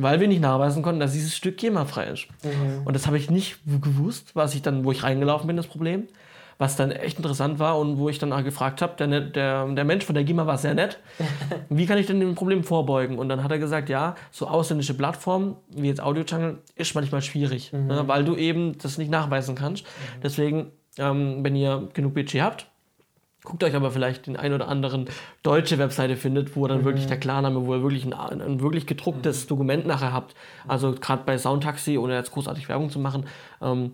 weil 0.01 0.21
wir 0.21 0.29
nicht 0.29 0.41
nachweisen 0.41 0.83
konnten, 0.83 1.01
dass 1.01 1.13
dieses 1.13 1.37
Stück 1.37 1.57
GEMA-frei 1.59 2.07
ist. 2.07 2.29
Und 2.85 2.95
das 2.95 3.07
habe 3.07 3.19
ich 3.19 3.31
nicht 3.31 3.59
gewusst, 3.67 4.31
was 4.35 4.55
ich 4.55 4.63
dann, 4.63 4.85
wo 4.85 4.93
ich 4.93 5.03
reingelaufen 5.03 5.47
bin, 5.49 5.57
das 5.57 5.67
Problem. 5.67 6.07
Was 6.61 6.75
dann 6.75 6.91
echt 6.91 7.19
interessant 7.19 7.61
war 7.61 7.79
und 7.79 7.99
wo 7.99 8.09
ich 8.09 8.19
dann 8.19 8.33
auch 8.33 8.43
gefragt 8.43 8.83
habe, 8.83 8.95
der, 8.99 9.07
net- 9.07 9.37
der, 9.37 9.65
der 9.69 9.85
Mensch 9.85 10.05
von 10.05 10.15
der 10.17 10.25
GEMA 10.25 10.45
war 10.47 10.59
sehr 10.59 10.75
nett, 10.75 10.99
wie 11.69 11.87
kann 11.87 11.99
ich 11.99 12.07
denn 12.07 12.19
dem 12.19 12.35
Problem 12.35 12.65
vorbeugen? 12.65 13.17
Und 13.19 13.29
dann 13.29 13.45
hat 13.45 13.53
er 13.53 13.59
gesagt, 13.59 13.89
ja, 13.89 14.17
so 14.33 14.49
ausländische 14.49 14.95
Plattformen 14.95 15.55
wie 15.71 15.87
jetzt 15.87 16.03
Audio 16.03 16.25
Channel 16.25 16.59
ist 16.75 16.95
manchmal 16.97 17.23
schwierig, 17.23 17.73
ne, 17.73 18.03
weil 18.07 18.25
du 18.25 18.35
eben 18.35 18.77
das 18.79 18.99
nicht 18.99 19.11
nachweisen 19.11 19.55
kannst. 19.55 19.87
Deswegen, 20.23 20.73
ähm, 20.99 21.45
wenn 21.45 21.55
ihr 21.55 21.89
genug 21.95 22.15
Budget 22.15 22.43
habt, 22.43 22.67
Guckt 23.45 23.63
euch 23.63 23.75
aber 23.77 23.93
vielleicht 23.93 24.27
den 24.27 24.37
ein 24.37 24.53
oder 24.53 24.67
anderen 24.69 25.07
deutsche 25.45 25.79
Webseite 25.79 26.17
findet, 26.17 26.57
wo 26.57 26.67
dann 26.67 26.85
wirklich 26.85 27.07
der 27.07 27.19
Klarname, 27.19 27.65
wo 27.65 27.75
ihr 27.77 27.83
wirklich 27.83 28.05
ein, 28.05 28.13
ein 28.13 28.61
wirklich 28.61 28.85
gedrucktes 28.85 29.47
Dokument 29.47 29.87
nachher 29.87 30.13
habt. 30.13 30.35
Also 30.67 30.93
gerade 30.93 31.23
bei 31.25 31.39
Soundtaxi, 31.39 31.97
ohne 31.99 32.15
jetzt 32.15 32.33
großartig 32.33 32.69
Werbung 32.69 32.91
zu 32.91 32.99
machen, 32.99 33.27
ähm, 33.63 33.93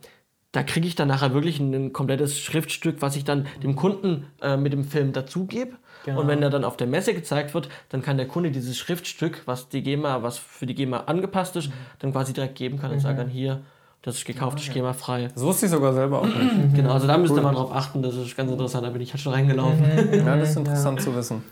da 0.55 0.63
kriege 0.63 0.87
ich 0.87 0.95
dann 0.95 1.09
nachher 1.09 1.35
wirklich 1.35 1.59
ein, 1.59 1.75
ein 1.75 1.93
komplettes 1.93 2.39
Schriftstück, 2.39 3.03
was 3.03 3.17
ich 3.17 3.25
dann 3.25 3.47
dem 3.63 3.75
Kunden 3.75 4.27
äh, 4.41 4.57
mit 4.57 4.73
dem 4.73 4.85
Film 4.85 5.13
dazugebe. 5.13 5.73
Genau. 6.05 6.21
Und 6.21 6.29
wenn 6.29 6.43
er 6.43 6.51
dann 6.51 6.65
auf 6.65 6.77
der 6.77 6.87
Messe 6.87 7.13
gezeigt 7.13 7.55
wird, 7.55 7.69
dann 7.89 8.03
kann 8.03 8.19
der 8.19 8.29
Kunde 8.29 8.53
dieses 8.53 8.79
Schriftstück, 8.79 9.43
was 9.47 9.69
die 9.69 9.83
GEMA, 9.83 10.23
was 10.23 10.39
für 10.39 10.67
die 10.67 10.77
GEMA 10.77 11.05
angepasst 11.07 11.57
ist, 11.57 11.71
dann 11.99 12.13
quasi 12.13 12.33
direkt 12.33 12.55
geben 12.55 12.79
kann 12.79 12.93
und 12.93 13.01
sagen 13.01 13.17
dann 13.17 13.29
hier, 13.29 13.63
das 14.03 14.17
ist 14.17 14.27
gekauft, 14.27 14.59
das 14.59 14.69
ist 14.69 14.75
GEMA 14.75 14.93
frei. 14.93 15.29
Das 15.35 15.43
wusste 15.43 15.67
ich 15.67 15.73
sogar 15.73 15.93
selber 15.93 16.21
auch 16.21 16.27
nicht. 16.27 16.75
Genau, 16.75 16.93
also 16.93 17.09
da 17.09 17.19
müsst 17.19 17.35
ihr 17.35 17.43
mal 17.43 17.55
drauf 17.55 17.75
achten, 17.75 18.03
das 18.03 18.15
ist 18.15 18.37
ganz 18.37 18.51
interessant, 18.51 18.87
da 18.87 18.91
bin 18.91 19.03
ich 19.03 19.13
halt 19.13 19.23
schon 19.23 19.33
reingelaufen. 19.33 19.83
Ja, 20.25 20.37
das 20.37 20.51
ist 20.51 20.57
interessant 20.57 21.01
zu 21.01 21.17
wissen. 21.17 21.43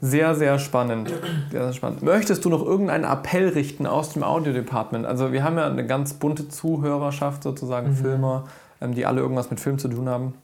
Sehr, 0.00 0.34
sehr 0.34 0.58
spannend. 0.58 1.12
Sehr, 1.50 1.64
sehr 1.64 1.72
spannend. 1.72 2.02
Möchtest 2.02 2.44
du 2.44 2.48
noch 2.48 2.62
irgendeinen 2.64 3.04
Appell 3.04 3.48
richten 3.48 3.86
aus 3.86 4.12
dem 4.12 4.22
Audio-Department? 4.22 5.06
Also 5.06 5.32
wir 5.32 5.44
haben 5.44 5.56
ja 5.58 5.66
eine 5.66 5.86
ganz 5.86 6.14
bunte 6.14 6.48
Zuhörerschaft 6.48 7.42
sozusagen, 7.42 7.94
Filmer, 7.94 8.44
ähm, 8.80 8.94
die 8.94 9.06
alle 9.06 9.20
irgendwas 9.20 9.50
mit 9.50 9.60
Film 9.60 9.78
zu 9.78 9.88
tun 9.88 10.08
haben. 10.08 10.34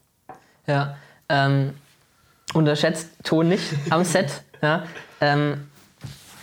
Ja, 0.67 0.97
ähm, 1.29 1.75
unterschätzt 2.55 3.09
Ton 3.25 3.49
nicht 3.49 3.75
am 3.91 4.05
Set. 4.05 4.43
Ja. 4.61 4.83
Ähm, 5.21 5.69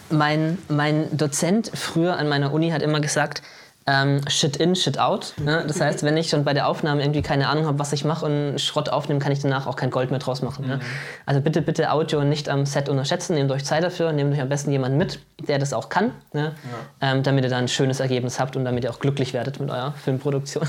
mein, 0.10 0.58
mein 0.70 1.18
Dozent 1.18 1.70
früher 1.74 2.16
an 2.16 2.30
meiner 2.30 2.54
Uni 2.54 2.70
hat 2.70 2.82
immer 2.82 3.02
gesagt, 3.02 3.42
ähm, 3.88 4.22
shit 4.28 4.58
in, 4.58 4.76
shit 4.76 4.98
out. 4.98 5.34
Ne? 5.40 5.64
Das 5.68 5.80
heißt, 5.80 6.02
wenn 6.04 6.18
ich 6.18 6.30
schon 6.30 6.44
bei 6.44 6.54
der 6.56 6.68
Aufnahme 6.68 7.04
irgendwie 7.04 7.22
keine 7.22 7.48
Ahnung 7.48 7.68
habe, 7.68 7.78
was 7.78 7.94
ich 7.94 8.04
mache 8.04 8.26
und 8.26 8.60
Schrott 8.60 8.90
aufnehme, 8.90 9.20
kann 9.20 9.32
ich 9.32 9.40
danach 9.42 9.68
auch 9.68 9.76
kein 9.76 9.92
Gold 9.92 10.10
mehr 10.10 10.20
draus 10.20 10.42
machen. 10.42 10.66
Ne? 10.68 10.80
Also 11.28 11.40
bitte, 11.40 11.62
bitte 11.62 11.92
Audio 11.92 12.24
nicht 12.24 12.50
am 12.50 12.66
Set 12.66 12.90
unterschätzen, 12.90 13.36
nehmt 13.36 13.52
euch 13.52 13.64
Zeit 13.64 13.84
dafür, 13.84 14.12
nehmt 14.12 14.34
euch 14.34 14.42
am 14.42 14.50
besten 14.50 14.72
jemanden 14.72 14.98
mit, 14.98 15.20
der 15.48 15.60
das 15.60 15.72
auch 15.72 15.90
kann, 15.90 16.12
ne? 16.34 16.54
ähm, 17.00 17.22
damit 17.22 17.44
ihr 17.44 17.50
dann 17.52 17.66
ein 17.66 17.68
schönes 17.68 18.00
Ergebnis 18.00 18.40
habt 18.40 18.56
und 18.56 18.66
damit 18.66 18.84
ihr 18.84 18.90
auch 18.90 19.00
glücklich 19.00 19.34
werdet 19.34 19.60
mit 19.60 19.70
eurer 19.70 19.92
Filmproduktion. 19.94 20.68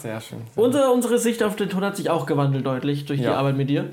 Sehr 0.00 0.20
schön. 0.20 0.42
Unsere, 0.54 0.90
unsere 0.92 1.18
Sicht 1.18 1.42
auf 1.42 1.56
den 1.56 1.68
Ton 1.68 1.84
hat 1.84 1.96
sich 1.96 2.10
auch 2.10 2.26
gewandelt 2.26 2.64
deutlich 2.64 3.06
durch 3.06 3.18
die 3.18 3.26
Ja. 3.26 3.34
Arbeit 3.36 3.56
mit 3.56 3.70
dir. 3.70 3.86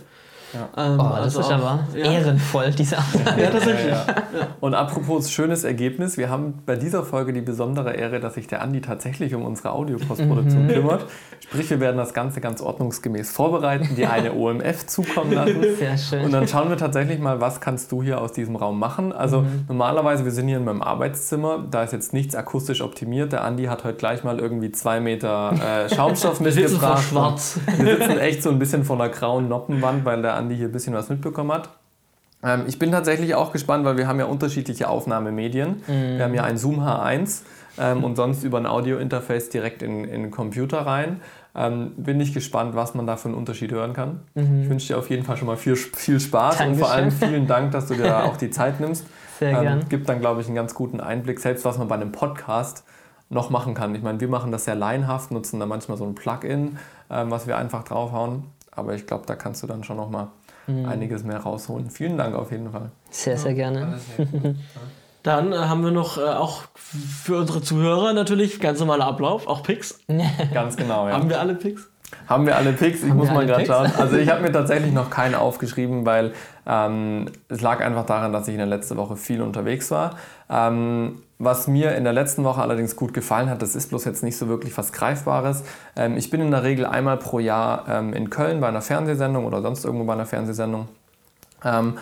Ja. 0.53 0.85
Ähm, 0.85 0.99
Oh, 0.99 1.03
das 1.09 1.19
also 1.35 1.39
ist 1.41 1.45
auch- 1.47 1.51
aber 1.53 1.79
ja. 1.95 2.11
ehrenvoll, 2.11 2.71
diese 2.71 2.97
Arbeit. 2.97 3.37
Ja, 3.39 3.49
tatsächlich. 3.51 3.87
Ja, 3.91 4.05
ja. 4.07 4.47
Und 4.59 4.73
apropos 4.73 5.29
schönes 5.31 5.63
Ergebnis, 5.63 6.17
wir 6.17 6.29
haben 6.29 6.55
bei 6.65 6.75
dieser 6.75 7.03
Folge 7.03 7.33
die 7.33 7.41
besondere 7.41 7.93
Ehre, 7.93 8.19
dass 8.19 8.33
sich 8.35 8.47
der 8.47 8.61
Andi 8.61 8.81
tatsächlich 8.81 9.35
um 9.35 9.43
unsere 9.45 9.71
Audiopostproduktion 9.71 10.67
kümmert. 10.67 11.05
Sprich, 11.39 11.69
wir 11.69 11.79
werden 11.79 11.97
das 11.97 12.13
Ganze 12.13 12.41
ganz 12.41 12.61
ordnungsgemäß 12.61 13.31
vorbereiten, 13.31 13.95
dir 13.95 14.11
eine 14.11 14.33
OMF 14.33 14.87
zukommen 14.87 15.33
lassen. 15.33 15.63
Sehr 15.77 15.97
schön. 15.97 16.23
Und 16.25 16.31
dann 16.31 16.47
schauen 16.47 16.69
wir 16.69 16.77
tatsächlich 16.77 17.19
mal, 17.19 17.39
was 17.41 17.61
kannst 17.61 17.91
du 17.91 18.01
hier 18.03 18.19
aus 18.21 18.31
diesem 18.33 18.55
Raum 18.55 18.79
machen. 18.79 19.11
Also 19.13 19.45
normalerweise, 19.67 20.25
wir 20.25 20.31
sind 20.31 20.47
hier 20.47 20.57
in 20.57 20.65
meinem 20.65 20.81
Arbeitszimmer, 20.81 21.63
da 21.69 21.83
ist 21.83 21.93
jetzt 21.93 22.13
nichts 22.13 22.35
akustisch 22.35 22.81
optimiert. 22.81 23.31
Der 23.31 23.43
Andi 23.43 23.65
hat 23.65 23.83
heute 23.83 23.97
gleich 23.97 24.23
mal 24.23 24.39
irgendwie 24.39 24.71
zwei 24.71 24.99
Meter 24.99 25.53
äh, 25.53 25.93
Schaumstoff 25.93 26.39
Wir 26.43 26.51
sitzen 26.51 26.79
vor 26.79 26.89
mitgebracht. 26.95 27.03
schwarz. 27.09 27.59
Wir 27.77 27.97
sitzen 27.97 28.17
echt 28.19 28.43
so 28.43 28.49
ein 28.49 28.59
bisschen 28.59 28.83
vor 28.83 28.95
einer 28.99 29.09
grauen 29.09 29.47
Noppenwand, 29.47 30.05
weil 30.05 30.21
der 30.21 30.35
Andi 30.39 30.55
hier 30.55 30.67
ein 30.67 30.71
bisschen 30.71 30.93
was 30.93 31.09
mitbekommen 31.09 31.51
hat. 31.51 31.69
Ähm, 32.43 32.63
ich 32.67 32.79
bin 32.79 32.91
tatsächlich 32.91 33.35
auch 33.35 33.51
gespannt, 33.51 33.85
weil 33.85 33.97
wir 33.97 34.07
haben 34.07 34.19
ja 34.19 34.25
unterschiedliche 34.25 34.89
Aufnahmemedien. 34.89 35.83
Wir 35.87 36.23
haben 36.23 36.33
ja 36.33 36.43
ein 36.43 36.57
Zoom 36.57 36.79
H1 36.79 37.41
ähm, 37.77 38.03
und 38.03 38.15
sonst 38.15 38.43
über 38.43 38.57
ein 38.57 38.65
Audio-Interface 38.65 39.49
direkt 39.49 39.83
in, 39.83 40.05
in 40.05 40.23
den 40.23 40.31
Computer 40.31 40.79
rein. 40.79 41.21
Ähm, 41.55 41.91
bin 41.97 42.21
ich 42.21 42.33
gespannt, 42.33 42.75
was 42.75 42.93
man 42.93 43.07
da 43.07 43.17
für 43.17 43.27
einen 43.27 43.37
Unterschied 43.37 43.71
hören 43.71 43.93
kann. 43.93 44.21
Ich 44.35 44.69
wünsche 44.69 44.87
dir 44.87 44.97
auf 44.97 45.09
jeden 45.09 45.23
Fall 45.23 45.35
schon 45.35 45.47
mal 45.47 45.57
viel, 45.57 45.75
viel 45.75 46.19
Spaß 46.19 46.55
und 46.55 46.59
Dankeschön. 46.59 46.85
vor 46.85 46.91
allem 46.91 47.11
vielen 47.11 47.47
Dank, 47.47 47.71
dass 47.71 47.87
du 47.87 47.95
dir 47.95 48.03
da 48.03 48.23
auch 48.25 48.37
die 48.37 48.49
Zeit 48.51 48.79
nimmst. 48.79 49.05
Sehr 49.39 49.59
gern. 49.61 49.87
gibt 49.89 50.07
dann, 50.07 50.19
glaube 50.19 50.41
ich, 50.41 50.47
einen 50.47 50.55
ganz 50.55 50.73
guten 50.73 50.99
Einblick, 50.99 51.39
selbst 51.39 51.65
was 51.65 51.77
man 51.77 51.87
bei 51.87 51.95
einem 51.95 52.11
Podcast 52.11 52.83
noch 53.29 53.49
machen 53.49 53.73
kann. 53.73 53.95
Ich 53.95 54.01
meine, 54.01 54.19
wir 54.19 54.27
machen 54.27 54.51
das 54.51 54.65
sehr 54.65 54.75
laienhaft, 54.75 55.31
nutzen 55.31 55.59
da 55.59 55.65
manchmal 55.65 55.97
so 55.97 56.05
ein 56.05 56.15
Plugin, 56.15 56.77
ähm, 57.09 57.31
was 57.31 57.47
wir 57.47 57.57
einfach 57.57 57.83
draufhauen. 57.83 58.43
Aber 58.79 58.95
ich 58.95 59.05
glaube, 59.05 59.25
da 59.27 59.35
kannst 59.35 59.61
du 59.63 59.67
dann 59.67 59.83
schon 59.83 59.97
noch 59.97 60.09
mal 60.09 60.27
Mhm. 60.69 60.85
einiges 60.85 61.23
mehr 61.23 61.39
rausholen. 61.39 61.89
Vielen 61.89 62.17
Dank 62.17 62.35
auf 62.35 62.51
jeden 62.51 62.71
Fall. 62.71 62.91
Sehr, 63.09 63.37
sehr 63.37 63.53
gerne. 63.53 63.99
Dann 65.23 65.51
äh, 65.51 65.55
haben 65.57 65.83
wir 65.83 65.91
noch 65.91 66.17
äh, 66.17 66.21
auch 66.21 66.63
für 66.75 67.37
unsere 67.39 67.61
Zuhörer 67.61 68.13
natürlich 68.13 68.59
ganz 68.59 68.79
normaler 68.79 69.05
Ablauf, 69.05 69.47
auch 69.47 69.63
Picks. 69.63 69.99
Ganz 70.53 70.77
genau, 70.77 71.07
ja. 71.07 71.13
Haben 71.15 71.29
wir 71.29 71.39
alle 71.39 71.55
Picks? 71.55 71.89
Haben 72.27 72.45
wir 72.45 72.55
alle 72.55 72.71
Picks? 72.73 73.03
Ich 73.03 73.13
muss 73.13 73.27
wir 73.27 73.33
mal 73.33 73.45
gerade 73.45 73.65
schauen. 73.65 73.91
Also 73.97 74.15
ich 74.17 74.29
habe 74.29 74.41
mir 74.41 74.51
tatsächlich 74.53 74.93
noch 74.93 75.09
keinen 75.09 75.35
aufgeschrieben, 75.35 76.05
weil 76.05 76.33
ähm, 76.65 77.25
es 77.49 77.61
lag 77.61 77.81
einfach 77.81 78.05
daran, 78.05 78.31
dass 78.31 78.47
ich 78.47 78.53
in 78.53 78.59
der 78.59 78.67
letzten 78.67 78.95
Woche 78.97 79.17
viel 79.17 79.41
unterwegs 79.41 79.91
war. 79.91 80.15
Ähm, 80.49 81.21
was 81.41 81.69
mir 81.69 81.95
in 81.95 82.03
der 82.03 82.11
letzten 82.11 82.43
Woche 82.43 82.61
allerdings 82.61 82.97
gut 82.97 83.13
gefallen 83.13 83.49
hat, 83.49 83.61
das 83.61 83.73
ist 83.73 83.87
bloß 83.87 84.03
jetzt 84.03 84.23
nicht 84.23 84.37
so 84.37 84.49
wirklich 84.49 84.77
was 84.77 84.91
Greifbares. 84.91 85.63
Ähm, 85.95 86.17
ich 86.17 86.29
bin 86.29 86.41
in 86.41 86.51
der 86.51 86.63
Regel 86.63 86.85
einmal 86.85 87.15
pro 87.17 87.39
Jahr 87.39 87.87
ähm, 87.87 88.13
in 88.13 88.29
Köln 88.29 88.59
bei 88.59 88.67
einer 88.67 88.81
Fernsehsendung 88.81 89.45
oder 89.45 89.61
sonst 89.61 89.85
irgendwo 89.85 90.03
bei 90.03 90.13
einer 90.13 90.25
Fernsehsendung, 90.25 90.89
ähm, 91.63 91.97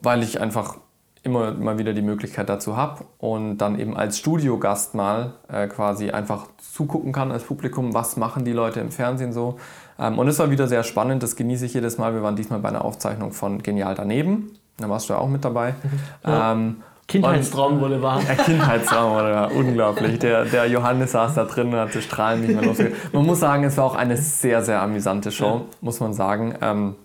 weil 0.00 0.22
ich 0.22 0.40
einfach 0.40 0.76
immer 1.24 1.50
mal 1.50 1.78
wieder 1.78 1.92
die 1.92 2.02
Möglichkeit 2.02 2.48
dazu 2.48 2.76
habe 2.76 3.04
und 3.18 3.58
dann 3.58 3.80
eben 3.80 3.96
als 3.96 4.18
Studiogast 4.18 4.94
mal 4.94 5.32
äh, 5.48 5.66
quasi 5.66 6.12
einfach 6.12 6.46
zugucken 6.58 7.10
kann 7.10 7.32
als 7.32 7.42
Publikum, 7.42 7.92
was 7.92 8.16
machen 8.16 8.44
die 8.44 8.52
Leute 8.52 8.78
im 8.78 8.92
Fernsehen 8.92 9.32
so. 9.32 9.58
Und 9.98 10.28
es 10.28 10.38
war 10.38 10.50
wieder 10.50 10.68
sehr 10.68 10.82
spannend, 10.82 11.22
das 11.22 11.36
genieße 11.36 11.64
ich 11.64 11.72
jedes 11.72 11.96
Mal. 11.96 12.12
Wir 12.12 12.22
waren 12.22 12.36
diesmal 12.36 12.60
bei 12.60 12.68
einer 12.68 12.84
Aufzeichnung 12.84 13.32
von 13.32 13.62
Genial 13.62 13.94
daneben, 13.94 14.50
da 14.76 14.90
warst 14.90 15.08
du 15.08 15.14
ja 15.14 15.18
auch 15.18 15.28
mit 15.28 15.42
dabei. 15.42 15.74
Ähm, 16.24 16.82
Kindheitstraum 17.08 17.80
wurde 17.80 18.02
wahr. 18.02 18.20
der 18.26 18.36
Kindheitstraum 18.36 19.14
war 19.14 19.28
ja 19.28 19.44
unglaublich. 19.46 20.18
Der, 20.18 20.44
der 20.44 20.66
Johannes 20.66 21.12
saß 21.12 21.34
da 21.34 21.44
drin 21.44 21.68
und 21.68 21.76
hatte 21.78 22.02
Strahlen 22.02 22.40
nicht 22.40 22.54
mehr 22.54 22.64
losgegeben. 22.64 22.98
Man 23.12 23.26
muss 23.26 23.40
sagen, 23.40 23.62
es 23.64 23.76
war 23.76 23.84
auch 23.84 23.94
eine 23.94 24.16
sehr, 24.16 24.62
sehr 24.62 24.82
amüsante 24.82 25.30
Show, 25.30 25.66
muss 25.80 26.00
man 26.00 26.14
sagen. 26.14 26.54
Ähm, 26.60 26.96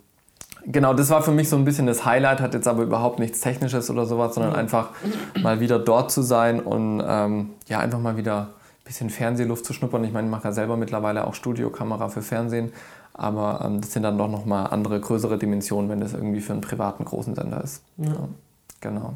genau, 0.66 0.96
das 0.96 1.12
war 1.12 1.22
für 1.22 1.32
mich 1.32 1.50
so 1.50 1.56
ein 1.56 1.66
bisschen 1.66 1.86
das 1.86 2.04
Highlight, 2.04 2.42
hat 2.42 2.56
jetzt 2.56 2.68
aber 2.68 2.82
überhaupt 2.82 3.20
nichts 3.20 3.42
Technisches 3.42 3.92
oder 3.92 4.08
sowas, 4.08 4.34
sondern 4.34 4.56
einfach 4.56 4.90
mal 5.42 5.60
wieder 5.60 5.78
dort 5.78 6.12
zu 6.12 6.24
sein 6.24 6.60
und 6.60 7.04
ähm, 7.06 7.52
ja, 7.68 7.80
einfach 7.80 8.00
mal 8.00 8.18
wieder 8.18 8.40
ein 8.40 8.84
bisschen 8.86 9.12
Fernsehluft 9.12 9.66
zu 9.66 9.74
schnuppern. 9.74 10.04
Ich 10.04 10.12
meine, 10.12 10.28
ich 10.28 10.32
mache 10.32 10.46
ja 10.46 10.52
selber 10.52 10.78
mittlerweile 10.78 11.28
auch 11.28 11.36
Studiokamera 11.36 12.10
für 12.10 12.24
Fernsehen, 12.24 12.74
aber 13.14 13.62
ähm, 13.64 13.82
das 13.82 13.94
sind 13.94 14.02
dann 14.02 14.18
doch 14.18 14.30
nochmal 14.30 14.68
andere, 14.72 15.00
größere 15.00 15.38
Dimensionen, 15.38 15.92
wenn 15.92 16.00
das 16.00 16.14
irgendwie 16.14 16.42
für 16.42 16.54
einen 16.54 16.62
privaten 16.62 17.06
großen 17.06 17.36
Sender 17.36 17.64
ist. 17.64 17.84
Ja. 17.98 18.28
Genau. 18.80 19.14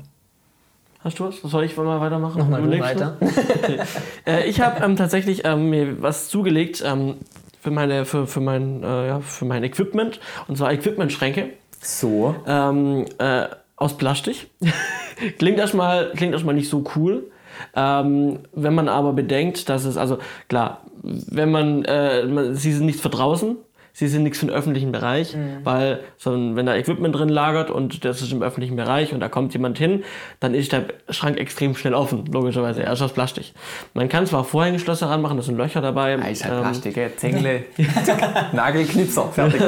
Hast 1.06 1.20
du 1.20 1.26
was? 1.26 1.40
Soll 1.40 1.66
ich 1.66 1.78
mal 1.78 2.02
weitermachen? 2.02 2.40
Nochmal 2.40 2.64
du 2.64 2.80
weiter. 2.80 3.18
Okay. 3.22 3.80
Äh, 4.26 4.50
ich 4.50 4.60
habe 4.60 4.84
ähm, 4.84 4.96
tatsächlich 4.96 5.46
ähm, 5.46 5.70
mir 5.70 6.02
was 6.02 6.30
zugelegt 6.30 6.84
ähm, 6.84 7.18
für, 7.62 7.70
meine, 7.70 8.06
für, 8.06 8.26
für, 8.26 8.40
mein, 8.40 8.82
äh, 8.82 9.08
ja, 9.08 9.20
für 9.20 9.46
mein 9.46 9.64
Equipment. 9.64 10.20
Und 10.48 10.58
zwar 10.58 10.74
Equipmentschränke 10.74 11.52
So. 11.80 12.36
ähm, 12.48 13.06
äh, 13.20 13.44
aus 13.76 13.98
Plastik. 13.98 14.48
klingt, 15.38 15.60
erstmal, 15.60 16.10
klingt 16.14 16.34
erstmal 16.34 16.56
nicht 16.56 16.70
so 16.70 16.84
cool. 16.96 17.30
Ähm, 17.76 18.40
wenn 18.54 18.74
man 18.74 18.90
aber 18.90 19.14
bedenkt, 19.14 19.70
dass 19.70 19.86
es, 19.86 19.98
also 19.98 20.18
klar, 20.48 20.82
wenn 21.04 21.52
man, 21.52 21.86
äh, 21.86 22.26
man 22.26 22.56
sie 22.56 22.74
sind 22.74 22.88
nichts 22.88 23.02
für 23.02 23.10
draußen, 23.10 23.58
sie 23.96 24.10
sind 24.10 24.24
nichts 24.24 24.40
für 24.40 24.46
den 24.46 24.54
öffentlichen 24.54 24.92
Bereich, 24.92 25.38
weil 25.64 26.02
so, 26.18 26.32
wenn 26.32 26.66
da 26.66 26.76
Equipment 26.76 27.16
drin 27.16 27.30
lagert 27.30 27.72
und 27.72 28.04
das 28.04 28.22
ist 28.22 28.34
im 28.34 28.44
öffentlichen 28.44 28.76
Bereich 28.76 29.14
und 29.14 29.22
da 29.22 29.30
kommt 29.30 29.54
jemand 29.54 29.78
hin, 29.78 30.04
dann 30.42 30.54
ist 30.54 30.74
der 30.74 30.88
Schrank 31.10 31.38
extrem 31.38 31.76
schnell 31.76 31.94
offen, 31.94 32.26
logischerweise. 32.26 32.84
Er 32.84 32.92
ist 32.92 33.02
aus 33.02 33.14
Plastik. 33.14 33.54
Man 33.94 34.10
kann 34.10 34.28
zwar 34.28 34.44
Vorhängeschlösser 34.44 35.10
ranmachen, 35.10 35.38
da 35.38 35.44
sind 35.44 35.58
Löcher 35.58 35.80
dabei. 35.80 36.20
Ah, 36.22 36.28
ist 36.28 36.44
halt 36.44 36.56
ähm, 36.56 36.62
Plastik, 36.62 36.98
ey. 36.98 37.10
Zengle, 37.16 37.64
Nagelknipser, 38.52 39.30
fertig. 39.32 39.62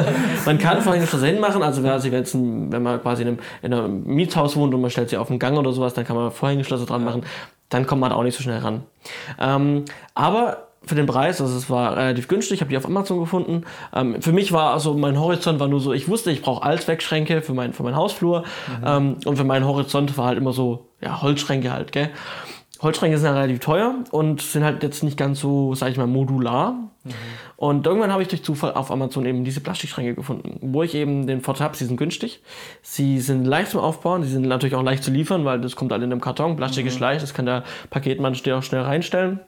man 0.45 0.57
kann 0.57 0.81
Vorhängeschlösser 0.81 1.27
hinmachen, 1.27 1.63
also 1.63 1.81
wenn, 1.81 1.91
also 1.91 2.11
wenn, 2.11 2.19
jetzt 2.19 2.33
ein, 2.33 2.69
wenn 2.69 2.83
man 2.83 3.01
quasi 3.01 3.21
in 3.21 3.29
einem, 3.29 3.39
in 3.61 3.73
einem 3.73 4.03
Mietshaus 4.03 4.57
wohnt 4.57 4.73
und 4.73 4.81
man 4.81 4.91
stellt 4.91 5.09
sie 5.09 5.15
auf 5.15 5.29
den 5.29 5.39
Gang 5.39 5.57
oder 5.57 5.71
sowas, 5.71 5.93
dann 5.93 6.05
kann 6.05 6.17
man 6.17 6.31
Vorhängeschlösser 6.31 6.85
dran 6.85 7.05
machen, 7.05 7.23
dann 7.69 7.87
kommt 7.87 8.01
man 8.01 8.11
auch 8.11 8.23
nicht 8.23 8.35
so 8.35 8.43
schnell 8.43 8.59
ran. 8.59 8.83
Ähm, 9.39 9.85
aber 10.15 10.66
für 10.87 10.95
den 10.95 11.05
Preis, 11.05 11.41
also 11.41 11.57
es 11.57 11.69
war 11.69 11.95
relativ 11.95 12.27
günstig, 12.27 12.55
ich 12.55 12.61
habe 12.61 12.69
die 12.69 12.77
auf 12.77 12.85
Amazon 12.85 13.19
gefunden. 13.19 13.63
Ähm, 13.93 14.21
für 14.21 14.31
mich 14.31 14.51
war 14.51 14.73
also 14.73 14.93
mein 14.93 15.19
Horizont 15.19 15.59
war 15.59 15.67
nur 15.67 15.79
so, 15.79 15.93
ich 15.93 16.07
wusste, 16.07 16.31
ich 16.31 16.41
brauche 16.41 16.63
Allzweckschränke 16.63 17.41
für, 17.41 17.53
mein, 17.53 17.73
für 17.73 17.83
meinen 17.83 17.95
Hausflur 17.95 18.43
ähm, 18.85 19.17
und 19.25 19.37
für 19.37 19.43
meinen 19.43 19.65
Horizont 19.65 20.17
war 20.17 20.27
halt 20.27 20.37
immer 20.37 20.53
so, 20.53 20.87
ja, 21.01 21.21
Holzschränke 21.21 21.71
halt, 21.71 21.91
gell. 21.91 22.09
Holzschränke 22.81 23.17
sind 23.17 23.25
ja 23.25 23.33
relativ 23.33 23.59
teuer 23.59 23.95
und 24.11 24.41
sind 24.41 24.63
halt 24.63 24.83
jetzt 24.83 25.03
nicht 25.03 25.17
ganz 25.17 25.39
so, 25.39 25.73
sag 25.73 25.89
ich 25.89 25.97
mal, 25.97 26.07
modular. 26.07 26.75
Und 27.55 27.87
irgendwann 27.87 28.11
habe 28.11 28.21
ich 28.21 28.27
durch 28.27 28.43
Zufall 28.43 28.73
auf 28.73 28.91
Amazon 28.91 29.25
eben 29.25 29.43
diese 29.43 29.61
Plastikschränke 29.61 30.13
gefunden, 30.13 30.59
wo 30.61 30.83
ich 30.83 30.93
eben 30.93 31.25
den 31.25 31.41
Vorteil 31.41 31.65
habe, 31.65 31.77
sie 31.77 31.85
sind 31.85 31.97
günstig, 31.97 32.41
sie 32.81 33.19
sind 33.19 33.45
leicht 33.45 33.71
zum 33.71 33.79
Aufbauen, 33.79 34.23
sie 34.23 34.29
sind 34.29 34.47
natürlich 34.47 34.75
auch 34.75 34.83
leicht 34.83 35.03
zu 35.03 35.11
liefern, 35.11 35.45
weil 35.45 35.59
das 35.59 35.75
kommt 35.75 35.91
halt 35.91 36.03
in 36.03 36.11
einem 36.11 36.21
Karton, 36.21 36.55
Plastik 36.55 36.85
ist 36.85 36.99
leicht, 36.99 37.23
das 37.23 37.33
kann 37.33 37.45
der 37.45 37.63
Paketmann 37.89 38.35
auch 38.35 38.63
schnell 38.63 38.81
reinstellen. 38.81 39.39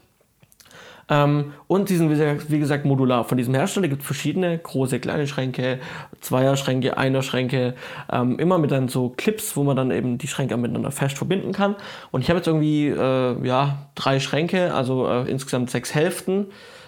Ähm, 1.10 1.54
und 1.68 1.90
die 1.90 1.96
sind, 1.96 2.10
wie 2.50 2.60
gesagt, 2.60 2.86
modular. 2.86 3.24
Von 3.24 3.38
diesem 3.38 3.54
Hersteller 3.54 3.88
gibt 3.88 4.02
es 4.02 4.06
verschiedene 4.06 4.58
große, 4.58 5.00
kleine 5.00 5.28
Schränke, 5.28 5.80
Zweierschränke, 6.22 6.98
Einer-Schränke, 6.98 7.74
ähm, 8.12 8.38
immer 8.40 8.58
mit 8.58 8.72
dann 8.72 8.88
so 8.88 9.10
Clips, 9.10 9.56
wo 9.56 9.64
man 9.64 9.76
dann 9.76 9.92
eben 9.92 10.18
die 10.18 10.28
Schränke 10.28 10.56
miteinander 10.58 10.92
fest 10.92 11.18
verbinden 11.18 11.52
kann. 11.52 11.76
Und 12.12 12.22
ich 12.22 12.30
habe 12.30 12.38
jetzt 12.38 12.48
irgendwie 12.48 12.88
äh, 12.88 13.48
ja, 13.48 13.90
drei 13.96 14.20
Schränke, 14.20 14.74
also 14.74 15.08
äh, 15.08 15.30
insgesamt 15.30 15.70
sechs 15.70 15.94
Hälften. 15.96 16.48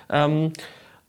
Ähm, 0.10 0.54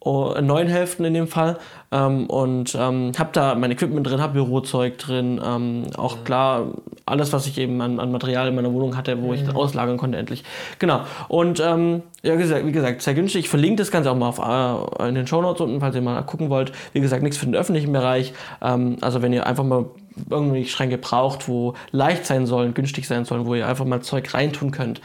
neun 0.05 0.67
Hälften 0.67 1.05
in 1.05 1.15
dem 1.15 1.29
Fall. 1.29 1.59
Ähm, 1.91 2.27
und 2.27 2.75
ähm, 2.75 3.13
habe 3.19 3.31
da 3.33 3.55
mein 3.55 3.71
Equipment 3.71 4.07
drin, 4.07 4.21
habe 4.21 4.33
Bürozeug 4.33 4.99
drin, 4.99 5.41
ähm, 5.45 5.85
auch 5.97 6.25
klar 6.25 6.69
alles, 7.05 7.33
was 7.33 7.47
ich 7.47 7.59
eben 7.59 7.81
an, 7.81 8.01
an 8.01 8.11
Material 8.11 8.49
in 8.49 8.55
meiner 8.55 8.73
Wohnung 8.73 8.97
hatte, 8.97 9.23
wo 9.23 9.33
ich 9.35 9.45
das 9.45 9.55
auslagern 9.55 9.99
konnte 9.99 10.19
endlich. 10.19 10.45
Genau. 10.79 11.03
Und 11.29 11.61
ähm, 11.61 12.03
ja, 12.23 12.37
gesagt, 12.37 12.65
wie 12.67 12.73
gesagt, 12.73 13.03
sehr 13.03 13.15
günstig. 13.15 13.45
Ich 13.45 13.49
verlinke 13.49 13.77
das 13.77 13.91
Ganze 13.91 14.11
auch 14.11 14.17
mal 14.17 14.29
auf, 14.29 14.39
äh, 14.99 15.09
in 15.09 15.15
den 15.15 15.27
Shownotes 15.27 15.61
unten, 15.61 15.81
falls 15.81 15.95
ihr 15.95 16.03
mal 16.03 16.23
gucken 16.23 16.49
wollt. 16.49 16.73
Wie 16.93 17.01
gesagt, 17.01 17.23
nichts 17.23 17.37
für 17.37 17.47
den 17.47 17.55
öffentlichen 17.55 17.93
Bereich. 17.93 18.33
Ähm, 18.63 18.97
also 19.01 19.21
wenn 19.23 19.33
ihr 19.33 19.47
einfach 19.47 19.65
mal 19.65 19.87
irgendwie 20.31 20.65
Schränke 20.65 20.99
braucht, 20.99 21.49
wo 21.49 21.75
leicht 21.91 22.27
sein 22.27 22.47
sollen, 22.47 22.75
günstig 22.75 23.07
sein 23.07 23.25
sollen, 23.25 23.47
wo 23.47 23.55
ihr 23.55 23.67
einfach 23.67 23.85
mal 23.85 24.01
Zeug 24.01 24.33
reintun 24.33 24.71
könnt, 24.71 25.01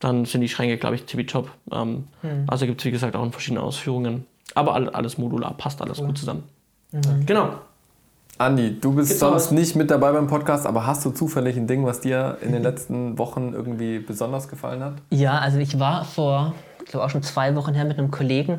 dann 0.00 0.24
sind 0.24 0.42
die 0.42 0.48
Schränke, 0.48 0.76
glaube 0.76 0.96
ich, 0.96 1.04
tippitopp. 1.04 1.50
Ähm, 1.72 2.04
Also 2.46 2.66
gibt 2.66 2.80
es, 2.80 2.84
wie 2.84 2.90
gesagt, 2.90 3.16
auch 3.16 3.24
in 3.24 3.32
verschiedenen 3.32 3.62
Ausführungen. 3.62 4.26
Aber 4.54 4.74
all- 4.74 4.90
alles 4.90 5.18
modular, 5.18 5.54
passt 5.56 5.80
alles 5.82 5.98
gut 5.98 6.18
zusammen. 6.18 6.44
Genau. 7.26 7.50
Andi, 8.38 8.78
du 8.80 8.92
bist 8.92 9.08
Gibt's 9.08 9.20
sonst 9.20 9.46
was? 9.46 9.50
nicht 9.50 9.76
mit 9.76 9.90
dabei 9.90 10.12
beim 10.12 10.26
Podcast, 10.26 10.66
aber 10.66 10.86
hast 10.86 11.04
du 11.06 11.10
zufällig 11.10 11.56
ein 11.56 11.66
Ding, 11.66 11.86
was 11.86 12.00
dir 12.00 12.36
in 12.42 12.52
den 12.52 12.62
letzten 12.62 13.16
Wochen 13.18 13.52
irgendwie 13.54 13.98
besonders 13.98 14.48
gefallen 14.48 14.82
hat? 14.84 14.94
Ja, 15.10 15.38
also 15.38 15.58
ich 15.58 15.78
war 15.80 16.04
vor, 16.04 16.54
ich 16.84 16.90
glaube 16.90 17.06
auch 17.06 17.10
schon 17.10 17.22
zwei 17.22 17.54
Wochen 17.56 17.72
her 17.72 17.86
mit 17.86 17.98
einem 17.98 18.10
Kollegen 18.10 18.58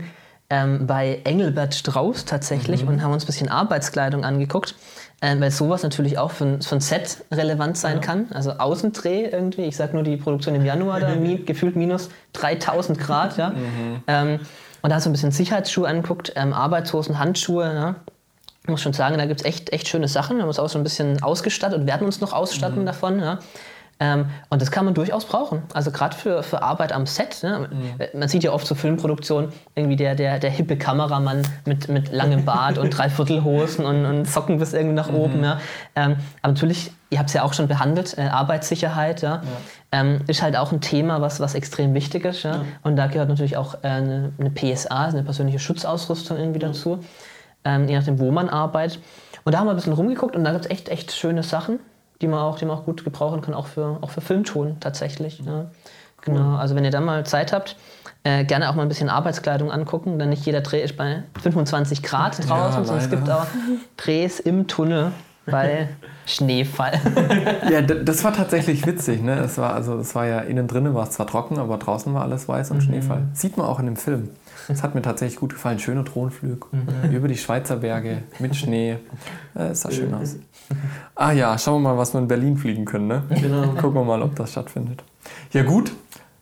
ähm, 0.49 0.87
bei 0.87 1.21
Engelbert 1.25 1.75
Strauß 1.75 2.25
tatsächlich 2.25 2.87
und 2.87 3.03
haben 3.03 3.11
uns 3.11 3.23
ein 3.23 3.27
bisschen 3.27 3.49
Arbeitskleidung 3.49 4.23
angeguckt, 4.23 4.73
ähm, 5.21 5.41
weil 5.41 5.51
sowas 5.51 5.83
natürlich 5.83 6.17
auch 6.17 6.31
für 6.31 6.45
ein, 6.45 6.61
für 6.63 6.75
ein 6.75 6.81
Set 6.81 7.23
relevant 7.31 7.77
sein 7.77 8.01
kann. 8.01 8.27
Also 8.33 8.53
Außendreh 8.53 9.25
irgendwie, 9.25 9.63
ich 9.63 9.75
sag 9.75 9.93
nur 9.93 10.03
die 10.03 10.17
Produktion 10.17 10.55
im 10.55 10.65
Januar, 10.65 11.01
da 11.01 11.13
mi 11.15 11.37
gefühlt 11.37 11.75
minus 11.75 12.09
3000 12.33 12.97
Grad, 12.97 13.37
ja. 13.37 13.53
Ähm, 14.07 14.39
und 14.87 14.91
da 14.91 14.99
du 14.99 15.09
ein 15.09 15.11
bisschen 15.11 15.31
Sicherheitsschuhe 15.31 15.85
angeguckt, 15.85 16.31
ähm, 16.37 16.53
Arbeitshosen, 16.53 17.19
Handschuhe, 17.19 17.65
ja. 17.75 17.95
Ich 18.63 18.69
muss 18.69 18.81
schon 18.81 18.93
sagen, 18.93 19.17
da 19.17 19.25
gibt 19.25 19.41
es 19.41 19.45
echt, 19.45 19.73
echt 19.73 19.89
schöne 19.89 20.07
Sachen. 20.07 20.37
Wir 20.37 20.43
haben 20.43 20.47
uns 20.47 20.59
auch 20.59 20.69
so 20.69 20.77
ein 20.79 20.83
bisschen 20.85 21.21
ausgestattet 21.21 21.77
und 21.77 21.87
werden 21.87 22.05
uns 22.05 22.21
noch 22.21 22.31
ausstatten 22.31 22.85
davon. 22.85 23.19
Ja. 23.19 23.39
Ähm, 23.99 24.27
und 24.49 24.61
das 24.61 24.71
kann 24.71 24.85
man 24.85 24.93
durchaus 24.93 25.25
brauchen. 25.25 25.63
Also 25.73 25.91
gerade 25.91 26.15
für, 26.15 26.41
für 26.41 26.61
Arbeit 26.61 26.93
am 26.93 27.05
Set. 27.05 27.43
Ne? 27.43 27.67
Man 28.13 28.29
sieht 28.29 28.45
ja 28.45 28.53
oft 28.53 28.65
so 28.65 28.75
Filmproduktionen, 28.75 29.51
irgendwie 29.75 29.97
der, 29.97 30.15
der, 30.15 30.39
der 30.39 30.51
hippe 30.51 30.77
Kameramann 30.77 31.45
mit, 31.65 31.89
mit 31.89 32.13
langem 32.13 32.45
Bart 32.45 32.77
und 32.77 32.89
Dreiviertelhosen 32.97 33.85
und, 33.85 34.05
und 34.05 34.25
Socken 34.25 34.57
bis 34.57 34.71
irgendwie 34.71 34.95
nach 34.95 35.11
oben. 35.11 35.43
Ja? 35.43 35.59
Ähm, 35.97 36.15
aber 36.41 36.53
natürlich, 36.53 36.93
ihr 37.09 37.19
habt 37.19 37.29
es 37.29 37.33
ja 37.33 37.43
auch 37.43 37.53
schon 37.53 37.67
behandelt, 37.67 38.17
äh, 38.17 38.27
Arbeitssicherheit. 38.27 39.21
Ja? 39.21 39.41
Ähm, 39.91 40.21
ist 40.27 40.41
halt 40.41 40.57
auch 40.57 40.71
ein 40.71 40.81
Thema, 40.81 41.21
was, 41.21 41.39
was 41.39 41.55
extrem 41.55 41.93
wichtig 41.93 42.25
ist. 42.25 42.43
Ja? 42.43 42.65
Und 42.83 42.95
da 42.95 43.07
gehört 43.07 43.29
natürlich 43.29 43.57
auch 43.57 43.75
äh, 43.83 43.87
eine, 43.87 44.31
eine 44.39 44.49
PSA, 44.49 45.05
also 45.05 45.17
eine 45.17 45.23
persönliche 45.23 45.59
Schutzausrüstung 45.59 46.37
irgendwie 46.37 46.59
dazu 46.59 46.99
ähm, 47.67 47.87
je 47.87 47.95
nachdem, 47.95 48.19
wo 48.19 48.31
man 48.31 48.49
arbeitet. 48.49 48.99
Und 49.43 49.53
da 49.53 49.59
haben 49.59 49.67
wir 49.67 49.71
ein 49.71 49.75
bisschen 49.75 49.93
rumgeguckt 49.93 50.35
und 50.35 50.43
da 50.43 50.51
gibt 50.51 50.65
es 50.65 50.71
echt, 50.71 50.89
echt 50.89 51.11
schöne 51.11 51.43
Sachen, 51.43 51.79
die 52.21 52.27
man 52.27 52.39
auch, 52.39 52.57
die 52.57 52.65
man 52.65 52.77
auch 52.77 52.85
gut 52.85 53.03
gebrauchen 53.03 53.41
kann, 53.41 53.53
auch 53.53 53.67
für, 53.67 53.97
auch 54.01 54.09
für 54.09 54.21
Filmton 54.21 54.77
tatsächlich. 54.79 55.41
Ja. 55.45 55.65
Genau, 56.21 56.57
also 56.57 56.75
wenn 56.75 56.83
ihr 56.83 56.91
dann 56.91 57.05
mal 57.05 57.25
Zeit 57.25 57.53
habt, 57.53 57.77
äh, 58.23 58.43
gerne 58.43 58.69
auch 58.69 58.75
mal 58.75 58.81
ein 58.81 58.89
bisschen 58.89 59.07
Arbeitskleidung 59.07 59.71
angucken, 59.71 60.19
denn 60.19 60.29
nicht 60.29 60.45
jeder 60.45 60.61
Dreh 60.61 60.81
ist 60.81 60.97
bei 60.97 61.23
25 61.41 62.03
Grad 62.03 62.37
draußen, 62.49 62.83
sondern 62.83 63.03
es 63.03 63.09
gibt 63.09 63.29
auch 63.29 63.45
Drehs 63.95 64.39
im 64.39 64.67
Tunnel 64.67 65.11
bei 65.45 65.87
Schneefall. 66.27 66.93
Ja, 67.71 67.81
das 67.81 68.23
war 68.23 68.33
tatsächlich 68.33 68.85
witzig. 68.85 69.21
Ne? 69.23 69.39
Es 69.39 69.57
war, 69.57 69.73
also, 69.73 69.97
es 69.97 70.13
war 70.15 70.25
ja 70.27 70.39
innen 70.39 70.67
drinnen 70.67 70.93
war 70.93 71.03
es 71.03 71.11
zwar 71.11 71.25
trocken, 71.27 71.57
aber 71.57 71.77
draußen 71.77 72.13
war 72.13 72.21
alles 72.21 72.47
weiß 72.47 72.71
und 72.71 72.81
Schneefall. 72.81 73.23
Sieht 73.33 73.57
man 73.57 73.65
auch 73.65 73.79
in 73.79 73.85
dem 73.85 73.95
Film. 73.95 74.29
Das 74.67 74.83
hat 74.83 74.95
mir 74.95 75.01
tatsächlich 75.01 75.39
gut 75.39 75.53
gefallen. 75.53 75.79
Schöner 75.79 76.03
Drohnenflug 76.03 76.69
über 77.11 77.27
die 77.29 77.37
Schweizer 77.37 77.77
Berge 77.77 78.23
mit 78.39 78.55
Schnee. 78.55 78.97
Äh, 79.55 79.59
Es 79.71 79.81
sah 79.81 79.91
schön 79.91 80.13
aus. 80.13 80.35
Ah 81.15 81.31
ja, 81.31 81.57
schauen 81.57 81.81
wir 81.81 81.89
mal, 81.93 81.97
was 81.97 82.13
wir 82.13 82.19
in 82.19 82.27
Berlin 82.27 82.57
fliegen 82.57 82.83
können. 82.83 83.07
Ne? 83.07 83.23
Genau. 83.29 83.61
Gucken 83.79 83.93
wir 83.95 84.03
mal, 84.03 84.21
ob 84.21 84.35
das 84.35 84.51
stattfindet. 84.51 85.01
Ja 85.53 85.63
gut, 85.63 85.93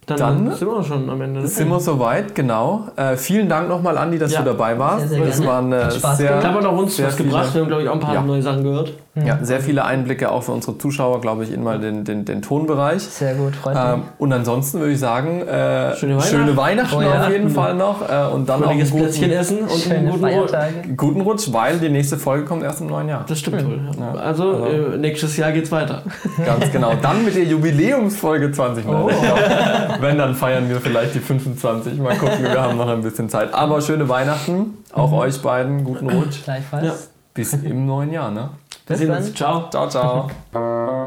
Dann, 0.08 0.18
Dann 0.18 0.52
sind 0.56 0.68
wir 0.68 0.84
schon 0.84 1.08
am 1.12 1.22
Ende. 1.22 1.42
ne? 1.42 1.48
sind 1.48 1.70
wir 1.70 1.80
soweit, 1.80 2.34
genau. 2.34 2.88
Äh, 2.96 3.18
vielen 3.18 3.48
Dank 3.48 3.70
nochmal, 3.70 3.98
Andi, 4.00 4.18
dass 4.18 4.32
Ja. 4.34 4.40
du 4.40 4.46
dabei 4.46 4.78
warst. 4.80 5.10
Sehr, 5.10 5.18
sehr 5.20 5.28
das 5.28 5.38
gerne. 5.42 5.52
waren 5.52 5.74
äh, 5.74 5.76
Hat 5.84 5.94
Spaß 5.94 6.18
sehr, 6.18 6.28
gemacht. 6.30 6.44
Ich 6.44 6.56
habe 6.56 6.70
auch 6.70 6.78
uns 6.80 6.96
sehr 6.96 7.08
was 7.08 7.16
viele- 7.16 7.30
gebracht. 7.30 7.54
Wir 7.54 7.62
haben, 7.62 7.68
glaube 7.68 7.84
ich, 7.84 7.90
auch 7.90 7.94
ein 7.94 8.00
paar 8.00 8.14
Ja. 8.16 8.22
neue 8.24 8.42
Sachen 8.42 8.64
gehört. 8.64 8.94
Ja, 9.24 9.40
sehr 9.42 9.62
viele 9.62 9.86
Einblicke 9.86 10.30
auch 10.32 10.44
für 10.44 10.52
unsere 10.52 10.78
Zuschauer, 10.78 11.22
glaube 11.22 11.44
ich, 11.46 11.54
in 11.54 11.64
mal 11.64 11.80
den, 11.80 12.04
den, 12.04 12.26
den 12.26 12.42
Tonbereich. 12.42 13.02
Sehr 13.02 13.34
gut, 13.36 13.56
freut 13.56 13.76
mich. 13.76 13.84
Ähm, 13.84 14.02
und 14.18 14.34
ansonsten 14.34 14.80
würde 14.80 14.92
ich 14.92 15.00
sagen, 15.00 15.42
äh, 15.48 15.96
Schöne 15.96 16.16
Weihnachten. 16.18 16.30
schöne 16.36 16.58
Weihnachten 16.58 16.96
Oh 16.98 17.02
ja. 17.02 17.24
auf 17.24 17.30
jeden 17.32 17.50
Fall 17.50 17.76
noch. 17.76 18.02
Äh, 18.02 18.34
und 18.34 18.50
dann 18.50 18.64
auch 18.64 18.70
einen 18.72 18.86
Fröhliches 18.86 19.18
Plätzchen 19.18 19.30
guten, 19.30 19.40
essen 19.40 19.58
und 19.60 19.92
einen 19.92 20.10
guten 20.12 20.26
Rutsch. 20.26 20.52
Guten 20.98 21.22
Rutsch, 21.22 21.48
weil 21.54 21.78
die 21.80 21.88
nächste 21.90 22.18
Folge 22.18 22.44
kommt 22.46 22.64
erst 22.64 22.82
im 22.82 22.88
neuen 22.88 23.08
Jahr. 23.08 23.24
Das 23.28 23.40
stimmt 23.40 23.66
wohl. 23.66 23.80
Ja. 23.98 24.06
Ja. 24.16 24.20
Also, 24.20 24.52
Also- 24.52 24.66
äh, 24.66 24.98
nächstes 24.98 25.38
Jahr 25.38 25.52
geht's 25.54 25.72
weiter. 25.72 26.04
Ganz 26.46 26.72
genau. 26.72 26.94
Dann 27.02 27.24
mit 27.24 27.36
der 27.36 27.44
Jubiläumsfolge 27.46 28.52
20. 28.52 28.86
Oh. 28.88 29.08
Glaub, 29.08 30.02
wenn, 30.02 30.18
dann 30.18 30.36
feiern 30.36 30.68
wir 30.68 30.82
vielleicht 30.82 31.16
die 31.16 31.20
25. 31.20 31.98
Mal 32.00 32.16
gucken, 32.18 32.44
wir 32.44 32.62
haben 32.62 32.78
noch 32.78 32.90
ein 32.90 33.02
bisschen 33.02 33.30
Zeit. 33.30 33.54
Aber 33.54 33.80
schöne 33.82 34.10
Weihnachten. 34.10 34.78
Auch 34.92 35.12
Mhm. 35.12 35.18
euch 35.18 35.42
beiden. 35.42 35.84
Guten 35.84 36.10
Rutsch. 36.10 36.44
Gleichfalls. 36.44 36.86
Ja. 36.86 36.94
Bis 37.34 37.54
im 37.54 37.86
neuen 37.86 38.12
Jahr. 38.14 38.32
Ne? 38.32 38.50
Wir 38.88 38.94
Bis 38.94 39.00
sehen 39.00 39.08
dann. 39.10 39.24
uns. 39.24 39.34
Ciao. 39.34 39.70
Ciao, 39.70 39.90
ciao. 39.90 40.30